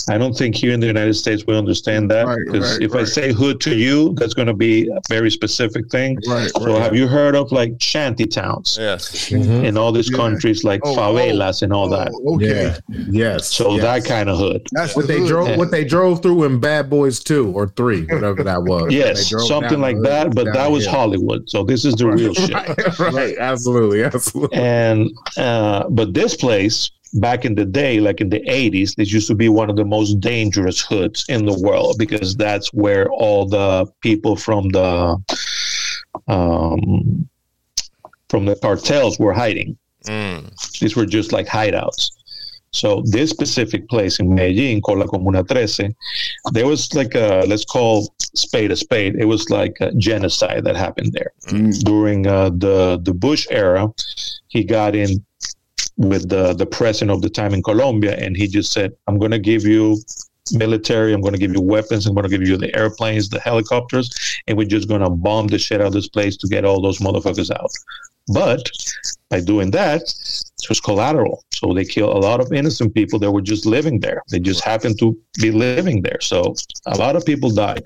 I 0.09 0.17
don't 0.17 0.33
think 0.37 0.55
here 0.57 0.73
in 0.73 0.81
the 0.81 0.87
United 0.87 1.15
States 1.15 1.45
we 1.47 1.55
understand 1.57 2.11
that. 2.11 2.25
Because 2.47 2.73
right, 2.79 2.83
if 2.83 2.95
I 2.95 3.05
say 3.05 3.31
hood 3.33 3.61
to 3.63 3.75
you, 3.77 4.15
that's 4.15 4.33
going 4.33 4.49
to 4.49 4.55
be 4.55 4.89
a 4.89 4.99
very 5.11 5.31
specific 5.31 5.91
thing. 5.91 6.19
Right. 6.27 6.51
So 6.51 6.73
right. 6.73 6.81
have 6.83 6.97
you 6.97 7.07
heard 7.07 7.35
of 7.37 7.53
like 7.53 7.75
shanty 7.79 8.25
towns 8.27 8.79
Yes. 8.81 9.29
Mhm. 9.29 9.65
in 9.65 9.77
all 9.77 9.93
these 9.93 10.11
Yeah. 10.11 10.17
countries 10.17 10.65
like 10.65 10.81
Oh, 10.85 10.97
favelas 10.97 11.63
and 11.63 11.73
all 11.75 11.89
that? 11.91 12.11
Oh, 12.15 12.37
okay. 12.37 12.75
Yeah. 12.89 12.99
Yes. 13.11 13.53
So 13.53 13.75
yes. 13.75 13.83
that 13.83 14.05
kind 14.09 14.31
of 14.31 14.39
hood. 14.39 14.67
That's 14.73 14.97
what 14.97 15.07
the 15.07 15.13
they 15.13 15.19
hood. 15.21 15.29
drove 15.29 15.57
what 15.59 15.71
they 15.71 15.85
drove 15.85 16.23
through 16.23 16.45
in 16.45 16.59
Bad 16.59 16.89
Boys 16.89 17.21
Two 17.23 17.53
or 17.53 17.69
Three, 17.69 18.05
whatever 18.07 18.43
that 18.45 18.63
was. 18.63 18.93
Yes, 19.03 19.29
something 19.47 19.81
like 19.81 19.97
the 19.97 20.03
that, 20.09 20.35
but 20.35 20.47
that 20.55 20.71
was 20.71 20.85
hill. 20.85 20.95
Hollywood. 20.95 21.49
So 21.51 21.65
this 21.65 21.85
is 21.85 21.95
the 21.97 22.07
real 22.07 22.33
shit. 22.43 22.51
right, 22.55 22.99
right, 23.13 23.37
absolutely, 23.39 24.05
absolutely. 24.05 24.57
And 24.59 25.11
uh, 25.37 25.89
but 25.91 26.15
this 26.15 26.35
place 26.35 26.91
back 27.15 27.45
in 27.45 27.55
the 27.55 27.65
day, 27.65 28.01
like 28.01 28.21
in 28.21 28.31
the 28.31 28.43
eighties, 28.51 28.95
this 28.95 29.13
used 29.13 29.29
to 29.29 29.35
be 29.35 29.49
one 29.49 29.69
of 29.71 29.77
the 29.77 29.85
most 29.85 30.21
dangerous 30.21 30.81
hoods 30.81 31.25
in 31.29 31.45
the 31.47 31.59
world 31.61 31.97
because 31.99 32.37
that's 32.37 32.73
where 32.73 33.11
all 33.11 33.47
the 33.47 33.87
people 34.01 34.37
from 34.37 34.69
the 34.71 35.17
um, 36.29 37.29
from 38.29 38.45
the 38.47 38.57
cartels 38.57 39.19
were 39.19 39.33
hiding. 39.33 39.77
Mm. 40.07 40.51
These 40.81 40.97
were 40.97 41.07
just 41.07 41.33
like 41.33 41.47
hideouts. 41.47 42.11
So 42.75 43.03
this 43.05 43.29
specific 43.29 43.87
place 43.89 44.19
in 44.19 44.35
Medellin, 44.35 44.81
called 44.81 45.01
La 45.01 45.07
Comuna 45.07 45.45
Trece, 45.47 45.95
there 46.53 46.67
was 46.67 46.93
like 46.95 47.15
a 47.15 47.45
let's 47.47 47.67
call 47.67 48.15
spade 48.35 48.71
a 48.73 48.77
spade. 48.77 49.15
It 49.17 49.27
was 49.27 49.51
like 49.51 49.77
a 49.81 49.93
genocide 49.93 50.65
that 50.65 50.77
happened 50.77 51.13
there 51.13 51.33
Mm. 51.49 51.79
during 51.85 52.27
uh, 52.27 52.49
the 52.51 52.99
the 53.03 53.13
Bush 53.13 53.47
era. 53.51 53.93
He 54.49 54.65
got 54.65 54.95
in 54.97 55.25
with 55.97 56.29
the 56.29 56.55
the 56.55 56.67
president 56.67 57.11
of 57.11 57.23
the 57.23 57.31
time 57.31 57.55
in 57.55 57.63
Colombia, 57.63 58.17
and 58.17 58.37
he 58.37 58.47
just 58.47 58.73
said, 58.73 58.93
"I'm 59.07 59.19
going 59.19 59.33
to 59.33 59.39
give 59.39 59.65
you." 59.65 59.99
military 60.51 61.13
i'm 61.13 61.21
going 61.21 61.33
to 61.33 61.39
give 61.39 61.53
you 61.53 61.61
weapons 61.61 62.05
i'm 62.05 62.15
going 62.15 62.29
to 62.29 62.29
give 62.29 62.47
you 62.47 62.57
the 62.57 62.75
airplanes 62.77 63.29
the 63.29 63.39
helicopters 63.39 64.11
and 64.49 64.59
we're 64.59 64.67
just 64.67 64.89
going 64.89 65.01
to 65.01 65.09
bomb 65.09 65.47
the 65.47 65.57
shit 65.57 65.81
out 65.81 65.87
of 65.87 65.93
this 65.93 66.09
place 66.09 66.37
to 66.37 66.49
get 66.49 66.65
all 66.65 66.83
those 66.83 66.99
motherfuckers 66.99 67.49
out 67.55 67.71
but 68.35 68.69
by 69.31 69.41
doing 69.41 69.71
that 69.71 70.03
it 70.63 70.69
was 70.69 70.81
collateral. 70.81 71.45
So 71.53 71.73
they 71.73 71.85
killed 71.85 72.17
a 72.17 72.19
lot 72.19 72.41
of 72.41 72.53
innocent 72.53 72.95
people 72.95 73.19
that 73.21 73.31
were 73.31 73.41
just 73.41 73.67
living 73.67 74.01
there. 74.01 74.23
They 74.31 74.41
just 74.41 74.65
happened 74.65 74.99
to 74.99 75.19
be 75.41 75.51
living 75.51 76.03
there. 76.03 76.21
So 76.21 76.55
a 76.87 76.97
lot 76.97 77.17
of 77.17 77.25
people 77.25 77.51
died. 77.51 77.85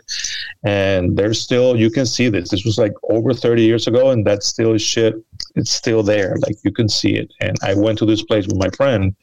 And 0.65 1.17
there's 1.17 1.41
still 1.41 1.77
you 1.77 1.91
can 1.91 2.07
see 2.07 2.29
this. 2.29 2.51
This 2.51 2.65
was 2.65 2.79
like 2.79 2.93
over 3.11 3.33
30 3.35 3.63
years 3.63 3.87
ago 3.87 4.11
and 4.11 4.27
that's 4.27 4.47
still 4.47 4.77
shit. 4.79 5.15
It's 5.55 5.71
still 5.71 6.03
there. 6.03 6.37
Like 6.41 6.57
you 6.65 6.73
can 6.73 6.89
see 6.89 7.17
it. 7.17 7.33
And 7.41 7.57
i 7.63 7.75
went 7.75 7.99
to 7.99 8.07
this 8.07 8.23
place 8.23 8.47
with 8.47 8.57
my 8.57 8.71
friend. 8.71 9.15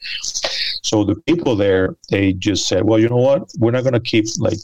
So 0.82 1.04
the 1.04 1.16
people 1.26 1.56
there 1.56 1.96
they 2.10 2.32
just 2.32 2.68
said 2.68 2.84
well 2.84 2.98
you 2.98 3.08
know 3.08 3.16
what? 3.16 3.42
We're 3.58 3.72
not 3.72 3.82
going 3.82 3.94
to 3.94 4.00
keep 4.00 4.26
like 4.38 4.58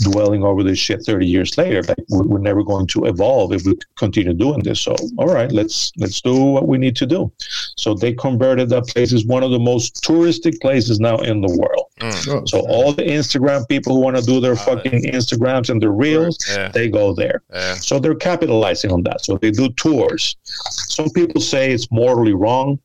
dwelling 0.00 0.42
over 0.42 0.62
this 0.62 0.78
shit 0.78 1.02
30 1.04 1.26
years 1.26 1.56
later 1.58 1.82
like 1.82 1.98
we're, 2.08 2.22
we're 2.24 2.38
never 2.38 2.62
going 2.62 2.86
to 2.86 3.04
evolve 3.04 3.52
if 3.52 3.64
we 3.64 3.76
continue 3.96 4.32
doing 4.32 4.60
this 4.62 4.80
so 4.80 4.94
all 5.18 5.26
right 5.26 5.52
let's 5.52 5.92
let's 5.96 6.20
do 6.20 6.34
what 6.42 6.66
we 6.68 6.78
need 6.78 6.96
to 6.96 7.06
do 7.06 7.30
so 7.76 7.94
they 7.94 8.12
converted 8.12 8.68
that 8.68 8.86
place 8.88 9.12
as 9.12 9.24
one 9.26 9.42
of 9.42 9.50
the 9.50 9.58
most 9.58 10.02
touristic 10.02 10.58
places 10.60 11.00
now 11.00 11.16
in 11.18 11.40
the 11.40 11.56
world 11.58 11.86
Oh, 12.04 12.42
so 12.46 12.60
all 12.68 12.92
the 12.92 13.02
instagram 13.04 13.68
people 13.68 13.94
who 13.94 14.00
want 14.00 14.16
to 14.16 14.22
do 14.24 14.40
their 14.40 14.56
fucking 14.56 15.04
instagrams 15.04 15.70
and 15.70 15.80
their 15.80 15.92
reels 15.92 16.36
Yeah. 16.50 16.68
they 16.68 16.88
go 16.88 17.14
there 17.14 17.42
Yeah. 17.52 17.74
so 17.74 18.00
they're 18.00 18.16
capitalizing 18.16 18.90
on 18.90 19.02
that. 19.04 19.24
So 19.24 19.36
they 19.38 19.50
do 19.52 19.68
tours. 19.74 20.36
Some 20.44 21.10
people 21.10 21.40
say 21.40 21.70
it's 21.72 21.90
morally 21.92 22.32
wrong. 22.34 22.78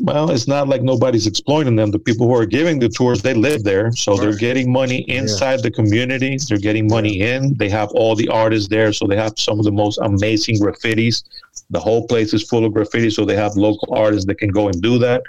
Well, 0.00 0.30
it's 0.30 0.48
not 0.48 0.68
like 0.68 0.82
nobody's 0.82 1.26
exploiting 1.26 1.76
them. 1.76 1.90
The 1.90 1.98
people 1.98 2.26
who 2.26 2.34
are 2.34 2.46
giving 2.46 2.78
the 2.78 2.88
tours, 2.88 3.22
they 3.22 3.34
live 3.34 3.62
there. 3.64 3.92
So 3.92 4.16
they're 4.16 4.36
getting 4.36 4.72
money 4.72 4.98
inside 5.02 5.62
the 5.62 5.70
community. 5.70 6.36
They're 6.48 6.58
getting 6.58 6.88
money 6.88 7.20
in. 7.20 7.54
They 7.54 7.68
have 7.70 7.90
all 7.92 8.16
the 8.16 8.28
artists 8.28 8.68
there. 8.68 8.92
So 8.92 9.06
they 9.06 9.16
have 9.16 9.38
some 9.38 9.58
of 9.58 9.64
the 9.64 9.72
most 9.72 9.98
amazing 10.02 10.56
graffitis. 10.56 11.22
The 11.70 11.80
whole 11.80 12.06
place 12.06 12.34
is 12.34 12.42
full 12.42 12.64
of 12.64 12.72
graffiti. 12.74 13.10
So 13.10 13.24
they 13.24 13.36
have 13.36 13.56
local 13.56 13.94
artists 13.94 14.26
that 14.26 14.36
can 14.36 14.50
go 14.50 14.68
and 14.68 14.82
do 14.82 14.98
that. 14.98 15.22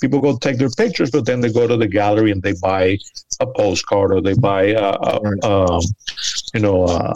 People 0.00 0.20
go 0.20 0.36
take 0.36 0.58
their 0.58 0.70
pictures, 0.70 1.10
but 1.10 1.24
then 1.24 1.40
they 1.40 1.52
go 1.52 1.66
to 1.66 1.76
the 1.76 1.86
gallery 1.86 2.32
and 2.32 2.42
they 2.42 2.54
buy 2.60 2.98
a 3.40 3.46
postcard 3.46 4.12
or 4.12 4.20
they 4.20 4.34
buy, 4.34 4.64
a, 4.68 4.90
a, 4.92 5.20
Right. 5.20 5.44
um, 5.44 5.80
you 6.54 6.60
know, 6.60 6.84
uh, 6.84 7.14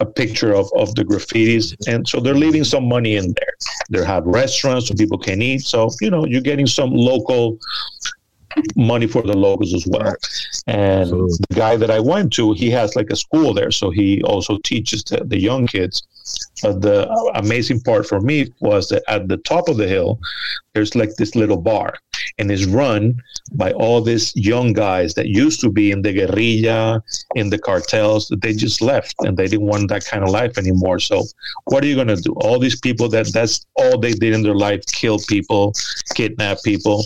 a 0.00 0.06
picture 0.06 0.54
of, 0.54 0.70
of 0.76 0.94
the 0.94 1.04
graffitis. 1.04 1.74
And 1.86 2.06
so 2.06 2.20
they're 2.20 2.34
leaving 2.34 2.64
some 2.64 2.88
money 2.88 3.16
in 3.16 3.34
there. 3.36 3.54
They 3.90 4.04
have 4.04 4.24
restaurants 4.24 4.88
so 4.88 4.94
people 4.94 5.18
can 5.18 5.42
eat. 5.42 5.62
So, 5.62 5.90
you 6.00 6.10
know, 6.10 6.26
you're 6.26 6.40
getting 6.40 6.66
some 6.66 6.92
local 6.92 7.58
money 8.76 9.06
for 9.06 9.22
the 9.22 9.36
locals 9.36 9.74
as 9.74 9.86
well. 9.86 10.14
And 10.66 11.02
Absolutely. 11.02 11.36
the 11.48 11.54
guy 11.54 11.76
that 11.76 11.90
I 11.90 12.00
went 12.00 12.32
to, 12.34 12.52
he 12.52 12.70
has 12.70 12.96
like 12.96 13.10
a 13.10 13.16
school 13.16 13.52
there. 13.52 13.70
So 13.70 13.90
he 13.90 14.22
also 14.22 14.58
teaches 14.64 15.04
the, 15.04 15.24
the 15.24 15.38
young 15.38 15.66
kids. 15.66 16.02
But 16.62 16.80
the 16.80 17.08
amazing 17.34 17.80
part 17.80 18.06
for 18.06 18.20
me 18.20 18.52
was 18.60 18.88
that 18.88 19.02
at 19.08 19.28
the 19.28 19.36
top 19.38 19.68
of 19.68 19.76
the 19.76 19.86
hill, 19.86 20.18
there's 20.72 20.94
like 20.94 21.14
this 21.16 21.34
little 21.34 21.58
bar, 21.58 21.94
and 22.38 22.50
is 22.50 22.66
run 22.66 23.20
by 23.52 23.72
all 23.72 24.00
these 24.00 24.34
young 24.36 24.72
guys 24.72 25.14
that 25.14 25.28
used 25.28 25.60
to 25.60 25.70
be 25.70 25.90
in 25.90 26.02
the 26.02 26.12
guerrilla, 26.12 27.02
in 27.34 27.50
the 27.50 27.58
cartels, 27.58 28.28
that 28.28 28.40
they 28.42 28.52
just 28.52 28.80
left 28.80 29.14
and 29.20 29.36
they 29.36 29.46
didn't 29.46 29.66
want 29.66 29.88
that 29.88 30.04
kind 30.04 30.24
of 30.24 30.30
life 30.30 30.58
anymore. 30.58 30.98
So, 30.98 31.24
what 31.64 31.84
are 31.84 31.86
you 31.86 31.94
going 31.94 32.08
to 32.08 32.16
do? 32.16 32.32
All 32.36 32.58
these 32.58 32.80
people 32.80 33.08
that 33.10 33.32
that's 33.32 33.66
all 33.76 33.98
they 33.98 34.12
did 34.12 34.34
in 34.34 34.42
their 34.42 34.54
life 34.54 34.84
kill 34.86 35.18
people, 35.18 35.74
kidnap 36.14 36.58
people. 36.64 37.04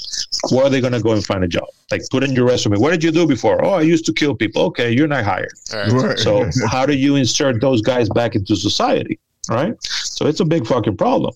Where 0.51 0.67
are 0.67 0.71
they 0.71 0.81
going 0.81 0.93
to 0.93 1.03
go 1.03 1.13
and 1.13 1.25
find 1.25 1.45
a 1.45 1.49
job? 1.49 1.69
Like, 1.91 2.03
put 2.11 2.23
in 2.23 2.33
your 2.33 2.47
resume. 2.47 2.79
What 2.79 2.91
did 2.91 3.03
you 3.03 3.11
do 3.11 3.27
before? 3.27 3.65
Oh, 3.65 3.71
I 3.71 3.83
used 3.83 4.05
to 4.07 4.13
kill 4.13 4.35
people. 4.35 4.63
Okay, 4.65 4.91
you're 4.91 5.09
not 5.09 5.25
hired. 5.25 5.53
All 5.73 5.79
right. 5.79 6.09
Right. 6.09 6.19
So 6.19 6.49
how 6.69 6.87
do 6.87 6.95
you 6.95 7.17
insert 7.17 7.61
those 7.61 7.83
guys 7.83 8.09
back 8.09 8.35
into 8.35 8.57
society? 8.57 9.19
Right. 9.51 9.75
So 9.83 10.27
it's 10.27 10.41
a 10.41 10.45
big 10.45 10.67
fucking 10.67 10.97
problem. 10.97 11.33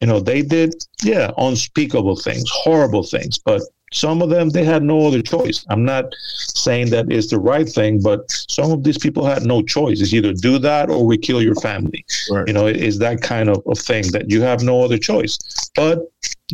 You 0.00 0.06
know, 0.06 0.20
they 0.20 0.42
did, 0.42 0.74
yeah, 1.02 1.30
unspeakable 1.36 2.16
things, 2.16 2.44
horrible 2.48 3.02
things, 3.02 3.38
but 3.38 3.62
some 3.92 4.22
of 4.22 4.30
them 4.30 4.50
they 4.50 4.64
had 4.64 4.82
no 4.82 5.06
other 5.06 5.20
choice. 5.20 5.64
I'm 5.68 5.84
not 5.84 6.14
saying 6.54 6.90
that 6.90 7.10
is 7.10 7.28
the 7.28 7.40
right 7.40 7.68
thing, 7.68 8.00
but 8.00 8.30
some 8.48 8.70
of 8.70 8.84
these 8.84 8.98
people 8.98 9.24
had 9.24 9.42
no 9.42 9.62
choice. 9.62 10.00
It's 10.00 10.14
either 10.14 10.32
do 10.32 10.58
that 10.58 10.90
or 10.90 11.04
we 11.04 11.18
kill 11.18 11.42
your 11.42 11.56
family. 11.56 12.04
Right. 12.30 12.46
You 12.46 12.52
know, 12.52 12.66
it 12.66 12.76
is 12.76 12.98
that 12.98 13.20
kind 13.20 13.48
of, 13.48 13.62
of 13.66 13.78
thing 13.78 14.04
that 14.12 14.30
you 14.30 14.42
have 14.42 14.62
no 14.62 14.82
other 14.82 14.98
choice. 14.98 15.38
But 15.74 16.00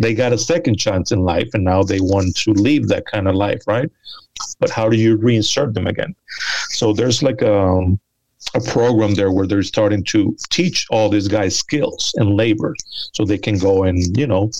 they 0.01 0.15
got 0.15 0.33
a 0.33 0.39
second 0.39 0.79
chance 0.79 1.13
in 1.13 1.21
life 1.21 1.49
and 1.53 1.65
now 1.65 1.83
they 1.83 2.01
want 2.01 2.37
to 2.37 2.53
leave 2.53 2.89
that 2.89 3.07
kind 3.07 3.29
of 3.29 3.35
life, 3.35 3.63
right? 3.67 3.91
But 4.59 4.71
how 4.71 4.89
do 4.89 4.97
you 4.97 5.19
reinsert 5.19 5.75
them 5.75 5.87
again? 5.87 6.15
So 6.71 6.93
there's 6.93 7.23
like 7.23 7.43
um, 7.43 7.99
a 8.55 8.61
program 8.61 9.15
there 9.15 9.33
where 9.33 9.47
they're 9.47 9.63
starting 9.63 10.05
to 10.05 10.37
teach 10.51 10.87
all 10.91 11.09
these 11.09 11.29
guys 11.29 11.59
skills 11.59 12.13
and 12.17 12.37
labor, 12.37 12.75
so 13.13 13.25
they 13.25 13.39
can 13.39 13.59
go 13.59 13.85
and 13.85 14.17
you 14.17 14.27
know 14.27 14.51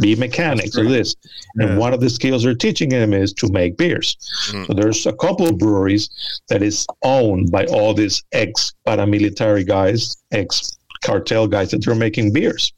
be 0.00 0.14
mechanics 0.16 0.76
or 0.76 0.84
this. 0.84 1.14
Yeah. 1.56 1.66
And 1.66 1.78
one 1.78 1.94
of 1.94 2.00
the 2.00 2.10
skills 2.10 2.42
they're 2.42 2.54
teaching 2.54 2.90
them 2.90 3.12
is 3.12 3.32
to 3.34 3.50
make 3.50 3.76
beers. 3.76 4.16
Mm. 4.50 4.66
So 4.66 4.74
there's 4.74 5.06
a 5.06 5.12
couple 5.12 5.48
of 5.48 5.58
breweries 5.58 6.10
that 6.48 6.62
is 6.62 6.86
owned 7.02 7.50
by 7.50 7.64
all 7.66 7.94
these 7.94 8.22
ex 8.32 8.74
paramilitary 8.86 9.66
guys, 9.66 10.16
ex 10.30 10.78
cartel 11.02 11.46
guys 11.46 11.70
that 11.70 11.86
are 11.86 11.94
making 11.94 12.32
beers. 12.32 12.72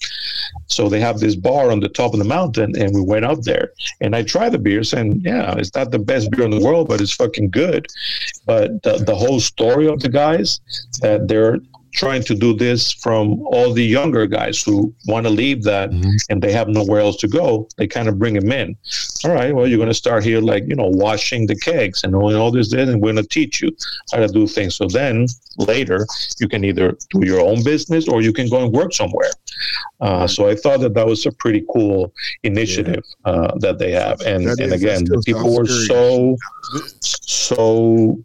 So 0.66 0.88
they 0.88 1.00
have 1.00 1.20
this 1.20 1.36
bar 1.36 1.70
on 1.70 1.80
the 1.80 1.88
top 1.88 2.12
of 2.12 2.18
the 2.18 2.24
mountain, 2.24 2.74
and 2.80 2.94
we 2.94 3.02
went 3.02 3.24
up 3.24 3.42
there 3.42 3.72
and 4.00 4.14
I 4.16 4.22
tried 4.22 4.50
the 4.50 4.58
beers, 4.58 4.92
and 4.92 5.22
yeah, 5.22 5.54
it's 5.56 5.74
not 5.74 5.90
the 5.90 5.98
best 5.98 6.30
beer 6.30 6.44
in 6.44 6.50
the 6.50 6.64
world, 6.64 6.88
but 6.88 7.00
it's 7.00 7.12
fucking 7.12 7.50
good. 7.50 7.86
But 8.46 8.82
the, 8.82 8.98
the 8.98 9.14
whole 9.14 9.40
story 9.40 9.86
of 9.88 10.00
the 10.00 10.08
guys 10.08 10.60
that 11.00 11.28
they're 11.28 11.58
trying 11.94 12.22
to 12.24 12.34
do 12.34 12.52
this 12.54 12.92
from 12.92 13.40
all 13.46 13.72
the 13.72 13.84
younger 13.84 14.26
guys 14.26 14.62
who 14.62 14.92
want 15.06 15.24
to 15.26 15.30
leave 15.30 15.62
that 15.62 15.90
and 16.28 16.42
they 16.42 16.52
have 16.52 16.68
nowhere 16.68 17.00
else 17.00 17.16
to 17.16 17.28
go 17.28 17.68
they 17.76 17.86
kind 17.86 18.08
of 18.08 18.18
bring 18.18 18.34
them 18.34 18.50
in. 18.52 18.76
All 19.24 19.32
right 19.32 19.54
well 19.54 19.66
you're 19.66 19.78
going 19.78 19.88
to 19.88 19.94
start 19.94 20.24
here 20.24 20.40
like 20.40 20.64
you 20.66 20.76
know 20.76 20.88
washing 20.88 21.46
the 21.46 21.56
kegs 21.56 22.04
and 22.04 22.14
all, 22.14 22.34
all 22.34 22.50
this 22.50 22.72
and 22.72 23.00
we're 23.00 23.12
going 23.12 23.24
to 23.24 23.28
teach 23.28 23.60
you 23.62 23.70
how 24.12 24.18
to 24.18 24.28
do 24.28 24.46
things. 24.46 24.74
So 24.76 24.86
then 24.88 25.26
later 25.58 26.06
you 26.40 26.48
can 26.48 26.64
either 26.64 26.96
do 27.10 27.24
your 27.24 27.40
own 27.40 27.62
business 27.64 28.08
or 28.08 28.20
you 28.22 28.32
can 28.32 28.48
go 28.48 28.64
and 28.64 28.72
work 28.72 28.92
somewhere. 28.92 29.30
Uh, 30.00 30.26
so 30.26 30.48
i 30.48 30.54
thought 30.54 30.80
that 30.80 30.94
that 30.94 31.06
was 31.06 31.24
a 31.26 31.32
pretty 31.32 31.64
cool 31.72 32.12
initiative 32.42 33.04
uh, 33.24 33.52
that 33.58 33.78
they 33.78 33.92
have. 33.92 34.20
And, 34.22 34.46
That 34.46 34.60
and 34.60 34.72
is- 34.72 34.82
again 34.82 35.04
the 35.04 35.22
people 35.24 35.54
were 35.56 35.66
so 35.66 36.36
so 37.12 38.18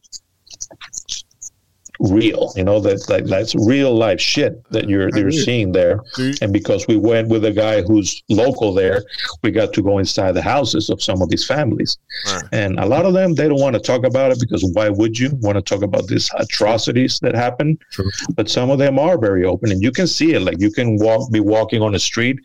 real 2.00 2.54
you 2.56 2.64
know 2.64 2.80
that 2.80 3.08
like 3.10 3.26
that's 3.26 3.54
real 3.56 3.94
life 3.94 4.22
shit 4.22 4.64
that 4.72 4.88
you're 4.88 5.10
you're 5.18 5.32
seeing 5.32 5.74
there. 5.74 6.00
and 6.42 6.54
because 6.54 6.88
we 6.88 6.96
went 6.96 7.28
with 7.28 7.44
a 7.44 7.52
guy 7.52 7.82
who's 7.82 8.24
local 8.30 8.74
there 8.74 9.04
we 9.44 9.52
got 9.52 9.74
to 9.74 9.82
go 9.82 9.98
inside 9.98 10.32
the 10.32 10.42
houses 10.42 10.90
of 10.90 11.02
some 11.04 11.22
of 11.22 11.30
these 11.30 11.46
families. 11.46 11.98
Right. 12.28 12.44
and 12.54 12.80
a 12.80 12.86
lot 12.86 13.06
of 13.06 13.14
them 13.14 13.36
they 13.36 13.50
don't 13.50 13.60
want 13.60 13.76
to 13.76 13.82
talk 13.82 14.06
about 14.06 14.32
it 14.32 14.40
because 14.40 14.64
why 14.74 14.88
would 14.90 15.20
you 15.20 15.30
want 15.42 15.58
to 15.58 15.62
talk 15.62 15.84
about 15.84 16.08
these 16.08 16.30
atrocities 16.38 17.20
that 17.20 17.36
happen 17.36 17.78
True. 17.92 18.10
but 18.34 18.50
some 18.50 18.70
of 18.70 18.80
them 18.80 18.98
are 18.98 19.18
very 19.18 19.44
open 19.44 19.70
and 19.72 19.82
you 19.82 19.92
can 19.92 20.08
see 20.08 20.34
it. 20.34 20.42
Like 20.42 20.62
you 20.62 20.72
can 20.72 20.98
walk 20.98 21.30
be 21.32 21.42
walking 21.42 21.82
on 21.82 21.92
the 21.92 22.00
street 22.00 22.40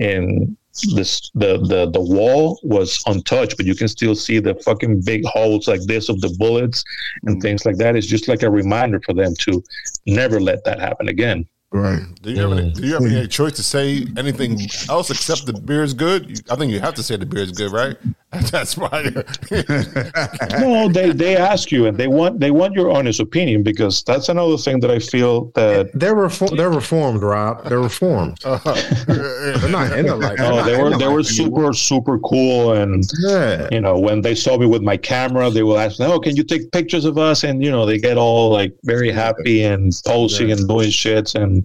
and 0.00 0.56
this 0.94 1.30
the 1.34 1.58
the 1.58 1.90
the 1.90 2.00
wall 2.00 2.58
was 2.62 3.02
untouched 3.06 3.56
but 3.56 3.66
you 3.66 3.74
can 3.74 3.88
still 3.88 4.14
see 4.14 4.38
the 4.38 4.54
fucking 4.56 5.00
big 5.00 5.24
holes 5.24 5.66
like 5.66 5.82
this 5.82 6.08
of 6.08 6.20
the 6.20 6.34
bullets 6.38 6.84
and 7.24 7.38
mm. 7.38 7.42
things 7.42 7.66
like 7.66 7.76
that. 7.76 7.96
It's 7.96 8.06
just 8.06 8.28
like 8.28 8.42
a 8.42 8.50
reminder 8.50 9.00
for 9.00 9.12
them 9.12 9.34
to 9.40 9.62
never 10.06 10.40
let 10.40 10.64
that 10.64 10.80
happen 10.80 11.08
again 11.08 11.46
Right. 11.72 12.00
Do 12.22 12.32
you 12.32 12.40
have 12.40 12.52
any? 12.58 12.72
Do 12.72 12.84
you 12.84 12.94
have 12.94 13.04
any 13.04 13.28
choice 13.28 13.52
to 13.52 13.62
say 13.62 14.04
anything 14.16 14.58
else 14.88 15.08
except 15.10 15.46
the 15.46 15.52
beer 15.52 15.84
is 15.84 15.94
good? 15.94 16.28
You, 16.28 16.36
I 16.50 16.56
think 16.56 16.72
you 16.72 16.80
have 16.80 16.94
to 16.94 17.02
say 17.02 17.16
the 17.16 17.26
beer 17.26 17.44
is 17.44 17.52
good, 17.52 17.70
right? 17.70 17.96
That's 18.50 18.76
why. 18.76 19.02
no 20.60 20.88
they 20.88 21.10
they 21.12 21.36
ask 21.36 21.70
you 21.72 21.86
and 21.86 21.96
they 21.96 22.06
want 22.06 22.38
they 22.40 22.50
want 22.50 22.74
your 22.74 22.90
honest 22.90 23.18
opinion 23.20 23.62
because 23.64 24.04
that's 24.04 24.28
another 24.28 24.56
thing 24.56 24.78
that 24.80 24.90
i 24.90 25.00
feel 25.00 25.46
that 25.56 25.90
They're 25.94 26.14
reform. 26.14 26.56
They're 26.56 26.70
reformed, 26.70 27.22
Rob. 27.22 27.64
They're 27.68 27.80
reformed. 27.80 28.38
Uh-huh. 28.50 28.74
They're 29.06 29.68
not 29.68 29.96
in 29.98 30.06
it 30.06 30.14
like. 30.14 30.36
they're 30.38 30.52
oh 30.52 30.64
they 30.64 30.80
were 30.80 30.88
it 30.92 30.98
they 30.98 31.06
like 31.06 31.14
were 31.14 31.20
anymore. 31.20 31.24
super 31.24 31.72
super 31.72 32.18
cool 32.20 32.72
and 32.72 33.04
Yeah. 33.20 33.68
you 33.72 33.80
know 33.80 33.98
when 33.98 34.20
they 34.22 34.34
saw 34.34 34.56
me 34.58 34.66
with 34.66 34.82
my 34.82 34.96
camera 34.96 35.50
they 35.50 35.62
will 35.62 35.78
ask 35.78 36.00
oh 36.00 36.18
can 36.20 36.36
you 36.36 36.44
take 36.44 36.70
pictures 36.72 37.04
of 37.04 37.18
us 37.18 37.42
and 37.44 37.62
you 37.64 37.70
know 37.70 37.84
they 37.86 37.98
get 37.98 38.16
all 38.16 38.50
like 38.50 38.72
very 38.84 39.10
happy 39.10 39.62
and 39.64 39.92
posing 40.06 40.50
and 40.52 40.66
doing 40.68 40.90
shits 40.90 41.34
and 41.40 41.59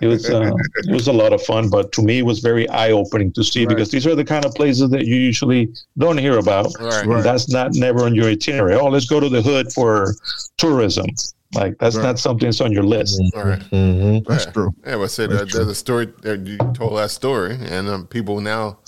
it 0.00 0.06
was 0.06 0.28
uh, 0.30 0.50
it 0.88 0.92
was 0.92 1.06
a 1.08 1.12
lot 1.12 1.32
of 1.32 1.42
fun 1.42 1.68
but 1.68 1.92
to 1.92 2.02
me 2.02 2.18
it 2.18 2.26
was 2.26 2.40
very 2.40 2.68
eye-opening 2.70 3.32
to 3.32 3.42
see 3.44 3.66
because 3.66 3.90
these 3.90 4.06
are 4.06 4.14
the 4.14 4.24
kind 4.24 4.44
of 4.44 4.54
places 4.54 4.90
that 4.90 5.06
you 5.06 5.16
usually 5.16 5.68
don't 5.98 6.18
hear 6.18 6.38
about 6.38 6.66
Right. 6.80 7.06
And 7.06 7.22
that's 7.22 7.48
not 7.48 7.72
never 7.74 8.04
on 8.04 8.14
your 8.14 8.26
itinerary 8.26 8.74
oh 8.74 8.88
let's 8.88 9.06
go 9.06 9.20
to 9.20 9.28
the 9.28 9.42
hood 9.42 9.72
for 9.72 10.14
tourism 10.58 11.06
like 11.54 11.76
that's 11.78 11.96
Right. 11.96 12.04
not 12.04 12.18
something 12.20 12.46
that's 12.46 12.60
on 12.60 12.70
your 12.72 12.84
list 12.84 13.20
All 13.34 13.44
right. 13.44 13.58
Mhm. 13.72 14.24
That's 14.26 14.44
Yeah. 14.46 14.52
true. 14.52 14.70
Yeah, 14.86 14.96
well, 14.96 15.08
say 15.08 15.26
that 15.26 15.50
there's 15.50 15.66
a 15.68 15.74
story 15.74 16.06
that 16.22 16.46
you 16.46 16.58
told 16.74 16.96
that 16.98 17.10
story, 17.10 17.58
and 17.74 17.88
um, 17.88 18.06
people 18.06 18.40
now 18.40 18.78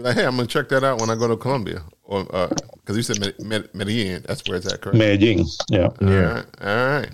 like, 0.00 0.16
"Hey, 0.16 0.24
I'm 0.26 0.34
gonna 0.36 0.48
check 0.48 0.68
that 0.70 0.82
out 0.82 1.00
when 1.00 1.10
I 1.10 1.14
go 1.14 1.28
to 1.28 1.36
Colombia," 1.36 1.82
or 2.02 2.24
because 2.78 2.96
you 2.96 3.02
said 3.04 3.20
Med- 3.20 3.38
Med- 3.40 3.68
Medellin. 3.74 4.24
That's 4.26 4.42
where 4.48 4.56
it's 4.58 4.66
at, 4.72 4.80
correct? 4.80 4.98
Medellin 4.98 5.44
yeah 5.70 5.90
All 6.02 6.08
right, 6.08 6.46
all 6.60 6.86
right, 6.98 7.10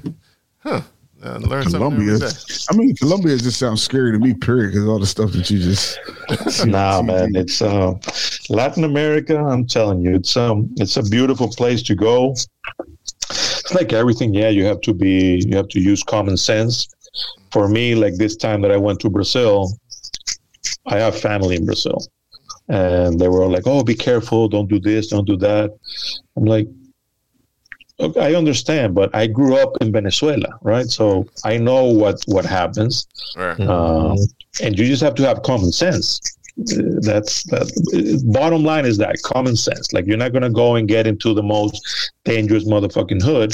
huh? 0.60 0.80
Uh, 1.24 1.38
learn 1.38 1.62
something 1.62 1.78
Colombia. 1.78 2.14
every 2.14 2.28
day. 2.28 2.34
I 2.70 2.76
mean, 2.76 2.94
Colombia 2.96 3.36
just 3.38 3.59
sounds 3.59 3.82
scary 3.82 4.12
to 4.12 4.18
me. 4.18 4.34
Period. 4.34 4.72
Because 4.72 4.86
all 4.86 4.98
the 4.98 5.06
stuff 5.06 5.32
that 5.32 5.51
you 5.51 5.59
just. 5.59 5.98
Nah, 6.66 7.01
man, 7.02 7.34
it's 7.34 7.62
uh, 7.62 7.94
Latin 8.51 8.84
America. 8.84 9.36
I'm 9.38 9.66
telling 9.66 10.01
you, 10.02 10.14
it's 10.14 10.36
um, 10.36 10.68
it's 10.76 10.96
a 10.96 11.02
beautiful 11.02 11.48
place 11.48 11.82
to 11.84 11.94
go. 11.94 12.32
It's 13.30 13.74
like 13.74 13.92
everything. 13.92 14.34
Yeah, 14.34 14.51
you 14.51 14.64
have 14.66 14.80
to 14.82 14.92
be, 14.92 15.42
you 15.46 15.56
have 15.56 15.68
to 15.68 15.80
use 15.80 16.02
common 16.02 16.36
sense. 16.36 16.88
For 17.52 17.68
me, 17.68 17.94
like 17.94 18.16
this 18.16 18.36
time 18.36 18.60
that 18.62 18.70
I 18.70 18.76
went 18.76 19.01
to 19.01 19.10
Brazil, 19.10 19.78
I 20.86 20.98
have 20.98 21.18
family 21.18 21.56
in 21.56 21.64
Brazil, 21.64 21.98
and 22.68 23.18
they 23.18 23.28
were 23.28 23.46
like, 23.46 23.66
"Oh, 23.66 23.82
be 23.82 23.94
careful! 23.94 24.48
Don't 24.48 24.68
do 24.68 24.78
this! 24.80 25.09
Don't 25.09 25.26
do 25.26 25.36
that." 25.38 25.70
I'm 26.36 26.44
like. 26.44 26.68
"Okay, 28.01 28.21
I 28.21 28.35
understand, 28.35 28.95
but 28.95 29.15
I 29.15 29.27
grew 29.27 29.57
up 29.57 29.73
in 29.81 29.93
Venezuela, 29.93 30.49
right? 30.62 30.87
So 30.87 31.27
I 31.45 31.57
know 31.59 31.85
what 31.85 32.23
what 32.27 32.45
happens 32.45 33.07
All 33.37 33.43
right. 33.47 33.61
um, 33.61 34.16
and 34.62 34.79
you 34.79 34.87
just 34.87 35.03
have 35.03 35.15
to 35.16 35.23
have 35.27 35.43
common 35.43 35.71
sense. 35.73 36.21
Uh, 36.57 37.01
That's 37.01 37.43
that. 37.51 37.66
uh, 37.95 38.31
Bottom 38.33 38.62
line 38.62 38.85
is 38.87 38.97
that 38.99 39.21
common 39.23 39.57
sense. 39.57 39.93
Like 39.93 40.07
you're 40.07 40.16
not 40.25 40.33
gonna 40.33 40.51
go 40.51 40.77
and 40.77 40.87
get 40.87 41.05
into 41.07 41.35
the 41.35 41.43
most 41.43 41.81
dangerous 42.25 42.65
motherfucking 42.65 43.23
hood 43.23 43.53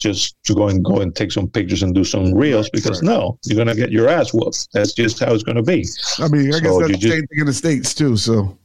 just 0.00 0.34
to 0.44 0.54
go 0.54 0.66
and 0.68 0.84
go 0.84 0.96
and 1.00 1.14
take 1.14 1.30
some 1.30 1.46
pictures 1.48 1.82
and 1.84 1.94
do 1.94 2.02
some 2.02 2.34
reels 2.34 2.68
because 2.70 3.02
no, 3.02 3.38
you're 3.44 3.56
gonna 3.56 3.76
get 3.76 3.92
your 3.92 4.08
ass 4.08 4.34
whooped. 4.34 4.68
That's 4.72 4.92
just 4.94 5.20
how 5.20 5.32
it's 5.32 5.44
gonna 5.44 5.62
be. 5.62 5.84
I 6.18 6.26
mean, 6.28 6.52
I 6.52 6.58
guess 6.58 6.76
that's 6.78 6.90
the 6.92 6.96
just- 6.98 7.14
same 7.14 7.26
thing 7.28 7.38
in 7.38 7.46
the 7.46 7.52
states 7.52 7.94
too. 7.94 8.16
So 8.16 8.58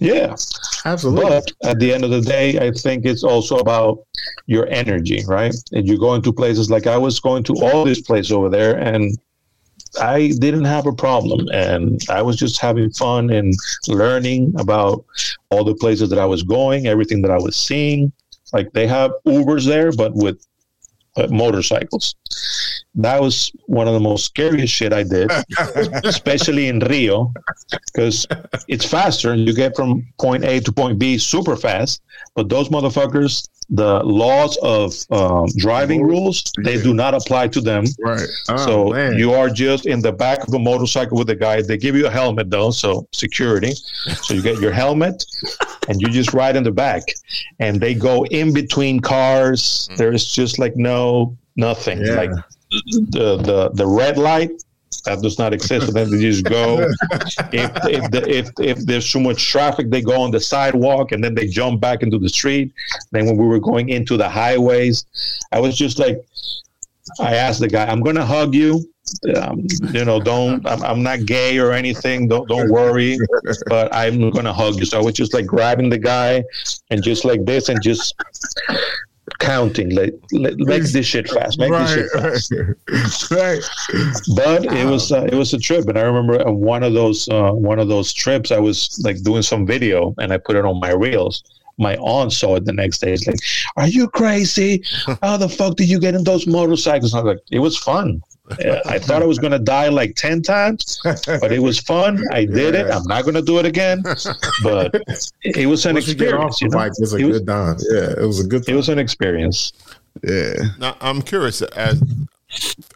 Yeah, 0.00 0.36
Absolutely. 0.84 1.24
but 1.24 1.52
at 1.64 1.78
the 1.78 1.92
end 1.92 2.04
of 2.04 2.10
the 2.10 2.20
day, 2.20 2.58
I 2.58 2.70
think 2.72 3.04
it's 3.04 3.24
also 3.24 3.56
about 3.56 4.04
your 4.46 4.66
energy, 4.68 5.22
right? 5.26 5.54
And 5.72 5.86
you 5.86 5.98
go 5.98 6.14
into 6.14 6.32
places 6.32 6.70
like 6.70 6.86
I 6.86 6.98
was 6.98 7.20
going 7.20 7.44
to 7.44 7.54
all 7.62 7.84
this 7.84 8.00
place 8.00 8.30
over 8.30 8.48
there, 8.48 8.78
and 8.78 9.16
I 10.00 10.32
didn't 10.38 10.64
have 10.64 10.86
a 10.86 10.92
problem, 10.92 11.48
and 11.52 12.00
I 12.08 12.22
was 12.22 12.36
just 12.36 12.60
having 12.60 12.90
fun 12.90 13.30
and 13.30 13.54
learning 13.88 14.54
about 14.58 15.04
all 15.50 15.64
the 15.64 15.74
places 15.74 16.10
that 16.10 16.18
I 16.18 16.26
was 16.26 16.42
going, 16.42 16.86
everything 16.86 17.22
that 17.22 17.30
I 17.30 17.38
was 17.38 17.56
seeing. 17.56 18.12
Like 18.52 18.72
they 18.72 18.86
have 18.86 19.12
Ubers 19.26 19.66
there, 19.66 19.92
but 19.92 20.14
with 20.14 20.46
uh, 21.16 21.26
motorcycles. 21.30 22.14
That 22.94 23.22
was 23.22 23.50
one 23.66 23.88
of 23.88 23.94
the 23.94 24.00
most 24.00 24.26
scariest 24.26 24.72
shit 24.72 24.92
I 24.92 25.02
did, 25.02 25.30
especially 26.04 26.68
in 26.68 26.78
Rio, 26.80 27.32
because 27.86 28.26
it's 28.68 28.84
faster. 28.84 29.32
And 29.32 29.46
you 29.46 29.54
get 29.54 29.74
from 29.74 30.06
point 30.18 30.44
A 30.44 30.60
to 30.60 30.72
point 30.72 30.98
B 30.98 31.16
super 31.16 31.56
fast. 31.56 32.02
But 32.34 32.50
those 32.50 32.68
motherfuckers, 32.68 33.48
the 33.70 34.02
laws 34.04 34.58
of 34.62 34.94
um, 35.10 35.46
driving 35.56 36.02
rules, 36.02 36.44
they 36.62 36.82
do 36.82 36.92
not 36.92 37.14
apply 37.14 37.48
to 37.48 37.60
them. 37.60 37.84
right. 38.00 38.26
Oh, 38.50 38.56
so 38.56 38.88
man. 38.90 39.18
you 39.18 39.32
are 39.32 39.48
just 39.48 39.86
in 39.86 40.00
the 40.00 40.12
back 40.12 40.46
of 40.46 40.52
a 40.52 40.58
motorcycle 40.58 41.16
with 41.16 41.30
a 41.30 41.34
guy. 41.34 41.62
They 41.62 41.78
give 41.78 41.96
you 41.96 42.06
a 42.06 42.10
helmet 42.10 42.50
though, 42.50 42.70
so 42.70 43.06
security. 43.12 43.72
So 44.22 44.34
you 44.34 44.42
get 44.42 44.60
your 44.60 44.72
helmet, 44.72 45.24
and 45.88 46.00
you 46.00 46.08
just 46.08 46.34
ride 46.34 46.56
in 46.56 46.62
the 46.62 46.72
back. 46.72 47.02
And 47.58 47.80
they 47.80 47.94
go 47.94 48.24
in 48.26 48.52
between 48.52 49.00
cars. 49.00 49.88
There's 49.96 50.30
just 50.30 50.58
like 50.58 50.76
no 50.76 51.36
nothing. 51.56 52.04
Yeah. 52.04 52.14
Like 52.14 52.30
the 53.10 53.36
the 53.36 53.70
the 53.74 53.86
red 53.86 54.18
light 54.18 54.50
that 55.04 55.20
does 55.20 55.38
not 55.38 55.52
exist. 55.52 55.86
So 55.86 55.92
then 55.92 56.10
they 56.10 56.20
just 56.20 56.44
go. 56.44 56.78
if 57.52 57.70
if, 57.86 58.10
the, 58.10 58.24
if 58.28 58.50
if 58.60 58.78
there's 58.78 59.10
too 59.10 59.20
much 59.20 59.48
traffic, 59.48 59.90
they 59.90 60.00
go 60.00 60.20
on 60.20 60.30
the 60.30 60.40
sidewalk 60.40 61.12
and 61.12 61.22
then 61.22 61.34
they 61.34 61.46
jump 61.46 61.80
back 61.80 62.02
into 62.02 62.18
the 62.18 62.28
street. 62.28 62.72
Then 63.10 63.26
when 63.26 63.36
we 63.36 63.46
were 63.46 63.60
going 63.60 63.88
into 63.88 64.16
the 64.16 64.28
highways, 64.28 65.06
I 65.50 65.60
was 65.60 65.76
just 65.76 65.98
like, 65.98 66.24
I 67.20 67.34
asked 67.34 67.60
the 67.60 67.68
guy, 67.68 67.86
"I'm 67.86 68.00
gonna 68.00 68.24
hug 68.24 68.54
you." 68.54 68.84
Um, 69.36 69.66
you 69.92 70.04
know, 70.04 70.20
don't. 70.20 70.66
I'm, 70.66 70.82
I'm 70.82 71.02
not 71.02 71.26
gay 71.26 71.58
or 71.58 71.72
anything. 71.72 72.28
Don't 72.28 72.48
don't 72.48 72.70
worry. 72.70 73.18
But 73.66 73.92
I'm 73.94 74.30
gonna 74.30 74.52
hug 74.52 74.76
you. 74.76 74.84
So 74.84 74.98
I 74.98 75.02
was 75.02 75.14
just 75.14 75.34
like 75.34 75.46
grabbing 75.46 75.90
the 75.90 75.98
guy 75.98 76.44
and 76.90 77.02
just 77.02 77.24
like 77.24 77.44
this 77.44 77.68
and 77.68 77.82
just 77.82 78.14
counting. 79.38 79.90
Like, 79.94 80.14
like 80.32 80.56
make 80.56 80.82
this 80.84 81.06
shit 81.06 81.28
fast. 81.28 81.58
Make 81.58 81.70
this 81.72 81.94
shit 81.94 82.10
fast 82.10 82.52
Right. 83.30 83.30
right. 83.30 83.62
but 84.34 84.64
it 84.72 84.86
was 84.86 85.12
uh, 85.12 85.24
it 85.24 85.34
was 85.34 85.54
a 85.54 85.58
trip 85.58 85.86
and 85.88 85.98
i 85.98 86.02
remember 86.02 86.44
on 86.46 86.56
one 86.56 86.82
of 86.82 86.92
those 86.92 87.28
uh, 87.28 87.52
one 87.52 87.78
of 87.78 87.88
those 87.88 88.12
trips 88.12 88.50
i 88.50 88.58
was 88.58 89.00
like 89.04 89.22
doing 89.22 89.42
some 89.42 89.66
video 89.66 90.14
and 90.18 90.32
i 90.32 90.36
put 90.36 90.56
it 90.56 90.64
on 90.64 90.80
my 90.80 90.90
reels 90.92 91.42
my 91.78 91.96
aunt 91.96 92.32
saw 92.32 92.56
it 92.56 92.64
the 92.66 92.72
next 92.72 92.98
day. 92.98 93.12
It's 93.14 93.26
like, 93.26 93.38
"Are 93.76 93.88
you 93.88 94.06
crazy? 94.08 94.84
How 95.22 95.38
the 95.38 95.48
fuck 95.48 95.76
did 95.76 95.88
you 95.88 95.98
get 95.98 96.14
in 96.14 96.22
those 96.22 96.46
motorcycles?" 96.46 97.14
I 97.14 97.20
was 97.22 97.34
like, 97.34 97.44
"It 97.50 97.60
was 97.60 97.78
fun." 97.78 98.22
Yeah, 98.58 98.80
I 98.86 98.98
thought 98.98 99.22
I 99.22 99.24
was 99.24 99.38
going 99.38 99.52
to 99.52 99.58
die 99.58 99.88
like 99.88 100.14
10 100.16 100.42
times, 100.42 101.00
but 101.04 101.52
it 101.52 101.60
was 101.60 101.78
fun. 101.78 102.22
I 102.32 102.44
did 102.44 102.74
it. 102.74 102.90
I'm 102.90 103.04
not 103.04 103.22
going 103.22 103.34
to 103.36 103.42
do 103.42 103.58
it 103.58 103.64
again, 103.66 104.02
but 104.64 104.92
it 105.42 105.66
was 105.68 105.86
an 105.86 105.94
Once 105.94 106.08
you 106.08 106.14
get 106.14 106.34
off 106.34 106.50
experience. 106.50 106.58
the 106.58 106.64
You 106.66 106.70
know? 106.70 106.76
bike, 106.78 106.92
it's 106.98 107.12
a 107.12 107.16
It 107.16 107.24
was- 107.26 107.38
good 107.38 107.46
time. 107.46 107.76
Yeah, 107.90 108.22
it 108.22 108.26
was 108.26 108.40
a 108.40 108.44
good 108.48 108.68
It 108.68 108.74
was 108.74 108.88
an 108.88 108.98
experience. 108.98 109.72
Yeah. 110.24 110.54
Now, 110.78 110.96
I'm 111.00 111.22
curious, 111.22 111.62
as 111.62 112.02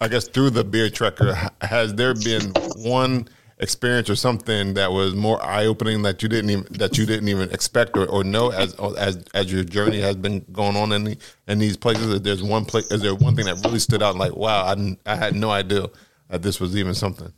I 0.01 0.09
guess 0.09 0.27
through 0.29 0.51
the 0.51 0.65
Beer 0.65 0.91
Trekker, 0.91 1.51
has 1.63 1.95
there 1.95 2.15
been 2.15 2.53
one 2.77 3.29
experience 3.59 4.11
or 4.11 4.17
something 4.17 4.75
that 4.75 4.93
was 4.93 5.15
more 5.15 5.43
eye 5.43 5.65
opening 5.65 6.03
that 6.03 6.23
you 6.23 6.29
didn't 6.29 6.51
even 6.51 6.67
that 6.73 6.99
you 6.99 7.07
didn't 7.07 7.29
even 7.29 7.51
expect 7.51 7.97
or, 7.97 8.07
or 8.07 8.23
know 8.23 8.51
as 8.51 8.75
as 8.99 9.25
as 9.35 9.51
your 9.51 9.65
journey 9.65 10.01
has 10.01 10.17
been 10.17 10.45
going 10.53 10.77
on 10.77 10.93
in 10.93 11.05
the, 11.05 11.19
in 11.49 11.59
these 11.59 11.77
places? 11.77 12.13
If 12.15 12.23
there's 12.23 12.43
one 12.43 12.65
place, 12.65 12.91
is 12.91 13.01
there 13.03 13.15
one 13.15 13.35
thing 13.35 13.47
that 13.47 13.63
really 13.65 13.79
stood 13.79 14.03
out? 14.03 14.17
Like, 14.17 14.37
wow, 14.37 14.65
I 14.65 14.97
I 15.07 15.17
had 15.17 15.35
no 15.35 15.51
idea 15.51 15.89
that 16.29 16.43
this 16.43 16.61
was 16.61 16.77
even 16.77 16.95
something. 16.95 17.33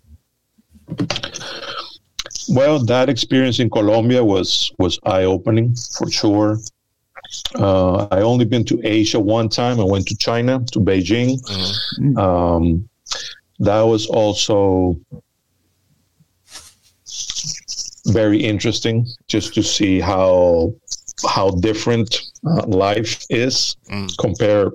Well, 2.49 2.85
that 2.87 3.09
experience 3.09 3.61
in 3.61 3.71
Colombia 3.71 4.25
was 4.25 4.73
was 4.79 4.99
eye 5.05 5.25
opening 5.25 5.77
for 5.97 6.11
sure. 6.11 6.59
Uh, 7.55 8.09
I 8.11 8.23
only 8.23 8.47
been 8.47 8.65
to 8.65 8.81
Asia 8.83 9.21
one 9.21 9.49
time. 9.49 9.79
I 9.81 9.85
went 9.85 10.07
to 10.09 10.17
China 10.17 10.65
to 10.73 10.81
Beijing. 10.81 11.39
Um, 12.17 12.89
that 13.59 13.83
was 13.83 14.07
also 14.07 14.99
very 18.09 18.39
interesting, 18.39 19.07
just 19.29 19.55
to 19.55 19.63
see 19.63 20.01
how 20.01 20.75
how 21.27 21.51
different 21.51 22.23
uh, 22.47 22.67
life 22.67 23.25
is 23.31 23.77
compare. 24.19 24.71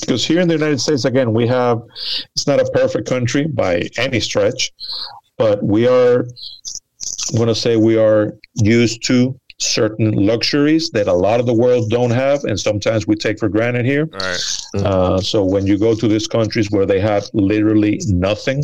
Because 0.00 0.24
here 0.24 0.40
in 0.40 0.46
the 0.46 0.54
United 0.54 0.80
States, 0.80 1.04
again, 1.04 1.32
we 1.32 1.46
have 1.46 1.82
it's 2.34 2.46
not 2.46 2.60
a 2.60 2.70
perfect 2.72 3.08
country 3.08 3.46
by 3.46 3.88
any 3.96 4.20
stretch, 4.20 4.72
but 5.36 5.62
we 5.62 5.88
are 5.88 6.26
I'm 7.30 7.36
going 7.36 7.48
to 7.48 7.54
say 7.54 7.76
we 7.76 7.98
are 7.98 8.34
used 8.54 9.04
to 9.06 9.38
certain 9.58 10.12
luxuries 10.12 10.90
that 10.90 11.08
a 11.08 11.12
lot 11.12 11.40
of 11.40 11.46
the 11.46 11.54
world 11.54 11.90
don't 11.90 12.10
have, 12.12 12.44
and 12.44 12.58
sometimes 12.58 13.06
we 13.06 13.16
take 13.16 13.38
for 13.38 13.48
granted 13.48 13.84
here. 13.84 14.06
Right. 14.06 14.40
Uh, 14.74 15.20
so 15.20 15.44
when 15.44 15.66
you 15.66 15.78
go 15.78 15.94
to 15.94 16.08
these 16.08 16.26
countries 16.28 16.70
where 16.70 16.86
they 16.86 17.00
have 17.00 17.24
literally 17.32 18.00
nothing, 18.06 18.62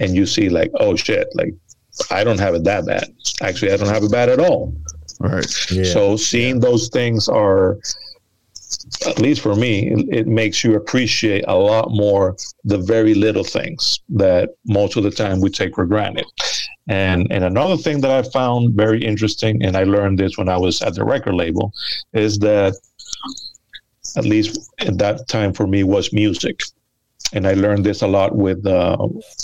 and 0.00 0.14
you 0.14 0.26
see 0.26 0.48
like, 0.48 0.70
oh 0.74 0.96
shit, 0.96 1.28
like 1.34 1.54
I 2.10 2.24
don't 2.24 2.40
have 2.40 2.54
it 2.54 2.64
that 2.64 2.86
bad. 2.86 3.14
Actually, 3.42 3.72
I 3.72 3.76
don't 3.76 3.88
have 3.88 4.04
it 4.04 4.12
bad 4.12 4.28
at 4.28 4.38
all. 4.38 4.74
Right. 5.20 5.46
Yeah. 5.70 5.84
So 5.84 6.16
seeing 6.16 6.60
those 6.60 6.88
things 6.88 7.28
are, 7.28 7.78
at 9.06 9.18
least 9.18 9.40
for 9.40 9.54
me, 9.54 9.90
it, 9.90 10.18
it 10.18 10.26
makes 10.26 10.62
you 10.62 10.74
appreciate 10.74 11.44
a 11.48 11.56
lot 11.56 11.90
more 11.90 12.36
the 12.64 12.78
very 12.78 13.14
little 13.14 13.44
things 13.44 14.00
that 14.10 14.50
most 14.66 14.96
of 14.96 15.04
the 15.04 15.10
time 15.10 15.40
we 15.40 15.50
take 15.50 15.74
for 15.74 15.86
granted. 15.86 16.26
And 16.88 17.26
and 17.30 17.42
another 17.42 17.76
thing 17.76 18.00
that 18.02 18.12
I 18.12 18.28
found 18.30 18.74
very 18.74 19.02
interesting, 19.02 19.64
and 19.64 19.76
I 19.76 19.82
learned 19.84 20.18
this 20.18 20.38
when 20.38 20.48
I 20.48 20.56
was 20.56 20.82
at 20.82 20.94
the 20.94 21.04
record 21.04 21.34
label, 21.34 21.72
is 22.12 22.38
that 22.40 22.76
at 24.16 24.24
least 24.24 24.70
at 24.78 24.96
that 24.98 25.26
time 25.28 25.52
for 25.52 25.66
me 25.66 25.82
was 25.82 26.12
music. 26.12 26.60
And 27.32 27.46
I 27.46 27.54
learned 27.54 27.84
this 27.84 28.02
a 28.02 28.06
lot 28.06 28.36
with 28.36 28.64
uh, 28.66 28.96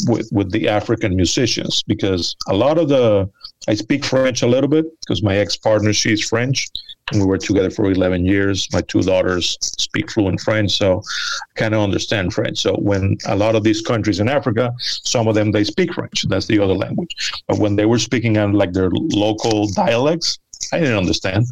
with 0.06 0.28
with 0.32 0.50
the 0.52 0.68
African 0.68 1.16
musicians 1.16 1.82
because 1.82 2.36
a 2.48 2.54
lot 2.54 2.78
of 2.78 2.88
the 2.88 3.28
I 3.68 3.74
speak 3.74 4.04
French 4.04 4.42
a 4.42 4.46
little 4.46 4.68
bit 4.68 4.86
because 5.00 5.22
my 5.22 5.36
ex 5.36 5.56
partner 5.56 5.92
she's 5.92 6.26
French, 6.28 6.68
and 7.10 7.20
we 7.20 7.26
were 7.26 7.38
together 7.38 7.70
for 7.70 7.90
eleven 7.90 8.24
years. 8.24 8.68
My 8.72 8.82
two 8.82 9.02
daughters 9.02 9.58
speak 9.60 10.10
fluent 10.10 10.40
French, 10.40 10.72
so 10.78 11.00
I 11.00 11.60
kind 11.60 11.74
of 11.74 11.80
understand 11.80 12.32
French. 12.32 12.58
So 12.58 12.74
when 12.74 13.18
a 13.26 13.36
lot 13.36 13.54
of 13.54 13.64
these 13.64 13.82
countries 13.82 14.20
in 14.20 14.28
Africa, 14.28 14.72
some 14.78 15.28
of 15.28 15.34
them 15.34 15.50
they 15.50 15.64
speak 15.64 15.92
French. 15.92 16.24
That's 16.28 16.46
the 16.46 16.60
other 16.60 16.74
language. 16.74 17.14
But 17.48 17.58
when 17.58 17.76
they 17.76 17.86
were 17.86 17.98
speaking 17.98 18.38
on 18.38 18.52
like 18.52 18.72
their 18.72 18.90
local 18.92 19.68
dialects, 19.68 20.38
I 20.72 20.78
didn't 20.78 20.98
understand. 20.98 21.46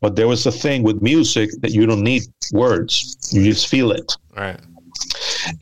But 0.00 0.16
there 0.16 0.28
was 0.28 0.46
a 0.46 0.52
thing 0.52 0.82
with 0.82 1.02
music 1.02 1.50
that 1.60 1.72
you 1.72 1.86
don't 1.86 2.02
need 2.02 2.22
words; 2.52 3.28
you 3.32 3.44
just 3.44 3.68
feel 3.68 3.90
it 3.92 4.16
right. 4.36 4.60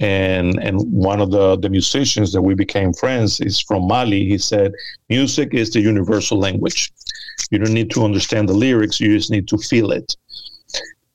And 0.01 0.59
and 0.61 0.81
one 0.93 1.21
of 1.21 1.31
the 1.31 1.57
the 1.57 1.71
musicians 1.71 2.33
that 2.33 2.43
we 2.43 2.55
became 2.55 2.93
friends 2.93 3.41
is 3.41 3.61
from 3.61 3.87
Mali. 3.87 4.27
He 4.27 4.39
said, 4.39 4.73
"Music 5.09 5.55
is 5.55 5.71
the 5.71 5.81
universal 5.81 6.39
language. 6.39 6.93
You 7.51 7.59
don't 7.59 7.75
need 7.75 7.91
to 7.93 8.05
understand 8.05 8.49
the 8.49 8.55
lyrics; 8.55 9.01
you 9.01 9.17
just 9.17 9.31
need 9.31 9.49
to 9.49 9.59
feel 9.59 9.91
it." 9.93 10.17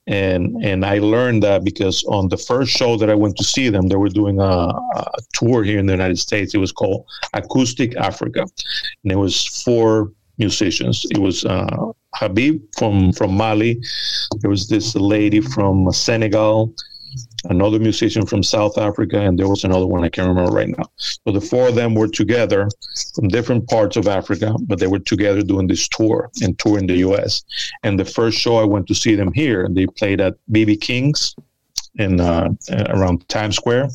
And 0.07 0.56
and 0.64 0.85
I 0.85 0.99
learned 0.99 1.44
that 1.44 1.64
because 1.64 2.03
on 2.06 2.30
the 2.30 2.38
first 2.38 2.72
show 2.72 2.98
that 2.98 3.10
I 3.10 3.15
went 3.15 3.35
to 3.38 3.44
see 3.44 3.69
them, 3.69 3.88
they 3.88 3.98
were 3.98 4.10
doing 4.10 4.39
a, 4.39 4.44
a 4.44 5.19
tour 5.34 5.64
here 5.64 5.80
in 5.80 5.85
the 5.85 5.94
United 5.94 6.19
States. 6.19 6.53
It 6.53 6.60
was 6.60 6.72
called 6.72 7.06
Acoustic 7.34 7.95
Africa, 7.98 8.45
and 9.03 9.11
it 9.11 9.18
was 9.18 9.45
four 9.64 10.11
musicians. 10.38 11.06
It 11.11 11.18
was 11.18 11.44
uh, 11.45 11.91
Habib 12.15 12.61
from 12.77 13.11
from 13.11 13.35
Mali. 13.35 13.81
There 14.39 14.49
was 14.49 14.68
this 14.69 14.95
lady 14.95 15.41
from 15.41 15.91
Senegal 15.91 16.73
another 17.45 17.80
musician 17.80 18.26
from 18.26 18.44
South 18.44 18.77
Africa, 18.77 19.19
and 19.19 19.38
there 19.38 19.48
was 19.48 19.64
another 19.64 19.88
one 19.88 20.03
I 20.03 20.10
can't 20.10 20.27
remember 20.27 20.52
right 20.52 20.69
now. 20.69 20.85
So 20.98 21.31
the 21.31 21.41
four 21.41 21.69
of 21.69 21.76
them 21.76 21.95
were 21.95 22.07
together 22.07 22.69
from 23.15 23.27
different 23.27 23.68
parts 23.68 23.98
of 23.98 24.07
Africa, 24.07 24.56
but 24.61 24.80
they 24.80 24.88
were 24.88 24.99
together 24.99 25.41
doing 25.41 25.68
this 25.68 25.88
tour 25.88 26.30
and 26.41 26.57
tour 26.60 26.77
in 26.77 26.88
the 26.88 26.98
US. 26.98 27.44
And 27.84 27.99
the 27.99 28.06
first 28.06 28.38
show 28.38 28.57
I 28.57 28.64
went 28.64 28.88
to 28.88 28.95
see 28.95 29.15
them 29.15 29.31
here, 29.34 29.64
and 29.64 29.76
they 29.76 29.88
played 29.88 30.22
at 30.22 30.35
BB 30.52 30.81
King's 30.81 31.35
in 31.95 32.19
uh, 32.19 32.49
around 32.89 33.27
Times 33.27 33.56
Square. 33.56 33.89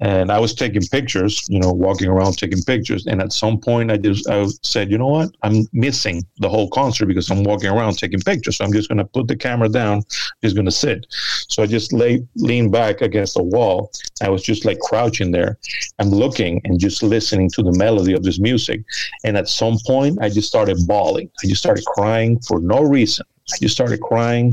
And 0.00 0.30
I 0.30 0.38
was 0.38 0.54
taking 0.54 0.82
pictures, 0.82 1.44
you 1.48 1.58
know, 1.58 1.72
walking 1.72 2.08
around 2.08 2.38
taking 2.38 2.62
pictures. 2.62 3.06
And 3.06 3.20
at 3.20 3.32
some 3.32 3.58
point, 3.58 3.90
I 3.90 3.96
just 3.96 4.28
I 4.28 4.46
said, 4.62 4.90
you 4.90 4.98
know 4.98 5.08
what, 5.08 5.30
I'm 5.42 5.66
missing 5.72 6.24
the 6.38 6.48
whole 6.48 6.68
concert 6.70 7.06
because 7.06 7.30
I'm 7.30 7.42
walking 7.42 7.70
around 7.70 7.98
taking 7.98 8.20
pictures. 8.20 8.58
So 8.58 8.64
I'm 8.64 8.72
just 8.72 8.88
going 8.88 8.98
to 8.98 9.04
put 9.04 9.26
the 9.26 9.36
camera 9.36 9.68
down, 9.68 10.02
just 10.42 10.54
going 10.54 10.66
to 10.66 10.70
sit. 10.70 11.06
So 11.48 11.62
I 11.62 11.66
just 11.66 11.92
lay 11.92 12.24
leaned 12.36 12.70
back 12.70 13.00
against 13.00 13.34
the 13.34 13.42
wall. 13.42 13.90
I 14.22 14.28
was 14.28 14.42
just 14.42 14.64
like 14.64 14.78
crouching 14.80 15.32
there. 15.32 15.58
I'm 15.98 16.10
looking 16.10 16.60
and 16.64 16.78
just 16.78 17.02
listening 17.02 17.50
to 17.50 17.62
the 17.62 17.72
melody 17.72 18.12
of 18.12 18.22
this 18.22 18.38
music. 18.38 18.84
And 19.24 19.36
at 19.36 19.48
some 19.48 19.78
point, 19.86 20.18
I 20.20 20.28
just 20.28 20.48
started 20.48 20.78
bawling. 20.86 21.30
I 21.42 21.48
just 21.48 21.60
started 21.60 21.84
crying 21.86 22.38
for 22.46 22.60
no 22.60 22.82
reason. 22.82 23.26
Just 23.60 23.74
started 23.74 24.00
crying 24.00 24.52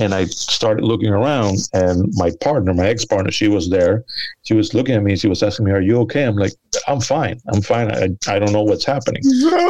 and 0.00 0.14
I 0.14 0.26
started 0.26 0.84
looking 0.84 1.08
around 1.08 1.58
and 1.72 2.12
my 2.14 2.30
partner, 2.40 2.74
my 2.74 2.86
ex-partner, 2.86 3.32
she 3.32 3.48
was 3.48 3.70
there. 3.70 4.04
She 4.42 4.54
was 4.54 4.74
looking 4.74 4.94
at 4.94 5.02
me. 5.02 5.16
She 5.16 5.28
was 5.28 5.42
asking 5.42 5.66
me, 5.66 5.72
are 5.72 5.80
you 5.80 5.98
okay? 6.00 6.24
I'm 6.24 6.36
like, 6.36 6.52
I'm 6.86 7.00
fine. 7.00 7.40
I'm 7.52 7.62
fine. 7.62 7.90
I, 7.90 8.10
I 8.32 8.38
don't 8.38 8.52
know 8.52 8.62
what's 8.62 8.84
happening. 8.84 9.22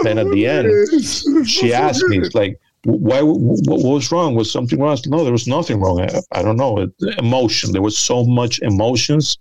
Then 0.03 0.19
at 0.19 0.31
the 0.31 0.47
end, 0.47 1.49
she 1.49 1.73
asked 1.73 2.05
me, 2.05 2.21
like, 2.35 2.61
why, 2.85 3.23
what, 3.23 3.59
what 3.67 3.95
was 3.95 4.13
wrong? 4.13 4.35
Was 4.35 4.51
something 4.51 4.79
wrong? 4.79 4.97
No, 5.07 5.25
there 5.25 5.33
was 5.33 5.49
nothing 5.49 5.81
wrong. 5.81 6.01
I, 6.01 6.21
I 6.33 6.43
don't 6.43 6.57
know. 6.57 6.79
It, 6.79 6.91
emotion. 7.19 7.73
There 7.73 7.83
was 7.83 7.99
so 7.99 8.25
much 8.25 8.61
emotions 8.61 9.39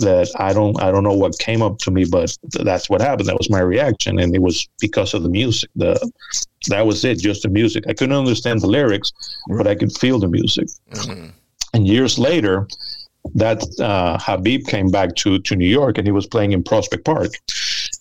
that 0.00 0.30
I 0.38 0.52
don't, 0.52 0.80
I 0.82 0.90
don't 0.90 1.04
know 1.04 1.14
what 1.14 1.38
came 1.38 1.62
up 1.62 1.78
to 1.78 1.90
me, 1.90 2.04
but 2.04 2.36
that's 2.52 2.90
what 2.90 3.00
happened. 3.00 3.28
That 3.28 3.38
was 3.38 3.50
my 3.50 3.60
reaction. 3.60 4.18
And 4.18 4.34
it 4.34 4.42
was 4.42 4.68
because 4.80 5.14
of 5.14 5.22
the 5.22 5.28
music. 5.28 5.70
The, 5.76 5.98
that 6.68 6.86
was 6.86 7.04
it. 7.04 7.18
Just 7.18 7.42
the 7.42 7.48
music. 7.48 7.84
I 7.88 7.94
couldn't 7.94 8.16
understand 8.16 8.60
the 8.60 8.66
lyrics, 8.66 9.12
but 9.48 9.66
I 9.66 9.74
could 9.74 9.92
feel 9.96 10.18
the 10.18 10.28
music. 10.28 10.68
And 11.72 11.86
years 11.86 12.18
later, 12.18 12.66
that 13.34 13.62
uh, 13.80 14.18
Habib 14.18 14.66
came 14.66 14.90
back 14.90 15.14
to, 15.16 15.38
to 15.38 15.56
New 15.56 15.68
York 15.68 15.98
and 15.98 16.06
he 16.06 16.12
was 16.12 16.26
playing 16.26 16.52
in 16.52 16.62
Prospect 16.62 17.04
Park. 17.04 17.30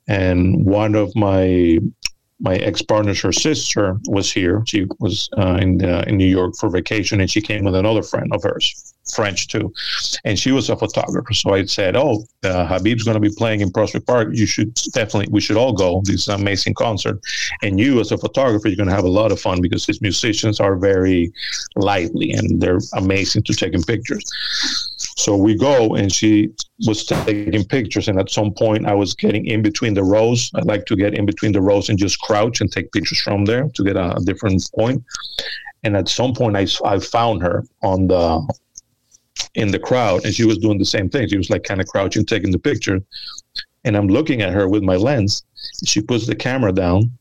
And 0.07 0.65
one 0.65 0.95
of 0.95 1.15
my 1.15 1.80
my 2.39 2.55
ex 2.55 2.81
partner's 2.81 3.21
her 3.21 3.31
sister 3.31 3.97
was 4.07 4.31
here. 4.31 4.63
She 4.65 4.87
was 4.99 5.29
uh, 5.37 5.57
in 5.61 5.83
uh, 5.83 6.03
in 6.07 6.17
New 6.17 6.27
York 6.27 6.55
for 6.57 6.69
vacation, 6.69 7.19
and 7.19 7.29
she 7.29 7.41
came 7.41 7.65
with 7.65 7.75
another 7.75 8.01
friend 8.01 8.31
of 8.33 8.43
hers, 8.43 8.93
French 9.13 9.47
too, 9.47 9.73
and 10.23 10.39
she 10.39 10.51
was 10.51 10.69
a 10.69 10.75
photographer. 10.75 11.33
So 11.33 11.53
I 11.53 11.65
said, 11.65 11.95
"Oh, 11.95 12.25
uh, 12.43 12.65
Habib's 12.65 13.03
going 13.03 13.21
to 13.21 13.29
be 13.29 13.35
playing 13.35 13.61
in 13.61 13.71
Prospect 13.71 14.07
Park. 14.07 14.29
You 14.31 14.45
should 14.45 14.73
definitely, 14.93 15.31
we 15.31 15.41
should 15.41 15.57
all 15.57 15.73
go. 15.73 16.01
This 16.05 16.27
amazing 16.27 16.75
concert, 16.75 17.19
and 17.61 17.79
you 17.79 17.99
as 17.99 18.11
a 18.11 18.17
photographer, 18.17 18.69
you're 18.69 18.77
going 18.77 18.89
to 18.89 18.95
have 18.95 19.05
a 19.05 19.09
lot 19.09 19.31
of 19.31 19.41
fun 19.41 19.61
because 19.61 19.85
his 19.85 20.01
musicians 20.01 20.59
are 20.59 20.77
very 20.77 21.33
lively 21.75 22.31
and 22.31 22.61
they're 22.61 22.79
amazing 22.93 23.43
to 23.43 23.53
taking 23.53 23.83
pictures." 23.83 24.23
So 25.19 25.35
we 25.35 25.53
go, 25.55 25.95
and 25.95 26.09
she 26.09 26.49
was 26.87 27.05
taking 27.05 27.65
pictures. 27.65 28.07
And 28.07 28.17
at 28.17 28.29
some 28.29 28.53
point, 28.53 28.87
I 28.87 28.93
was 28.93 29.13
getting 29.13 29.45
in 29.47 29.61
between 29.61 29.93
the 29.93 30.03
rows. 30.03 30.49
I 30.55 30.61
like 30.61 30.85
to 30.85 30.95
get 30.95 31.13
in 31.13 31.25
between 31.25 31.51
the 31.51 31.61
rows 31.61 31.89
and 31.89 31.99
just 31.99 32.19
crouch 32.21 32.61
and 32.61 32.71
take 32.71 32.89
pictures 32.93 33.19
from 33.19 33.43
there 33.43 33.67
to 33.75 33.83
get 33.83 33.97
a, 33.97 34.15
a 34.15 34.21
different 34.21 34.63
point. 34.73 35.03
And 35.83 35.97
at 35.97 36.07
some 36.07 36.33
point, 36.33 36.55
I, 36.55 36.65
I 36.85 36.99
found 36.99 37.41
her 37.41 37.65
on 37.83 38.07
the 38.07 38.47
in 39.55 39.71
the 39.71 39.79
crowd, 39.79 40.23
and 40.23 40.33
she 40.33 40.45
was 40.45 40.57
doing 40.57 40.77
the 40.77 40.85
same 40.85 41.09
thing. 41.09 41.27
She 41.27 41.37
was 41.37 41.49
like 41.49 41.63
kind 41.63 41.81
of 41.81 41.87
crouching, 41.87 42.25
taking 42.25 42.51
the 42.51 42.59
picture. 42.59 43.01
And 43.83 43.97
I'm 43.97 44.07
looking 44.07 44.41
at 44.41 44.53
her 44.53 44.69
with 44.69 44.83
my 44.83 44.95
lens. 44.95 45.43
She 45.85 46.01
puts 46.01 46.27
the 46.27 46.35
camera 46.35 46.71
down. 46.71 47.11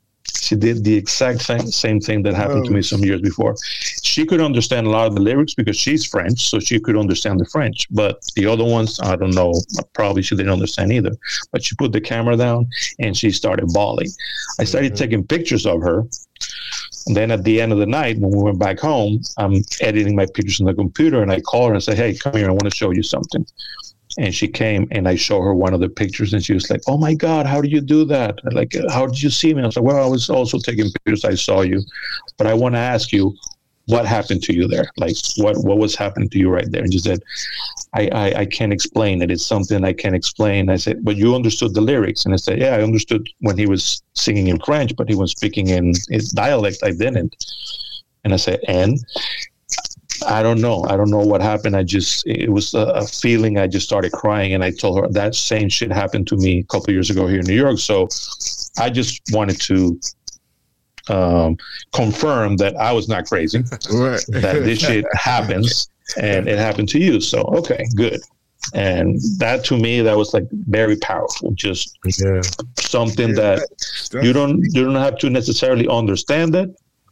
she 0.40 0.54
did 0.56 0.84
the 0.84 0.94
exact 0.94 1.40
same, 1.42 1.66
same 1.70 2.00
thing 2.00 2.22
that 2.22 2.34
happened 2.34 2.64
to 2.66 2.70
me 2.70 2.82
some 2.82 3.00
years 3.00 3.20
before. 3.20 3.56
She 4.18 4.26
could 4.26 4.40
understand 4.40 4.88
a 4.88 4.90
lot 4.90 5.06
of 5.06 5.14
the 5.14 5.20
lyrics 5.20 5.54
because 5.54 5.76
she's 5.76 6.04
French, 6.04 6.50
so 6.50 6.58
she 6.58 6.80
could 6.80 6.96
understand 6.96 7.38
the 7.38 7.44
French. 7.44 7.86
But 7.88 8.20
the 8.34 8.46
other 8.46 8.64
ones, 8.64 8.98
I 9.00 9.14
don't 9.14 9.30
know. 9.30 9.54
Probably 9.92 10.22
she 10.22 10.34
didn't 10.34 10.50
understand 10.50 10.92
either. 10.92 11.12
But 11.52 11.62
she 11.62 11.76
put 11.76 11.92
the 11.92 12.00
camera 12.00 12.36
down 12.36 12.66
and 12.98 13.16
she 13.16 13.30
started 13.30 13.68
bawling. 13.68 14.08
I 14.58 14.64
started 14.64 14.94
mm-hmm. 14.94 15.04
taking 15.04 15.24
pictures 15.24 15.66
of 15.66 15.82
her. 15.82 16.00
And 17.06 17.16
then 17.16 17.30
at 17.30 17.44
the 17.44 17.60
end 17.60 17.70
of 17.70 17.78
the 17.78 17.86
night, 17.86 18.18
when 18.18 18.32
we 18.32 18.42
went 18.42 18.58
back 18.58 18.80
home, 18.80 19.22
I'm 19.36 19.62
editing 19.80 20.16
my 20.16 20.26
pictures 20.26 20.60
on 20.60 20.66
the 20.66 20.74
computer, 20.74 21.22
and 21.22 21.30
I 21.30 21.40
call 21.40 21.68
her 21.68 21.74
and 21.74 21.82
say, 21.84 21.94
"Hey, 21.94 22.16
come 22.16 22.34
here. 22.34 22.48
I 22.48 22.50
want 22.50 22.64
to 22.64 22.76
show 22.76 22.90
you 22.90 23.04
something." 23.04 23.46
and 24.16 24.34
she 24.34 24.48
came 24.48 24.88
and 24.90 25.06
I 25.06 25.14
show 25.14 25.40
her 25.42 25.54
one 25.54 25.74
of 25.74 25.80
the 25.80 25.88
pictures 25.88 26.32
and 26.32 26.44
she 26.44 26.54
was 26.54 26.68
like, 26.70 26.80
"Oh 26.88 26.98
my 26.98 27.14
God, 27.14 27.46
how 27.46 27.60
did 27.60 27.70
you 27.70 27.80
do 27.80 28.04
that? 28.06 28.40
Like, 28.52 28.74
how 28.90 29.06
did 29.06 29.22
you 29.22 29.30
see 29.30 29.54
me?" 29.54 29.62
I 29.62 29.66
was 29.66 29.76
like, 29.76 29.84
"Well, 29.84 30.02
I 30.02 30.08
was 30.08 30.28
also 30.28 30.58
taking 30.58 30.90
pictures. 30.90 31.24
I 31.24 31.34
saw 31.34 31.60
you, 31.60 31.80
but 32.36 32.48
I 32.48 32.54
want 32.54 32.74
to 32.74 32.80
ask 32.80 33.12
you, 33.12 33.36
what 33.88 34.04
happened 34.04 34.42
to 34.42 34.54
you 34.54 34.68
there? 34.68 34.90
Like, 34.96 35.16
what 35.36 35.56
what 35.64 35.78
was 35.78 35.96
happening 35.96 36.28
to 36.30 36.38
you 36.38 36.50
right 36.50 36.70
there?" 36.70 36.82
And 36.82 36.92
she 36.92 36.98
said, 36.98 37.20
"I 37.94 38.08
I, 38.24 38.26
I 38.40 38.46
can't 38.46 38.72
explain 38.72 39.22
it. 39.22 39.30
It's 39.30 39.46
something 39.46 39.84
I 39.84 39.94
can't 39.94 40.14
explain." 40.14 40.68
I 40.68 40.76
said, 40.76 41.04
"But 41.04 41.16
you 41.16 41.34
understood 41.34 41.74
the 41.74 41.80
lyrics?" 41.80 42.24
And 42.24 42.34
I 42.34 42.36
said, 42.36 42.60
"Yeah, 42.60 42.76
I 42.76 42.82
understood 42.82 43.26
when 43.40 43.56
he 43.56 43.66
was 43.66 44.02
singing 44.14 44.48
in 44.48 44.58
French, 44.60 44.94
but 44.94 45.08
he 45.08 45.14
was 45.14 45.30
speaking 45.32 45.68
in 45.68 45.94
his 46.10 46.30
dialect. 46.30 46.78
I 46.82 46.90
didn't." 46.90 47.34
And 48.24 48.34
I 48.34 48.36
said, 48.36 48.60
"And?" 48.68 48.98
I 50.26 50.42
don't 50.42 50.60
know. 50.60 50.84
I 50.88 50.96
don't 50.96 51.10
know 51.10 51.24
what 51.32 51.40
happened. 51.40 51.76
I 51.76 51.84
just, 51.84 52.26
it 52.26 52.50
was 52.50 52.74
a, 52.74 52.86
a, 53.02 53.06
feeling. 53.06 53.56
I 53.56 53.68
just 53.68 53.86
started 53.86 54.10
crying, 54.10 54.52
and 54.52 54.64
I 54.64 54.72
told 54.72 54.98
her 54.98 55.08
that 55.10 55.36
same 55.36 55.68
shit 55.68 55.92
happened 55.92 56.26
to 56.28 56.36
me 56.36 56.58
a 56.58 56.64
couple 56.64 56.92
years 56.92 57.08
ago 57.08 57.28
here 57.28 57.38
in 57.38 57.46
New 57.46 57.54
York. 57.54 57.78
So 57.78 58.08
I 58.78 58.90
just 58.90 59.20
wanted 59.30 59.60
to 59.62 60.00
um, 61.10 61.56
confirm 61.92 62.56
that 62.58 62.76
I 62.76 62.92
was 62.92 63.08
not 63.08 63.26
crazy, 63.26 63.58
Right. 63.90 64.24
that 64.28 64.62
this 64.64 64.80
shit 64.80 65.04
happens, 65.14 65.88
and 66.20 66.48
it 66.48 66.58
happened 66.58 66.88
to 66.90 66.98
you. 66.98 67.20
So 67.20 67.42
okay, 67.58 67.84
good. 67.96 68.20
And 68.74 69.18
that 69.38 69.64
to 69.66 69.78
me, 69.78 70.00
that 70.02 70.16
was 70.16 70.34
like 70.34 70.44
very 70.50 70.96
powerful. 70.96 71.52
Just 71.52 71.98
Yeah. 72.18 72.42
something 72.78 73.30
Yeah, 73.30 73.34
that 73.56 74.22
you 74.24 74.32
don't 74.32 74.62
you 74.74 74.84
don't 74.84 74.96
have 74.96 75.16
to 75.18 75.30
necessarily 75.30 75.86
understand 75.88 76.54
it, 76.54 76.70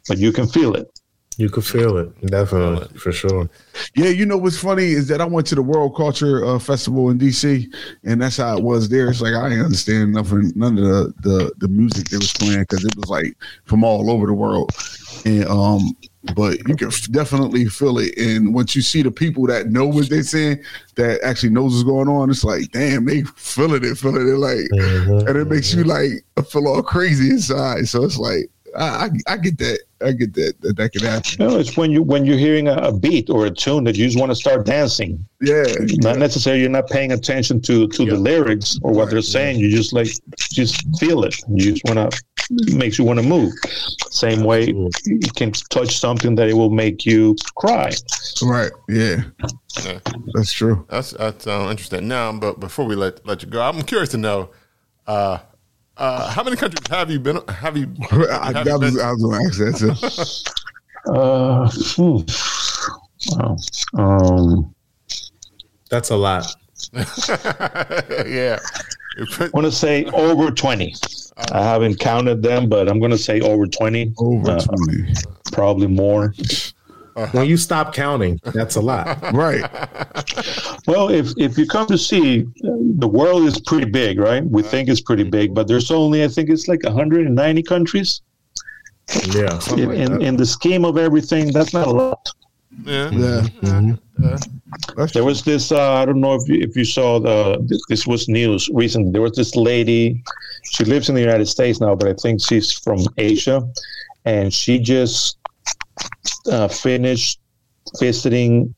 but 0.08 0.18
you 0.18 0.32
can 0.32 0.46
feel 0.46 0.74
it. 0.74 0.88
You 1.38 1.50
could 1.50 1.66
feel 1.66 1.98
it, 1.98 2.26
definitely, 2.26 2.98
for 2.98 3.12
sure. 3.12 3.48
Yeah, 3.94 4.08
you 4.08 4.24
know 4.24 4.38
what's 4.38 4.58
funny 4.58 4.84
is 4.92 5.06
that 5.08 5.20
I 5.20 5.26
went 5.26 5.46
to 5.48 5.54
the 5.54 5.60
World 5.62 5.94
Culture 5.94 6.42
uh, 6.46 6.58
Festival 6.58 7.10
in 7.10 7.18
DC, 7.18 7.66
and 8.04 8.22
that's 8.22 8.38
how 8.38 8.56
it 8.56 8.64
was 8.64 8.88
there. 8.88 9.10
It's 9.10 9.20
like 9.20 9.34
I 9.34 9.50
didn't 9.50 9.66
understand 9.66 10.12
nothing, 10.14 10.52
none 10.56 10.78
of 10.78 10.84
the 10.84 11.14
the, 11.20 11.52
the 11.58 11.68
music 11.68 12.08
they 12.08 12.16
was 12.16 12.32
playing 12.32 12.60
because 12.60 12.84
it 12.86 12.96
was 12.96 13.10
like 13.10 13.36
from 13.64 13.84
all 13.84 14.10
over 14.10 14.26
the 14.26 14.32
world, 14.32 14.70
and 15.26 15.44
um, 15.46 15.94
but 16.34 16.56
you 16.66 16.74
can 16.74 16.88
f- 16.88 17.10
definitely 17.10 17.66
feel 17.66 17.98
it. 17.98 18.16
And 18.16 18.54
once 18.54 18.74
you 18.74 18.80
see 18.80 19.02
the 19.02 19.10
people 19.10 19.46
that 19.48 19.66
know 19.66 19.86
what 19.86 20.08
they're 20.08 20.22
saying, 20.22 20.62
that 20.94 21.20
actually 21.22 21.50
knows 21.50 21.72
what's 21.74 21.84
going 21.84 22.08
on, 22.08 22.30
it's 22.30 22.44
like 22.44 22.70
damn, 22.72 23.04
they 23.04 23.24
feeling 23.36 23.84
it, 23.84 23.98
feeling 23.98 24.26
it, 24.26 24.38
like, 24.38 24.64
Mhm. 24.72 25.28
and 25.28 25.36
it 25.36 25.48
makes 25.48 25.74
you 25.74 25.84
like 25.84 26.24
feel 26.48 26.66
all 26.66 26.82
crazy 26.82 27.28
inside. 27.28 27.88
So 27.88 28.04
it's 28.04 28.16
like 28.16 28.48
I 28.76 29.04
I, 29.06 29.10
I 29.28 29.36
get 29.38 29.58
that, 29.58 29.78
I 30.02 30.12
get 30.12 30.34
that 30.34 30.54
that, 30.60 30.76
that 30.76 30.92
can 30.92 31.02
happen. 31.02 31.30
You 31.38 31.46
know, 31.46 31.58
it's 31.58 31.76
when 31.76 31.90
you 31.90 32.02
when 32.02 32.24
you're 32.26 32.38
hearing 32.38 32.68
a, 32.68 32.74
a 32.74 32.92
beat 32.96 33.30
or 33.30 33.46
a 33.46 33.50
tune 33.50 33.84
that 33.84 33.96
you 33.96 34.04
just 34.06 34.18
want 34.18 34.30
to 34.30 34.36
start 34.36 34.66
dancing. 34.66 35.24
Yeah, 35.40 35.64
Not 36.02 36.18
necessarily 36.18 36.60
you're 36.62 36.70
not 36.70 36.88
paying 36.88 37.12
attention 37.12 37.60
to 37.62 37.88
to 37.88 38.04
the 38.04 38.16
lyrics 38.16 38.78
or 38.82 38.92
what 38.92 39.04
Right. 39.04 39.10
they're 39.12 39.22
saying. 39.22 39.58
You 39.58 39.70
just 39.70 39.92
like 39.92 40.08
just 40.52 40.82
feel 40.98 41.24
it. 41.24 41.34
You 41.48 41.72
just 41.72 41.84
want 41.84 42.12
to 42.12 42.18
makes 42.76 42.96
you 42.98 43.04
want 43.04 43.18
to 43.18 43.26
move. 43.26 43.52
Same 44.10 44.44
way 44.44 44.66
you 44.66 45.20
can 45.34 45.50
touch 45.70 45.98
something 45.98 46.36
that 46.36 46.48
it 46.48 46.54
will 46.54 46.70
make 46.70 47.04
you 47.04 47.34
cry. 47.56 47.90
right, 48.42 48.70
yeah, 48.88 49.22
Yeah. 49.84 49.98
that's 50.34 50.52
true. 50.52 50.86
That's 50.88 51.10
that's 51.12 51.46
uh, 51.46 51.66
interesting. 51.70 52.06
Now, 52.08 52.32
but 52.32 52.60
before 52.60 52.84
we 52.84 52.94
let 52.94 53.26
let 53.26 53.42
you 53.42 53.48
go, 53.48 53.60
I'm 53.62 53.82
curious 53.82 54.10
to 54.10 54.16
know, 54.18 54.50
uh, 55.06 55.38
uh, 55.96 56.30
how 56.30 56.42
many 56.42 56.56
countries 56.56 56.86
have 56.88 57.10
you 57.10 57.18
been? 57.20 57.38
Have 57.48 57.76
you? 57.76 57.92
I, 58.10 58.52
have 58.52 58.54
that 58.54 58.66
you 58.66 58.78
was, 58.78 58.94
been- 58.94 59.04
I 59.04 59.12
was 59.12 59.22
going 59.22 59.40
to 59.40 59.46
ask 59.46 59.58
that 59.58 60.44
too. 61.04 61.12
Uh, 61.12 61.70
hmm. 61.96 63.38
Wow. 63.38 63.56
Um, 63.94 64.74
That's 65.90 66.10
a 66.10 66.16
lot. 66.16 66.46
yeah. 68.26 68.58
I 69.18 69.48
want 69.54 69.64
to 69.66 69.72
say 69.72 70.04
over 70.06 70.50
20. 70.50 70.94
I 71.52 71.62
haven't 71.62 71.98
counted 72.00 72.42
them, 72.42 72.68
but 72.68 72.88
I'm 72.88 72.98
going 72.98 73.10
to 73.12 73.18
say 73.18 73.40
over 73.40 73.66
20. 73.66 74.14
Over 74.18 74.50
Uh, 74.52 74.60
20. 74.88 75.12
Probably 75.52 75.86
more. 75.86 76.34
When 77.32 77.46
you 77.46 77.56
stop 77.56 77.94
counting, 77.94 78.38
that's 78.44 78.76
a 78.76 78.80
lot. 78.80 79.06
Right. 79.32 79.62
Well, 80.86 81.08
if 81.10 81.32
if 81.38 81.56
you 81.58 81.66
come 81.66 81.86
to 81.86 81.98
see, 81.98 82.42
uh, 82.42 82.68
the 82.98 83.08
world 83.08 83.44
is 83.44 83.58
pretty 83.60 83.90
big, 83.90 84.18
right? 84.18 84.44
We 84.44 84.62
think 84.62 84.88
it's 84.88 85.00
pretty 85.00 85.24
big, 85.24 85.54
but 85.54 85.66
there's 85.68 85.90
only 85.90 86.22
I 86.24 86.28
think 86.28 86.50
it's 86.50 86.68
like 86.68 86.82
190 86.84 87.62
countries. 87.62 88.20
Yeah. 89.34 89.58
In, 89.72 89.90
in, 89.92 90.22
in 90.22 90.36
the 90.36 90.46
scheme 90.46 90.84
of 90.84 90.98
everything, 90.98 91.52
that's 91.52 91.72
not 91.72 91.86
a 91.86 91.90
lot. 91.90 92.28
yeah. 92.84 93.10
Yeah. 93.10 93.42
Mhm. 93.62 93.98
That's 94.96 95.12
There 95.12 95.24
was 95.24 95.42
this. 95.42 95.72
Uh, 95.72 95.92
I 95.92 96.04
don't 96.04 96.20
know 96.20 96.34
if 96.34 96.48
you, 96.48 96.60
if 96.60 96.76
you 96.76 96.84
saw 96.84 97.18
the. 97.20 97.38
This 97.88 98.06
was 98.06 98.28
news 98.28 98.68
recently. 98.74 99.10
There 99.12 99.22
was 99.22 99.32
this 99.36 99.54
lady. 99.56 100.22
She 100.72 100.84
lives 100.84 101.08
in 101.08 101.14
the 101.14 101.20
United 101.20 101.46
States 101.46 101.80
now, 101.80 101.94
but 101.94 102.08
I 102.08 102.14
think 102.14 102.40
she's 102.42 102.72
from 102.72 103.00
Asia, 103.16 103.62
and 104.24 104.52
she 104.52 104.78
just 104.78 105.38
uh, 106.50 106.68
finished 106.68 107.40
visiting 107.98 108.74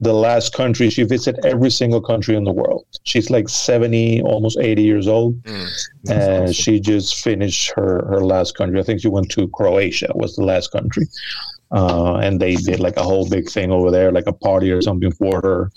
the 0.00 0.12
last 0.12 0.54
country. 0.54 0.88
She 0.90 1.02
visited 1.02 1.44
every 1.44 1.70
single 1.70 2.00
country 2.00 2.34
in 2.34 2.44
the 2.44 2.52
world. 2.52 2.86
She's 3.04 3.28
like 3.30 3.48
seventy, 3.48 4.22
almost 4.22 4.58
eighty 4.58 4.82
years 4.82 5.06
old, 5.06 5.36
and 6.08 6.54
she 6.54 6.80
just 6.80 7.22
finished 7.22 7.72
her 7.76 8.06
her 8.06 8.24
last 8.24 8.56
country. 8.56 8.80
I 8.80 8.82
think 8.82 9.00
she 9.00 9.08
went 9.08 9.30
to 9.32 9.48
Croatia. 9.48 10.10
Was 10.14 10.36
the 10.36 10.44
last 10.44 10.72
country. 10.72 11.06
Uh, 11.72 12.16
and 12.16 12.40
they 12.40 12.56
did 12.56 12.80
like 12.80 12.96
a 12.96 13.02
whole 13.02 13.28
big 13.28 13.48
thing 13.48 13.70
over 13.70 13.92
there, 13.92 14.10
like 14.10 14.26
a 14.26 14.32
party 14.32 14.72
or 14.72 14.82
something 14.82 15.12
for 15.12 15.40
her, 15.40 15.70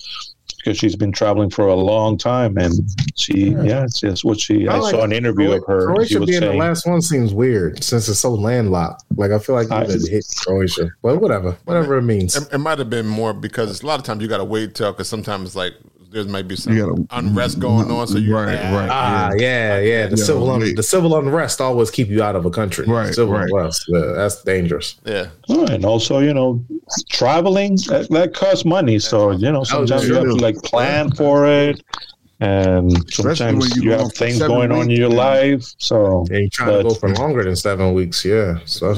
because 0.63 0.77
she's 0.77 0.95
been 0.95 1.11
traveling 1.11 1.49
for 1.49 1.67
a 1.67 1.75
long 1.75 2.17
time, 2.17 2.57
and 2.57 2.73
she, 3.15 3.49
yeah, 3.49 3.83
it's 3.83 3.99
just 3.99 4.23
what 4.23 4.39
she. 4.39 4.67
I, 4.67 4.75
I 4.75 4.79
like 4.79 4.91
saw 4.95 5.03
an 5.03 5.11
interview 5.11 5.51
of 5.51 5.63
her. 5.67 5.81
She 5.81 5.85
Croatia 6.15 6.19
was 6.19 6.29
being 6.29 6.41
the 6.41 6.53
last 6.53 6.87
one 6.87 7.01
seems 7.01 7.33
weird 7.33 7.83
since 7.83 8.07
it's 8.07 8.19
so 8.19 8.31
landlocked. 8.33 9.03
Like 9.15 9.31
I 9.31 9.39
feel 9.39 9.55
like 9.55 9.69
you 9.69 9.75
I- 9.75 9.83
would 9.83 10.07
hit 10.07 10.25
Croatia. 10.45 10.89
Well, 11.01 11.17
whatever, 11.17 11.57
whatever 11.65 11.97
it 11.97 12.03
means. 12.03 12.35
It, 12.35 12.53
it 12.53 12.57
might 12.59 12.79
have 12.79 12.89
been 12.89 13.07
more 13.07 13.33
because 13.33 13.81
a 13.81 13.85
lot 13.85 13.99
of 13.99 14.05
times 14.05 14.21
you 14.21 14.27
got 14.27 14.37
to 14.37 14.45
wait 14.45 14.75
till 14.75 14.91
because 14.91 15.09
sometimes 15.09 15.55
like 15.55 15.73
there 16.13 16.23
might 16.25 16.47
be 16.47 16.55
some 16.55 16.77
gotta- 16.77 17.05
unrest 17.11 17.59
going 17.59 17.89
on. 17.91 18.07
So 18.07 18.17
you 18.19 18.33
Right, 18.35 18.45
right. 18.47 18.89
Ah, 18.91 19.31
yeah, 19.37 19.79
yeah. 19.79 20.05
The 20.07 20.15
Yeah, 20.17 20.23
civil 20.23 20.49
un- 20.51 20.75
the 20.75 20.83
civil 20.83 21.17
unrest 21.17 21.59
always 21.59 21.89
keep 21.91 22.07
you 22.09 22.21
out 22.23 22.35
of 22.35 22.45
a 22.45 22.49
country. 22.51 22.85
Right, 22.85 23.13
civil 23.13 23.33
right. 23.33 23.49
unrest. 23.49 23.83
Yeah, 23.87 24.13
that's 24.15 24.43
dangerous. 24.43 24.95
Yeah. 25.05 25.27
Oh, 25.49 25.65
and 25.65 25.83
also, 25.85 26.19
you 26.19 26.33
know, 26.33 26.63
traveling 27.09 27.75
that, 27.87 28.07
that 28.11 28.33
costs 28.33 28.65
money. 28.65 28.99
So 28.99 29.31
you 29.31 29.51
know, 29.51 29.63
sometimes 29.63 30.07
you 30.07 30.13
have 30.15 30.23
to 30.25 30.35
like 30.35 30.55
plan 30.63 31.11
for 31.11 31.47
it, 31.47 31.81
and 32.39 32.91
sometimes 33.13 33.59
when 33.59 33.69
you 33.83 33.83
you 33.83 33.91
have 33.97 34.11
things 34.13 34.37
seven 34.37 34.55
going 34.55 34.71
on 34.71 34.83
in 34.83 34.89
your 34.97 35.09
yeah. 35.11 35.15
life. 35.15 35.65
So 35.77 36.25
And 36.29 36.43
you 36.43 36.49
trying 36.49 36.77
to 36.77 36.83
go 36.89 36.93
for 36.95 37.09
longer 37.09 37.43
than 37.43 37.55
seven 37.55 37.93
weeks. 37.93 38.23
Yeah. 38.25 38.59
So 38.65 38.95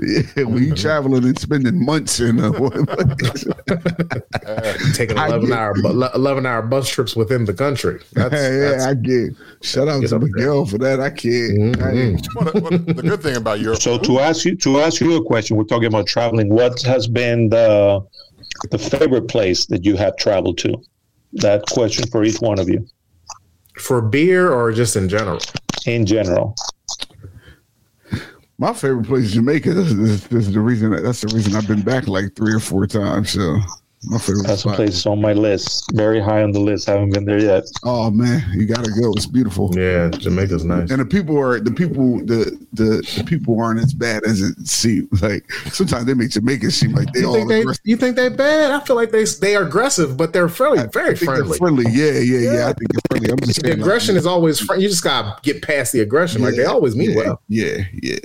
yeah, 0.00 0.22
when 0.44 0.62
you 0.64 0.74
traveling 0.74 1.24
and 1.24 1.38
spending 1.38 1.84
months 1.84 2.20
in 2.20 2.40
uh, 2.40 2.50
taking 4.94 5.16
eleven 5.16 5.48
get- 5.48 5.58
hour 5.58 5.74
eleven 6.14 6.46
hour 6.46 6.62
bus 6.62 6.88
trips 6.88 7.14
within 7.16 7.44
the 7.44 7.54
country. 7.54 8.00
That's, 8.12 8.34
yeah, 8.34 8.70
that's 8.70 8.84
I 8.86 8.94
get. 8.94 9.30
Shout 9.62 9.88
out 9.88 10.06
to. 10.06 10.18
Miguel 10.18 10.66
for 10.66 10.78
that. 10.78 11.00
I 11.00 11.10
can't. 11.10 11.76
Mhm. 11.76 11.82
I- 11.82 12.18
Well, 12.34 12.44
the, 12.52 12.60
well, 12.60 12.70
the 12.94 13.02
good 13.02 13.22
thing 13.22 13.36
about 13.36 13.60
Europe. 13.60 13.80
So 13.82 13.98
to 13.98 14.18
ask 14.20 14.44
you 14.44 14.56
to 14.56 14.80
ask 14.80 15.00
you 15.00 15.16
a 15.16 15.24
question, 15.24 15.56
we're 15.56 15.64
talking 15.64 15.86
about 15.88 16.06
traveling. 16.06 16.48
What 16.48 16.80
has 16.82 17.06
been 17.06 17.48
the 17.50 18.04
the 18.70 18.78
favorite 18.78 19.28
place 19.28 19.66
that 19.66 19.84
you 19.84 19.96
have 19.96 20.16
traveled 20.16 20.58
to? 20.58 20.82
That 21.34 21.64
question 21.66 22.06
for 22.10 22.24
each 22.24 22.40
one 22.40 22.58
of 22.58 22.68
you 22.68 22.86
for 23.78 24.00
beer 24.00 24.52
or 24.52 24.72
just 24.72 24.96
in 24.96 25.08
general. 25.08 25.40
in 25.86 26.06
general. 26.06 26.54
my 28.58 28.72
favorite 28.72 29.06
place 29.06 29.24
is 29.24 29.34
Jamaica. 29.34 29.74
This, 29.74 29.92
this, 29.94 30.26
this 30.28 30.46
is 30.48 30.54
the 30.54 30.60
reason. 30.60 30.90
That's 31.02 31.22
the 31.22 31.34
reason 31.34 31.56
I've 31.56 31.66
been 31.68 31.82
back 31.82 32.06
like 32.06 32.34
three 32.36 32.54
or 32.54 32.60
four 32.60 32.86
times. 32.86 33.30
So 33.30 33.58
My 34.04 34.18
favorite 34.18 34.46
That's 34.48 34.62
some 34.62 34.70
spot. 34.70 34.76
places 34.76 35.06
on 35.06 35.20
my 35.20 35.32
list. 35.32 35.84
Very 35.94 36.20
high 36.20 36.42
on 36.42 36.50
the 36.50 36.58
list. 36.58 36.86
Haven't 36.86 37.10
been 37.14 37.24
there 37.24 37.38
yet. 37.40 37.64
Oh 37.84 38.10
man, 38.10 38.42
you 38.52 38.66
gotta 38.66 38.90
go. 38.90 39.12
It's 39.12 39.26
beautiful. 39.26 39.70
Yeah, 39.76 40.08
Jamaica's 40.10 40.64
nice. 40.64 40.90
And 40.90 41.00
the 41.00 41.04
people 41.06 41.38
are 41.38 41.60
the 41.60 41.70
people 41.70 42.18
the, 42.26 42.58
the 42.72 43.00
the 43.16 43.24
people 43.24 43.60
aren't 43.60 43.78
as 43.80 43.94
bad 43.94 44.24
as 44.24 44.40
it 44.40 44.66
seems. 44.66 45.22
Like 45.22 45.50
sometimes 45.72 46.06
they 46.06 46.14
make 46.14 46.30
Jamaica 46.30 46.70
seem 46.72 46.92
like 46.94 47.12
they 47.12 47.20
You 47.20 47.26
all 47.28 47.34
think 47.34 47.48
they, 47.48 47.60
aggressive. 47.60 47.82
you 47.84 47.96
think 47.96 48.16
they 48.16 48.28
bad? 48.28 48.72
I 48.72 48.80
feel 48.80 48.96
like 48.96 49.12
they 49.12 49.24
they 49.40 49.54
are 49.54 49.62
aggressive, 49.62 50.16
but 50.16 50.32
they're 50.32 50.48
friendly, 50.48 50.84
very 50.92 51.10
I 51.12 51.14
think 51.14 51.30
friendly. 51.30 51.58
friendly. 51.58 51.84
Yeah, 51.92 52.18
yeah, 52.18 52.38
yeah. 52.54 52.68
I 52.68 52.72
think 52.72 52.92
they're 52.92 53.00
friendly. 53.08 53.30
I'm 53.30 53.38
just 53.38 53.62
The 53.62 53.68
saying, 53.68 53.78
like, 53.78 53.86
aggression 53.86 54.16
is 54.16 54.26
always 54.26 54.58
fr- 54.58 54.74
you 54.74 54.88
just 54.88 55.04
gotta 55.04 55.36
get 55.42 55.62
past 55.62 55.92
the 55.92 56.00
aggression. 56.00 56.42
Like 56.42 56.56
they 56.56 56.64
always 56.64 56.96
mean 56.96 57.10
yeah, 57.10 57.16
well. 57.16 57.42
Yeah, 57.48 57.78
yeah, 58.02 58.18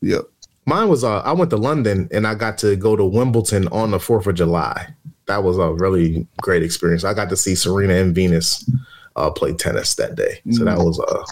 yep. 0.00 0.22
Mine 0.66 0.88
was 0.90 1.02
uh, 1.02 1.20
I 1.20 1.32
went 1.32 1.48
to 1.50 1.56
London 1.56 2.08
and 2.12 2.26
I 2.26 2.34
got 2.34 2.58
to 2.58 2.76
go 2.76 2.94
to 2.94 3.02
Wimbledon 3.02 3.68
on 3.68 3.90
the 3.90 3.98
Fourth 3.98 4.26
of 4.26 4.34
July. 4.34 4.94
That 5.28 5.44
was 5.44 5.58
a 5.58 5.72
really 5.72 6.26
great 6.40 6.62
experience. 6.62 7.04
I 7.04 7.14
got 7.14 7.28
to 7.28 7.36
see 7.36 7.54
Serena 7.54 7.94
and 7.94 8.14
Venus 8.14 8.68
uh, 9.14 9.30
play 9.30 9.52
tennis 9.52 9.94
that 9.96 10.16
day. 10.16 10.40
So 10.50 10.64
that 10.64 10.78
was 10.78 10.98
uh, 10.98 11.24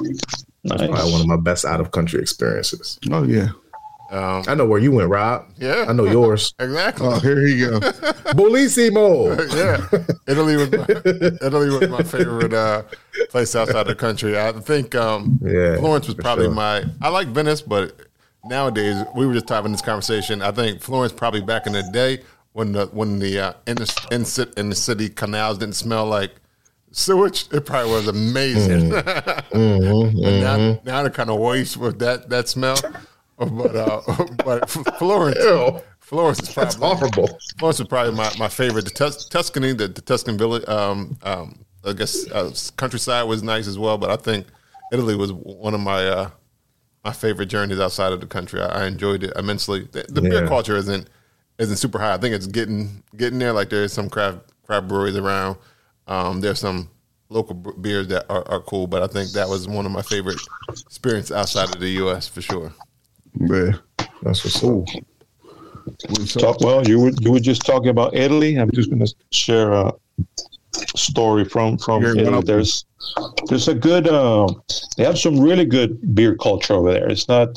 probably 0.68 1.12
one 1.12 1.20
of 1.22 1.26
my 1.26 1.36
best 1.36 1.64
out 1.64 1.80
of 1.80 1.90
country 1.90 2.20
experiences. 2.20 2.98
Oh 3.10 3.24
yeah. 3.24 3.48
Um, 4.08 4.44
I 4.46 4.54
know 4.54 4.66
where 4.66 4.78
you 4.78 4.92
went, 4.92 5.08
Rob. 5.08 5.46
yeah, 5.56 5.86
I 5.88 5.92
know 5.92 6.04
yours. 6.04 6.54
exactly. 6.60 7.08
Oh, 7.08 7.18
here 7.18 7.44
you 7.44 7.70
go. 7.70 7.80
Bellissimo. 8.36 9.36
yeah, 9.52 10.04
Italy 10.28 10.56
was 10.56 10.70
my, 10.70 10.86
Italy 11.44 11.70
was 11.70 11.88
my 11.88 12.02
favorite 12.04 12.52
uh, 12.52 12.82
place 13.30 13.56
outside 13.56 13.86
the 13.88 13.96
country. 13.96 14.38
I 14.38 14.52
think 14.52 14.94
um, 14.94 15.40
Yeah, 15.42 15.78
Florence 15.78 16.06
was 16.06 16.14
probably 16.14 16.44
sure. 16.46 16.54
my. 16.54 16.84
I 17.00 17.08
like 17.08 17.26
Venice, 17.28 17.62
but 17.62 17.96
nowadays 18.44 19.04
we 19.16 19.26
were 19.26 19.34
just 19.34 19.48
having 19.48 19.72
this 19.72 19.82
conversation. 19.82 20.40
I 20.40 20.52
think 20.52 20.82
Florence 20.82 21.12
probably 21.12 21.40
back 21.40 21.66
in 21.66 21.72
the 21.72 21.82
day 21.92 22.20
when 22.56 22.72
the 22.72 22.86
when 22.86 23.18
the 23.18 23.38
uh, 23.38 23.52
in 23.66 23.76
the 23.76 24.06
in, 24.10 24.24
in 24.56 24.70
the 24.70 24.74
city 24.74 25.10
canals 25.10 25.58
didn't 25.58 25.74
smell 25.74 26.06
like 26.06 26.32
sewage. 26.90 27.44
It 27.52 27.66
probably 27.66 27.92
was 27.92 28.08
amazing. 28.08 28.90
Mm-hmm, 29.56 30.20
But 30.22 30.40
now, 30.40 30.80
now 30.84 31.02
they're 31.02 31.10
kind 31.10 31.30
of 31.30 31.38
waste 31.38 31.76
with 31.76 31.98
that 31.98 32.28
that 32.30 32.48
smell. 32.48 32.76
But 33.38 33.76
uh, 33.76 34.00
but 34.44 34.68
Florence, 34.98 35.38
Ew. 35.38 35.80
Florence 36.00 36.40
is 36.42 36.54
That's 36.54 36.76
probably 36.76 36.96
horrible. 37.10 37.38
Florence 37.58 37.78
was 37.78 37.88
probably 37.88 38.14
my, 38.14 38.30
my 38.38 38.48
favorite. 38.48 38.84
The 38.84 38.90
Tus- 38.90 39.26
Tuscany, 39.28 39.72
the, 39.72 39.88
the 39.88 40.00
Tuscan 40.00 40.36
village, 40.38 40.66
um, 40.68 41.16
um, 41.22 41.64
I 41.84 41.92
guess 41.92 42.30
uh, 42.30 42.52
countryside 42.76 43.26
was 43.28 43.42
nice 43.42 43.66
as 43.66 43.78
well. 43.78 43.98
But 43.98 44.10
I 44.10 44.16
think 44.16 44.46
Italy 44.92 45.14
was 45.16 45.32
one 45.32 45.74
of 45.74 45.80
my 45.80 46.06
uh, 46.06 46.30
my 47.04 47.12
favorite 47.12 47.46
journeys 47.46 47.80
outside 47.80 48.12
of 48.12 48.20
the 48.20 48.26
country. 48.26 48.60
I, 48.60 48.82
I 48.82 48.86
enjoyed 48.86 49.22
it 49.22 49.32
immensely. 49.36 49.88
The, 49.92 50.04
the 50.08 50.22
beer 50.22 50.46
culture 50.48 50.76
isn't 50.76 51.08
isn't 51.58 51.76
super 51.76 51.98
high. 51.98 52.14
I 52.14 52.18
think 52.18 52.34
it's 52.34 52.46
getting 52.46 53.02
getting 53.16 53.38
there. 53.38 53.52
Like 53.52 53.70
there's 53.70 53.92
some 53.92 54.08
craft 54.10 54.38
craft 54.66 54.88
breweries 54.88 55.16
around. 55.16 55.56
Um, 56.06 56.40
there's 56.40 56.58
some 56.60 56.88
local 57.28 57.54
beers 57.54 58.08
that 58.08 58.26
are, 58.30 58.46
are 58.48 58.60
cool, 58.60 58.86
but 58.86 59.02
I 59.02 59.06
think 59.06 59.30
that 59.32 59.48
was 59.48 59.66
one 59.66 59.86
of 59.86 59.92
my 59.92 60.02
favorite 60.02 60.38
experiences 60.68 61.32
outside 61.32 61.74
of 61.74 61.80
the 61.80 61.88
U.S. 61.90 62.28
for 62.28 62.40
sure. 62.42 62.72
Yeah. 63.38 63.72
That's 64.22 64.44
what's. 64.44 64.60
So- 64.60 64.84
Talk 66.40 66.60
well. 66.62 66.86
You 66.86 66.98
were 67.00 67.12
you 67.20 67.30
were 67.30 67.38
just 67.40 67.64
talking 67.64 67.90
about 67.90 68.14
Italy. 68.14 68.56
I'm 68.56 68.70
just 68.72 68.90
going 68.90 69.04
to 69.06 69.14
share 69.30 69.72
a 69.72 69.92
story 70.96 71.44
from 71.44 71.78
from 71.78 72.02
Here, 72.02 72.12
Italy. 72.12 72.24
one 72.24 72.34
up. 72.34 72.44
There's 72.44 72.84
there's 73.48 73.68
a 73.68 73.74
good. 73.74 74.08
Uh, 74.08 74.48
they 74.96 75.04
have 75.04 75.18
some 75.18 75.38
really 75.38 75.64
good 75.64 76.14
beer 76.14 76.36
culture 76.36 76.74
over 76.74 76.92
there. 76.92 77.08
It's 77.08 77.28
not 77.28 77.56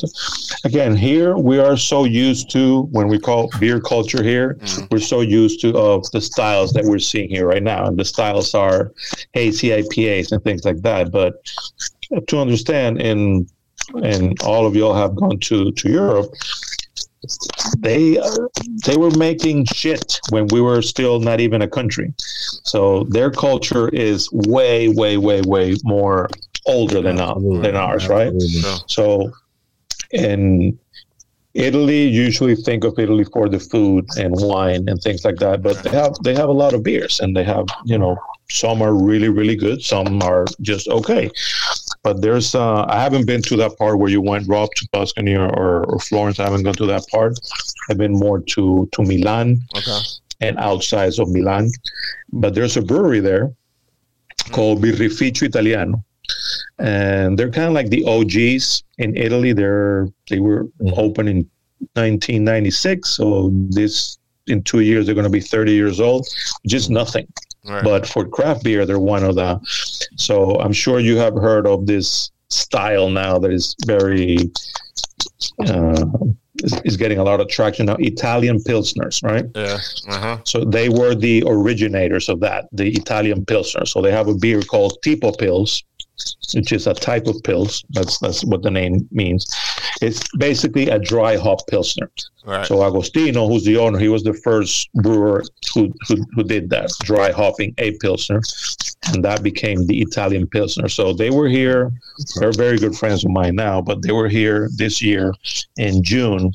again 0.63 0.95
here. 0.95 1.37
We 1.37 1.59
are 1.59 1.77
so 1.77 2.03
used 2.03 2.49
to 2.51 2.83
when 2.91 3.07
we 3.07 3.19
call 3.19 3.49
beer 3.59 3.79
culture 3.79 4.23
here. 4.23 4.57
We're 4.91 4.99
so 4.99 5.21
used 5.21 5.61
to 5.61 5.77
of 5.77 6.09
the 6.11 6.21
styles 6.21 6.73
that 6.73 6.85
we're 6.85 6.99
seeing 6.99 7.29
here 7.29 7.47
right 7.47 7.63
now, 7.63 7.85
and 7.85 7.97
the 7.97 8.05
styles 8.05 8.53
are 8.53 8.93
hazy 9.33 9.69
IPAs 9.69 10.31
and 10.31 10.43
things 10.43 10.65
like 10.65 10.81
that. 10.81 11.11
But 11.11 11.33
to 12.27 12.39
understand, 12.39 13.01
in 13.01 13.47
and 14.03 14.39
all 14.43 14.65
of 14.65 14.75
y'all 14.75 14.93
have 14.93 15.15
gone 15.15 15.39
to 15.39 15.71
to 15.71 15.89
Europe 15.89 16.31
they 17.79 18.17
uh, 18.17 18.29
they 18.85 18.97
were 18.97 19.11
making 19.11 19.65
shit 19.65 20.19
when 20.29 20.47
we 20.47 20.61
were 20.61 20.81
still 20.81 21.19
not 21.19 21.39
even 21.39 21.61
a 21.61 21.67
country. 21.67 22.13
So 22.63 23.03
their 23.05 23.31
culture 23.31 23.89
is 23.89 24.29
way, 24.31 24.87
way, 24.89 25.17
way, 25.17 25.41
way 25.41 25.75
more 25.83 26.29
older 26.65 27.01
than 27.01 27.19
our, 27.19 27.39
than 27.39 27.75
ours, 27.75 28.07
right? 28.07 28.33
So 28.87 29.31
in 30.11 30.77
Italy, 31.53 32.03
you 32.03 32.21
usually 32.23 32.55
think 32.55 32.83
of 32.83 32.97
Italy 32.97 33.25
for 33.25 33.49
the 33.49 33.59
food 33.59 34.05
and 34.17 34.33
wine 34.37 34.87
and 34.87 35.01
things 35.01 35.25
like 35.25 35.37
that, 35.37 35.61
but 35.61 35.83
they 35.83 35.89
have 35.89 36.13
they 36.23 36.35
have 36.35 36.49
a 36.49 36.53
lot 36.53 36.73
of 36.73 36.83
beers 36.83 37.19
and 37.19 37.35
they 37.35 37.43
have 37.43 37.65
you 37.85 37.97
know 37.97 38.17
some 38.49 38.81
are 38.81 38.93
really 38.93 39.29
really 39.29 39.55
good, 39.55 39.81
some 39.81 40.21
are 40.21 40.45
just 40.61 40.87
okay. 40.87 41.29
But 42.03 42.21
there's 42.21 42.55
uh, 42.55 42.85
I 42.88 43.01
haven't 43.01 43.26
been 43.27 43.41
to 43.43 43.55
that 43.57 43.77
part 43.77 43.99
where 43.99 44.09
you 44.09 44.21
went 44.21 44.47
Rob 44.47 44.69
to 44.77 44.88
Tuscany 44.93 45.35
or, 45.35 45.49
or, 45.49 45.85
or 45.85 45.99
Florence. 45.99 46.39
I 46.39 46.45
haven't 46.45 46.63
gone 46.63 46.76
to 46.76 46.85
that 46.85 47.05
part. 47.09 47.38
I've 47.89 47.97
been 47.97 48.13
more 48.13 48.39
to 48.39 48.88
to 48.93 49.01
Milan 49.03 49.59
Okay. 49.76 49.99
and 50.41 50.57
outside 50.59 51.17
of 51.19 51.30
Milan. 51.30 51.69
But 52.31 52.55
there's 52.55 52.77
a 52.77 52.81
brewery 52.81 53.19
there 53.19 53.51
called 54.51 54.81
Birrificio 54.81 55.43
Italiano. 55.43 56.03
And 56.77 57.38
they're 57.38 57.51
kind 57.51 57.67
of 57.67 57.73
like 57.73 57.89
the 57.89 58.05
OGs 58.05 58.84
in 58.99 59.17
Italy. 59.17 59.51
They're 59.51 60.07
they 60.30 60.39
were 60.39 60.67
open 60.95 61.27
in 61.27 61.38
1996, 61.95 63.09
so 63.09 63.49
this 63.69 64.17
in 64.47 64.63
two 64.63 64.80
years 64.80 65.05
they're 65.05 65.15
going 65.15 65.26
to 65.26 65.30
be 65.30 65.41
30 65.41 65.73
years 65.73 65.99
old. 65.99 66.27
Just 66.65 66.89
nothing. 66.89 67.27
Right. 67.69 67.83
But 67.83 68.07
for 68.07 68.27
craft 68.27 68.63
beer, 68.63 68.85
they're 68.85 68.99
one 68.99 69.23
of 69.23 69.35
the. 69.35 69.59
So 70.17 70.59
I'm 70.59 70.73
sure 70.73 70.99
you 70.99 71.17
have 71.17 71.33
heard 71.35 71.67
of 71.67 71.85
this 71.85 72.31
style 72.49 73.09
now 73.09 73.37
that 73.39 73.51
is 73.51 73.75
very 73.85 74.37
uh, 75.67 76.05
is, 76.63 76.81
is 76.83 76.97
getting 76.97 77.19
a 77.19 77.23
lot 77.23 77.39
of 77.39 77.47
traction 77.47 77.85
now. 77.85 77.95
Italian 77.99 78.59
pilsners, 78.59 79.23
right? 79.23 79.45
yeah. 79.55 79.77
Uh 80.07 80.19
huh. 80.19 80.37
So 80.45 80.65
they 80.65 80.89
were 80.89 81.15
the 81.15 81.43
originators 81.47 82.29
of 82.29 82.39
that, 82.41 82.67
the 82.71 82.89
Italian 82.89 83.45
Pilsner. 83.45 83.85
So 83.85 84.01
they 84.01 84.11
have 84.11 84.27
a 84.27 84.35
beer 84.35 84.61
called 84.61 84.97
Tipo 85.03 85.35
Pils, 85.37 85.83
which 86.53 86.71
is 86.71 86.87
a 86.87 86.93
type 86.93 87.27
of 87.27 87.35
pils. 87.43 87.83
That's 87.91 88.17
that's 88.19 88.43
what 88.43 88.63
the 88.63 88.71
name 88.71 89.07
means. 89.11 89.45
It's 90.01 90.23
basically 90.37 90.89
a 90.89 90.99
dry 90.99 91.37
hop 91.37 91.67
Pilsner. 91.67 92.09
Right. 92.45 92.65
So 92.65 92.83
Agostino, 92.83 93.47
who's 93.47 93.65
the 93.65 93.77
owner, 93.77 93.99
he 93.99 94.07
was 94.07 94.23
the 94.23 94.33
first 94.33 94.89
brewer 94.95 95.43
who, 95.73 95.93
who, 96.07 96.25
who 96.33 96.43
did 96.43 96.69
that, 96.69 96.89
dry 97.01 97.31
hopping 97.31 97.73
a 97.77 97.97
Pilsner. 97.97 98.41
And 99.13 99.23
that 99.23 99.43
became 99.43 99.85
the 99.85 100.01
Italian 100.01 100.47
Pilsner. 100.47 100.87
So 100.89 101.13
they 101.13 101.29
were 101.29 101.47
here. 101.47 101.91
They're 102.39 102.51
very 102.51 102.77
good 102.77 102.95
friends 102.95 103.23
of 103.23 103.31
mine 103.31 103.55
now, 103.55 103.81
but 103.81 104.01
they 104.01 104.11
were 104.11 104.29
here 104.29 104.69
this 104.77 105.01
year 105.01 105.33
in 105.77 106.03
June. 106.03 106.51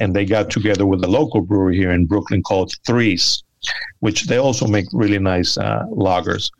And 0.00 0.14
they 0.14 0.24
got 0.24 0.50
together 0.50 0.86
with 0.86 1.04
a 1.04 1.08
local 1.08 1.40
brewery 1.40 1.76
here 1.76 1.90
in 1.92 2.06
Brooklyn 2.06 2.42
called 2.42 2.74
Threes, 2.86 3.42
which 4.00 4.26
they 4.26 4.36
also 4.38 4.66
make 4.66 4.86
really 4.92 5.18
nice 5.18 5.56
uh, 5.58 5.84
lagers. 5.90 6.50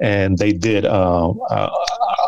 And 0.00 0.36
they 0.38 0.52
did 0.52 0.84
uh, 0.84 1.30
uh, 1.30 1.70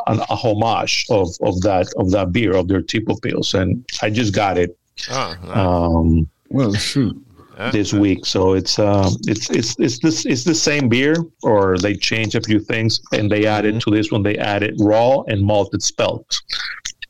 a, 0.06 0.12
a 0.30 0.36
homage 0.36 1.06
of, 1.10 1.28
of 1.42 1.60
that 1.62 1.86
of 1.96 2.10
that 2.12 2.32
beer, 2.32 2.56
of 2.56 2.68
their 2.68 2.82
Tipo 2.82 3.18
Pils. 3.20 3.54
And 3.54 3.84
I 4.02 4.10
just 4.10 4.34
got 4.34 4.58
it 4.58 4.76
Oh, 5.10 5.36
nice. 5.42 5.56
um, 5.56 6.28
Well, 6.50 6.72
shoot. 6.74 7.16
Yeah. 7.58 7.70
this 7.70 7.92
week. 7.92 8.26
So 8.26 8.54
it's 8.54 8.80
um, 8.80 9.14
it's 9.28 9.48
it's 9.50 9.76
it's 9.78 10.00
this 10.00 10.26
it's 10.26 10.42
the 10.42 10.56
same 10.56 10.88
beer, 10.88 11.14
or 11.44 11.78
they 11.78 11.94
changed 11.94 12.34
a 12.34 12.40
few 12.40 12.58
things 12.58 13.00
and 13.12 13.30
they 13.30 13.46
added 13.46 13.80
to 13.82 13.90
this 13.92 14.10
one. 14.10 14.24
They 14.24 14.36
added 14.38 14.74
raw 14.80 15.20
and 15.28 15.40
malted 15.40 15.80
spelt. 15.80 16.26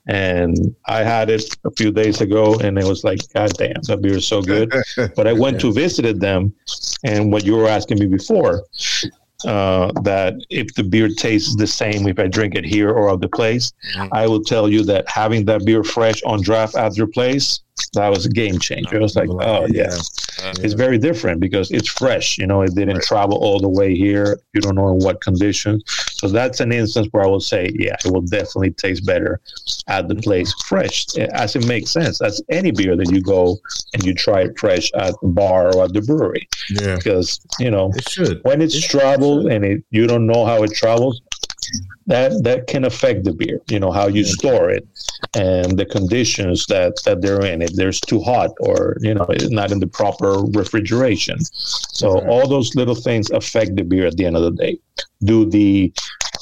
And 0.06 0.76
I 0.86 1.02
had 1.02 1.31
it 1.31 1.56
a 1.64 1.70
few 1.70 1.90
days 1.90 2.20
ago, 2.20 2.59
and 2.59 2.78
it 2.78 2.85
was 2.85 3.05
like, 3.05 3.20
God 3.32 3.55
damn, 3.56 3.81
that 3.89 4.02
beer 4.02 4.18
is 4.18 4.28
so 4.28 4.43
good. 4.43 4.70
but 5.16 5.26
I 5.26 5.32
went 5.32 5.60
to 5.62 5.72
visited 5.72 6.20
them, 6.20 6.55
and 7.05 7.32
what 7.32 7.44
you 7.44 7.56
were 7.56 7.68
asking 7.68 8.01
me 8.01 8.06
before, 8.06 8.64
uh, 9.47 9.93
that 10.02 10.35
if 10.51 10.74
the 10.74 10.82
beer 10.82 11.09
tastes 11.09 11.56
the 11.56 11.66
same 11.66 12.06
if 12.06 12.18
I 12.18 12.26
drink 12.26 12.55
it 12.55 12.64
here 12.64 12.90
or 12.90 13.12
at 13.12 13.20
the 13.20 13.28
place, 13.28 13.72
I 14.12 14.26
will 14.26 14.43
tell 14.43 14.68
you 14.68 14.82
that 14.85 15.09
having 15.09 15.44
that 15.47 15.64
beer 15.64 15.85
fresh 15.85 16.22
on 16.24 16.43
draft 16.43 16.76
at 16.76 16.97
your 16.97 17.06
place, 17.09 17.60
that 17.94 18.09
was 18.09 18.24
a 18.26 18.31
game 18.31 18.59
changer. 18.59 18.97
I 18.97 19.01
was 19.01 19.16
like, 19.16 19.28
oh 19.28 19.66
yeah, 19.66 19.97
it's 20.62 20.74
very 20.74 20.98
different 20.98 21.40
because 21.40 21.70
it's 21.70 21.89
fresh. 21.89 22.39
You 22.39 22.47
know, 22.47 22.62
it 22.62 22.74
didn't 22.74 23.02
travel 23.02 23.36
all 23.39 23.59
the 23.60 23.68
way 23.68 23.94
here. 23.94 24.39
You 24.52 24.60
don't 24.60 24.76
know 24.76 24.89
in 24.89 24.98
what 24.98 25.20
conditions. 25.20 25.82
So 26.24 26.30
that's 26.30 26.60
an 26.60 26.72
instance 26.72 27.06
where 27.10 27.22
I 27.22 27.26
would 27.26 27.42
say, 27.42 27.68
yeah, 27.74 27.96
it 28.02 28.10
will 28.10 28.22
definitely 28.22 28.70
taste 28.70 29.05
better 29.05 29.42
at 29.88 30.09
the 30.09 30.14
place 30.14 30.55
fresh, 30.64 31.05
eh, 31.18 31.26
as 31.34 31.55
it 31.55 31.66
makes 31.66 31.90
sense. 31.90 32.18
That's 32.18 32.40
any 32.48 32.70
beer 32.70 32.96
that 32.96 33.10
you 33.10 33.20
go 33.20 33.59
and 33.92 34.02
you 34.06 34.14
try 34.14 34.40
it 34.40 34.59
fresh 34.59 34.90
at 34.94 35.14
the 35.20 35.28
bar 35.28 35.76
or 35.76 35.84
at 35.84 35.92
the 35.92 36.01
brewery 36.01 36.48
Yeah, 36.70 36.96
because 36.96 37.40
you 37.59 37.70
know 37.70 37.92
it 37.94 38.09
should. 38.09 38.40
when 38.42 38.62
it's 38.62 38.80
traveled 38.80 39.48
and 39.52 39.66
it, 39.66 39.84
you 39.90 40.06
don't 40.06 40.26
know 40.26 40.46
how 40.46 40.62
it 40.62 40.72
travels, 40.72 41.20
that 42.06 42.42
that 42.44 42.66
can 42.66 42.84
affect 42.84 43.24
the 43.24 43.32
beer. 43.32 43.60
You 43.68 43.80
know 43.80 43.90
how 43.90 44.06
you 44.06 44.24
store 44.24 44.70
it 44.70 44.86
and 45.34 45.78
the 45.78 45.86
conditions 45.86 46.66
that 46.66 46.94
that 47.05 47.22
they're 47.22 47.44
in. 47.44 47.62
If 47.62 47.72
there's 47.74 48.01
too 48.01 48.20
hot 48.20 48.51
or 48.60 48.96
you 49.01 49.14
know 49.14 49.26
not 49.51 49.72
in 49.72 49.80
the 49.80 49.86
proper 49.86 50.42
refrigeration, 50.52 51.38
so 51.44 52.20
all 52.28 52.48
those 52.48 52.74
little 52.74 52.94
things 52.94 53.30
affect 53.30 53.76
the 53.76 53.82
beer 53.82 54.06
at 54.06 54.16
the 54.16 54.26
end 54.26 54.36
of 54.36 54.42
the 54.42 54.52
day. 54.52 54.78
Do 55.24 55.44
the 55.46 55.92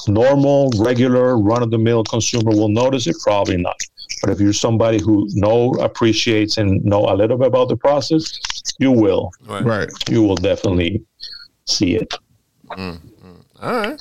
normal, 0.07 0.71
regular, 0.77 1.37
run 1.37 1.63
of 1.63 1.71
the 1.71 1.77
mill 1.77 2.03
consumer 2.03 2.51
will 2.51 2.69
notice 2.69 3.07
it? 3.07 3.15
Probably 3.23 3.57
not. 3.57 3.79
But 4.21 4.31
if 4.31 4.39
you're 4.39 4.53
somebody 4.53 5.01
who 5.01 5.27
know 5.33 5.73
appreciates 5.75 6.57
and 6.57 6.83
know 6.83 7.05
a 7.09 7.15
little 7.15 7.37
bit 7.37 7.47
about 7.47 7.69
the 7.69 7.77
process, 7.77 8.39
you 8.79 8.91
will. 8.91 9.31
Right. 9.45 9.63
Right. 9.63 9.89
You 10.09 10.23
will 10.23 10.35
definitely 10.35 11.03
see 11.65 11.95
it. 11.95 12.13
All 12.77 12.99
right. 13.61 13.99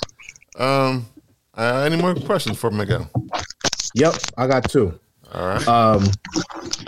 Um, 0.59 1.07
uh, 1.57 1.83
any 1.87 1.97
more 2.01 2.15
questions 2.15 2.59
for 2.59 2.71
Miguel? 2.71 3.09
Yep, 3.95 4.15
I 4.39 4.47
got 4.47 4.69
two. 4.71 4.99
All 5.35 5.47
right. 5.47 5.67
Um, 5.69 6.05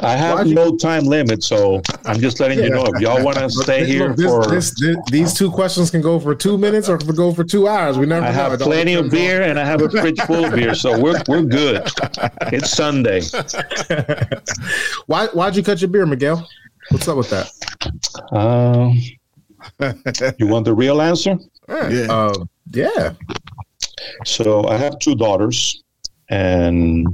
I 0.00 0.16
have 0.16 0.38
Why'd 0.38 0.48
you- 0.48 0.54
no 0.54 0.76
time 0.76 1.04
limit, 1.06 1.42
so 1.42 1.80
I'm 2.04 2.20
just 2.20 2.40
letting 2.40 2.58
you 2.58 2.68
know 2.68 2.84
if 2.84 3.00
y'all 3.00 3.24
want 3.24 3.38
to 3.38 3.48
stay 3.48 3.86
here 3.86 4.12
this, 4.14 4.26
for. 4.26 4.46
this, 4.46 4.78
this, 4.78 4.96
these 5.10 5.32
two 5.32 5.50
questions 5.50 5.90
can 5.90 6.02
go 6.02 6.20
for 6.20 6.34
two 6.34 6.58
minutes 6.58 6.90
or 6.90 6.98
can 6.98 7.14
go 7.14 7.32
for 7.32 7.42
two 7.42 7.66
hours. 7.68 7.96
We 7.96 8.04
never 8.04 8.26
I 8.26 8.28
know. 8.28 8.34
have 8.50 8.60
plenty 8.60 8.94
of 8.94 9.04
depends 9.06 9.14
on- 9.14 9.18
beer 9.38 9.42
and 9.48 9.58
I 9.58 9.64
have 9.64 9.80
a 9.80 9.88
fridge 9.88 10.20
full 10.22 10.44
of 10.44 10.54
beer, 10.54 10.74
so 10.74 10.98
we're 11.00 11.22
we're 11.26 11.42
good. 11.42 11.88
It's 12.52 12.70
Sunday. 12.70 13.22
Why 15.06 15.26
why'd 15.28 15.56
you 15.56 15.62
cut 15.62 15.80
your 15.80 15.88
beer, 15.88 16.04
Miguel? 16.04 16.46
What's 16.90 17.08
up 17.08 17.16
with 17.16 17.30
that? 17.30 17.50
Um, 18.30 18.98
you 20.38 20.46
want 20.46 20.66
the 20.66 20.74
real 20.74 21.00
answer? 21.00 21.38
Yeah. 21.66 22.06
Um, 22.10 22.48
yeah. 22.72 23.14
So 24.24 24.66
I 24.68 24.76
have 24.76 24.98
two 24.98 25.14
daughters, 25.14 25.82
and 26.30 27.06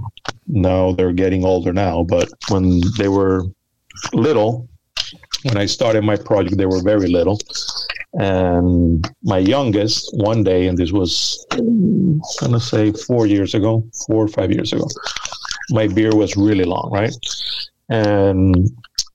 now 0.47 0.93
they're 0.93 1.13
getting 1.13 1.45
older 1.45 1.73
now. 1.73 2.05
But 2.05 2.29
when 2.49 2.81
they 2.99 3.09
were 3.09 3.45
little, 4.13 4.69
when 5.45 5.57
I 5.57 5.67
started 5.67 6.05
my 6.05 6.17
project, 6.17 6.57
they 6.59 6.67
were 6.67 6.83
very 6.83 7.09
little. 7.09 7.39
And 8.15 9.09
my 9.23 9.39
youngest, 9.39 10.11
one 10.15 10.43
day, 10.43 10.67
and 10.67 10.77
this 10.77 10.93
was, 10.93 11.47
I'm 11.53 12.21
gonna 12.41 12.61
say 12.61 12.93
four 12.93 13.27
years 13.27 13.55
ago, 13.55 13.85
four 14.07 14.25
or 14.25 14.29
five 14.29 14.51
years 14.51 14.73
ago, 14.73 14.87
my 15.71 15.87
beard 15.87 16.15
was 16.15 16.37
really 16.37 16.65
long, 16.65 16.91
right? 16.93 17.15
And 17.89 18.69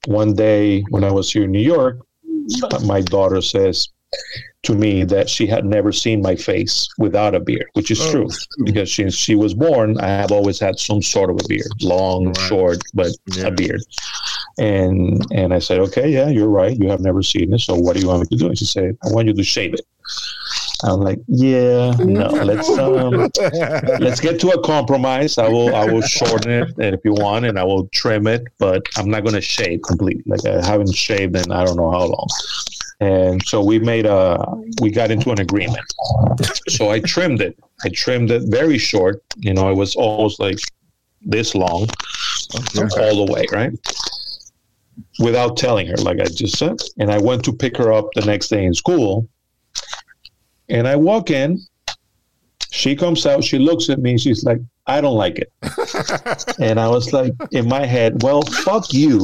one 0.08 0.34
day 0.34 0.82
when 0.90 1.04
I 1.04 1.12
was 1.12 1.32
here 1.32 1.44
in 1.44 1.52
New 1.52 1.60
York, 1.60 2.00
my 2.84 3.02
daughter 3.02 3.42
says 3.42 3.90
to 4.66 4.76
me 4.76 5.04
that 5.06 5.30
she 5.30 5.48
had 5.48 5.66
never 5.66 5.92
seen 5.92 6.22
my 6.22 6.36
face 6.36 6.88
without 6.98 7.34
a 7.36 7.40
beard, 7.40 7.68
which 7.74 7.90
is 7.92 8.00
true 8.12 8.30
because 8.64 8.94
since 8.94 9.14
she 9.16 9.36
was 9.36 9.54
born, 9.54 9.98
I 10.00 10.08
have 10.08 10.32
always 10.32 10.60
had 10.60 10.80
some 10.80 11.02
sort 11.02 11.30
of 11.30 11.38
a 11.44 11.48
beard, 11.48 11.72
long, 11.82 12.28
Right. 12.28 12.38
short, 12.50 12.78
but 12.94 13.12
Yeah. 13.28 13.48
a 13.48 13.52
beard. 13.52 13.82
And 14.58 15.26
and 15.32 15.54
I 15.54 15.60
said, 15.60 15.80
okay, 15.80 16.10
yeah, 16.10 16.30
you're 16.30 16.50
right. 16.50 16.78
You 16.78 16.90
have 16.90 17.02
never 17.02 17.22
seen 17.22 17.54
it. 17.54 17.60
So 17.60 17.76
what 17.76 17.96
do 17.96 18.02
you 18.02 18.08
want 18.08 18.22
me 18.22 18.28
to 18.28 18.36
do? 18.44 18.48
And 18.48 18.58
she 18.58 18.66
said, 18.66 18.98
I 19.04 19.10
want 19.10 19.28
you 19.28 19.34
to 19.34 19.44
shave 19.44 19.74
it. 19.74 19.86
I'm 20.84 21.00
like, 21.02 21.20
yeah, 21.28 21.96
no, 22.00 22.28
let's 22.28 22.70
um, 22.78 23.30
let's 24.00 24.20
get 24.20 24.40
to 24.42 24.50
a 24.50 24.62
compromise. 24.64 25.38
I 25.38 25.48
will 25.48 25.74
I 25.76 25.86
will 25.86 26.02
shorten 26.02 26.52
it 26.52 26.94
if 26.94 27.00
you 27.04 27.14
want, 27.14 27.46
and 27.46 27.58
I 27.58 27.64
will 27.64 27.88
trim 27.94 28.28
it, 28.28 28.44
but 28.60 28.84
I'm 28.98 29.10
not 29.10 29.24
going 29.24 29.36
to 29.36 29.42
shave 29.42 29.82
completely. 29.82 30.24
Like 30.28 30.46
I 30.46 30.64
haven't 30.66 30.94
shaved 30.94 31.36
in 31.36 31.52
I 31.52 31.64
don't 31.66 31.78
know 31.78 31.92
how 31.92 32.06
long. 32.06 32.28
And 33.02 33.46
so 33.46 33.62
we 33.64 33.78
made 33.80 34.06
a 34.06 34.44
we 34.82 34.90
got 34.90 35.12
into 35.12 35.32
an 35.32 35.42
agreement. 35.42 35.86
So 36.70 36.90
I 36.90 37.00
trimmed 37.00 37.42
it. 37.42 37.58
I 37.84 37.90
trimmed 37.90 38.32
it 38.32 38.44
very 38.46 38.78
short. 38.78 39.22
You 39.38 39.54
know, 39.54 39.70
it 39.70 39.76
was 39.76 39.96
almost 39.96 40.40
like 40.40 40.58
this 41.22 41.56
long, 41.56 41.88
all 42.98 43.26
the 43.26 43.28
way, 43.32 43.46
right? 43.52 43.74
Without 45.20 45.58
telling 45.58 45.88
her, 45.88 45.98
like 45.98 46.20
I 46.20 46.26
just 46.26 46.58
said. 46.58 46.78
And 46.98 47.12
I 47.12 47.18
went 47.18 47.44
to 47.46 47.54
pick 47.54 47.76
her 47.78 47.92
up 47.92 48.08
the 48.16 48.26
next 48.26 48.48
day 48.48 48.64
in 48.64 48.74
school. 48.74 49.28
And 50.70 50.88
I 50.88 50.96
walk 50.96 51.32
in. 51.32 51.60
She 52.72 52.96
comes 52.96 53.26
out. 53.26 53.44
She 53.44 53.60
looks 53.60 53.90
at 53.90 54.00
me. 54.00 54.18
She's 54.18 54.44
like, 54.44 54.60
"I 54.88 55.02
don't 55.02 55.16
like 55.18 55.40
it." 55.40 55.52
and 56.60 56.80
I 56.80 56.88
was 56.88 57.12
like, 57.14 57.34
in 57.52 57.68
my 57.68 57.86
head, 57.86 58.22
"Well, 58.24 58.42
fuck 58.44 58.94
you." 58.94 59.20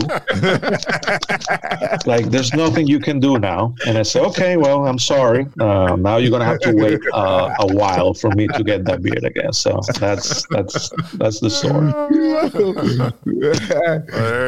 like, 2.06 2.26
there's 2.32 2.54
nothing 2.54 2.88
you 2.88 3.00
can 3.00 3.20
do 3.20 3.38
now. 3.40 3.74
And 3.88 3.98
I 3.98 4.04
said, 4.04 4.24
"Okay, 4.24 4.58
well, 4.58 4.86
I'm 4.88 5.00
sorry. 5.00 5.48
Uh, 5.60 5.96
now 5.96 6.18
you're 6.18 6.32
gonna 6.32 6.46
have 6.46 6.60
to 6.62 6.74
wait 6.74 7.00
uh, 7.14 7.54
a 7.60 7.68
while 7.74 8.14
for 8.14 8.30
me 8.32 8.48
to 8.48 8.64
get 8.64 8.86
that 8.86 9.02
beard 9.02 9.24
again." 9.24 9.54
So 9.54 9.80
that's 10.00 10.46
that's 10.48 10.90
that's 11.18 11.40
the 11.40 11.50
story. 11.50 11.92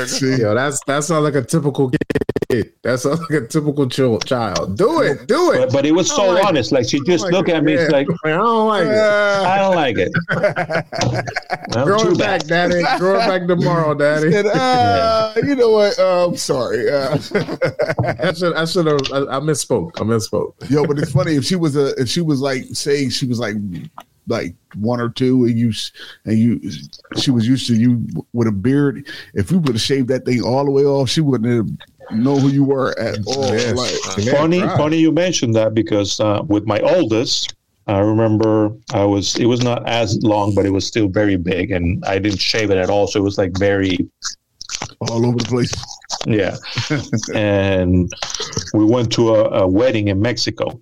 Is. 0.03 0.21
Yo, 0.39 0.53
that's 0.55 0.83
that 0.85 1.03
sounds 1.03 1.23
like 1.23 1.35
a 1.35 1.41
typical 1.43 1.89
kid. 1.89 2.73
That 2.83 2.99
sounds 2.99 3.19
like 3.21 3.31
a 3.43 3.47
typical 3.47 3.87
chil- 3.89 4.19
child. 4.19 4.77
Do 4.77 5.01
it, 5.01 5.27
do 5.27 5.51
it. 5.53 5.59
But, 5.59 5.71
but 5.73 5.85
it 5.85 5.91
was 5.91 6.09
so 6.09 6.37
honest. 6.45 6.71
Like 6.71 6.87
she 6.87 6.99
just 7.05 7.23
like 7.25 7.33
looked 7.33 7.49
it. 7.49 7.55
at 7.55 7.63
me. 7.63 7.73
It's 7.73 7.91
Yeah. 7.91 7.97
like, 7.97 8.07
I 8.25 8.29
don't 8.29 8.67
like 8.67 8.87
it. 8.87 8.97
I 8.97 9.57
don't 9.59 9.75
like 9.75 9.97
it. 9.97 10.11
Well, 11.73 11.85
Grow 11.85 12.11
it 12.11 12.17
back, 12.17 12.47
bad. 12.47 12.71
daddy. 12.71 12.99
Grow 12.99 13.15
it 13.15 13.27
back 13.27 13.47
tomorrow, 13.47 13.93
daddy. 13.93 14.35
And, 14.35 14.47
uh, 14.47 15.33
You 15.43 15.55
know 15.55 15.71
what? 15.71 15.97
Uh, 15.97 16.27
I'm 16.27 16.37
sorry. 16.37 16.89
Uh, 16.89 17.11
I 18.19 18.33
should, 18.33 18.53
I 18.55 18.65
should 18.65 18.85
have, 18.85 19.01
I, 19.11 19.37
I 19.37 19.39
misspoke. 19.39 19.91
I 19.97 20.03
misspoke. 20.03 20.53
yo, 20.69 20.85
but 20.85 20.99
it's 20.99 21.11
funny 21.11 21.35
if 21.35 21.45
she 21.45 21.55
was 21.55 21.75
a 21.75 21.93
if 21.99 22.09
she 22.09 22.21
was 22.21 22.41
like 22.41 22.63
saying 22.73 23.09
she 23.11 23.25
was 23.25 23.39
like 23.39 23.55
like 24.27 24.55
one 24.75 25.01
or 25.01 25.09
two 25.09 25.43
and 25.45 25.57
you 25.59 25.73
and 26.25 26.39
you 26.39 26.61
she 27.17 27.29
was 27.31 27.47
used 27.47 27.67
to 27.67 27.75
you 27.75 28.05
with 28.33 28.47
a 28.47 28.51
beard. 28.51 29.07
If 29.33 29.51
you 29.51 29.59
would 29.59 29.73
have 29.73 29.81
shaved 29.81 30.07
that 30.09 30.25
thing 30.25 30.41
all 30.41 30.65
the 30.65 30.71
way 30.71 30.83
off, 30.85 31.09
she 31.09 31.21
wouldn't 31.21 31.51
have 31.51 32.17
known 32.17 32.39
who 32.39 32.49
you 32.49 32.63
were 32.63 32.97
at 32.99 33.17
all. 33.25 33.53
Yes. 33.53 33.75
Like, 34.17 34.27
funny, 34.35 34.61
right. 34.61 34.77
funny 34.77 34.97
you 34.97 35.11
mentioned 35.11 35.55
that 35.55 35.73
because 35.73 36.19
uh, 36.19 36.41
with 36.47 36.65
my 36.65 36.79
oldest, 36.79 37.53
I 37.87 37.99
remember 37.99 38.71
I 38.93 39.03
was 39.03 39.35
it 39.37 39.45
was 39.45 39.61
not 39.61 39.87
as 39.87 40.21
long, 40.23 40.55
but 40.55 40.65
it 40.65 40.71
was 40.71 40.87
still 40.87 41.07
very 41.07 41.35
big, 41.35 41.71
and 41.71 42.03
I 42.05 42.19
didn't 42.19 42.39
shave 42.39 42.71
it 42.71 42.77
at 42.77 42.89
all, 42.89 43.07
so 43.07 43.19
it 43.19 43.23
was 43.23 43.37
like 43.37 43.57
very 43.57 43.97
all 44.99 45.25
over 45.25 45.37
the 45.37 45.45
place. 45.45 45.73
yeah. 46.25 46.55
and 47.35 48.11
we 48.73 48.85
went 48.85 49.11
to 49.13 49.35
a, 49.35 49.63
a 49.63 49.67
wedding 49.67 50.07
in 50.09 50.21
Mexico. 50.21 50.79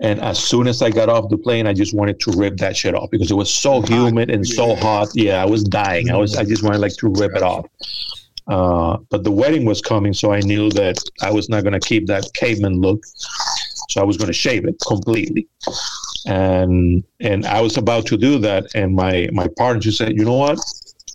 And 0.00 0.20
as 0.20 0.38
soon 0.38 0.66
as 0.66 0.82
I 0.82 0.90
got 0.90 1.08
off 1.08 1.28
the 1.30 1.38
plane, 1.38 1.66
I 1.66 1.72
just 1.72 1.94
wanted 1.94 2.18
to 2.20 2.32
rip 2.32 2.56
that 2.56 2.76
shit 2.76 2.94
off 2.94 3.10
because 3.10 3.30
it 3.30 3.34
was 3.34 3.52
so 3.52 3.82
humid 3.82 4.30
and 4.30 4.46
so 4.46 4.74
hot. 4.74 5.08
Yeah, 5.14 5.42
I 5.42 5.46
was 5.46 5.62
dying. 5.62 6.10
I 6.10 6.16
was 6.16 6.36
I 6.36 6.44
just 6.44 6.62
wanted 6.62 6.78
like 6.78 6.96
to 6.96 7.08
rip 7.08 7.36
it 7.36 7.42
off. 7.42 7.66
Uh, 8.48 8.98
but 9.10 9.22
the 9.22 9.30
wedding 9.30 9.64
was 9.64 9.80
coming, 9.80 10.12
so 10.12 10.32
I 10.32 10.40
knew 10.40 10.68
that 10.70 10.98
I 11.20 11.30
was 11.30 11.48
not 11.48 11.62
going 11.62 11.78
to 11.78 11.80
keep 11.80 12.06
that 12.08 12.24
caveman 12.34 12.80
look. 12.80 13.04
So 13.92 14.00
I 14.00 14.04
was 14.04 14.16
going 14.16 14.28
to 14.28 14.32
shave 14.32 14.64
it 14.64 14.76
completely. 14.86 15.46
And 16.26 17.04
and 17.20 17.44
I 17.46 17.60
was 17.60 17.76
about 17.76 18.06
to 18.06 18.16
do 18.16 18.38
that, 18.38 18.74
and 18.74 18.94
my 18.94 19.28
my 19.32 19.48
partner 19.58 19.80
just 19.80 19.98
said, 19.98 20.16
"You 20.16 20.24
know 20.24 20.36
what? 20.36 20.58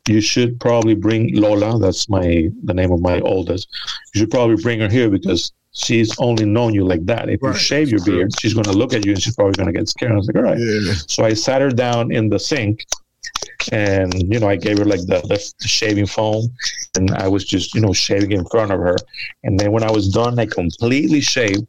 You 0.08 0.22
should 0.22 0.60
probably 0.60 0.96
bring 0.96 1.34
Lola. 1.36 1.80
That's 1.80 2.08
my 2.08 2.50
the 2.64 2.74
name 2.74 2.92
of 2.92 3.02
my 3.02 3.20
oldest. 3.22 3.68
You 4.14 4.20
should 4.20 4.32
probably 4.32 4.62
bring 4.62 4.80
her 4.82 4.90
here 4.90 5.10
because." 5.10 5.52
She's 5.80 6.12
only 6.18 6.46
known 6.46 6.74
you 6.74 6.84
like 6.88 7.06
that. 7.06 7.30
If 7.30 7.40
you 7.44 7.54
shave 7.54 7.90
your 7.90 8.04
beard, 8.04 8.32
she's 8.40 8.56
going 8.56 8.64
to 8.64 8.74
look 8.74 8.96
at 8.96 9.06
you 9.06 9.12
and 9.12 9.22
she's 9.22 9.36
probably 9.36 9.54
going 9.54 9.72
to 9.72 9.80
get 9.80 9.88
scared. 9.88 10.12
I 10.12 10.16
was 10.16 10.26
like, 10.26 10.36
all 10.36 10.42
right. 10.42 10.58
Yeah. 10.58 10.94
So 11.06 11.24
I 11.24 11.36
sat 11.36 11.62
her 11.62 11.70
down 11.70 12.12
in 12.12 12.30
the 12.30 12.40
sink 12.40 12.84
and, 13.72 14.14
you 14.32 14.40
know, 14.40 14.48
I 14.48 14.56
gave 14.56 14.78
her 14.78 14.86
like 14.86 15.02
the, 15.02 15.22
the, 15.22 15.54
the 15.60 15.68
shaving 15.68 16.06
foam 16.06 16.50
and 16.96 17.12
I 17.12 17.28
was 17.28 17.44
just, 17.46 17.76
you 17.76 17.82
know, 17.82 17.94
shaving 17.94 18.32
in 18.32 18.46
front 18.46 18.72
of 18.72 18.80
her. 18.80 18.96
And 19.44 19.60
then 19.60 19.72
when 19.72 19.84
I 19.84 19.92
was 19.92 20.10
done, 20.10 20.40
I 20.40 20.46
completely 20.46 21.22
shaved 21.22 21.68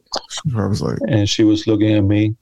I 0.55 0.65
was 0.65 0.81
like, 0.81 0.99
and 1.07 1.27
she 1.27 1.43
was 1.43 1.67
looking 1.67 1.93
at 1.95 2.03
me 2.03 2.35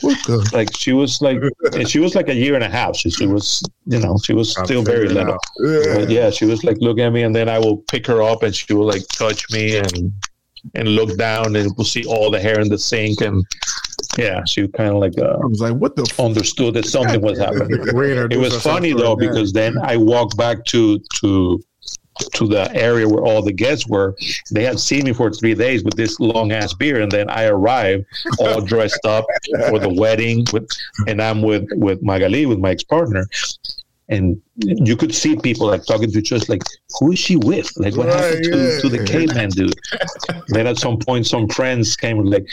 what 0.00 0.18
the? 0.26 0.48
like 0.52 0.76
she 0.76 0.92
was 0.92 1.22
like, 1.22 1.40
and 1.72 1.88
she 1.88 1.98
was 1.98 2.14
like 2.14 2.28
a 2.28 2.34
year 2.34 2.54
and 2.54 2.64
a 2.64 2.68
half. 2.68 2.96
So 2.96 3.08
she 3.08 3.26
was, 3.26 3.62
you 3.86 3.98
know, 3.98 4.18
she 4.22 4.32
was 4.32 4.52
still 4.52 4.82
very 4.82 5.08
little. 5.08 5.38
Yeah. 5.60 5.94
But 5.94 6.10
yeah, 6.10 6.30
she 6.30 6.44
was 6.44 6.64
like 6.64 6.76
looking 6.80 7.04
at 7.04 7.12
me, 7.12 7.22
and 7.22 7.34
then 7.34 7.48
I 7.48 7.58
will 7.58 7.78
pick 7.78 8.06
her 8.06 8.22
up, 8.22 8.42
and 8.42 8.54
she 8.54 8.74
will 8.74 8.86
like 8.86 9.06
touch 9.08 9.50
me 9.50 9.78
and 9.78 10.12
and 10.74 10.88
look 10.88 11.16
down, 11.16 11.56
and 11.56 11.72
we'll 11.76 11.84
see 11.84 12.04
all 12.04 12.30
the 12.30 12.40
hair 12.40 12.60
in 12.60 12.68
the 12.68 12.78
sink, 12.78 13.20
and 13.20 13.44
yeah, 14.18 14.44
she 14.44 14.66
kind 14.68 14.90
of 14.90 14.96
like 14.96 15.18
uh, 15.18 15.38
I 15.42 15.46
was 15.46 15.60
like, 15.60 15.74
what 15.74 15.96
the? 15.96 16.02
F- 16.02 16.20
understood 16.20 16.74
that 16.74 16.86
something 16.86 17.20
was 17.20 17.38
happening. 17.38 17.68
It 18.30 18.38
was 18.38 18.62
funny 18.62 18.92
though 18.92 19.16
because 19.16 19.52
then 19.52 19.76
I 19.78 19.96
walked 19.96 20.36
back 20.36 20.64
to 20.66 20.98
to 21.20 21.62
to 22.34 22.46
the 22.46 22.74
area 22.74 23.08
where 23.08 23.22
all 23.24 23.42
the 23.42 23.52
guests 23.52 23.86
were. 23.86 24.16
They 24.50 24.64
had 24.64 24.80
seen 24.80 25.04
me 25.04 25.12
for 25.12 25.30
three 25.30 25.54
days 25.54 25.84
with 25.84 25.94
this 25.94 26.18
long 26.18 26.52
ass 26.52 26.72
beard, 26.72 27.02
and 27.02 27.12
then 27.12 27.28
I 27.30 27.44
arrived 27.46 28.06
all 28.38 28.60
dressed 28.60 29.04
up 29.04 29.26
for 29.68 29.78
the 29.78 29.92
wedding, 29.92 30.46
with, 30.52 30.68
and 31.06 31.20
I'm 31.20 31.42
with 31.42 31.66
with 31.72 32.02
Magali, 32.02 32.46
with 32.46 32.58
my 32.58 32.70
ex 32.70 32.82
partner. 32.82 33.26
And 34.08 34.40
you 34.58 34.96
could 34.96 35.14
see 35.14 35.36
people 35.36 35.66
like 35.66 35.84
talking 35.84 36.10
to 36.10 36.18
each 36.18 36.32
other, 36.32 36.44
like, 36.48 36.62
"Who 36.98 37.12
is 37.12 37.18
she 37.18 37.36
with? 37.36 37.70
Like, 37.76 37.96
what 37.96 38.06
Right, 38.08 38.16
happened 38.16 38.44
to, 38.44 38.58
yeah. 38.58 38.80
to 38.80 38.88
the 38.88 39.04
caveman 39.04 39.50
dude?" 39.50 39.74
then 40.48 40.66
at 40.66 40.78
some 40.78 40.98
point, 40.98 41.26
some 41.26 41.46
friends 41.48 41.94
came 41.96 42.18
and 42.18 42.30
like, 42.30 42.46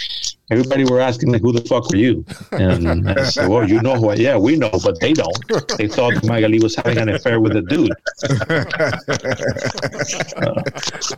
everybody 0.52 0.84
were 0.86 1.00
asking 1.00 1.32
like, 1.32 1.42
"Who 1.42 1.54
the 1.54 1.62
fuck 1.62 1.92
are 1.94 1.98
you?" 1.98 2.26
And 2.52 3.10
I 3.10 3.24
said, 3.26 3.48
"Well, 3.48 3.68
you 3.68 3.82
know 3.82 3.96
who? 3.96 4.10
I, 4.10 4.16
yeah, 4.16 4.38
we 4.38 4.56
know, 4.58 4.72
but 4.84 5.00
they 5.00 5.14
don't. 5.14 5.78
They 5.78 5.88
thought 5.88 6.22
Magali 6.26 6.60
was 6.60 6.76
having 6.76 6.98
an 6.98 7.10
affair 7.10 7.40
with 7.40 7.56
a 7.56 7.62
dude." 7.62 7.92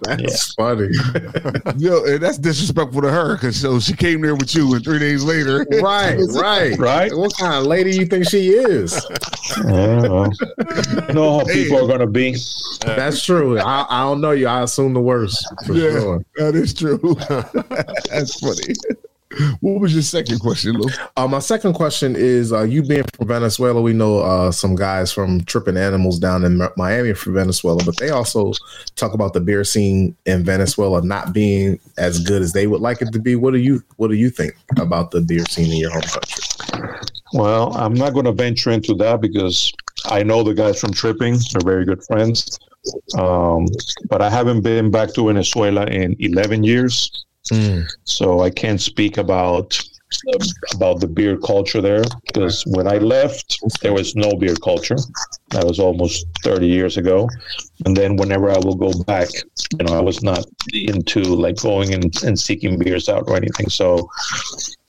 That's 0.03 0.53
funny. 0.53 0.89
Yo, 1.77 2.03
and 2.05 2.21
that's 2.21 2.37
disrespectful 2.37 3.01
to 3.01 3.11
her 3.11 3.35
because 3.35 3.59
so 3.59 3.79
she 3.79 3.93
came 3.93 4.21
there 4.21 4.35
with 4.35 4.53
you, 4.55 4.73
and 4.75 4.83
three 4.83 4.99
days 4.99 5.23
later, 5.23 5.65
right, 5.81 6.19
right, 6.33 6.77
Right. 6.77 7.15
What 7.15 7.35
kind 7.37 7.55
of 7.55 7.63
lady 7.65 7.95
you 7.95 8.05
think 8.05 8.27
she 8.29 8.49
is? 8.49 8.93
Yeah, 10.75 11.13
know 11.13 11.39
how 11.39 11.45
people 11.45 11.83
are 11.83 11.87
gonna 11.87 12.07
be. 12.07 12.35
That's 12.85 13.23
true. 13.23 13.59
I, 13.59 13.85
I 13.89 14.01
don't 14.03 14.21
know 14.21 14.31
you. 14.31 14.47
I 14.47 14.63
assume 14.63 14.93
the 14.93 15.01
worst 15.01 15.45
for 15.65 15.73
Yeah, 15.73 15.91
sure. 15.91 16.25
that 16.37 16.55
is 16.55 16.73
true. 16.73 16.97
that's 18.09 18.39
funny. 18.39 18.73
What 19.59 19.81
was 19.81 19.93
your 19.93 20.03
second 20.03 20.39
question, 20.39 20.73
Lou? 20.77 20.89
Uh, 21.17 21.27
my 21.27 21.39
second 21.39 21.73
question 21.73 22.15
is: 22.15 22.53
uh, 22.53 22.61
You 22.63 22.83
being 22.83 23.03
from 23.15 23.27
Venezuela, 23.27 23.81
we 23.81 23.91
know 23.91 24.19
uh, 24.19 24.49
some 24.51 24.75
guys 24.75 25.11
from 25.11 25.43
Tripping 25.43 25.75
Animals 25.75 26.19
down 26.19 26.45
in 26.45 26.61
Miami 26.77 27.13
from 27.13 27.33
Venezuela, 27.33 27.83
but 27.83 27.97
they 27.97 28.11
also 28.11 28.53
talk 28.95 29.13
about 29.13 29.33
the 29.33 29.41
beer 29.41 29.65
scene 29.65 30.15
in 30.25 30.43
Venezuela 30.45 31.01
not 31.01 31.33
being 31.33 31.79
as 31.97 32.19
good 32.19 32.41
as 32.41 32.53
they 32.53 32.65
would 32.67 32.79
like 32.81 33.01
it 33.01 33.11
to 33.11 33.19
be. 33.19 33.35
What 33.35 33.51
do 33.51 33.59
you 33.59 33.83
What 33.97 34.07
do 34.07 34.13
you 34.15 34.29
think 34.29 34.55
about 34.77 35.11
the 35.11 35.19
beer 35.21 35.43
scene 35.49 35.71
in 35.71 35.79
your 35.79 35.91
home 35.91 36.03
country? 36.03 36.95
Well, 37.35 37.75
I'm 37.75 37.93
not 37.93 38.13
going 38.13 38.25
to 38.25 38.31
venture 38.31 38.71
into 38.71 38.95
that 38.95 39.19
because 39.19 39.73
I 40.05 40.23
know 40.23 40.41
the 40.41 40.53
guys 40.53 40.79
from 40.79 40.93
Tripping. 40.93 41.33
They're 41.51 41.65
very 41.65 41.83
good 41.83 42.01
friends. 42.05 42.57
Um, 43.17 43.67
but 44.09 44.21
I 44.21 44.29
haven't 44.29 44.61
been 44.61 44.89
back 44.89 45.13
to 45.15 45.27
Venezuela 45.27 45.85
in 45.87 46.15
11 46.19 46.63
years. 46.63 47.25
So 48.05 48.39
I 48.39 48.49
can't 48.51 48.79
speak 48.79 49.17
about 49.17 49.77
about 50.73 51.01
the 51.01 51.07
beer 51.07 51.35
culture 51.37 51.81
there 51.81 52.03
because 52.27 52.63
when 52.67 52.87
I 52.87 52.99
left, 52.99 53.59
there 53.81 53.91
was 53.91 54.15
no 54.15 54.33
beer 54.37 54.55
culture. 54.55 54.95
That 55.49 55.65
was 55.65 55.77
almost 55.77 56.25
30 56.43 56.67
years 56.67 56.95
ago. 56.95 57.27
And 57.85 57.97
then 57.97 58.15
whenever 58.15 58.49
I 58.49 58.59
will 58.59 58.75
go 58.75 58.93
back, 59.03 59.27
you 59.77 59.85
know, 59.85 59.93
I 59.93 59.99
was 59.99 60.23
not 60.23 60.45
into 60.71 61.21
like 61.21 61.57
going 61.57 61.93
and, 61.93 62.15
and 62.23 62.39
seeking 62.39 62.79
beers 62.79 63.09
out 63.09 63.25
or 63.27 63.35
anything. 63.35 63.69
So 63.69 64.09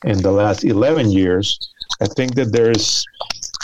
in 0.05 0.23
the 0.23 0.31
last 0.31 0.65
11 0.65 1.11
years, 1.11 1.59
I 2.01 2.07
think 2.07 2.35
that 2.35 2.53
there's 2.53 3.05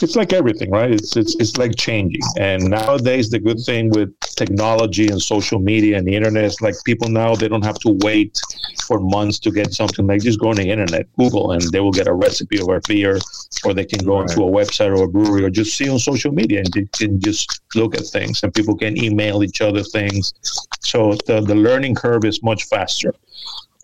it's 0.00 0.16
like 0.16 0.32
everything, 0.32 0.70
right? 0.70 0.90
It's 0.90 1.16
it's 1.16 1.36
it's 1.36 1.56
like 1.56 1.76
changing. 1.76 2.22
And 2.38 2.70
nowadays, 2.70 3.30
the 3.30 3.38
good 3.38 3.60
thing 3.60 3.90
with 3.90 4.10
technology 4.36 5.08
and 5.08 5.20
social 5.20 5.58
media 5.58 5.98
and 5.98 6.06
the 6.06 6.14
internet 6.14 6.44
is 6.44 6.60
like 6.60 6.74
people 6.84 7.08
now 7.08 7.34
they 7.34 7.48
don't 7.48 7.64
have 7.64 7.78
to 7.80 7.90
wait 8.02 8.40
for 8.86 8.98
months 8.98 9.38
to 9.40 9.50
get 9.50 9.72
something. 9.72 10.06
Like 10.06 10.22
just 10.22 10.40
go 10.40 10.48
on 10.48 10.56
the 10.56 10.68
internet, 10.68 11.06
Google, 11.16 11.52
and 11.52 11.62
they 11.72 11.80
will 11.80 11.92
get 11.92 12.08
a 12.08 12.14
recipe 12.14 12.58
of 12.60 12.68
a 12.68 12.80
beer, 12.88 13.18
or 13.64 13.74
they 13.74 13.84
can 13.84 14.04
go 14.04 14.20
into 14.22 14.42
a 14.42 14.50
website 14.50 14.96
or 14.96 15.04
a 15.04 15.08
brewery, 15.08 15.44
or 15.44 15.50
just 15.50 15.76
see 15.76 15.88
on 15.88 15.98
social 15.98 16.32
media 16.32 16.60
and 16.60 16.72
they 16.72 16.86
can 16.92 17.20
just 17.20 17.60
look 17.74 17.94
at 17.94 18.04
things. 18.06 18.42
And 18.42 18.52
people 18.54 18.76
can 18.76 18.96
email 19.02 19.44
each 19.44 19.60
other 19.60 19.82
things. 19.82 20.32
So 20.80 21.14
the 21.26 21.40
the 21.40 21.54
learning 21.54 21.94
curve 21.94 22.24
is 22.24 22.42
much 22.42 22.64
faster, 22.64 23.14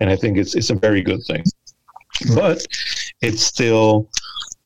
and 0.01 0.11
I 0.11 0.16
think 0.16 0.39
it's 0.39 0.55
it's 0.55 0.70
a 0.70 0.75
very 0.75 1.03
good 1.03 1.23
thing. 1.27 1.45
But 2.35 2.66
it's 3.20 3.43
still 3.43 4.09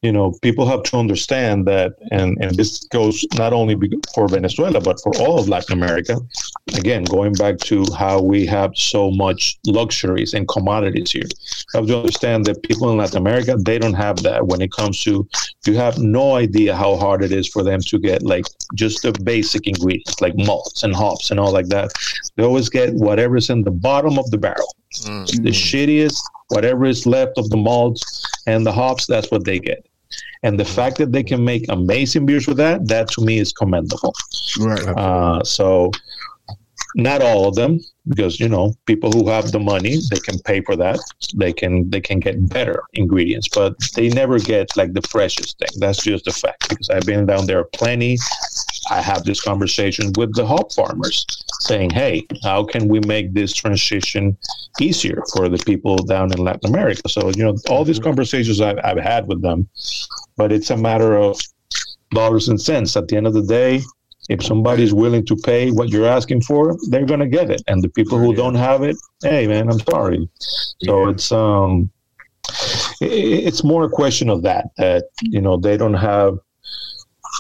you 0.03 0.11
know, 0.11 0.33
people 0.43 0.67
have 0.67 0.83
to 0.83 0.97
understand 0.97 1.65
that, 1.67 1.95
and, 2.11 2.37
and 2.41 2.57
this 2.57 2.85
goes 2.87 3.25
not 3.37 3.53
only 3.53 3.79
for 4.13 4.27
Venezuela, 4.27 4.81
but 4.81 5.01
for 5.01 5.17
all 5.19 5.39
of 5.39 5.49
Latin 5.49 5.75
America. 5.75 6.19
Again, 6.77 7.05
going 7.05 7.35
back 7.35 7.59
to 7.59 7.87
how 7.97 8.21
we 8.21 8.45
have 8.47 8.77
so 8.77 9.13
much 9.13 9.61
luxuries 9.65 10.35
and 10.35 10.49
commodities 10.49 11.13
here. 11.13 11.23
You 11.23 11.81
have 11.81 11.87
to 11.87 11.99
understand 11.99 12.47
that 12.47 12.65
people 12.65 12.91
in 12.91 12.97
Latin 12.97 13.19
America, 13.19 13.57
they 13.57 13.79
don't 13.79 13.95
have 13.95 14.17
that 14.25 14.45
when 14.45 14.61
it 14.61 14.73
comes 14.73 15.01
to, 15.05 15.29
you 15.67 15.75
have 15.77 15.99
no 15.99 16.35
idea 16.35 16.75
how 16.75 16.97
hard 16.97 17.23
it 17.23 17.31
is 17.31 17.47
for 17.47 17.63
them 17.63 17.81
to 17.83 17.99
get 18.01 18.25
like 18.25 18.45
just 18.75 19.03
the 19.03 19.13
basic 19.23 19.69
ingredients 19.69 20.21
like 20.21 20.37
malts 20.37 20.83
and 20.83 20.97
hops 20.97 21.31
and 21.31 21.39
all 21.39 21.53
like 21.53 21.69
that. 21.69 21.93
They 22.37 22.43
always 22.43 22.69
get 22.69 22.93
whatever's 22.93 23.51
in 23.51 23.63
the 23.63 23.71
bottom 23.71 24.19
of 24.19 24.29
the 24.33 24.39
barrel. 24.39 24.75
Mm. 25.05 25.43
The 25.45 25.51
shittiest, 25.51 26.21
whatever 26.49 26.87
is 26.87 27.07
left 27.07 27.39
of 27.39 27.49
the 27.51 27.57
malts 27.57 28.27
and 28.49 28.67
the 28.67 28.73
hops, 28.73 29.07
that's 29.07 29.31
what 29.31 29.45
they 29.45 29.61
get. 29.61 29.87
And 30.43 30.59
the 30.59 30.65
fact 30.65 30.99
that 30.99 31.13
they 31.13 31.23
can 31.23 31.45
make 31.45 31.67
amazing 31.69 32.27
beers 32.27 32.47
with 32.49 32.57
that, 32.57 32.89
that 32.89 33.09
to 33.13 33.25
me 33.25 33.39
is 33.39 33.53
commendable. 33.53 34.15
Right. 34.59 34.89
Uh, 34.89 35.43
so, 35.45 35.91
not 36.97 37.23
all 37.23 37.49
of 37.49 37.55
them, 37.55 37.81
because 38.09 38.41
you 38.41 38.49
know 38.49 38.75
people 38.87 39.13
who 39.13 39.29
have 39.29 39.53
the 39.53 39.61
money, 39.61 39.99
they 40.11 40.19
can 40.19 40.39
pay 40.41 40.61
for 40.61 40.77
that. 40.77 40.99
They 41.35 41.53
can 41.53 41.89
they 41.91 42.01
can 42.01 42.21
get 42.21 42.49
better 42.49 42.83
ingredients, 42.95 43.49
but 43.49 43.75
they 43.95 44.09
never 44.09 44.39
get 44.39 44.77
like 44.77 44.93
the 44.93 45.03
freshest 45.03 45.59
thing. 45.59 45.69
That's 45.79 46.03
just 46.03 46.27
a 46.27 46.33
fact. 46.33 46.69
Because 46.69 46.91
I've 46.91 47.07
been 47.07 47.27
down 47.27 47.47
there 47.47 47.65
plenty. 47.65 48.19
I 48.91 49.01
have 49.01 49.25
this 49.25 49.41
conversation 49.41 50.13
with 50.17 50.35
the 50.35 50.47
hop 50.47 50.73
farmers, 50.73 51.27
saying, 51.61 51.91
"Hey, 51.91 52.27
how 52.43 52.65
can 52.65 52.89
we 52.89 53.01
make 53.01 53.33
this 53.33 53.53
transition 53.53 54.37
easier 54.81 55.23
for 55.35 55.49
the 55.49 55.59
people 55.59 55.97
down 55.97 56.33
in 56.33 56.39
Latin 56.39 56.71
America?" 56.71 57.09
So 57.09 57.31
you 57.31 57.45
know, 57.45 57.57
all 57.69 57.85
these 57.85 58.01
conversations 58.01 58.61
I've, 58.61 58.79
I've 58.85 58.99
had 58.99 59.29
with 59.29 59.43
them, 59.43 59.69
but 60.37 60.53
it's 60.53 60.71
a 60.71 60.77
matter 60.77 61.17
of 61.17 61.41
dollars 62.11 62.49
and 62.49 62.61
cents. 62.61 62.97
At 62.97 63.09
the 63.09 63.17
end 63.17 63.27
of 63.27 63.35
the 63.35 63.43
day, 63.43 63.83
if 64.29 64.43
somebody's 64.45 64.95
willing 64.95 65.27
to 65.27 65.37
pay 65.37 65.71
what 65.71 65.89
you're 65.89 66.07
asking 66.07 66.43
for, 66.43 66.77
they're 66.91 67.07
gonna 67.07 67.29
get 67.29 67.51
it. 67.51 67.63
And 67.67 67.83
the 67.83 67.89
people 67.89 68.19
who 68.19 68.35
don't 68.35 68.55
have 68.55 68.83
it, 68.83 68.97
hey 69.23 69.47
man, 69.47 69.69
I'm 69.71 69.81
sorry. 69.81 70.29
So 70.85 71.09
it's 71.09 71.31
um, 71.31 71.91
it's 73.01 73.65
more 73.65 73.85
a 73.85 73.89
question 73.89 74.29
of 74.29 74.43
that 74.43 74.67
that 74.77 75.05
you 75.23 75.41
know 75.41 75.57
they 75.57 75.77
don't 75.77 75.95
have 75.95 76.39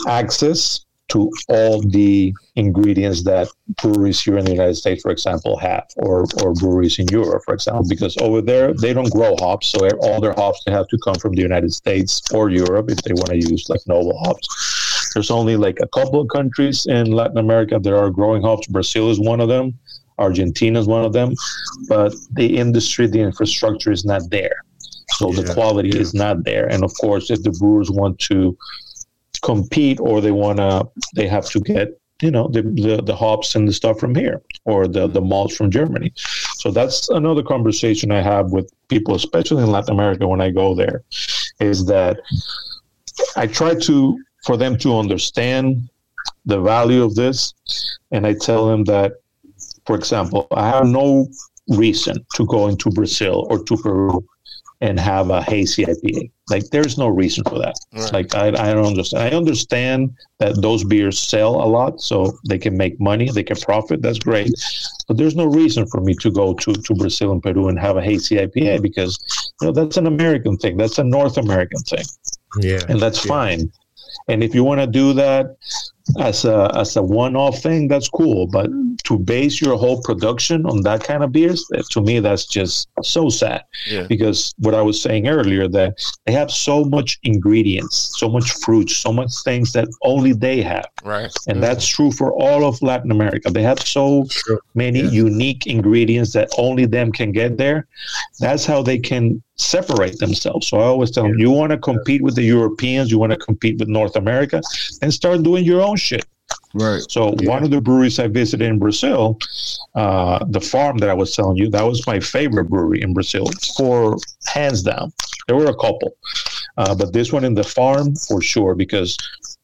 access 0.07 0.85
to 1.13 1.31
all 1.49 1.81
the 1.83 2.33
ingredients 2.57 3.23
that 3.25 3.49
breweries 3.83 4.21
here 4.21 4.39
in 4.39 4.45
the 4.45 4.53
United 4.53 4.75
States, 4.75 5.03
for 5.03 5.11
example, 5.11 5.57
have, 5.59 5.87
or 5.97 6.25
or 6.43 6.55
breweries 6.55 6.99
in 6.99 7.07
Europe, 7.09 7.43
for 7.45 7.55
example, 7.55 7.87
because 7.89 8.17
over 8.19 8.41
there 8.41 8.73
they 8.75 8.93
don't 8.93 9.11
grow 9.11 9.37
hops, 9.39 9.69
so 9.69 9.89
all 10.03 10.21
their 10.21 10.35
hops 10.35 10.63
they 10.65 10.73
have 10.73 10.89
to 10.89 10.99
come 11.05 11.15
from 11.17 11.35
the 11.35 11.43
United 11.43 11.73
States 11.73 12.23
or 12.33 12.51
Europe 12.51 12.91
if 12.91 12.99
they 13.03 13.13
want 13.15 13.29
to 13.31 13.37
use 13.37 13.69
like 13.69 13.81
noble 13.87 14.19
hops. 14.25 14.47
There's 15.15 15.31
only 15.31 15.57
like 15.57 15.79
a 15.81 15.89
couple 15.89 16.21
of 16.21 16.29
countries 16.29 16.87
in 16.87 17.13
Latin 17.13 17.39
America 17.39 17.79
that 17.79 17.95
are 17.95 18.11
growing 18.11 18.43
hops. 18.43 18.67
Brazil 18.67 19.11
is 19.11 19.21
one 19.21 19.41
of 19.41 19.49
them. 19.49 19.79
Argentina 20.19 20.79
is 20.81 20.87
one 20.87 21.05
of 21.05 21.13
them, 21.13 21.35
but 21.89 22.15
the 22.33 22.57
industry, 22.57 23.07
the 23.07 23.21
infrastructure 23.21 23.91
is 23.93 24.05
not 24.05 24.23
there. 24.31 24.55
So 25.17 25.33
the 25.33 25.43
Yeah, 25.43 25.55
quality 25.55 25.91
is 25.91 26.15
not 26.15 26.45
there. 26.45 26.67
And 26.73 26.85
of 26.85 26.93
course, 27.01 27.31
if 27.31 27.43
the 27.43 27.51
brewers 27.51 27.91
want 27.91 28.19
to 28.31 28.57
compete 29.43 30.01
or 30.01 30.21
they 30.21 30.31
want 30.31 30.59
to, 30.59 30.89
they 31.15 31.29
have 31.29 31.49
to 31.51 31.61
get, 31.61 32.01
you 32.21 32.31
know, 32.31 32.49
the, 32.49 32.63
the, 32.63 33.03
the 33.03 33.15
hops 33.15 33.55
and 33.55 33.69
the 33.69 33.73
stuff 33.73 33.99
from 33.99 34.15
here 34.15 34.41
or 34.65 34.87
the, 34.87 35.07
the 35.09 35.21
mm-hmm. 35.21 35.29
malts 35.29 35.57
from 35.57 35.71
Germany. 35.71 36.13
So 36.57 36.71
that's 36.71 37.09
another 37.11 37.43
conversation 37.43 38.13
I 38.13 38.23
have 38.23 38.53
with 38.53 38.73
people, 38.89 39.15
especially 39.15 39.63
in 39.65 39.71
Latin 39.71 39.95
America 39.95 40.27
when 40.27 40.41
I 40.41 40.51
go 40.51 40.75
there, 40.75 41.03
is 41.61 41.85
that 41.87 42.21
I 43.37 43.47
try 43.47 43.75
to, 43.75 44.19
for 44.47 44.57
them 44.57 44.79
to 44.79 44.97
understand 44.99 45.89
the 46.47 46.61
value 46.61 47.03
of 47.03 47.15
this. 47.15 47.55
And 48.13 48.27
I 48.27 48.35
tell 48.35 48.67
them 48.67 48.85
that, 48.85 49.13
for 49.87 49.97
example, 49.97 50.47
I 50.53 50.69
have 50.69 50.87
no 50.87 51.27
reason 51.69 52.25
to 52.35 52.47
go 52.47 52.69
into 52.69 52.91
Brazil 52.91 53.47
or 53.51 53.63
to 53.65 53.77
Peru 53.77 54.25
and 54.83 54.99
have 54.99 55.31
a 55.31 55.41
hazy 55.41 55.85
IPA. 55.85 56.33
Like, 56.51 56.69
there's 56.71 56.99
no 56.99 57.07
reason 57.07 57.45
for 57.45 57.57
that. 57.61 57.77
Right. 57.95 58.13
Like, 58.13 58.35
I, 58.35 58.49
I 58.49 58.75
don't 58.75 58.85
understand. 58.85 59.23
I 59.23 59.37
understand 59.37 60.11
that 60.41 60.61
those 60.61 60.83
beers 60.83 61.21
sell 61.21 61.55
a 61.55 61.69
lot, 61.69 62.01
so 62.01 62.37
they 62.49 62.59
can 62.59 62.77
make 62.77 63.01
money, 63.01 63.31
they 63.31 63.45
can 63.45 63.57
profit. 63.57 64.03
That's 64.03 64.19
great. 64.19 64.51
But 65.07 65.19
there's 65.19 65.37
no 65.37 65.45
reason 65.45 65.87
for 65.87 66.01
me 66.01 66.15
to 66.17 66.33
go 66.33 66.53
to, 66.55 66.73
to 66.73 66.95
Brazil 66.95 67.31
and 67.31 67.41
Peru 67.41 67.69
and 67.69 67.79
have 67.79 67.97
a 67.97 68.03
hazy 68.03 68.37
IPA 68.37 68.51
mm-hmm. 68.55 68.83
because, 68.83 69.53
you 69.61 69.69
know, 69.69 69.73
that's 69.73 69.97
an 69.97 70.09
American 70.09 70.59
thing. 70.59 70.77
That's 70.77 70.99
a 70.99 71.05
North 71.05 71.39
American 71.39 71.81
thing 71.83 72.05
Yeah. 72.59 72.81
and 72.89 72.99
that's 73.01 73.21
fine. 73.21 73.71
And 74.29 74.43
if 74.43 74.53
you 74.53 74.65
want 74.65 74.81
to 74.81 74.87
do 74.89 75.13
that 75.15 75.57
as 76.19 76.45
a 76.45 76.71
as 76.75 76.97
a 76.97 77.03
one 77.03 77.37
off 77.37 77.61
thing, 77.63 77.89
that's 77.89 78.09
cool. 78.09 78.47
But 78.47 78.71
to 79.05 79.19
base 79.19 79.61
your 79.61 79.77
whole 79.77 80.01
production 80.03 80.67
on 80.67 80.83
that 80.83 81.03
kind 81.05 81.23
of 81.25 81.33
beers, 81.33 81.65
eh, 81.75 81.83
to 81.91 82.01
me, 82.01 82.21
that's 82.21 82.47
just 82.47 82.89
so 83.03 83.29
sad. 83.29 83.65
Yeah. 83.91 84.07
Because 84.09 84.55
what 84.59 84.75
I 84.75 84.83
was 84.83 85.01
saying 85.01 85.29
earlier, 85.29 85.69
that 85.69 85.99
they 86.27 86.33
have 86.33 86.51
so 86.51 86.85
much 86.85 87.19
ingredients, 87.23 88.15
so 88.19 88.29
much 88.29 88.51
fruits, 88.65 88.97
so 88.97 89.13
much 89.13 89.31
things 89.45 89.73
that 89.73 89.89
only 90.03 90.33
they 90.33 90.63
have, 90.63 90.87
Right. 91.05 91.33
and 91.49 91.63
that's 91.63 91.87
true 91.87 92.13
for 92.13 92.33
all 92.33 92.65
of 92.65 92.81
Latin 92.83 93.11
America. 93.11 93.51
They 93.51 93.63
have 93.63 93.81
so 93.81 94.27
many 94.75 95.01
unique 95.01 95.67
ingredients 95.67 96.33
that 96.33 96.51
only 96.59 96.87
them 96.87 97.13
can 97.13 97.33
get 97.33 97.59
there. 97.59 97.87
That's 98.41 98.65
how 98.67 98.83
they 98.83 98.99
can 98.99 99.43
separate 99.57 100.19
themselves. 100.19 100.67
So 100.69 100.79
I 100.79 100.85
always 100.85 101.11
tell 101.11 101.25
them, 101.25 101.39
you 101.39 101.51
want 101.51 101.71
to 101.71 101.79
compete 101.79 102.23
with 102.23 102.35
the 102.35 102.43
Europeans, 102.43 103.11
you 103.11 103.19
want 103.19 103.33
to 103.33 103.39
compete 103.39 103.79
with 103.79 103.89
North 103.89 104.17
America, 104.17 104.61
and 105.03 105.13
start 105.13 105.43
doing 105.43 105.65
your 105.65 105.81
own 105.83 105.92
shit. 105.97 106.27
Right. 106.75 107.03
So 107.11 107.35
one 107.43 107.65
of 107.65 107.71
the 107.71 107.81
breweries 107.81 108.19
I 108.19 108.29
visited 108.29 108.67
in 108.67 108.79
Brazil, 108.79 109.39
uh, 109.95 110.45
the 110.49 110.61
farm 110.61 110.99
that 110.99 111.11
I 111.11 111.15
was 111.15 111.35
telling 111.35 111.57
you, 111.57 111.69
that 111.71 111.83
was 111.83 112.07
my 112.07 112.19
favorite 112.19 112.69
brewery 112.71 113.03
in 113.03 113.13
Brazil 113.13 113.47
for 113.77 114.17
hands 114.47 114.83
down. 114.83 115.13
There 115.49 115.57
were 115.57 115.67
a 115.67 115.77
couple, 115.77 116.17
uh, 116.79 116.95
but 116.95 117.13
this 117.13 117.33
one 117.33 117.45
in 117.45 117.55
the 117.55 117.65
farm 117.65 118.15
for 118.17 118.41
sure 118.41 118.75
because 118.75 119.17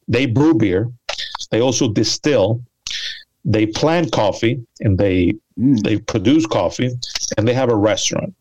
they 0.07 0.27
brew 0.27 0.53
beer, 0.53 0.91
they 1.51 1.61
also 1.61 1.91
distill, 1.91 2.61
they 3.43 3.65
plant 3.65 4.11
coffee, 4.11 4.63
and 4.81 4.97
they 4.97 5.33
Mm. 5.59 5.83
they 5.83 5.97
produce 5.97 6.45
coffee, 6.45 6.89
and 7.37 7.47
they 7.47 7.53
have 7.53 7.69
a 7.69 7.75
restaurant. 7.75 8.33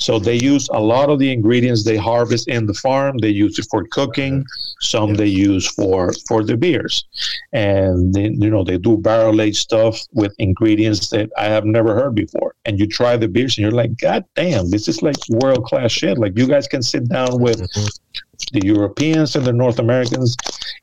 So 0.00 0.18
they 0.18 0.36
use 0.36 0.68
a 0.72 0.80
lot 0.80 1.10
of 1.10 1.18
the 1.18 1.30
ingredients 1.30 1.84
they 1.84 1.96
harvest 1.98 2.48
in 2.48 2.66
the 2.66 2.74
farm. 2.74 3.18
They 3.18 3.28
use 3.28 3.58
it 3.58 3.66
for 3.70 3.84
cooking. 3.84 4.44
Some 4.80 5.14
they 5.14 5.26
use 5.26 5.70
for 5.74 6.12
for 6.26 6.42
the 6.42 6.56
beers, 6.56 7.04
and 7.52 8.14
they, 8.14 8.30
you 8.30 8.50
know 8.50 8.64
they 8.64 8.78
do 8.78 8.96
barrel 8.96 9.42
aged 9.42 9.58
stuff 9.58 10.00
with 10.12 10.34
ingredients 10.38 11.10
that 11.10 11.28
I 11.36 11.44
have 11.44 11.66
never 11.66 11.94
heard 11.94 12.14
before. 12.14 12.54
And 12.64 12.78
you 12.80 12.86
try 12.86 13.16
the 13.18 13.28
beers, 13.28 13.58
and 13.58 13.62
you're 13.62 13.80
like, 13.82 13.98
God 13.98 14.24
damn, 14.34 14.70
this 14.70 14.88
is 14.88 15.02
like 15.02 15.16
world 15.28 15.64
class 15.64 15.92
shit. 15.92 16.16
Like 16.16 16.36
you 16.36 16.46
guys 16.46 16.66
can 16.66 16.82
sit 16.82 17.08
down 17.08 17.38
with 17.40 17.60
mm-hmm. 17.60 18.58
the 18.58 18.66
Europeans 18.66 19.36
and 19.36 19.44
the 19.44 19.52
North 19.52 19.78
Americans 19.78 20.34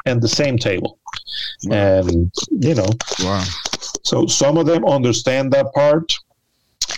and 0.06 0.22
the 0.22 0.27
same 0.27 0.57
table, 0.60 0.99
and 1.72 2.31
you 2.52 2.76
know 2.76 2.89
Wow. 3.22 3.44
so 4.03 4.27
some 4.27 4.57
of 4.57 4.68
them 4.68 4.85
understand 4.85 5.52
that 5.53 5.73
part, 5.73 6.14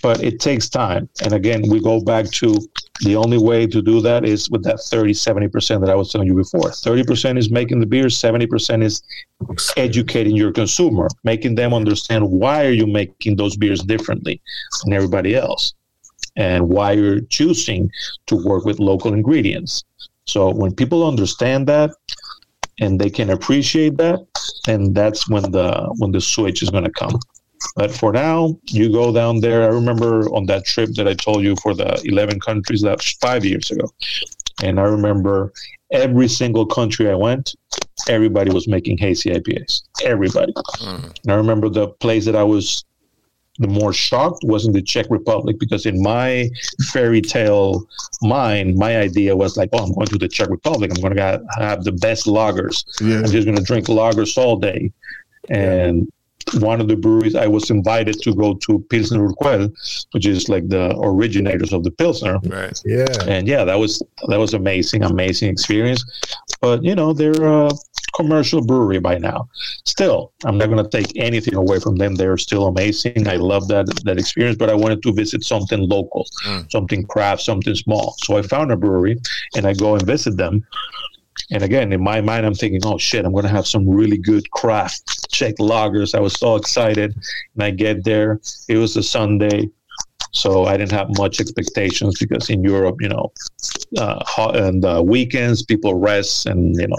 but 0.02 0.24
it 0.24 0.40
takes 0.40 0.70
time. 0.70 1.10
And 1.24 1.34
again, 1.34 1.64
we 1.68 1.82
go 1.82 2.02
back 2.02 2.26
to 2.32 2.58
the 3.02 3.16
only 3.16 3.38
way 3.38 3.66
to 3.68 3.82
do 3.82 4.02
that 4.02 4.26
is 4.26 4.50
with 4.50 4.64
that 4.64 4.80
30, 4.80 5.14
70% 5.14 5.80
that 5.82 5.90
I 5.90 5.96
was 5.96 6.12
telling 6.12 6.28
you 6.28 6.36
before. 6.36 6.70
30% 6.70 7.38
is 7.38 7.50
making 7.50 7.80
the 7.80 7.86
beer, 7.86 8.06
70% 8.06 8.84
is 8.84 9.02
educating 9.78 10.36
your 10.36 10.52
consumer, 10.52 11.08
making 11.24 11.56
them 11.56 11.74
understand 11.74 12.30
why 12.30 12.66
are 12.66 12.72
you 12.72 12.88
making 12.88 13.38
those 13.38 13.56
beers 13.56 13.82
differently 13.82 14.42
than 14.84 14.94
everybody 14.94 15.36
else 15.36 15.74
and 16.36 16.68
why 16.68 16.92
you're 16.94 17.22
choosing 17.22 17.90
to 18.28 18.36
work 18.36 18.66
with 18.66 18.80
local 18.80 19.14
ingredients. 19.14 19.84
So 20.26 20.54
when 20.54 20.76
people 20.76 21.08
understand 21.08 21.68
that 21.68 21.92
and 22.80 23.00
they 23.00 23.10
can 23.10 23.30
appreciate 23.30 23.98
that, 23.98 24.26
then 24.66 24.94
that's 24.94 25.30
when 25.30 25.52
the 25.52 25.94
when 25.98 26.12
the 26.12 26.22
switch 26.22 26.62
is 26.62 26.70
going 26.70 26.84
to 26.84 26.92
come. 26.92 27.20
But 27.76 27.92
for 27.92 28.12
now, 28.12 28.58
you 28.66 28.92
go 28.92 29.14
down 29.14 29.42
there. 29.42 29.64
I 29.64 29.68
remember 29.68 30.26
on 30.36 30.46
that 30.48 30.66
trip 30.66 30.92
that 30.96 31.08
I 31.08 31.14
told 31.14 31.44
you 31.44 31.56
for 31.58 31.74
the 31.74 32.02
11 32.06 32.40
countries, 32.40 32.82
that 32.82 32.98
was 32.98 33.12
five 33.22 33.46
years 33.46 33.72
ago. 33.72 33.92
And 34.64 34.80
I 34.80 34.84
remember 34.84 35.54
every 35.92 36.28
single 36.28 36.66
country 36.66 37.10
I 37.10 37.16
went, 37.16 37.56
everybody 38.08 38.52
was 38.52 38.68
making 38.68 38.98
hazy 38.98 39.32
IPAs. 39.32 39.84
Everybody. 40.04 40.54
Hmm. 40.58 41.08
And 41.24 41.32
I 41.32 41.36
remember 41.36 41.70
the 41.70 41.88
place 41.88 42.26
that 42.26 42.36
I 42.36 42.44
was 42.44 42.84
the 43.60 43.68
more 43.68 43.92
shocked 43.92 44.44
was 44.44 44.66
in 44.66 44.72
the 44.72 44.82
Czech 44.82 45.08
Republic 45.10 45.60
because 45.60 45.86
in 45.86 46.02
my 46.02 46.50
fairy 46.92 47.22
tale 47.22 47.86
mind, 48.22 48.78
my 48.78 48.98
idea 48.98 49.36
was 49.36 49.58
like, 49.58 49.70
oh, 49.74 49.84
I'm 49.84 49.94
going 49.94 50.08
to 50.08 50.18
the 50.18 50.30
Czech 50.30 50.50
Republic. 50.50 50.92
I'm 50.96 51.02
going 51.02 51.16
to 51.16 51.44
have 51.58 51.84
the 51.84 51.92
best 51.92 52.26
lagers. 52.26 52.86
Yeah. 53.02 53.18
I'm 53.18 53.26
just 53.26 53.46
going 53.46 53.58
to 53.58 53.64
drink 53.64 53.88
lagers 53.88 54.38
all 54.38 54.56
day. 54.56 54.92
And 55.50 56.10
one 56.60 56.82
of 56.82 56.88
the 56.88 56.96
breweries, 56.96 57.36
I 57.36 57.48
was 57.48 57.70
invited 57.70 58.22
to 58.22 58.34
go 58.34 58.56
to 58.56 58.80
Pilsner 58.90 59.28
Urquell, 59.28 59.72
which 60.12 60.26
is 60.26 60.50
like 60.50 60.68
the 60.70 60.98
originators 61.00 61.74
of 61.74 61.84
the 61.84 61.92
Pilsner. 61.92 62.40
Right. 62.44 62.82
Yeah. 62.86 63.08
And 63.28 63.48
yeah, 63.48 63.64
that 63.64 63.76
was 63.76 64.02
that 64.28 64.40
was 64.40 64.54
amazing, 64.54 65.04
amazing 65.04 65.50
experience. 65.50 66.04
But 66.62 66.84
you 66.84 66.96
know, 66.96 67.14
they're 67.14 67.44
a 67.44 67.70
commercial 68.16 68.66
brewery 68.66 69.00
by 69.00 69.18
now. 69.18 69.48
Still, 69.86 70.34
I'm 70.46 70.58
not 70.58 70.70
going 70.70 70.84
to 70.84 70.90
take 70.90 71.12
anything 71.16 71.56
away 71.56 71.80
from 71.80 71.98
them. 71.98 72.16
They're 72.16 72.38
still 72.38 72.68
amazing. 72.68 73.28
I 73.28 73.36
love 73.36 73.68
that 73.68 73.88
that 74.06 74.18
experience. 74.18 74.58
But 74.58 74.70
I 74.70 74.76
wanted 74.76 75.04
to 75.04 75.14
visit 75.14 75.44
something 75.44 75.88
local, 75.88 76.26
mm. 76.46 76.72
something 76.72 77.06
craft, 77.06 77.42
something 77.42 77.76
small. 77.76 78.16
So 78.24 78.38
I 78.38 78.42
found 78.42 78.72
a 78.72 78.78
brewery, 78.78 79.18
and 79.56 79.66
I 79.66 79.74
go 79.74 79.96
and 79.96 80.06
visit 80.06 80.38
them. 80.38 80.66
And 81.52 81.64
again, 81.64 81.94
in 81.94 82.04
my 82.04 82.22
mind, 82.22 82.46
I'm 82.46 82.54
thinking, 82.54 82.82
oh 82.86 82.98
shit, 82.98 83.26
I'm 83.26 83.32
going 83.32 83.46
to 83.46 83.50
have 83.50 83.66
some 83.66 83.90
really 83.90 84.18
good 84.18 84.52
craft 84.52 85.19
Czech 85.30 85.56
lagers. 85.60 86.16
I 86.16 86.20
was 86.20 86.34
so 86.34 86.56
excited. 86.56 87.16
And 87.56 87.64
I 87.64 87.72
get 87.72 88.04
there. 88.04 88.40
It 88.68 88.78
was 88.78 88.96
a 88.98 89.04
Sunday. 89.04 89.70
So 90.32 90.66
I 90.66 90.78
didn't 90.78 90.92
have 90.92 91.10
much 91.18 91.40
expectations 91.40 92.20
because 92.20 92.50
in 92.50 92.64
Europe, 92.64 92.98
you 93.00 93.10
know, 93.10 93.32
uh, 93.98 94.52
and 94.54 94.86
uh, 94.86 95.02
weekends 95.04 95.64
people 95.64 95.96
rest 95.96 96.46
and 96.46 96.76
you 96.80 96.88
know. 96.88 96.98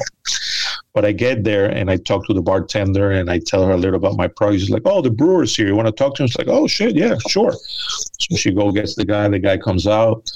But 0.95 1.05
I 1.05 1.13
get 1.13 1.45
there 1.45 1.67
and 1.67 1.91
I 1.91 1.97
talk 1.97 2.27
to 2.27 2.35
the 2.35 2.43
bartender 2.43 3.13
and 3.13 3.31
I 3.31 3.39
tell 3.39 3.65
her 3.65 3.73
a 3.73 3.77
little 3.77 3.95
about 3.95 4.17
my 4.17 4.27
project. 4.27 4.63
She's 4.63 4.71
like, 4.71 4.83
"Oh, 4.85 5.01
the 5.01 5.11
brewer's 5.11 5.55
here. 5.55 5.69
You 5.69 5.77
want 5.77 5.87
to 5.87 5.93
talk 5.93 6.17
to 6.17 6.25
him?" 6.25 6.29
She's 6.29 6.39
like, 6.39 6.49
"Oh 6.49 6.67
shit, 6.67 6.97
yeah, 6.97 7.15
sure." 7.29 7.53
So 7.53 8.37
she 8.37 8.51
go 8.51 8.73
gets 8.73 8.97
the 8.97 9.05
guy. 9.05 9.29
The 9.29 9.39
guy 9.39 9.57
comes 9.59 9.87
out. 9.87 10.29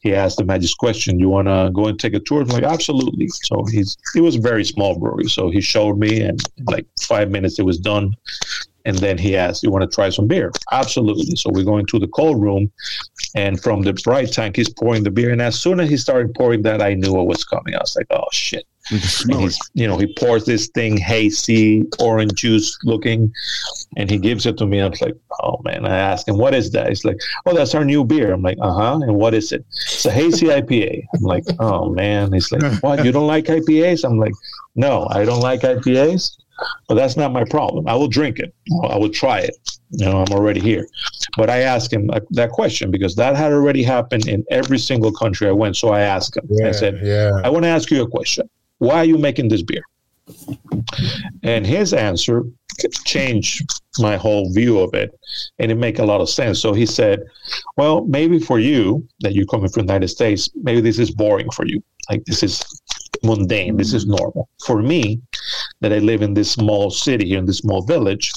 He 0.00 0.14
asked 0.14 0.36
the 0.36 0.44
magic 0.44 0.70
question, 0.78 1.18
"You 1.18 1.28
want 1.28 1.48
to 1.48 1.70
go 1.72 1.86
and 1.86 1.98
take 1.98 2.14
a 2.14 2.20
tour?" 2.20 2.42
I'm 2.42 2.48
like, 2.48 2.62
"Absolutely." 2.62 3.28
So 3.28 3.64
he's 3.64 3.96
it 4.14 4.20
was 4.20 4.36
a 4.36 4.40
very 4.40 4.64
small 4.64 4.98
brewery. 4.98 5.28
So 5.28 5.50
he 5.50 5.60
showed 5.60 5.98
me, 5.98 6.20
and 6.20 6.40
like 6.66 6.86
five 7.00 7.30
minutes 7.30 7.58
it 7.58 7.64
was 7.64 7.78
done. 7.78 8.12
And 8.88 8.96
then 8.98 9.18
he 9.18 9.36
asked, 9.36 9.62
"You 9.62 9.70
want 9.70 9.84
to 9.88 9.94
try 9.94 10.08
some 10.08 10.26
beer?" 10.26 10.50
Absolutely. 10.72 11.36
So 11.36 11.50
we 11.50 11.62
go 11.62 11.76
into 11.76 11.98
the 11.98 12.08
cold 12.08 12.40
room, 12.40 12.72
and 13.34 13.62
from 13.62 13.82
the 13.82 13.92
bright 13.92 14.32
tank, 14.32 14.56
he's 14.56 14.70
pouring 14.80 15.02
the 15.04 15.10
beer. 15.10 15.30
And 15.30 15.42
as 15.42 15.60
soon 15.60 15.78
as 15.78 15.90
he 15.90 15.98
started 15.98 16.34
pouring 16.34 16.62
that, 16.62 16.80
I 16.80 16.94
knew 16.94 17.12
what 17.12 17.26
was 17.26 17.44
coming. 17.44 17.74
I 17.74 17.80
was 17.86 17.94
like, 17.96 18.06
"Oh 18.10 18.30
shit!" 18.32 18.64
You 18.90 18.98
And 19.30 19.40
he's, 19.42 19.58
you 19.74 19.86
know, 19.86 19.98
he 19.98 20.06
pours 20.14 20.46
this 20.46 20.68
thing 20.68 20.96
hazy, 20.96 21.84
orange 22.00 22.32
juice 22.32 22.78
looking, 22.84 23.30
and 23.98 24.10
he 24.10 24.16
gives 24.16 24.46
it 24.46 24.56
to 24.58 24.66
me. 24.66 24.80
I 24.80 24.88
was 24.88 25.02
like, 25.02 25.16
"Oh 25.42 25.60
man!" 25.64 25.84
I 25.84 25.96
ask 25.98 26.26
him, 26.26 26.38
"What 26.38 26.54
is 26.54 26.70
that?" 26.72 26.88
He's 26.88 27.04
like, 27.04 27.20
"Oh, 27.44 27.54
that's 27.54 27.74
our 27.74 27.84
new 27.84 28.04
beer." 28.04 28.32
I'm 28.32 28.42
like, 28.42 28.58
"Uh 28.62 28.72
huh." 28.72 29.00
And 29.02 29.16
what 29.16 29.34
is 29.34 29.52
it? 29.52 29.66
It's 29.70 30.06
a 30.06 30.10
hazy 30.10 30.46
IPA. 30.46 31.04
I'm 31.14 31.26
like, 31.34 31.44
"Oh 31.58 31.90
man!" 31.90 32.32
He's 32.32 32.50
like, 32.50 32.64
"What? 32.82 33.04
You 33.04 33.12
don't 33.12 33.26
like 33.26 33.44
IPAs?" 33.46 34.04
I'm 34.04 34.18
like, 34.18 34.36
"No, 34.74 35.06
I 35.10 35.26
don't 35.26 35.40
like 35.50 35.60
IPAs." 35.60 36.38
But 36.88 36.94
that's 36.94 37.16
not 37.16 37.32
my 37.32 37.44
problem. 37.44 37.86
I 37.86 37.94
will 37.94 38.08
drink 38.08 38.38
it. 38.38 38.54
I 38.84 38.96
will 38.96 39.10
try 39.10 39.40
it. 39.40 39.56
You 39.90 40.06
know, 40.06 40.22
I'm 40.22 40.32
already 40.32 40.60
here. 40.60 40.86
But 41.36 41.50
I 41.50 41.60
asked 41.60 41.92
him 41.92 42.10
that 42.30 42.50
question 42.50 42.90
because 42.90 43.14
that 43.16 43.36
had 43.36 43.52
already 43.52 43.82
happened 43.82 44.28
in 44.28 44.44
every 44.50 44.78
single 44.78 45.12
country 45.12 45.48
I 45.48 45.52
went. 45.52 45.76
So 45.76 45.90
I 45.90 46.00
asked 46.00 46.36
him. 46.36 46.48
I 46.64 46.72
said, 46.72 47.00
yeah. 47.02 47.30
I 47.44 47.48
want 47.48 47.64
to 47.64 47.68
ask 47.68 47.90
you 47.90 48.02
a 48.02 48.08
question. 48.08 48.48
Why 48.78 48.96
are 48.96 49.04
you 49.04 49.18
making 49.18 49.48
this 49.48 49.62
beer? 49.62 49.82
And 51.42 51.66
his 51.66 51.92
answer 51.94 52.44
changed 53.04 53.66
my 53.98 54.16
whole 54.16 54.52
view 54.52 54.78
of 54.78 54.94
it, 54.94 55.18
and 55.58 55.72
it 55.72 55.76
make 55.76 55.98
a 55.98 56.04
lot 56.04 56.20
of 56.20 56.28
sense. 56.28 56.60
So 56.60 56.72
he 56.72 56.86
said, 56.86 57.24
"Well, 57.76 58.04
maybe 58.04 58.38
for 58.38 58.58
you 58.58 59.06
that 59.20 59.34
you're 59.34 59.46
coming 59.46 59.68
from 59.68 59.86
the 59.86 59.92
United 59.92 60.08
States, 60.08 60.50
maybe 60.54 60.80
this 60.80 60.98
is 60.98 61.10
boring 61.10 61.50
for 61.50 61.66
you. 61.66 61.82
Like 62.10 62.24
this 62.24 62.42
is 62.42 62.62
mundane. 63.22 63.76
This 63.76 63.92
is 63.94 64.06
normal. 64.06 64.48
For 64.64 64.82
me, 64.82 65.20
that 65.80 65.92
I 65.92 65.98
live 65.98 66.22
in 66.22 66.34
this 66.34 66.50
small 66.50 66.90
city 66.90 67.28
here 67.28 67.38
in 67.38 67.46
this 67.46 67.58
small 67.58 67.82
village, 67.82 68.32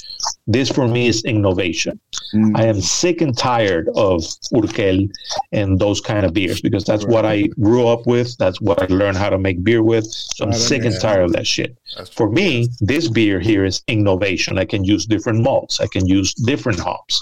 this 0.48 0.70
for 0.70 0.88
me 0.88 1.08
is 1.08 1.24
innovation. 1.24 2.00
Mm. 2.36 2.52
I 2.58 2.66
am 2.66 2.80
sick 2.82 3.22
and 3.22 3.36
tired 3.38 3.90
of 3.96 4.22
Urquell 4.54 5.10
and 5.52 5.80
those 5.80 6.02
kind 6.02 6.26
of 6.26 6.34
beers 6.34 6.62
because 6.62 6.84
that's 6.84 7.06
what 7.06 7.26
I 7.26 7.48
grew 7.60 7.88
up 7.88 8.06
with. 8.06 8.38
That's 8.38 8.62
what 8.62 8.82
I 8.82 8.86
learned 8.94 9.18
how 9.18 9.30
to 9.30 9.38
make 9.40 9.64
beer 9.64 9.82
with. 9.82 10.06
So 10.06 10.46
I'm 10.46 10.54
sick 10.54 10.84
and 10.86 11.00
tired 11.02 11.24
of 11.24 11.34
that 11.34 11.48
shit. 11.48 11.76
That's 11.98 12.10
For 12.12 12.30
me, 12.30 12.68
this 12.80 13.10
beer 13.10 13.40
here 13.40 13.66
is 13.66 13.82
innovation. 13.88 14.58
I 14.60 14.66
can 14.66 14.84
use 14.84 15.06
different 15.06 15.42
malts. 15.42 15.80
I 15.80 15.88
can 15.88 16.06
use 16.08 16.34
different 16.34 16.80
hops. 16.80 17.20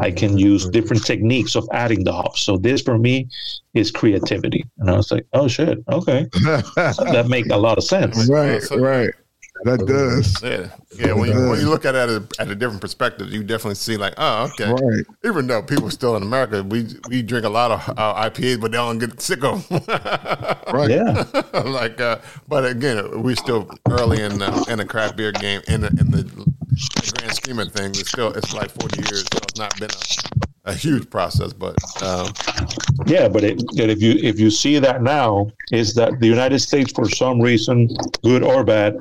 I 0.00 0.10
can 0.10 0.38
use 0.38 0.68
different 0.68 1.04
techniques 1.04 1.54
of 1.54 1.68
adding 1.72 2.04
the 2.04 2.12
hops. 2.12 2.42
So 2.42 2.56
this 2.56 2.80
for 2.82 2.98
me 2.98 3.28
is 3.74 3.90
creativity. 3.90 4.64
And 4.78 4.90
I 4.90 4.96
was 4.96 5.10
like, 5.12 5.26
oh 5.32 5.48
shit, 5.48 5.78
okay, 5.90 6.26
that 6.32 7.26
make 7.28 7.46
a 7.50 7.56
lot 7.56 7.78
of 7.78 7.84
sense. 7.84 8.28
right, 8.28 8.62
So- 8.62 8.78
right. 8.78 9.10
That 9.64 9.86
does. 9.86 10.42
Yeah, 10.42 10.70
yeah. 10.94 11.12
When 11.12 11.30
you, 11.30 11.48
when 11.48 11.60
you 11.60 11.68
look 11.68 11.84
at 11.84 11.94
it 11.94 11.98
at 11.98 12.08
a, 12.08 12.40
at 12.40 12.48
a 12.48 12.54
different 12.54 12.80
perspective, 12.80 13.30
you 13.30 13.42
definitely 13.42 13.74
see 13.74 13.96
like, 13.96 14.14
oh, 14.16 14.50
okay. 14.52 14.72
Right. 14.72 15.04
Even 15.24 15.46
though 15.46 15.62
people 15.62 15.90
still 15.90 16.16
in 16.16 16.22
America, 16.22 16.62
we 16.62 16.86
we 17.08 17.22
drink 17.22 17.44
a 17.44 17.48
lot 17.48 17.70
of 17.70 17.88
uh, 17.98 18.30
IPAs, 18.30 18.60
but 18.60 18.70
they 18.70 18.78
don't 18.78 18.98
get 18.98 19.20
sick 19.20 19.44
of 19.44 19.68
them. 19.68 19.80
Right. 20.70 20.90
Yeah, 20.90 21.24
like, 21.64 22.00
uh, 22.00 22.18
but 22.46 22.64
again, 22.64 23.22
we're 23.22 23.34
still 23.34 23.68
early 23.88 24.22
in 24.22 24.38
the, 24.38 24.66
in 24.70 24.78
the 24.78 24.84
craft 24.84 25.16
beer 25.16 25.32
game. 25.32 25.62
In 25.66 25.80
the, 25.80 25.88
in 25.88 26.12
the 26.12 26.22
grand 27.18 27.34
scheme 27.34 27.58
of 27.58 27.72
things, 27.72 27.98
it's 27.98 28.10
still 28.10 28.32
it's 28.32 28.54
like 28.54 28.70
forty 28.70 29.02
years, 29.02 29.22
so 29.32 29.38
it's 29.42 29.58
not 29.58 29.76
been 29.80 29.90
a, 30.64 30.70
a 30.70 30.74
huge 30.74 31.10
process. 31.10 31.52
But 31.52 31.74
um, 32.02 32.32
yeah. 33.06 33.26
But 33.28 33.42
it, 33.42 33.60
if 33.72 34.00
you 34.00 34.12
if 34.22 34.38
you 34.38 34.48
see 34.50 34.78
that 34.78 35.02
now, 35.02 35.50
is 35.72 35.94
that 35.94 36.20
the 36.20 36.26
United 36.28 36.60
States 36.60 36.92
for 36.92 37.08
some 37.08 37.40
reason, 37.40 37.88
good 38.22 38.44
or 38.44 38.62
bad, 38.62 38.96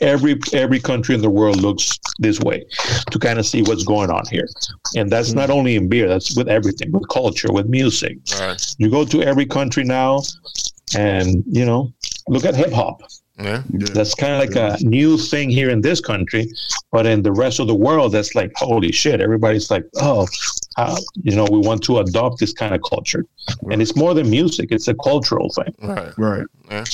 every 0.00 0.38
every 0.52 0.80
country 0.80 1.14
in 1.14 1.22
the 1.22 1.30
world 1.30 1.60
looks 1.60 1.98
this 2.18 2.40
way 2.40 2.64
to 3.10 3.18
kind 3.18 3.38
of 3.38 3.46
see 3.46 3.62
what's 3.62 3.84
going 3.84 4.10
on 4.10 4.24
here, 4.30 4.48
and 4.96 5.10
that's 5.10 5.32
not 5.32 5.50
only 5.50 5.76
in 5.76 5.88
beer. 5.88 6.08
That's 6.08 6.36
with 6.36 6.48
everything, 6.48 6.92
with 6.92 7.08
culture, 7.08 7.48
with 7.52 7.66
music. 7.68 8.18
all 8.34 8.48
right, 8.48 8.74
You 8.78 8.90
go 8.90 9.04
to 9.04 9.22
every 9.22 9.46
country 9.46 9.84
now, 9.84 10.20
and 10.96 11.44
you 11.46 11.64
know 11.64 11.92
look 12.28 12.44
at 12.44 12.54
hip 12.54 12.72
hop. 12.72 13.00
Yeah. 13.38 13.62
Yeah. 13.72 13.86
That's 13.94 14.14
kind 14.14 14.34
of 14.34 14.38
like 14.38 14.54
a 14.56 14.76
new 14.84 15.16
thing 15.16 15.48
here 15.48 15.70
in 15.70 15.80
this 15.80 15.98
country, 15.98 16.52
but 16.92 17.06
in 17.06 17.22
the 17.22 17.32
rest 17.32 17.58
of 17.58 17.68
the 17.68 17.74
world, 17.74 18.12
that's 18.12 18.34
like 18.34 18.52
holy 18.54 18.92
shit. 18.92 19.22
Everybody's 19.22 19.70
like, 19.70 19.84
oh, 19.96 20.26
uh, 20.76 21.00
you 21.22 21.34
know, 21.34 21.46
we 21.50 21.56
want 21.58 21.82
to 21.84 21.98
adopt 22.00 22.38
this 22.38 22.52
kind 22.52 22.74
of 22.74 22.82
culture, 22.86 23.24
and 23.70 23.80
it's 23.80 23.96
more 23.96 24.12
than 24.12 24.28
music; 24.28 24.68
it's 24.72 24.88
a 24.88 24.94
cultural 24.94 25.48
thing. 25.50 25.74
Right. 25.82 26.12
Right. 26.18 26.46
Yeah. 26.70 26.84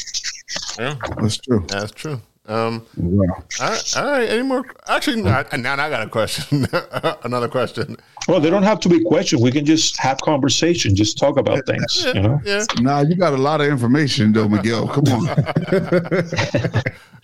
Yeah. 0.78 0.94
That's 1.20 1.38
true. 1.38 1.64
That's 1.66 1.90
true. 1.92 2.20
Um, 2.48 2.86
Wow. 2.96 3.42
all 3.60 3.68
right, 3.70 3.96
all 3.96 4.04
right. 4.04 4.28
Any 4.28 4.42
more? 4.42 4.64
Actually, 4.86 5.22
no, 5.22 5.30
I- 5.50 5.56
now 5.56 5.72
I 5.74 5.90
got 5.90 6.02
a 6.06 6.08
question. 6.08 6.66
Another 7.24 7.48
question. 7.48 7.96
Well, 8.28 8.40
they 8.40 8.50
don't 8.50 8.62
have 8.64 8.80
to 8.80 8.88
be 8.88 9.02
questions. 9.04 9.40
We 9.42 9.52
can 9.52 9.64
just 9.64 9.96
have 9.98 10.20
conversation, 10.20 10.94
just 10.96 11.16
talk 11.18 11.36
about 11.38 11.64
things. 11.66 12.04
You 12.04 12.14
know, 12.22 12.40
Yeah. 12.44 12.64
Nah, 12.80 13.00
you 13.02 13.14
got 13.16 13.32
a 13.34 13.36
lot 13.36 13.60
of 13.60 13.68
information 13.68 14.32
though, 14.32 14.48
Miguel. 14.48 14.88
Come 14.94 15.04
on. 15.08 15.26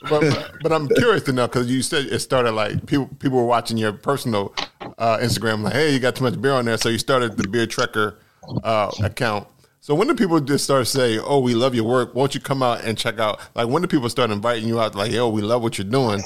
But, 0.09 0.51
but 0.63 0.73
I'm 0.73 0.89
curious 0.89 1.23
to 1.25 1.33
know 1.33 1.47
because 1.47 1.71
you 1.71 1.81
said 1.83 2.07
it 2.07 2.19
started 2.19 2.53
like 2.53 2.85
people 2.87 3.07
people 3.21 3.39
were 3.39 3.45
watching 3.47 3.77
your 3.79 3.93
personal 3.93 4.53
uh, 4.99 5.19
Instagram, 5.19 5.63
like, 5.63 5.75
hey, 5.75 5.93
you 5.93 6.01
got 6.01 6.17
too 6.17 6.25
much 6.25 6.41
beer 6.41 6.53
on 6.53 6.65
there, 6.65 6.77
so 6.77 6.89
you 6.89 6.99
started 6.99 7.37
the 7.37 7.47
Beer 7.47 7.67
Trekker 7.67 8.17
uh, 8.65 8.91
account. 9.03 9.47
So 9.85 9.97
when 9.97 10.07
do 10.07 10.15
people 10.15 10.39
just 10.39 10.63
start 10.63 10.87
saying, 10.87 11.23
"Oh, 11.25 11.41
we 11.41 11.57
love 11.57 11.75
your 11.75 11.83
work. 11.83 12.15
Won't 12.15 12.37
you 12.37 12.41
come 12.41 12.63
out 12.63 12.85
and 12.85 12.97
check 12.97 13.19
out?" 13.19 13.41
Like 13.57 13.67
when 13.67 13.83
do 13.83 13.89
people 13.89 14.09
start 14.09 14.31
inviting 14.31 14.69
you 14.69 14.81
out? 14.81 14.95
Like, 14.95 15.11
"Yo, 15.11 15.29
we 15.29 15.43
love 15.43 15.61
what 15.61 15.77
you're 15.77 15.85
doing. 15.85 16.23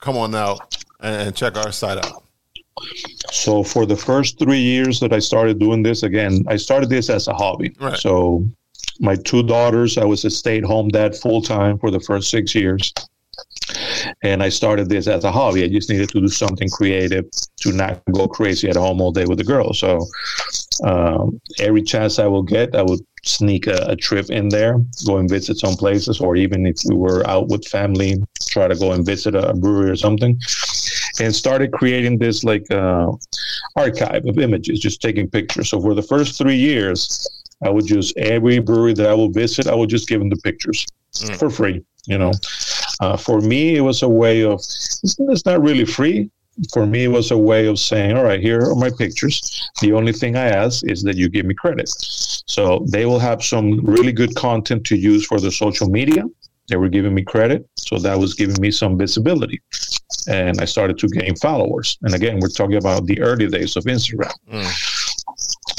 Come 0.00 0.16
on 0.16 0.32
out 0.32 0.76
and 1.00 1.34
check 1.34 1.56
our 1.56 1.72
site 1.72 1.98
out." 1.98 2.22
So 3.32 3.64
for 3.64 3.84
the 3.84 3.96
first 3.96 4.38
three 4.38 4.60
years 4.60 5.00
that 5.00 5.12
I 5.12 5.18
started 5.18 5.58
doing 5.58 5.82
this, 5.82 6.04
again, 6.04 6.44
I 6.46 6.54
started 6.54 6.88
this 6.88 7.10
as 7.10 7.26
a 7.26 7.34
hobby. 7.34 7.74
Right. 7.80 7.98
So 7.98 8.48
my 9.00 9.16
two 9.16 9.42
daughters, 9.42 9.98
I 9.98 10.04
was 10.04 10.24
a 10.24 10.30
stay-at-home 10.30 10.90
dad 10.90 11.16
full 11.16 11.42
time 11.42 11.78
for 11.78 11.90
the 11.90 11.98
first 11.98 12.30
six 12.30 12.54
years. 12.54 12.94
And 14.22 14.42
I 14.42 14.48
started 14.48 14.88
this 14.88 15.06
as 15.06 15.24
a 15.24 15.32
hobby. 15.32 15.64
I 15.64 15.68
just 15.68 15.90
needed 15.90 16.08
to 16.10 16.20
do 16.20 16.28
something 16.28 16.68
creative 16.68 17.26
to 17.62 17.72
not 17.72 18.02
go 18.12 18.28
crazy 18.28 18.68
at 18.68 18.76
home 18.76 19.00
all 19.00 19.12
day 19.12 19.24
with 19.26 19.38
the 19.38 19.44
girls. 19.44 19.78
So 19.78 20.06
um, 20.84 21.40
every 21.58 21.82
chance 21.82 22.18
I 22.18 22.26
will 22.26 22.42
get, 22.42 22.74
I 22.74 22.82
would 22.82 23.00
sneak 23.24 23.66
a, 23.66 23.86
a 23.88 23.96
trip 23.96 24.30
in 24.30 24.48
there, 24.48 24.78
go 25.06 25.18
and 25.18 25.28
visit 25.28 25.58
some 25.58 25.74
places, 25.74 26.20
or 26.20 26.36
even 26.36 26.66
if 26.66 26.76
we 26.88 26.96
were 26.96 27.26
out 27.28 27.48
with 27.48 27.66
family, 27.68 28.16
try 28.48 28.66
to 28.68 28.74
go 28.74 28.92
and 28.92 29.04
visit 29.04 29.34
a, 29.34 29.50
a 29.50 29.54
brewery 29.54 29.90
or 29.90 29.96
something. 29.96 30.38
And 31.20 31.34
started 31.34 31.72
creating 31.72 32.18
this 32.18 32.44
like 32.44 32.70
uh, 32.70 33.12
archive 33.76 34.24
of 34.26 34.38
images, 34.38 34.80
just 34.80 35.02
taking 35.02 35.28
pictures. 35.28 35.68
So 35.68 35.80
for 35.80 35.94
the 35.94 36.02
first 36.02 36.38
three 36.38 36.56
years, 36.56 37.26
I 37.62 37.68
would 37.68 37.86
just 37.86 38.16
every 38.16 38.58
brewery 38.58 38.94
that 38.94 39.06
I 39.10 39.12
will 39.14 39.30
visit, 39.30 39.66
I 39.66 39.74
would 39.74 39.90
just 39.90 40.08
give 40.08 40.20
them 40.20 40.30
the 40.30 40.36
pictures 40.36 40.86
Mm. 41.16 41.36
for 41.40 41.50
free. 41.50 41.84
You 42.06 42.18
know, 42.18 42.30
uh, 43.00 43.16
for 43.16 43.40
me, 43.40 43.76
it 43.76 43.80
was 43.80 44.02
a 44.02 44.08
way 44.08 44.44
of. 44.44 44.60
It's, 44.60 45.46
not 45.46 45.62
really 45.62 45.86
free. 45.86 46.30
For 46.72 46.84
me, 46.84 47.04
it 47.04 47.08
was 47.08 47.30
a 47.30 47.38
way 47.38 47.66
of 47.66 47.78
saying, 47.78 48.16
"All 48.16 48.24
right, 48.24 48.40
here 48.40 48.60
are 48.60 48.74
my 48.74 48.90
pictures. 48.90 49.40
The 49.80 49.92
only 49.92 50.12
thing 50.12 50.36
I 50.36 50.48
ask 50.48 50.84
is 50.84 51.02
that 51.04 51.16
you 51.16 51.28
give 51.28 51.46
me 51.46 51.54
credit." 51.54 51.88
So 52.46 52.84
they 52.88 53.06
will 53.06 53.18
have 53.18 53.42
some 53.42 53.80
really 53.84 54.12
good 54.12 54.34
content 54.34 54.84
to 54.86 54.96
use 54.96 55.24
for 55.24 55.40
the 55.40 55.50
social 55.50 55.88
media. 55.88 56.24
They 56.68 56.76
were 56.76 56.88
giving 56.88 57.14
me 57.14 57.22
credit, 57.22 57.66
so 57.76 57.98
that 57.98 58.18
was 58.18 58.34
giving 58.34 58.60
me 58.60 58.70
some 58.70 58.96
visibility, 58.96 59.60
and 60.28 60.60
I 60.60 60.66
started 60.66 60.98
to 60.98 61.08
gain 61.08 61.34
followers. 61.36 61.98
And 62.02 62.14
again, 62.14 62.38
we're 62.38 62.48
talking 62.48 62.76
about 62.76 63.06
the 63.06 63.20
early 63.20 63.48
days 63.48 63.76
of 63.76 63.84
Instagram. 63.84 64.32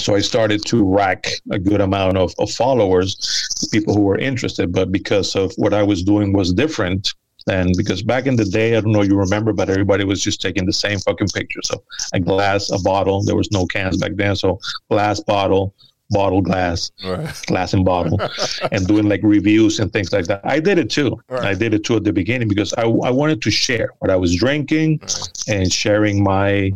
So 0.01 0.15
I 0.15 0.19
started 0.19 0.65
to 0.65 0.83
rack 0.83 1.27
a 1.51 1.59
good 1.59 1.79
amount 1.79 2.17
of, 2.17 2.33
of 2.39 2.49
followers, 2.51 3.69
people 3.71 3.93
who 3.93 4.01
were 4.01 4.17
interested. 4.17 4.71
But 4.71 4.91
because 4.91 5.35
of 5.35 5.53
what 5.57 5.73
I 5.73 5.83
was 5.83 6.01
doing 6.03 6.33
was 6.33 6.51
different, 6.53 7.13
and 7.47 7.73
because 7.77 8.01
back 8.01 8.25
in 8.25 8.35
the 8.35 8.45
day, 8.45 8.75
I 8.75 8.81
don't 8.81 8.91
know 8.91 9.01
if 9.01 9.07
you 9.09 9.17
remember, 9.17 9.53
but 9.53 9.69
everybody 9.69 10.03
was 10.03 10.21
just 10.21 10.41
taking 10.41 10.65
the 10.65 10.73
same 10.73 10.99
fucking 10.99 11.27
picture. 11.29 11.59
So 11.63 11.83
a 12.13 12.19
glass, 12.19 12.71
a 12.71 12.79
bottle. 12.79 13.23
There 13.23 13.35
was 13.35 13.51
no 13.51 13.65
cans 13.67 13.97
back 13.97 14.11
then, 14.15 14.35
so 14.35 14.59
glass, 14.89 15.19
bottle, 15.19 15.73
bottle, 16.11 16.41
glass, 16.41 16.91
Right. 17.03 17.41
glass 17.47 17.73
and 17.73 17.83
bottle, 17.85 18.19
and 18.71 18.85
doing 18.87 19.07
like 19.07 19.21
reviews 19.23 19.79
and 19.79 19.91
things 19.93 20.11
like 20.13 20.25
that. 20.25 20.41
I 20.43 20.59
did 20.59 20.77
it 20.77 20.89
too. 20.89 21.19
Right. 21.29 21.45
I 21.45 21.53
did 21.53 21.73
it 21.73 21.83
too 21.83 21.95
at 21.95 22.03
the 22.03 22.13
beginning 22.13 22.47
because 22.47 22.73
I, 22.73 22.83
I 22.83 23.11
wanted 23.11 23.41
to 23.43 23.51
share 23.51 23.89
what 23.99 24.11
I 24.11 24.15
was 24.17 24.35
drinking 24.35 25.01
and 25.47 25.71
sharing 25.71 26.23
my 26.23 26.71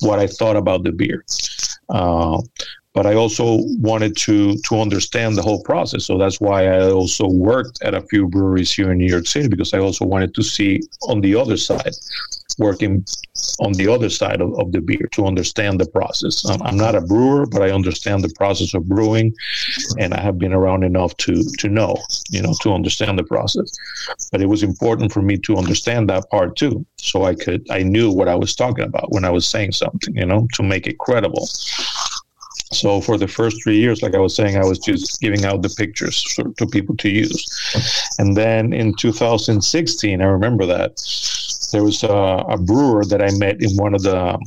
what 0.00 0.18
I 0.18 0.26
thought 0.26 0.56
about 0.56 0.82
the 0.84 0.92
beer. 0.92 1.24
Uh, 1.90 2.40
but 2.92 3.06
I 3.06 3.14
also 3.14 3.60
wanted 3.78 4.16
to 4.18 4.56
to 4.68 4.80
understand 4.80 5.36
the 5.36 5.42
whole 5.42 5.62
process. 5.62 6.06
So 6.06 6.18
that's 6.18 6.40
why 6.40 6.66
I 6.66 6.90
also 6.90 7.28
worked 7.28 7.82
at 7.82 7.94
a 7.94 8.02
few 8.02 8.26
breweries 8.28 8.72
here 8.72 8.90
in 8.90 8.98
New 8.98 9.06
York 9.06 9.26
City 9.26 9.48
because 9.48 9.72
I 9.72 9.78
also 9.78 10.04
wanted 10.04 10.34
to 10.34 10.42
see 10.42 10.80
on 11.08 11.20
the 11.20 11.36
other 11.36 11.56
side, 11.56 11.94
working 12.60 13.04
on 13.58 13.72
the 13.72 13.88
other 13.88 14.08
side 14.08 14.40
of, 14.40 14.56
of 14.58 14.70
the 14.72 14.80
beer 14.80 15.08
to 15.12 15.26
understand 15.26 15.80
the 15.80 15.86
process. 15.86 16.44
Um, 16.48 16.60
I'm 16.62 16.76
not 16.76 16.94
a 16.94 17.00
brewer, 17.00 17.46
but 17.46 17.62
I 17.62 17.70
understand 17.70 18.22
the 18.22 18.32
process 18.36 18.74
of 18.74 18.88
brewing, 18.88 19.34
and 19.98 20.14
I 20.14 20.20
have 20.20 20.38
been 20.38 20.52
around 20.52 20.84
enough 20.84 21.16
to 21.18 21.42
to 21.58 21.68
know, 21.68 21.96
you 22.30 22.42
know, 22.42 22.54
to 22.62 22.72
understand 22.72 23.18
the 23.18 23.24
process. 23.24 23.72
But 24.30 24.42
it 24.42 24.46
was 24.46 24.62
important 24.62 25.12
for 25.12 25.22
me 25.22 25.36
to 25.38 25.56
understand 25.56 26.08
that 26.10 26.30
part 26.30 26.56
too, 26.56 26.86
so 26.96 27.24
I 27.24 27.34
could 27.34 27.66
I 27.70 27.82
knew 27.82 28.12
what 28.12 28.28
I 28.28 28.36
was 28.36 28.54
talking 28.54 28.84
about 28.84 29.12
when 29.12 29.24
I 29.24 29.30
was 29.30 29.46
saying 29.48 29.72
something, 29.72 30.14
you 30.14 30.26
know, 30.26 30.46
to 30.54 30.62
make 30.62 30.86
it 30.86 30.98
credible. 30.98 31.48
So 32.72 33.00
for 33.00 33.18
the 33.18 33.26
first 33.26 33.62
three 33.62 33.78
years, 33.78 34.00
like 34.00 34.14
I 34.14 34.18
was 34.20 34.36
saying, 34.36 34.56
I 34.56 34.64
was 34.64 34.78
just 34.78 35.20
giving 35.20 35.44
out 35.44 35.62
the 35.62 35.74
pictures 35.76 36.22
for, 36.34 36.52
to 36.58 36.66
people 36.66 36.96
to 36.98 37.08
use. 37.08 38.14
And 38.18 38.36
then 38.36 38.72
in 38.72 38.94
2016, 38.94 40.22
I 40.22 40.24
remember 40.24 40.66
that 40.66 40.92
there 41.72 41.84
was 41.84 42.02
a, 42.02 42.08
a 42.08 42.58
brewer 42.58 43.04
that 43.04 43.22
I 43.22 43.30
met 43.38 43.60
in 43.60 43.76
one 43.76 43.94
of 43.94 44.02
the 44.02 44.38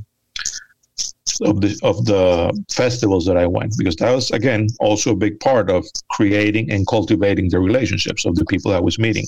of 1.41 1.61
the 1.61 1.79
of 1.81 2.05
the 2.05 2.63
festivals 2.71 3.25
that 3.25 3.37
I 3.37 3.47
went 3.47 3.73
because 3.77 3.95
that 3.95 4.13
was 4.13 4.29
again 4.31 4.67
also 4.79 5.11
a 5.11 5.15
big 5.15 5.39
part 5.39 5.69
of 5.69 5.85
creating 6.11 6.71
and 6.71 6.85
cultivating 6.87 7.49
the 7.49 7.59
relationships 7.59 8.25
of 8.25 8.35
the 8.35 8.45
people 8.45 8.71
I 8.71 8.79
was 8.79 8.99
meeting. 8.99 9.25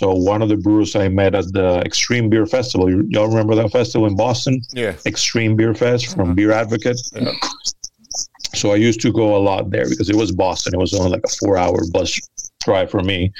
So 0.00 0.12
one 0.12 0.42
of 0.42 0.48
the 0.48 0.56
brewers 0.56 0.94
I 0.96 1.08
met 1.08 1.34
at 1.34 1.52
the 1.52 1.80
Extreme 1.80 2.30
Beer 2.30 2.46
Festival, 2.46 2.88
you- 2.90 3.06
y'all 3.08 3.28
remember 3.28 3.54
that 3.54 3.70
festival 3.70 4.06
in 4.06 4.16
Boston? 4.16 4.62
Yeah. 4.72 4.94
Extreme 5.06 5.56
Beer 5.56 5.74
Fest 5.74 6.14
from 6.14 6.20
uh-huh. 6.20 6.34
Beer 6.34 6.52
Advocate. 6.52 7.00
Yeah. 7.14 7.32
So 8.54 8.72
I 8.72 8.76
used 8.76 9.00
to 9.02 9.12
go 9.12 9.36
a 9.36 9.38
lot 9.38 9.70
there 9.70 9.88
because 9.88 10.10
it 10.10 10.16
was 10.16 10.32
Boston. 10.32 10.74
It 10.74 10.78
was 10.78 10.94
only 10.94 11.10
like 11.10 11.22
a 11.24 11.28
four-hour 11.28 11.82
bus 11.92 12.18
drive 12.60 12.90
for 12.90 13.02
me. 13.02 13.32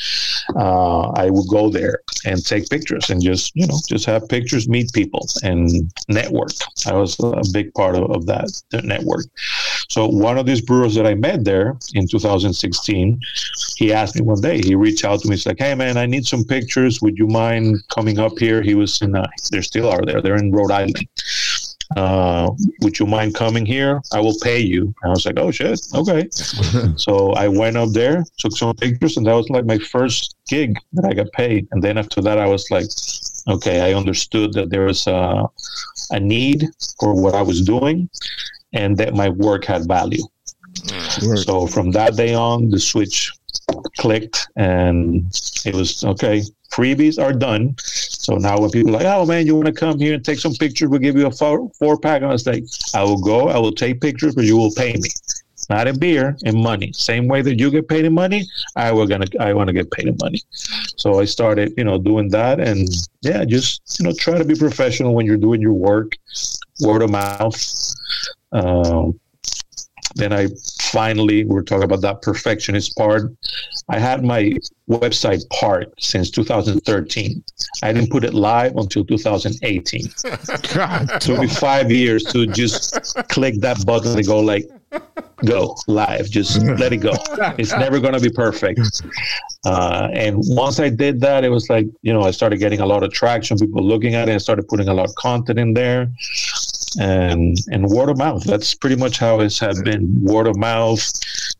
Uh, 0.56 1.10
I 1.10 1.30
would 1.30 1.48
go 1.48 1.70
there 1.70 2.01
and 2.24 2.44
take 2.44 2.68
pictures 2.68 3.10
and 3.10 3.22
just 3.22 3.55
you 3.55 3.66
know 3.66 3.78
just 3.88 4.06
have 4.06 4.28
pictures, 4.28 4.68
meet 4.68 4.92
people, 4.92 5.26
and 5.42 5.68
network. 6.09 6.51
I 6.86 6.94
was 6.94 7.18
a 7.20 7.42
big 7.52 7.72
part 7.74 7.94
of, 7.97 8.10
of 8.10 8.26
that 8.26 8.51
that 8.70 8.84
network. 8.84 9.26
So 9.88 10.06
one 10.06 10.38
of 10.38 10.47
these 10.47 10.60
brewers 10.60 10.94
that 10.94 11.06
I 11.06 11.14
met 11.14 11.44
there 11.44 11.76
in 11.94 12.06
2016, 12.06 13.20
he 13.76 13.92
asked 13.92 14.14
me 14.14 14.22
one 14.22 14.40
day. 14.40 14.60
He 14.62 14.74
reached 14.74 15.05
out 15.05 15.20
to 15.20 15.28
me. 15.28 15.34
He's 15.34 15.47
like, 15.47 15.59
"Hey 15.59 15.74
man, 15.74 15.97
I 15.97 16.06
need 16.06 16.26
some 16.26 16.44
pictures. 16.44 17.01
Would 17.02 17.18
you 17.18 17.26
mind 17.26 17.76
coming 17.88 18.18
up 18.18 18.38
here?" 18.38 18.62
He 18.62 18.74
was 18.74 19.01
in. 19.02 19.14
Uh, 19.14 19.26
they 19.52 19.60
still 19.60 19.88
are 19.88 20.05
there. 20.05 20.20
They're 20.20 20.36
in 20.36 20.52
Rhode 20.52 20.70
Island 20.70 21.06
uh, 21.96 22.50
would 22.82 22.98
you 22.98 23.06
mind 23.06 23.34
coming 23.34 23.66
here? 23.66 24.00
I 24.12 24.20
will 24.20 24.36
pay 24.42 24.60
you. 24.60 24.94
I 25.02 25.08
was 25.08 25.26
like, 25.26 25.38
oh 25.38 25.50
shit, 25.50 25.80
okay. 25.94 26.28
so 26.96 27.32
I 27.32 27.48
went 27.48 27.76
up 27.76 27.90
there, 27.90 28.24
took 28.38 28.56
some 28.56 28.74
pictures, 28.76 29.16
and 29.16 29.26
that 29.26 29.34
was 29.34 29.50
like 29.50 29.64
my 29.64 29.78
first 29.78 30.36
gig 30.48 30.78
that 30.92 31.04
I 31.04 31.14
got 31.14 31.32
paid. 31.32 31.66
And 31.72 31.82
then 31.82 31.98
after 31.98 32.20
that, 32.22 32.38
I 32.38 32.46
was 32.46 32.70
like, 32.70 32.86
okay, 33.48 33.80
I 33.80 33.96
understood 33.96 34.52
that 34.52 34.70
there 34.70 34.84
was 34.84 35.06
a, 35.06 35.48
a 36.10 36.20
need 36.20 36.68
for 37.00 37.20
what 37.20 37.34
I 37.34 37.42
was 37.42 37.60
doing, 37.62 38.08
and 38.72 38.96
that 38.98 39.14
my 39.14 39.28
work 39.28 39.64
had 39.64 39.88
value. 39.88 40.22
So 41.36 41.66
from 41.66 41.90
that 41.92 42.16
day 42.16 42.34
on, 42.34 42.70
the 42.70 42.78
switch 42.78 43.32
clicked, 43.98 44.48
and 44.56 45.27
it 45.64 45.74
was 45.74 46.05
okay. 46.05 46.43
Freebies 46.72 47.20
are 47.22 47.32
done. 47.32 47.74
So 47.78 48.36
now 48.36 48.59
when 48.59 48.70
people 48.70 48.93
like, 48.93 49.06
oh 49.06 49.27
man, 49.27 49.47
you 49.47 49.56
want 49.56 49.66
to 49.66 49.72
come 49.72 49.98
here 49.98 50.14
and 50.14 50.24
take 50.24 50.39
some 50.39 50.55
pictures? 50.55 50.89
We'll 50.89 51.01
give 51.01 51.16
you 51.16 51.27
a 51.27 51.31
four, 51.31 51.70
four 51.78 51.98
pack. 51.98 52.22
I 52.22 52.27
was 52.27 52.47
like, 52.47 52.64
I 52.94 53.02
will 53.02 53.20
go, 53.20 53.48
I 53.48 53.59
will 53.59 53.72
take 53.72 54.01
pictures, 54.01 54.35
but 54.35 54.44
you 54.44 54.56
will 54.56 54.72
pay 54.72 54.93
me. 54.93 55.09
Not 55.68 55.86
in 55.86 55.98
beer, 55.98 56.36
in 56.43 56.60
money. 56.60 56.93
Same 56.93 57.28
way 57.28 57.43
that 57.43 57.60
you 57.60 57.70
get 57.70 57.89
paid 57.89 58.05
in 58.05 58.12
money, 58.12 58.47
I 58.77 58.90
will 58.93 59.06
gonna 59.06 59.27
I 59.39 59.52
want 59.52 59.68
to 59.68 59.72
get 59.72 59.90
paid 59.90 60.09
in 60.09 60.16
money. 60.20 60.40
So 60.97 61.20
I 61.20 61.24
started, 61.24 61.74
you 61.77 61.85
know, 61.85 61.98
doing 61.98 62.28
that 62.31 62.60
and 62.60 62.89
yeah, 63.20 63.44
just 63.44 63.98
you 63.98 64.06
know, 64.06 64.12
try 64.12 64.39
to 64.39 64.44
be 64.44 64.55
professional 64.55 65.14
when 65.14 65.27
you're 65.27 65.36
doing 65.36 65.60
your 65.60 65.74
work, 65.74 66.16
word 66.81 67.02
of 67.02 67.10
mouth. 67.10 67.94
Um, 68.52 69.20
then 70.15 70.32
I 70.32 70.49
finally 70.91 71.45
we're 71.45 71.62
talking 71.62 71.85
about 71.85 72.01
that 72.03 72.23
perfectionist 72.23 72.97
part. 72.97 73.32
I 73.89 73.99
had 73.99 74.24
my 74.24 74.55
website 74.89 75.49
part 75.51 75.93
since 76.01 76.31
2013. 76.31 77.43
I 77.82 77.93
didn't 77.93 78.11
put 78.11 78.24
it 78.24 78.35
live 78.35 78.77
until 78.77 79.05
2018. 79.05 80.03
God, 80.74 81.11
It 81.11 81.20
took 81.20 81.39
me 81.39 81.47
five 81.47 81.91
years 81.91 82.24
to 82.24 82.47
just 82.47 83.16
click 83.28 83.61
that 83.61 83.85
button 83.87 84.16
and 84.16 84.27
go 84.27 84.41
like, 84.41 84.66
go 85.45 85.77
live. 85.87 86.28
Just 86.28 86.61
let 86.62 86.93
it 86.93 86.99
go. 86.99 87.12
It's 87.59 87.73
never 87.73 88.01
going 88.01 88.15
to 88.15 88.20
be 88.20 88.31
perfect. 88.31 88.81
Uh, 89.65 90.09
and 90.12 90.37
once 90.39 90.81
I 90.81 90.89
did 90.89 91.20
that, 91.20 91.45
it 91.45 91.51
was 91.51 91.69
like, 91.70 91.87
you 92.03 92.12
know, 92.12 92.23
I 92.23 92.31
started 92.31 92.59
getting 92.59 92.81
a 92.81 92.87
lot 92.87 93.03
of 93.03 93.12
traction, 93.12 93.59
people 93.59 93.87
looking 93.87 94.15
at 94.15 94.28
it. 94.28 94.35
I 94.35 94.39
started 94.39 94.66
putting 94.69 94.89
a 94.89 94.95
lot 94.95 95.09
of 95.09 95.15
content 95.15 95.59
in 95.59 95.74
there 95.74 96.11
and 96.98 97.56
and 97.70 97.86
word 97.86 98.08
of 98.08 98.18
mouth. 98.18 98.44
That's 98.44 98.74
pretty 98.74 98.96
much 98.96 99.18
how 99.18 99.40
it's 99.40 99.58
had 99.58 99.76
been 99.84 100.22
word 100.22 100.46
of 100.46 100.56
mouth 100.56 101.08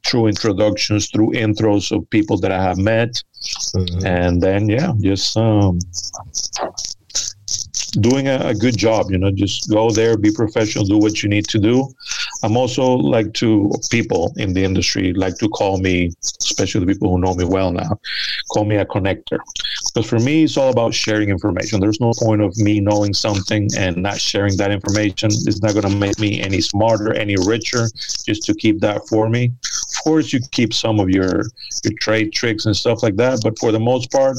through 0.07 0.29
introductions, 0.29 1.11
through 1.11 1.31
intros 1.33 1.95
of 1.95 2.09
people 2.11 2.39
that 2.39 2.51
I 2.51 2.63
have 2.63 2.79
met. 2.79 3.23
And 4.05 4.43
then, 4.43 4.69
yeah, 4.69 4.93
just 5.01 5.37
um, 5.37 5.79
doing 7.93 8.29
a, 8.29 8.39
a 8.47 8.55
good 8.55 8.77
job. 8.77 9.11
You 9.11 9.19
know, 9.19 9.31
just 9.31 9.71
go 9.71 9.91
there, 9.91 10.17
be 10.17 10.33
professional, 10.33 10.85
do 10.85 10.99
what 10.99 11.23
you 11.23 11.29
need 11.29 11.47
to 11.49 11.59
do. 11.59 11.89
I'm 12.43 12.57
also 12.57 12.93
like 12.93 13.33
to 13.35 13.71
people 13.91 14.33
in 14.37 14.53
the 14.53 14.65
industry 14.65 15.13
like 15.13 15.37
to 15.39 15.49
call 15.49 15.79
me, 15.79 16.13
especially 16.41 16.85
the 16.85 16.93
people 16.93 17.11
who 17.11 17.21
know 17.21 17.35
me 17.35 17.45
well 17.45 17.73
now, 17.73 17.99
call 18.51 18.65
me 18.65 18.77
a 18.77 18.85
connector. 18.85 19.39
Because 19.93 20.09
for 20.09 20.19
me, 20.19 20.45
it's 20.45 20.57
all 20.57 20.71
about 20.71 20.95
sharing 20.95 21.31
information. 21.31 21.81
There's 21.81 22.01
no 22.01 22.13
point 22.19 22.43
of 22.43 22.57
me 22.57 22.81
knowing 22.81 23.13
something 23.13 23.69
and 23.77 23.97
not 23.97 24.21
sharing 24.21 24.57
that 24.59 24.71
information. 24.71 25.31
It's 25.33 25.63
not 25.63 25.73
going 25.73 25.89
to 25.91 25.97
make 25.97 26.19
me 26.19 26.41
any 26.41 26.61
smarter, 26.61 27.13
any 27.15 27.37
richer, 27.47 27.89
just 28.25 28.43
to 28.45 28.55
keep 28.55 28.81
that 28.81 29.09
for 29.09 29.29
me. 29.29 29.53
Of 30.01 30.05
course, 30.05 30.33
you 30.33 30.41
keep 30.53 30.73
some 30.73 30.99
of 30.99 31.11
your 31.11 31.43
your 31.85 31.93
trade 32.01 32.33
tricks 32.33 32.65
and 32.65 32.75
stuff 32.75 33.03
like 33.03 33.17
that, 33.17 33.41
but 33.43 33.59
for 33.59 33.71
the 33.71 33.79
most 33.79 34.11
part, 34.11 34.39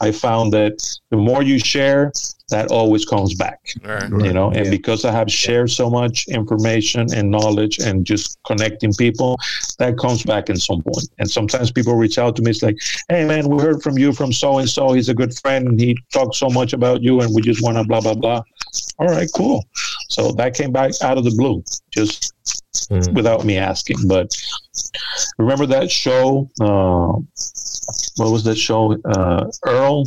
I 0.00 0.10
found 0.10 0.52
that 0.52 0.82
the 1.10 1.16
more 1.16 1.44
you 1.44 1.60
share, 1.60 2.12
that 2.50 2.70
always 2.70 3.04
comes 3.04 3.34
back 3.34 3.60
All 3.84 3.90
right. 3.92 4.10
you 4.10 4.32
know? 4.32 4.50
And 4.50 4.66
Yeah. 4.66 4.70
because 4.70 5.04
i 5.04 5.10
have 5.12 5.30
shared 5.30 5.70
so 5.70 5.90
much 5.90 6.26
information 6.28 7.12
and 7.12 7.30
knowledge 7.30 7.78
and 7.78 8.04
just 8.04 8.38
connecting 8.46 8.92
people 8.94 9.36
that 9.78 9.98
comes 9.98 10.22
back 10.22 10.48
in 10.48 10.56
some 10.56 10.82
point. 10.82 11.08
And 11.18 11.28
sometimes 11.30 11.72
people 11.72 11.94
reach 11.94 12.18
out 12.18 12.36
to 12.36 12.42
me 12.42 12.50
it's 12.50 12.62
like 12.62 12.76
hey 13.08 13.24
man 13.24 13.48
we 13.48 13.60
heard 13.62 13.82
from 13.82 13.98
you 13.98 14.12
from 14.12 14.32
so 14.32 14.58
and 14.58 14.68
so 14.68 14.92
he's 14.92 15.08
a 15.08 15.14
good 15.14 15.36
friend. 15.38 15.66
And 15.68 15.80
he 15.80 15.96
talks 16.12 16.38
so 16.38 16.48
much 16.48 16.72
about 16.72 17.02
you 17.02 17.20
and 17.20 17.34
we 17.34 17.42
just 17.42 17.62
want 17.62 17.76
to 17.78 17.84
blah 17.84 18.00
blah 18.00 18.14
blah. 18.14 18.42
All 18.98 19.08
right 19.08 19.30
cool. 19.34 19.64
So 20.08 20.32
that 20.32 20.54
came 20.54 20.72
back 20.72 20.92
out 21.02 21.18
of 21.18 21.24
the 21.24 21.34
blue 21.36 21.62
just 21.92 22.32
Mhm. 22.90 23.14
without 23.14 23.44
me 23.44 23.56
asking 23.56 23.96
but 24.06 24.26
remember 25.38 25.66
that 25.66 25.90
show 25.90 26.48
uh, 26.60 27.12
what 28.18 28.30
was 28.34 28.44
that 28.44 28.56
show 28.56 28.96
uh, 29.14 29.44
earl 29.66 30.04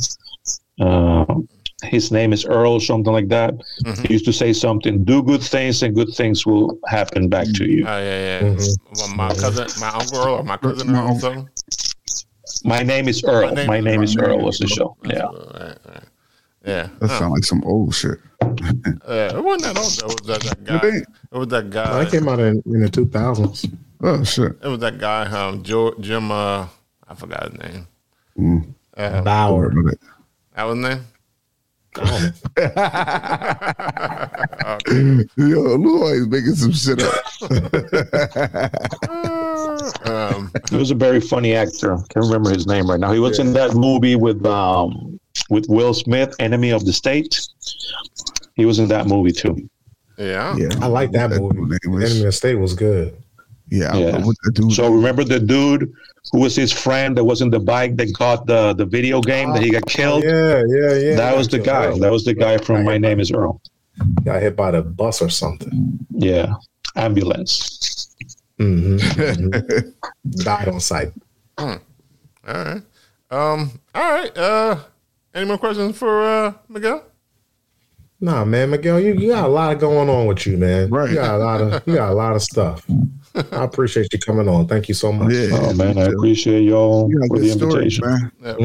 uh, 0.81 1.25
his 1.83 2.11
name 2.11 2.33
is 2.33 2.43
Earl, 2.45 2.79
something 2.81 3.13
like 3.13 3.29
that. 3.29 3.53
Mhm. 3.85 4.05
He 4.07 4.13
used 4.13 4.25
to 4.25 4.33
say 4.33 4.51
something: 4.51 5.03
"Do 5.05 5.23
good 5.23 5.41
things, 5.41 5.81
and 5.83 5.95
good 5.95 6.09
things 6.13 6.45
will 6.45 6.77
happen 6.87 7.29
back 7.29 7.47
to 7.55 7.63
you." 7.65 7.85
Oh 7.87 7.99
yeah, 7.99 8.19
yeah. 8.27 8.41
Mhm. 8.49 8.77
Well, 8.97 9.07
my 9.15 9.29
cousin, 9.33 9.67
my 9.79 9.89
uncle 9.89 10.17
Earl, 10.17 10.33
or 10.35 10.43
my 10.43 10.57
cousin 10.57 10.91
My 10.91 10.99
Earl, 10.99 11.05
or 11.05 11.11
uncle. 11.11 11.19
something. 11.21 11.49
My 12.65 12.83
name 12.83 13.07
is 13.07 13.23
Earl. 13.23 13.55
My 13.65 13.79
name, 13.79 14.03
is 14.03 14.17
Earl. 14.17 14.39
Was 14.39 14.57
the 14.59 14.67
show? 14.67 14.97
Yeah. 15.05 15.23
All 15.23 15.33
right, 15.53 15.77
all 15.85 15.91
right. 15.93 16.03
Yeah. 16.69 16.87
That 16.99 17.09
Huh. 17.09 17.19
sounds 17.19 17.33
like 17.33 17.43
some 17.43 17.63
old 17.65 17.93
shit. 17.95 18.19
Yeah, 19.07 19.35
it 19.37 19.43
wasn't 19.43 19.73
that 19.73 19.77
old. 19.77 19.97
It 19.97 20.03
was 20.05 20.15
that, 20.27 20.41
that 20.43 20.63
guy. 20.63 20.79
It. 20.87 21.05
It 21.31 21.37
was 21.37 21.47
that 21.49 21.65
No, 21.65 21.69
guy. 21.71 22.03
that 22.03 22.11
came 22.11 22.27
out 22.29 22.39
in, 22.39 22.61
in 22.65 22.79
the 22.81 22.89
2000s. 22.89 23.65
Oh 24.01 24.23
shit. 24.23 24.53
It 24.63 24.67
was 24.67 24.79
that 24.79 24.97
guy. 24.99 25.25
Um, 25.25 25.61
Joe, 25.63 25.93
Jim. 25.99 26.31
Uh, 26.31 26.67
I 27.07 27.15
forgot 27.15 27.51
his 27.51 27.59
name. 27.59 27.87
Mm. 28.37 28.73
Uh, 28.95 29.21
Bauer. 29.21 29.69
But 29.71 29.93
it- 29.93 29.99
that 30.55 30.63
was 30.63 30.77
his 30.77 30.85
name. 30.85 31.01
Yo, 35.37 35.75
Lou 35.75 36.01
always 36.03 36.27
making 36.27 36.53
some 36.55 36.71
shit 36.71 37.01
up. 37.01 37.25
um, 40.07 40.51
He 40.69 40.75
was 40.77 40.91
a 40.91 40.95
very 40.95 41.19
funny 41.19 41.55
actor. 41.55 41.97
Can't 42.09 42.25
remember 42.25 42.51
his 42.51 42.67
name 42.67 42.87
right 42.89 42.99
now. 42.99 43.11
He 43.11 43.19
was 43.19 43.39
in 43.39 43.53
that 43.53 43.73
movie 43.75 44.15
with 44.15 44.45
um 44.45 45.18
with 45.49 45.65
Will 45.69 45.93
Smith, 45.93 46.35
Enemy 46.39 46.71
of 46.71 46.85
the 46.85 46.93
State. 46.93 47.39
He 48.55 48.65
was 48.65 48.79
in 48.79 48.87
that 48.89 49.07
movie 49.07 49.31
too. 49.31 49.69
yeah. 50.17 50.55
yeah, 50.57 50.69
I 50.81 50.87
like 50.87 51.11
that 51.13 51.29
movie. 51.31 51.55
dude 51.55 51.79
name 51.85 52.01
Enemy 52.03 52.19
of 52.19 52.25
the 52.25 52.31
State 52.31 52.55
was 52.55 52.73
good. 52.73 53.15
yeah, 53.69 53.95
Yeah. 53.95 54.11
don't 54.11 54.21
know 54.21 54.27
what 54.27 54.35
the 54.43 54.51
dude. 54.53 54.71
So 54.73 54.91
remember 54.91 55.23
the 55.23 55.39
dude 55.39 55.91
who 56.31 56.39
was 56.41 56.55
his 56.55 56.71
friend 56.71 57.15
that 57.17 57.23
was 57.23 57.41
in 57.41 57.49
the 57.49 57.59
bike 57.59 57.95
that 57.97 58.13
got 58.13 58.45
the 58.45 58.73
the 58.73 58.85
video 58.85 59.21
game 59.21 59.53
that 59.53 59.63
he 59.63 59.69
got 59.71 59.85
killed. 59.85 60.23
Yeah, 60.23 60.63
yeah, 60.67 60.93
yeah. 60.95 61.15
That 61.15 61.37
was 61.37 61.47
the 61.47 61.59
guy. 61.59 61.97
That 61.97 62.11
was 62.11 62.23
the 62.25 62.33
guy 62.33 62.57
from 62.57 62.83
My 62.83 62.97
Name 62.97 63.19
Is 63.19 63.31
Earl. 63.31 63.61
Got 64.25 64.41
hit 64.41 64.55
by 64.55 64.71
the 64.71 64.81
bus 64.81 65.21
or 65.21 65.29
something. 65.29 65.97
Yeah, 66.11 66.53
ambulance. 66.95 68.15
hmm 68.57 68.97
Died 70.43 70.67
on 70.67 70.79
sight. 70.79 71.11
All 71.57 71.79
right. 72.45 72.81
Um. 73.31 73.79
All 73.95 74.11
right. 74.11 74.37
Uh. 74.37 74.77
Any 75.33 75.45
more 75.45 75.57
questions 75.57 75.97
for 75.97 76.23
uh 76.23 76.53
Miguel? 76.67 77.03
Nah, 78.21 78.43
man, 78.43 78.71
Miguel, 78.71 78.99
you, 78.99 79.13
you 79.13 79.29
got 79.29 79.45
a 79.45 79.47
lot 79.47 79.79
going 79.79 80.09
on 80.09 80.25
with 80.27 80.45
you, 80.45 80.57
man. 80.57 80.89
Right. 80.89 81.09
You 81.09 81.15
got 81.15 81.35
a 81.35 81.37
lot 81.37 81.61
of 81.61 81.87
you 81.87 81.95
got 81.95 82.11
a 82.11 82.13
lot 82.13 82.35
of 82.35 82.41
stuff. 82.41 82.85
I 83.35 83.63
appreciate 83.63 84.11
you 84.11 84.19
coming 84.19 84.49
on. 84.49 84.67
Thank 84.67 84.89
you 84.89 84.93
so 84.95 85.13
much. 85.13 85.31
yeah, 85.31 85.49
Oh 85.53 85.73
man, 85.73 85.97
I 85.97 86.05
appreciate 86.07 86.63
y'all 86.63 87.07
You 87.09 87.19
for 87.29 87.37
the 87.39 87.45
good 87.45 87.57
stories, 87.57 87.99
invitation. 88.01 88.31
man. 88.41 88.55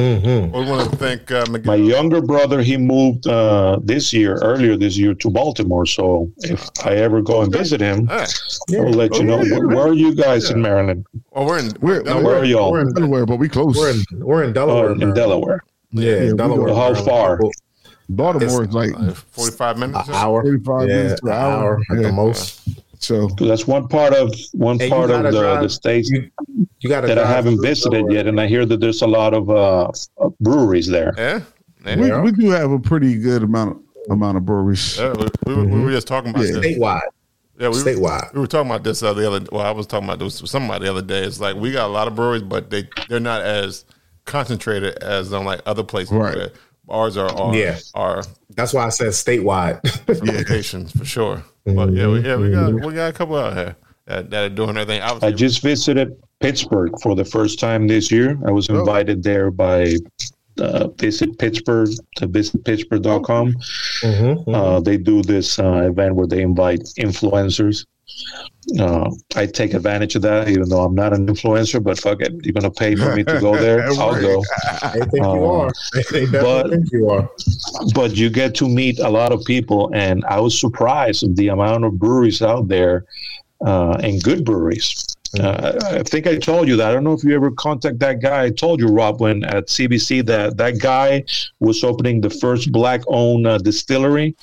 hmm 0.50 0.56
We 0.58 0.64
want 0.68 0.90
to 0.90 0.96
thank 0.96 1.30
uh, 1.30 1.44
My 1.64 1.76
younger 1.76 2.20
brother, 2.20 2.62
he 2.62 2.76
moved 2.78 3.28
uh, 3.28 3.78
this 3.84 4.12
year, 4.12 4.38
earlier 4.42 4.76
this 4.76 4.96
year, 4.96 5.14
to 5.14 5.30
Baltimore. 5.30 5.86
So 5.86 6.32
if 6.38 6.68
I 6.84 6.94
ever 6.96 7.20
go 7.22 7.42
and 7.42 7.52
visit 7.52 7.80
him, 7.80 8.08
All 8.10 8.16
right. 8.16 8.34
I'll 8.76 8.90
let 8.90 9.14
you 9.14 9.20
Oh, 9.20 9.22
know. 9.24 9.42
yeah, 9.42 9.58
Where, 9.58 9.68
where 9.68 9.86
are 9.88 9.92
you 9.94 10.14
guys 10.16 10.50
in 10.50 10.60
Maryland? 10.62 11.06
Well, 11.30 11.44
we're 11.46 11.58
in. 11.58 11.72
We're, 11.80 12.02
Delaware. 12.02 12.22
no, 12.22 12.26
Where 12.26 12.36
are 12.36 12.40
we're, 12.40 12.44
y'all? 12.46 12.72
we're 12.72 12.80
in 12.80 12.92
Delaware, 12.94 13.26
but 13.26 13.36
we 13.36 13.48
close. 13.48 13.76
We're 13.76 13.90
in 13.90 14.02
we're 14.18 14.42
in 14.42 14.50
Oh, 14.50 14.52
Delaware. 14.54 14.92
in 14.92 15.14
Delaware. 15.14 15.62
Yeah, 15.94 16.22
Yeah, 16.24 16.32
Delaware. 16.34 16.74
How 16.74 16.94
far? 16.94 17.38
Baltimore 18.08 18.64
is 18.64 18.74
like 18.74 18.92
Uh, 18.98 19.12
Forty-five 19.14 19.78
minutes. 19.78 20.08
An 20.08 20.14
hour. 20.14 20.42
45 20.42 20.88
yeah, 20.88 20.96
minutes 20.96 21.22
an 21.22 21.28
an 21.28 21.34
hour. 21.34 21.52
hour 21.52 21.82
at 21.90 21.96
Yeah. 21.96 22.02
the 22.08 22.12
most. 22.12 22.60
so. 22.98 23.28
So 23.38 23.44
that's 23.46 23.66
one 23.66 23.88
part 23.88 24.12
of 24.12 24.34
one 24.52 24.72
And 24.72 24.82
you 24.82 24.88
part 24.90 25.10
of 25.10 25.22
the, 25.22 25.30
drive- 25.30 25.62
the 25.62 25.68
states 25.70 26.10
You 26.10 26.28
you 26.80 26.88
got 26.90 27.00
to 27.02 27.06
that 27.06 27.18
I 27.18 27.26
haven't 27.26 27.62
visited 27.62 28.10
yet, 28.12 28.26
and 28.26 28.38
I 28.40 28.46
hear 28.46 28.66
that 28.66 28.78
there's 28.80 29.00
a 29.02 29.06
lot 29.06 29.32
of 29.32 29.48
uh, 29.48 29.90
breweries 30.40 30.86
there. 30.88 31.14
Yeah. 31.16 31.40
Yeah. 31.86 32.20
We, 32.20 32.30
we 32.30 32.32
do 32.32 32.50
have 32.50 32.70
a 32.72 32.78
pretty 32.78 33.16
good 33.18 33.42
amount 33.42 33.70
of 33.72 33.78
amount 34.10 34.36
of 34.36 34.44
breweries. 34.44 34.98
Yeah, 34.98 35.14
we, 35.14 35.26
we, 35.46 35.54
were- 35.54 35.66
we 35.66 35.80
were 35.84 35.90
just 35.92 36.06
talking 36.06 36.30
about 36.30 36.44
Yeah. 36.44 36.52
this. 36.60 36.76
statewide. 36.76 37.00
Yeah, 37.58 37.68
we, 37.68 37.76
Statewide. 37.76 38.34
we 38.34 38.40
were 38.40 38.48
talking 38.48 38.68
about 38.70 38.82
this 38.82 39.00
uh, 39.02 39.14
the 39.14 39.26
other. 39.30 39.46
Well, 39.52 39.62
I 39.64 39.70
was 39.70 39.86
talking 39.86 40.08
about 40.08 40.18
this 40.18 40.42
with 40.42 40.50
somebody 40.50 40.84
the 40.86 40.90
other 40.90 41.02
day. 41.02 41.22
It's 41.22 41.38
like 41.40 41.54
we 41.56 41.70
got 41.72 41.86
a 41.86 41.92
lot 41.92 42.08
of 42.08 42.16
breweries, 42.16 42.42
but 42.42 42.68
they 42.68 42.88
they're 43.08 43.20
not 43.20 43.42
as 43.42 43.84
concentrated 44.24 44.94
as 45.02 45.32
on 45.32 45.44
like 45.44 45.60
other 45.66 45.82
places. 45.84 46.12
Right. 46.12 46.36
where 46.36 46.50
Ours 46.88 47.16
are 47.16 47.30
are, 47.30 47.54
Yeah. 47.56 47.78
are 47.94 48.22
That's 48.50 48.74
why 48.74 48.84
I 48.86 48.90
said 48.90 49.08
statewide. 49.08 49.80
locations 50.38 50.92
for 50.92 51.04
sure. 51.04 51.42
But 51.64 51.92
yeah, 51.92 52.08
we, 52.08 52.20
yeah, 52.20 52.36
we 52.36 52.50
got 52.50 52.72
we 52.74 52.92
got 52.94 53.08
a 53.08 53.12
couple 53.12 53.36
out 53.36 53.54
here 53.54 53.74
that, 54.06 54.28
that 54.30 54.44
are 54.44 54.54
doing 54.54 54.70
everything. 54.76 55.00
I 55.00 55.08
Obviously, 55.10 55.36
just 55.38 55.62
visited 55.62 56.14
Pittsburgh 56.40 56.92
for 57.02 57.14
the 57.14 57.24
first 57.24 57.58
time 57.58 57.88
this 57.88 58.10
year. 58.10 58.38
I 58.46 58.50
was 58.50 58.68
invited 58.68 59.22
there 59.22 59.50
by 59.50 59.96
uh, 60.60 60.88
Visit 60.98 61.38
Pittsburgh 61.38 61.88
to 62.16 62.28
visitpittsburgh.com. 62.28 63.54
Mhm. 64.02 64.54
Uh, 64.54 64.80
they 64.80 64.98
do 64.98 65.22
this 65.22 65.58
uh, 65.58 65.88
event 65.90 66.14
where 66.16 66.26
they 66.26 66.42
invite 66.42 66.80
influencers. 66.98 67.86
Uh, 68.80 69.10
I 69.36 69.46
take 69.46 69.74
advantage 69.74 70.14
of 70.16 70.22
that, 70.22 70.48
even 70.48 70.68
though 70.68 70.82
I'm 70.84 70.94
not 70.94 71.12
an 71.12 71.26
influencer. 71.26 71.82
But 71.82 71.98
fuck 72.00 72.20
it, 72.22 72.32
you're 72.44 72.52
gonna 72.54 72.70
pay 72.70 72.94
for 72.96 73.14
me 73.14 73.22
to 73.24 73.38
go 73.40 73.56
there. 73.56 73.84
I'll 74.00 74.18
go. 74.20 74.42
They 74.94 75.00
think 75.00 75.14
you 75.14 75.22
Uh, 75.22 75.48
are. 75.58 75.72
But- 76.32 76.70
think 76.70 76.92
you 76.92 77.10
are. 77.10 77.28
But 77.94 78.16
you 78.16 78.30
get 78.30 78.54
to 78.56 78.68
meet 78.68 78.98
a 79.00 79.08
lot 79.08 79.32
of 79.32 79.44
people, 79.44 79.90
and 79.94 80.24
I 80.26 80.40
was 80.40 80.58
surprised 80.58 81.22
of 81.24 81.36
the 81.36 81.48
amount 81.48 81.84
of 81.84 81.98
breweries 81.98 82.40
out 82.42 82.68
there, 82.68 83.04
uh, 83.66 83.98
and 84.02 84.22
good 84.22 84.44
breweries. 84.44 85.04
Uh, 85.40 85.78
I 85.84 86.02
think 86.02 86.26
I 86.26 86.36
told 86.36 86.68
you 86.68 86.76
that. 86.76 86.90
I 86.90 86.92
don't 86.92 87.04
know 87.04 87.12
if 87.12 87.24
you 87.24 87.34
ever 87.34 87.50
contact 87.50 87.98
that 88.00 88.20
guy. 88.20 88.44
I 88.44 88.50
told 88.50 88.80
you, 88.80 88.88
Rob, 88.88 89.20
when 89.20 89.44
at 89.44 89.66
CBC 89.66 90.24
that 90.26 90.56
that 90.56 90.78
guy 90.78 91.24
was 91.60 91.82
opening 91.82 92.20
the 92.20 92.30
first 92.30 92.70
black-owned 92.72 93.46
uh, 93.46 93.58
distillery. 93.58 94.36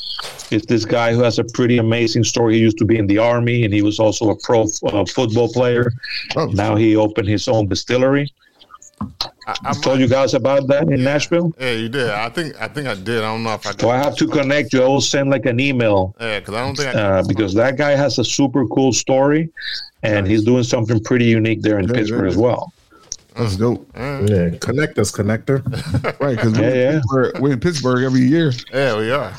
It's 0.51 0.65
this 0.65 0.85
guy 0.85 1.13
who 1.13 1.21
has 1.21 1.39
a 1.39 1.43
pretty 1.43 1.77
amazing 1.77 2.23
story. 2.23 2.55
He 2.55 2.59
used 2.59 2.77
to 2.79 2.85
be 2.85 2.97
in 2.97 3.07
the 3.07 3.17
army, 3.17 3.63
and 3.63 3.73
he 3.73 3.81
was 3.81 3.99
also 3.99 4.29
a 4.29 4.35
pro 4.37 4.67
uh, 4.83 5.05
football 5.05 5.51
player. 5.51 5.91
Oh, 6.35 6.47
Now 6.47 6.75
he 6.75 6.95
opened 6.95 7.27
his 7.27 7.47
own 7.47 7.67
distillery. 7.67 8.33
I, 9.47 9.55
I 9.65 9.73
told 9.73 9.99
you 9.99 10.07
guys 10.07 10.33
about 10.33 10.67
that 10.67 10.83
in 10.89 11.03
Nashville. 11.03 11.51
Yeah, 11.59 11.71
you 11.71 11.89
did. 11.89 12.09
I 12.09 12.29
think 12.29 12.59
I 12.61 12.67
think 12.67 12.87
I 12.87 12.95
did. 12.95 13.19
I 13.19 13.27
don't 13.33 13.43
know 13.43 13.53
if 13.53 13.65
I. 13.65 13.71
So 13.71 13.89
I 13.89 13.97
have 13.97 14.15
to 14.17 14.27
connect 14.27 14.73
you. 14.73 14.83
I 14.83 14.87
will 14.87 15.01
send 15.01 15.29
like 15.29 15.45
an 15.45 15.59
email 15.59 16.15
Yeah, 16.19 16.39
because 16.39 16.53
I 16.55 16.59
don't 16.65 16.75
think 16.77 16.95
I. 16.95 16.99
uh, 17.01 17.23
because 17.27 17.53
that 17.55 17.77
guy 17.77 17.91
has 17.91 18.19
a 18.19 18.23
super 18.23 18.67
cool 18.67 18.93
story, 18.93 19.49
and 20.03 20.27
he's 20.27 20.43
doing 20.43 20.63
something 20.63 20.99
pretty 21.03 21.25
unique 21.25 21.61
there 21.61 21.79
in 21.79 21.87
Yeah, 21.87 21.93
Pittsburgh 21.95 22.23
yeah. 22.23 22.29
as 22.29 22.37
well. 22.37 22.71
that's 23.35 23.55
dope. 23.57 23.89
Yeah, 23.95 24.49
connect 24.59 24.99
us, 24.99 25.11
connector. 25.11 25.61
Right, 26.21 26.35
because 26.35 26.57
Yeah, 26.59 26.73
yeah. 26.73 27.01
we're, 27.11 27.31
we're 27.39 27.53
in 27.53 27.59
Pittsburgh 27.59 28.03
every 28.03 28.21
year. 28.21 28.51
yeah, 28.73 28.97
we 28.97 29.09
are. 29.11 29.33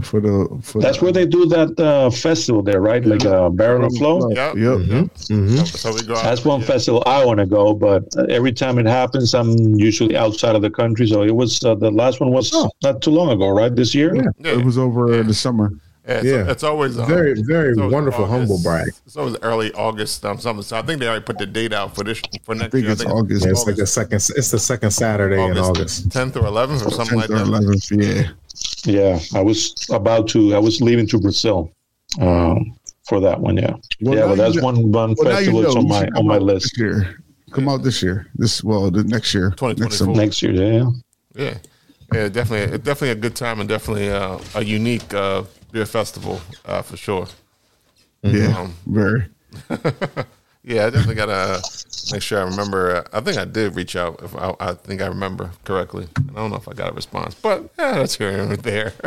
For 0.00 0.20
the 0.20 0.48
for 0.62 0.80
That's 0.80 0.98
the, 0.98 1.04
where 1.04 1.12
they 1.12 1.26
do 1.26 1.44
that 1.46 1.78
uh, 1.78 2.10
festival 2.10 2.62
there, 2.62 2.80
right? 2.80 3.04
Like 3.04 3.26
uh, 3.26 3.50
Barrel 3.50 3.84
and 3.84 3.96
Flow. 3.98 4.30
Yep. 4.30 4.56
Yep. 4.56 4.78
Mm-hmm. 4.78 5.56
So, 5.56 5.64
so 5.64 5.94
we 5.94 6.02
go 6.02 6.14
out. 6.16 6.24
That's 6.24 6.44
one 6.44 6.60
yeah. 6.60 6.66
festival 6.66 7.02
I 7.04 7.24
want 7.24 7.40
to 7.40 7.46
go, 7.46 7.74
but 7.74 8.04
every 8.30 8.52
time 8.52 8.78
it 8.78 8.86
happens, 8.86 9.34
I'm 9.34 9.54
usually 9.78 10.16
outside 10.16 10.56
of 10.56 10.62
the 10.62 10.70
country. 10.70 11.06
So 11.06 11.22
it 11.22 11.34
was 11.34 11.62
uh, 11.62 11.74
the 11.74 11.90
last 11.90 12.20
one 12.20 12.32
was 12.32 12.52
not 12.82 13.02
too 13.02 13.10
long 13.10 13.30
ago, 13.30 13.50
right? 13.50 13.74
This 13.74 13.94
year. 13.94 14.14
Yeah. 14.16 14.22
Yeah. 14.38 14.58
It 14.58 14.64
was 14.64 14.78
over 14.78 15.22
the 15.22 15.34
summer. 15.34 15.72
Yeah, 16.06 16.14
it's, 16.16 16.24
Yeah. 16.26 16.50
it's 16.50 16.62
always 16.64 16.98
um, 16.98 17.06
Very, 17.06 17.40
very 17.42 17.70
it's 17.70 17.78
always 17.78 17.92
wonderful 17.92 18.26
humble 18.26 18.58
brag. 18.62 18.88
It's 19.06 19.16
always 19.16 19.36
early 19.42 19.72
August, 19.74 20.24
um, 20.24 20.38
something. 20.38 20.62
So 20.64 20.76
I 20.76 20.82
think 20.82 20.98
they 21.00 21.06
already 21.06 21.24
put 21.24 21.38
the 21.38 21.46
date 21.46 21.72
out 21.72 21.94
for 21.94 22.02
this 22.02 22.20
for 22.42 22.54
next 22.56 22.66
I 22.66 22.70
think 22.70 22.82
year. 22.84 22.92
it's 22.92 23.04
August. 23.04 23.44
Yeah, 23.44 23.50
it's 23.52 23.66
like 23.66 23.76
the 23.76 23.86
second. 23.86 24.16
It's 24.36 24.50
the 24.50 24.58
second 24.58 24.90
Saturday 24.90 25.40
in 25.42 25.56
August. 25.56 26.08
10th 26.08 26.34
or 26.36 26.40
11th 26.42 26.86
or 26.86 26.90
something 26.90 27.18
like 27.18 27.30
or 27.30 27.38
that. 27.38 27.46
11th, 27.46 28.02
yeah. 28.04 28.30
Yeah, 28.84 29.20
I 29.38 29.42
was 29.42 29.74
about 29.90 30.28
to. 30.30 30.54
I 30.54 30.58
was 30.58 30.80
leaving 30.80 31.06
to 31.08 31.20
Brazil 31.20 31.70
um, 32.20 32.74
for 33.08 33.20
that 33.20 33.38
one. 33.40 33.56
Yeah, 33.56 33.74
Well, 34.00 34.14
yeah, 34.18 34.26
but 34.26 34.36
that's 34.38 34.56
know- 34.56 34.62
one 34.64 34.90
one 34.90 35.14
Well, 35.18 35.32
now 35.32 35.38
you 35.38 35.52
festival 35.52 35.62
that's 35.62 35.76
on 35.76 35.86
my 35.88 36.02
on 36.06 36.12
come 36.14 36.26
my 36.26 36.34
out 36.36 36.42
list 36.42 36.72
This 36.74 36.78
year. 36.80 37.18
Come 37.52 37.68
out 37.68 37.82
this 37.84 38.02
year. 38.02 38.26
This 38.34 38.64
well, 38.64 38.90
the 38.90 39.04
next 39.04 39.32
year. 39.34 39.50
2024. 39.50 39.84
Next 39.84 39.98
summer. 39.98 40.14
next 40.14 40.42
year. 40.42 40.52
Yeah, 40.52 40.90
Yeah, 41.36 41.54
yeah, 42.12 42.28
definitely, 42.28 42.78
definitely 42.78 43.10
a 43.10 43.14
good 43.14 43.36
time 43.36 43.60
and 43.60 43.68
definitely 43.68 44.10
uh, 44.10 44.38
a 44.56 44.64
unique 44.64 45.12
uh, 45.14 45.42
beer 45.72 45.86
festival 45.86 46.40
uh, 46.66 46.82
for 46.82 46.96
sure. 46.96 47.26
Yeah, 48.22 48.56
Um, 48.58 48.74
very. 48.86 49.24
Yeah, 50.64 50.86
I 50.86 50.90
definitely 50.90 51.16
gotta 51.16 51.60
make 52.12 52.22
sure 52.22 52.38
I 52.38 52.44
remember. 52.44 52.94
Uh, 52.98 53.02
I 53.12 53.20
think 53.20 53.36
I 53.36 53.44
did 53.44 53.74
reach 53.74 53.96
out. 53.96 54.20
If 54.22 54.36
I, 54.36 54.54
I 54.60 54.74
think 54.74 55.02
I 55.02 55.06
remember 55.08 55.50
correctly. 55.64 56.06
I 56.16 56.34
don't 56.36 56.50
know 56.52 56.56
if 56.56 56.68
I 56.68 56.72
got 56.72 56.92
a 56.92 56.94
response, 56.94 57.34
but 57.34 57.62
yeah, 57.76 57.94
that's 57.98 58.16
here 58.16 58.28
and 58.30 58.52
there. 58.58 58.92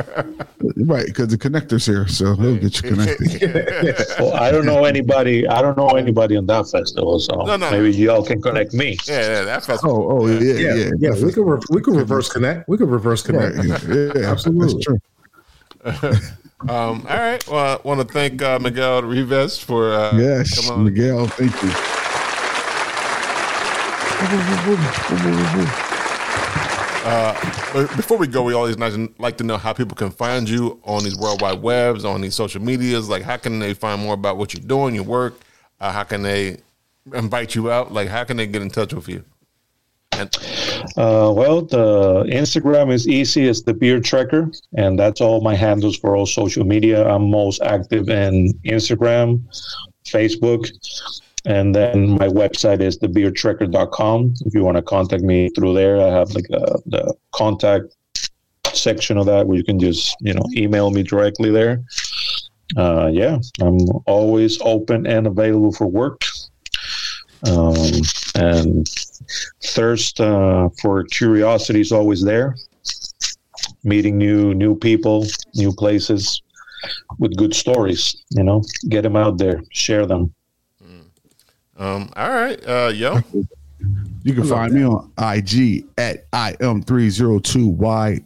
Right, 0.77 1.05
because 1.05 1.29
the 1.29 1.37
connector's 1.37 1.85
here, 1.85 2.07
so 2.09 2.35
he'll 2.35 2.57
get 2.57 2.81
you 2.83 2.89
connected. 2.89 3.41
well, 4.19 4.33
I 4.33 4.51
don't 4.51 4.65
know 4.65 4.83
anybody. 4.83 5.47
I 5.47 5.61
don't 5.61 5.77
know 5.77 5.87
anybody 5.91 6.35
on 6.35 6.45
that 6.47 6.67
festival, 6.69 7.19
so 7.21 7.35
No, 7.43 7.55
no. 7.55 7.71
maybe 7.71 7.91
y'all 7.95 8.25
can 8.25 8.41
connect 8.41 8.73
me. 8.73 8.97
yeah, 9.07 9.21
yeah, 9.21 9.41
that 9.45 9.63
festival. 9.63 9.95
oh, 10.11 10.23
oh, 10.23 10.27
yeah, 10.27 10.39
Yeah, 10.55 10.73
yeah, 10.73 10.89
yeah. 10.97 11.23
we 11.25 11.31
could 11.31 11.45
re- 11.47 11.61
we 11.69 11.79
could 11.81 11.95
reverse 11.95 12.27
connect. 12.29 12.67
We 12.67 12.77
could 12.77 12.89
reverse 12.89 13.27
Right, 13.29 13.53
connect. 13.53 13.83
yeah, 13.87 14.29
absolutely. 14.29 14.83
That's 15.85 16.01
true. 16.03 16.19
Um, 16.61 17.05
all 17.09 17.17
right. 17.17 17.45
Well, 17.47 17.79
I 17.83 17.87
want 17.87 17.99
to 18.07 18.13
thank 18.13 18.41
uh, 18.41 18.59
Miguel 18.59 19.03
Rivas 19.03 19.59
for 19.59 19.93
uh, 19.93 20.17
Yes. 20.17 20.69
Miguel, 20.71 21.27
thank 21.27 21.51
you. 21.61 21.69
But 27.73 27.95
before 27.97 28.17
we 28.17 28.27
go, 28.27 28.41
we 28.43 28.53
always 28.53 28.77
nice- 28.77 28.97
like 29.19 29.37
to 29.37 29.43
know 29.43 29.57
how 29.57 29.73
people 29.73 29.95
can 29.95 30.09
find 30.09 30.49
you 30.49 30.79
on 30.85 31.03
these 31.03 31.17
worldwide 31.17 31.61
webs, 31.61 32.05
on 32.05 32.21
these 32.21 32.33
social 32.35 32.61
medias. 32.61 33.09
Like, 33.09 33.23
how 33.23 33.37
can 33.37 33.59
they 33.59 33.73
find 33.73 34.01
more 34.01 34.13
about 34.13 34.37
what 34.37 34.53
you're 34.53 34.65
doing, 34.65 34.95
your 34.95 35.03
work? 35.03 35.35
Uh, 35.79 35.91
how 35.91 36.03
can 36.03 36.21
they 36.23 36.57
invite 37.13 37.53
you 37.53 37.69
out? 37.69 37.91
Like, 37.91 38.07
how 38.07 38.23
can 38.23 38.37
they 38.37 38.47
get 38.47 38.61
in 38.61 38.69
touch 38.69 38.93
with 38.93 39.09
you? 39.09 39.23
Uh, 40.97 41.31
well, 41.35 41.61
the 41.61 42.23
Instagram 42.29 42.91
is 42.91 43.07
easy. 43.07 43.47
It's 43.47 43.63
the 43.63 43.73
Beer 43.73 43.99
Trekker, 43.99 44.55
and 44.77 44.97
that's 44.97 45.19
all 45.19 45.41
my 45.41 45.55
handles 45.55 45.97
for 45.97 46.15
all 46.15 46.25
social 46.25 46.63
media. 46.63 47.07
I'm 47.07 47.29
most 47.29 47.61
active 47.61 48.09
in 48.09 48.53
Instagram, 48.65 49.43
Facebook, 50.05 50.71
and 51.45 51.75
then 51.75 52.11
my 52.11 52.27
website 52.27 52.81
is 52.81 52.97
thebeertrekker.com. 52.99 54.35
If 54.45 54.53
you 54.53 54.63
want 54.63 54.77
to 54.77 54.83
contact 54.83 55.23
me 55.23 55.49
through 55.49 55.73
there, 55.73 55.99
I 55.99 56.07
have 56.07 56.31
like 56.31 56.47
a, 56.51 56.79
the 56.85 57.13
contact 57.31 57.95
section 58.73 59.17
of 59.17 59.25
that 59.25 59.47
where 59.47 59.57
you 59.57 59.63
can 59.63 59.79
just 59.79 60.15
you 60.21 60.33
know 60.33 60.43
email 60.55 60.91
me 60.91 61.03
directly 61.03 61.51
there. 61.51 61.83
Uh, 62.75 63.09
yeah, 63.11 63.37
I'm 63.61 63.79
always 64.05 64.59
open 64.61 65.05
and 65.05 65.27
available 65.27 65.71
for 65.71 65.87
work. 65.87 66.21
Um, 67.47 68.01
and 68.35 68.87
thirst 69.63 70.19
uh, 70.19 70.69
for 70.81 71.03
curiosity 71.05 71.81
is 71.81 71.91
always 71.91 72.23
there. 72.23 72.55
Meeting 73.83 74.17
new 74.17 74.53
new 74.53 74.75
people, 74.75 75.25
new 75.55 75.71
places 75.73 76.41
with 77.19 77.35
good 77.37 77.53
stories. 77.55 78.23
You 78.31 78.43
know, 78.43 78.61
get 78.89 79.03
them 79.03 79.15
out 79.15 79.37
there, 79.37 79.61
share 79.71 80.05
them. 80.05 80.33
um, 81.77 82.09
all 82.15 82.29
right, 82.29 82.59
uh, 82.67 82.91
yo, 82.93 83.19
You 84.23 84.33
can 84.33 84.43
find 84.45 84.73
me 84.73 84.83
on 84.83 85.11
IG 85.19 85.85
at 85.97 86.29
im302yod. 86.31 88.23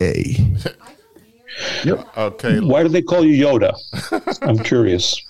okay, 2.16 2.58
Mm. 2.58 2.68
Why 2.68 2.82
do 2.82 2.88
they 2.88 3.02
call 3.02 3.24
you 3.24 3.44
Yoda? 3.44 3.72
I'm 4.42 4.58
curious. 4.58 5.20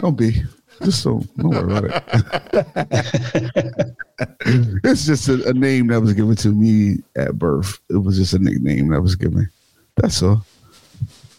Don't 0.00 0.16
be. 0.16 0.42
Just 0.82 1.02
so 1.02 1.22
don't 1.36 1.50
worry 1.50 1.64
about 1.64 1.84
it. 1.84 1.94
it's 4.84 5.06
just 5.06 5.28
a, 5.28 5.48
a 5.48 5.52
name 5.52 5.88
that 5.88 6.00
was 6.00 6.12
given 6.12 6.36
to 6.36 6.48
me 6.48 6.98
at 7.16 7.38
birth. 7.38 7.80
It 7.90 7.96
was 7.96 8.16
just 8.16 8.34
a 8.34 8.38
nickname 8.38 8.88
that 8.88 9.00
was 9.00 9.16
given. 9.16 9.50
That's 9.96 10.22
all. 10.22 10.44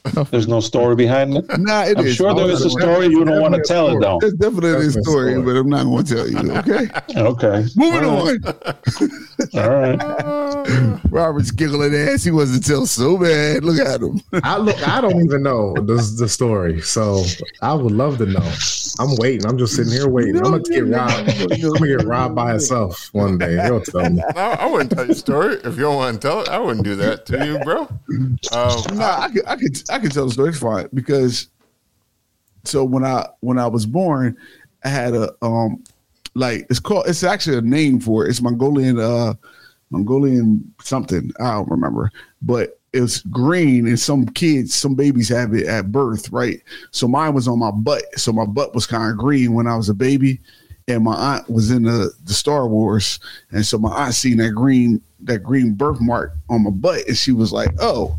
There's 0.32 0.48
no 0.48 0.60
story 0.60 0.96
behind 0.96 1.36
it. 1.38 1.46
Nah, 1.60 1.84
it 1.84 1.98
I'm 1.98 2.06
is. 2.06 2.16
sure 2.16 2.34
there 2.34 2.50
is 2.50 2.64
a 2.66 2.70
story. 2.70 3.08
You 3.08 3.26
don't 3.26 3.42
want 3.42 3.56
to 3.56 3.62
tell 3.62 3.90
it 3.96 4.00
though. 4.02 4.18
There's 4.22 4.34
definitely 4.34 4.70
a 4.72 4.74
Definitely 4.74 5.00
a 5.00 5.04
story, 5.04 5.32
story. 5.34 5.42
but 5.42 5.56
I'm 5.56 5.70
not 5.70 5.84
going 5.84 6.04
to 6.06 6.16
tell 6.16 6.28
you. 6.30 6.52
Okay, 6.60 7.20
Okay. 7.20 7.66
moving 7.76 8.06
All 8.06 8.28
on. 8.30 8.40
All 9.56 9.70
right. 9.70 11.00
Robert's 11.12 11.52
giggling 11.52 11.94
ass. 11.96 12.24
He 12.24 12.32
wasn't 12.32 12.66
tell 12.66 12.86
so 12.86 13.18
bad. 13.18 13.64
Look 13.64 13.80
at 13.80 14.02
him. 14.02 14.22
I 14.44 14.58
look. 14.58 14.88
I 14.88 15.02
don't 15.02 15.24
even 15.24 15.44
know 15.44 15.74
the 15.74 15.96
the 16.18 16.28
story, 16.30 16.82
so 16.82 17.24
I 17.62 17.74
would 17.74 17.92
love 17.92 18.18
to 18.20 18.26
know. 18.26 18.54
I'm 19.00 19.16
waiting. 19.18 19.46
I'm 19.48 19.58
just 19.58 19.76
sitting 19.76 19.92
here 19.94 20.10
waiting. 20.10 20.38
I'm 20.38 20.44
gonna 20.44 20.60
get 20.64 20.86
robbed. 20.88 21.30
I'm 21.52 21.62
gonna 21.62 21.88
get 21.98 22.04
robbed 22.06 22.36
by 22.36 22.56
itself 22.56 23.10
one 23.14 23.38
day. 23.38 23.54
He'll 23.64 23.82
tell 23.82 24.10
me. 24.10 24.22
no, 24.36 24.42
I 24.42 24.66
wouldn't 24.66 24.92
tell 24.92 25.06
your 25.06 25.16
story 25.16 25.56
if 25.64 25.76
you 25.78 25.84
don't 25.84 25.96
want 25.96 26.22
to 26.22 26.28
tell 26.28 26.42
it. 26.42 26.50
I 26.50 26.60
wouldn't 26.60 26.84
do 26.86 26.96
that 26.96 27.26
to 27.28 27.46
you, 27.46 27.60
bro. 27.60 27.82
Um, 28.54 28.98
Nah, 29.00 29.20
I 29.22 29.30
could, 29.32 29.46
I 29.48 29.56
could, 29.56 29.89
I 29.90 30.00
can 30.00 30.10
tell 30.10 30.26
the 30.26 30.32
story. 30.32 30.50
It's 30.50 30.60
fine 30.60 30.90
because. 30.94 31.48
So 32.66 32.84
when 32.84 33.06
I 33.06 33.26
when 33.40 33.58
I 33.58 33.68
was 33.68 33.86
born, 33.86 34.36
I 34.84 34.90
had 34.90 35.14
a 35.14 35.34
um, 35.42 35.82
like 36.36 36.68
it's 36.70 36.80
called. 36.80 37.06
It's 37.08 37.24
actually 37.24 37.58
a 37.58 37.62
name 37.62 38.02
for 38.02 38.26
it. 38.26 38.30
It's 38.30 38.42
Mongolian 38.42 39.00
uh, 39.00 39.34
Mongolian 39.90 40.74
something. 40.82 41.32
I 41.40 41.54
don't 41.54 41.70
remember, 41.70 42.12
but 42.42 42.80
it's 42.94 43.22
green 43.22 43.88
and 43.88 44.00
some 44.00 44.26
kids, 44.26 44.74
some 44.74 44.96
babies 44.96 45.30
have 45.30 45.54
it 45.54 45.68
at 45.68 45.92
birth, 45.92 46.32
right? 46.32 46.62
So 46.92 47.08
mine 47.08 47.34
was 47.34 47.48
on 47.48 47.60
my 47.60 47.72
butt. 47.72 48.04
So 48.16 48.32
my 48.32 48.46
butt 48.46 48.74
was 48.74 48.88
kind 48.88 49.12
of 49.12 49.18
green 49.18 49.54
when 49.54 49.68
I 49.68 49.76
was 49.76 49.90
a 49.90 49.94
baby. 49.94 50.40
And 50.88 51.04
my 51.04 51.14
aunt 51.14 51.50
was 51.50 51.70
in 51.70 51.84
the, 51.84 52.12
the 52.24 52.34
Star 52.34 52.68
Wars. 52.68 53.20
And 53.52 53.64
so 53.64 53.78
my 53.78 53.92
aunt 53.92 54.16
seen 54.16 54.38
that 54.38 54.52
green, 54.52 55.02
that 55.22 55.44
green 55.44 55.76
birthmark 55.76 56.34
on 56.50 56.64
my 56.64 56.72
butt. 56.72 57.08
And 57.08 57.16
she 57.18 57.32
was 57.32 57.54
like, 57.54 57.70
Oh, 57.80 58.18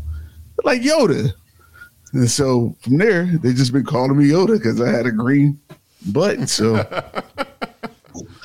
like 0.63 0.81
Yoda. 0.81 1.33
And 2.13 2.29
so 2.29 2.75
from 2.81 2.97
there, 2.97 3.25
they 3.25 3.53
just 3.53 3.71
been 3.71 3.85
calling 3.85 4.17
me 4.17 4.29
Yoda 4.29 4.57
because 4.57 4.81
I 4.81 4.89
had 4.89 5.05
a 5.05 5.11
green 5.11 5.59
butt. 6.07 6.49
So 6.49 6.75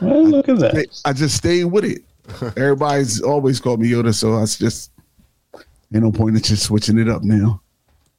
Well, 0.00 0.24
look 0.24 0.48
at 0.48 0.58
that. 0.58 1.00
I 1.04 1.12
just 1.12 1.36
stayed 1.36 1.64
with 1.64 1.84
it. 1.84 2.02
Everybody's 2.56 3.20
always 3.22 3.60
called 3.60 3.80
me 3.80 3.90
Yoda, 3.90 4.14
so 4.14 4.34
I 4.34 4.44
just 4.44 4.90
ain't 5.94 6.04
no 6.04 6.12
point 6.12 6.36
in 6.36 6.42
just 6.42 6.64
switching 6.64 6.98
it 6.98 7.08
up 7.08 7.22
now. 7.22 7.60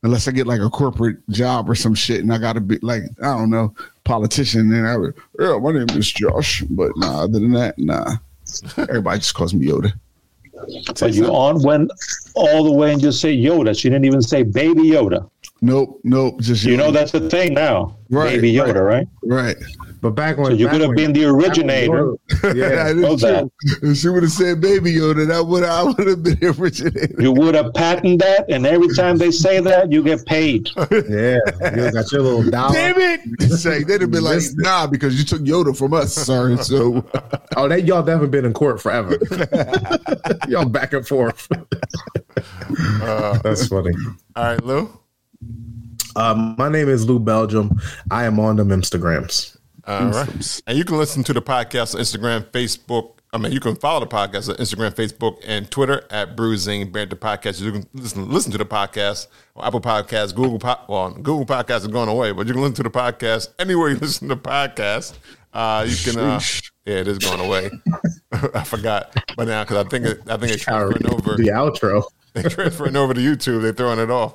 Unless 0.04 0.28
I 0.28 0.32
get 0.32 0.48
like 0.48 0.62
a 0.62 0.70
corporate 0.70 1.18
job 1.30 1.70
or 1.70 1.76
some 1.76 1.96
shit, 1.96 2.22
and 2.22 2.32
I 2.32 2.38
got 2.38 2.54
to 2.54 2.62
be 2.62 2.78
like 2.82 3.04
I 3.22 3.38
don't 3.38 3.50
know 3.50 3.74
politician, 4.04 4.72
and 4.72 4.88
I 4.88 4.96
would, 4.96 5.16
yeah, 5.40 5.58
my 5.58 5.72
name 5.72 5.90
is 5.90 6.12
Josh, 6.12 6.62
but 6.70 6.92
nah, 6.96 7.24
other 7.24 7.40
than 7.40 7.52
that, 7.52 7.78
nah. 7.78 8.16
Everybody 8.78 9.20
just 9.20 9.34
calls 9.34 9.54
me 9.54 9.68
Yoda. 9.68 9.92
But 11.00 11.14
you 11.14 11.28
on 11.28 11.62
went 11.62 11.92
all 12.36 12.64
the 12.64 12.72
way 12.72 12.94
and 12.94 13.02
just 13.02 13.22
say 13.22 13.36
Yoda. 13.36 13.78
She 13.78 13.90
didn't 13.90 14.06
even 14.06 14.22
say 14.22 14.44
Baby 14.44 14.84
Yoda. 14.84 15.30
Nope, 15.62 16.00
nope, 16.04 16.40
just 16.42 16.64
You 16.64 16.78
know 16.78 16.92
that's 16.92 17.12
the 17.12 17.30
thing 17.30 17.54
now. 17.54 17.98
Right, 18.10 18.36
Baby 18.40 18.54
Yoda, 18.54 18.86
right? 18.86 19.08
right. 19.24 19.58
But 20.02 20.12
back 20.12 20.38
when 20.38 20.52
So 20.52 20.54
you 20.54 20.70
could 20.70 20.82
have 20.82 20.96
been 20.96 21.12
the 21.12 21.26
originator. 21.26 22.14
Yeah, 22.44 22.70
That 22.70 22.96
is 22.96 23.02
know 23.02 23.16
that. 23.16 23.50
If 23.82 23.98
she 23.98 24.10
would 24.10 24.24
have 24.24 24.32
said 24.32 24.62
Baby 24.62 24.94
Yoda, 24.94 25.28
that 25.28 25.46
would 25.46 25.64
I 25.64 25.84
would 25.84 26.08
have 26.08 26.24
been 26.24 26.38
originated. 26.44 27.16
You 27.20 27.32
would 27.34 27.56
have 27.56 27.74
patented 27.74 28.20
that, 28.20 28.46
and 28.50 28.66
every 28.66 28.94
time 28.96 29.18
they 29.18 29.32
say 29.32 29.60
that, 29.60 29.92
you 29.92 30.04
get 30.04 30.26
paid. 30.26 30.70
yeah. 30.92 31.40
You 31.76 31.92
got 31.92 32.12
your 32.12 32.22
little 32.22 32.50
dollar. 32.50 32.74
Damn 32.74 32.96
it! 33.00 33.52
Say 33.52 33.84
they'd 33.84 34.02
have 34.02 34.12
been 34.12 34.24
like, 34.24 34.42
nah, 34.56 34.86
because 34.88 35.18
you 35.18 35.26
took 35.26 35.42
Yoda 35.42 35.76
from 35.76 35.94
us, 35.94 36.14
sir. 36.14 36.56
So 36.58 37.04
Oh, 37.58 37.68
that 37.68 37.86
y'all 37.86 38.04
definitely 38.04 38.30
been 38.30 38.46
in 38.46 38.54
court 38.54 38.80
forever. 38.80 39.18
y'all 40.48 40.70
back 40.70 40.94
and 40.94 41.06
forth. 41.08 41.48
Uh, 43.02 43.38
that's 43.40 43.68
funny. 43.68 43.92
all 44.36 44.44
right, 44.44 44.64
Lou. 44.64 44.90
Um, 46.16 46.56
my 46.58 46.70
name 46.70 46.90
is 46.90 47.08
Lou 47.08 47.20
Belgium. 47.20 47.80
I 48.10 48.26
am 48.26 48.40
on 48.40 48.56
them 48.56 48.70
Instagrams. 48.70 49.56
All 49.86 50.10
right. 50.10 50.62
And 50.68 50.78
you 50.78 50.84
can 50.84 50.98
listen 50.98 51.24
to 51.26 51.34
the 51.34 51.42
podcast 51.42 51.96
on 51.96 52.02
Instagram, 52.02 52.44
Facebook, 52.52 53.18
I 53.34 53.38
mean, 53.38 53.52
you 53.52 53.60
can 53.60 53.76
follow 53.76 54.00
the 54.00 54.08
podcast 54.08 54.50
on 54.50 54.56
Instagram, 54.56 54.92
Facebook, 54.96 55.38
and 55.46 55.70
Twitter 55.70 56.06
at 56.10 56.38
Brews 56.38 56.66
and 56.68 56.92
Banter 56.92 57.18
Podcast. 57.18 57.62
You 57.62 57.72
can 57.74 57.88
listen 57.94 58.32
listen 58.32 58.52
to 58.54 58.58
the 58.58 58.66
podcast 58.66 59.28
on 59.56 59.68
Apple 59.68 59.82
Podcasts, 59.82 60.34
Google 60.34 60.60
po- 60.60 60.80
well, 60.88 61.12
Google 61.12 61.46
Podcasts 61.46 61.86
are 61.86 61.92
going 61.92 62.08
away, 62.08 62.32
but 62.32 62.48
you 62.48 62.54
can 62.54 62.62
listen 62.62 62.76
to 62.76 62.84
the 62.84 62.90
podcast 62.90 63.50
anywhere 63.60 63.90
you 63.90 63.96
listen 64.02 64.30
to 64.30 64.38
podcasts. 64.38 65.14
Uh, 65.54 65.86
you 65.88 65.96
can, 65.98 66.20
uh, 66.20 66.40
yeah, 66.86 66.96
it 66.96 67.08
is 67.08 67.18
going 67.18 67.42
away. 67.42 67.70
I 68.54 68.64
forgot, 68.64 69.14
but 69.36 69.48
now 69.48 69.64
because 69.64 69.86
I 69.86 69.90
think 69.90 70.06
it, 70.06 70.22
I 70.28 70.38
think 70.38 70.54
it's 70.54 70.64
transferring 70.64 71.14
over. 71.14 71.36
The 71.36 71.50
outro. 71.50 72.04
They 72.42 72.50
transferring 72.50 72.96
over 72.96 73.14
to 73.14 73.20
YouTube. 73.20 73.62
They're 73.62 73.74
throwing 73.74 74.00
it 74.00 74.10
off. 74.12 74.34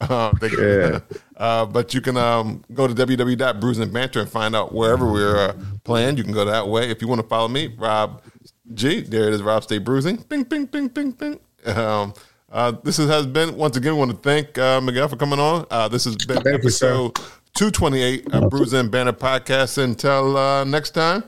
Uh, 0.00 0.32
they, 0.40 0.48
Yeah. 0.50 1.00
uh, 1.36 1.66
but 1.66 1.94
you 1.94 2.00
can 2.00 2.16
um, 2.16 2.64
go 2.72 2.86
to 2.86 2.94
www.brewsandbanter 2.94 4.20
and 4.20 4.28
find 4.28 4.54
out 4.54 4.72
wherever 4.72 5.10
we're 5.10 5.36
uh, 5.36 5.54
playing. 5.84 6.16
You 6.16 6.24
can 6.24 6.32
go 6.32 6.44
that 6.44 6.68
way. 6.68 6.90
If 6.90 7.02
you 7.02 7.08
want 7.08 7.20
to 7.20 7.26
follow 7.26 7.48
me, 7.48 7.74
Rob 7.78 8.22
G, 8.72 9.00
there 9.00 9.28
it 9.28 9.34
is, 9.34 9.42
Rob 9.42 9.62
State 9.62 9.84
Bruising. 9.84 10.16
Bing, 10.28 10.44
bing, 10.44 10.66
bing, 10.66 10.88
bing, 10.88 11.10
bing. 11.12 11.40
Um, 11.66 12.14
uh, 12.50 12.72
this 12.82 12.98
is, 12.98 13.08
has 13.08 13.26
been, 13.26 13.56
once 13.56 13.76
again, 13.76 13.96
want 13.96 14.10
to 14.12 14.16
thank 14.16 14.56
uh, 14.58 14.80
Miguel 14.80 15.08
for 15.08 15.16
coming 15.16 15.40
on. 15.40 15.66
Uh, 15.70 15.88
this 15.88 16.04
has 16.04 16.16
been 16.16 16.36
Thank 16.36 16.46
you, 16.46 16.54
episode 16.54 17.16
228 17.54 18.32
of 18.32 18.50
Brews 18.50 18.72
and 18.72 18.90
Banter 18.90 19.12
Podcast. 19.12 19.78
Until 19.82 20.36
uh, 20.36 20.64
next 20.64 20.90
time. 20.90 21.24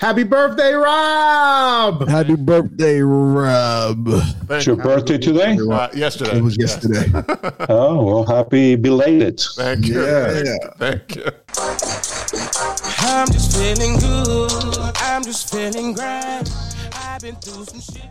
Happy 0.00 0.22
birthday, 0.22 0.72
Rob! 0.72 2.08
Happy 2.08 2.36
birthday, 2.36 3.00
Rob. 3.00 4.06
Thank 4.08 4.50
It's 4.50 4.66
your 4.66 4.76
birthday 4.76 5.18
today? 5.18 5.58
Uh, 5.58 5.88
yesterday. 5.94 6.38
It 6.38 6.42
was 6.42 6.56
yesterday. 6.58 7.10
Oh, 7.68 8.04
well, 8.04 8.24
happy 8.24 8.76
belated. 8.76 9.40
Thank 9.56 9.86
you. 9.86 10.04
Yeah. 10.04 10.42
Yeah. 10.44 10.56
Thank 10.76 11.16
you. 11.16 11.24
I'm 13.00 13.26
just 13.28 13.56
feeling 13.56 13.98
good. 13.98 14.76
I'm 14.96 15.22
just 15.24 15.50
feeling 15.50 15.94
grand. 15.94 16.52
I've 16.92 17.22
been 17.22 17.36
through 17.36 17.64
some 17.64 17.80
shit, 17.80 18.08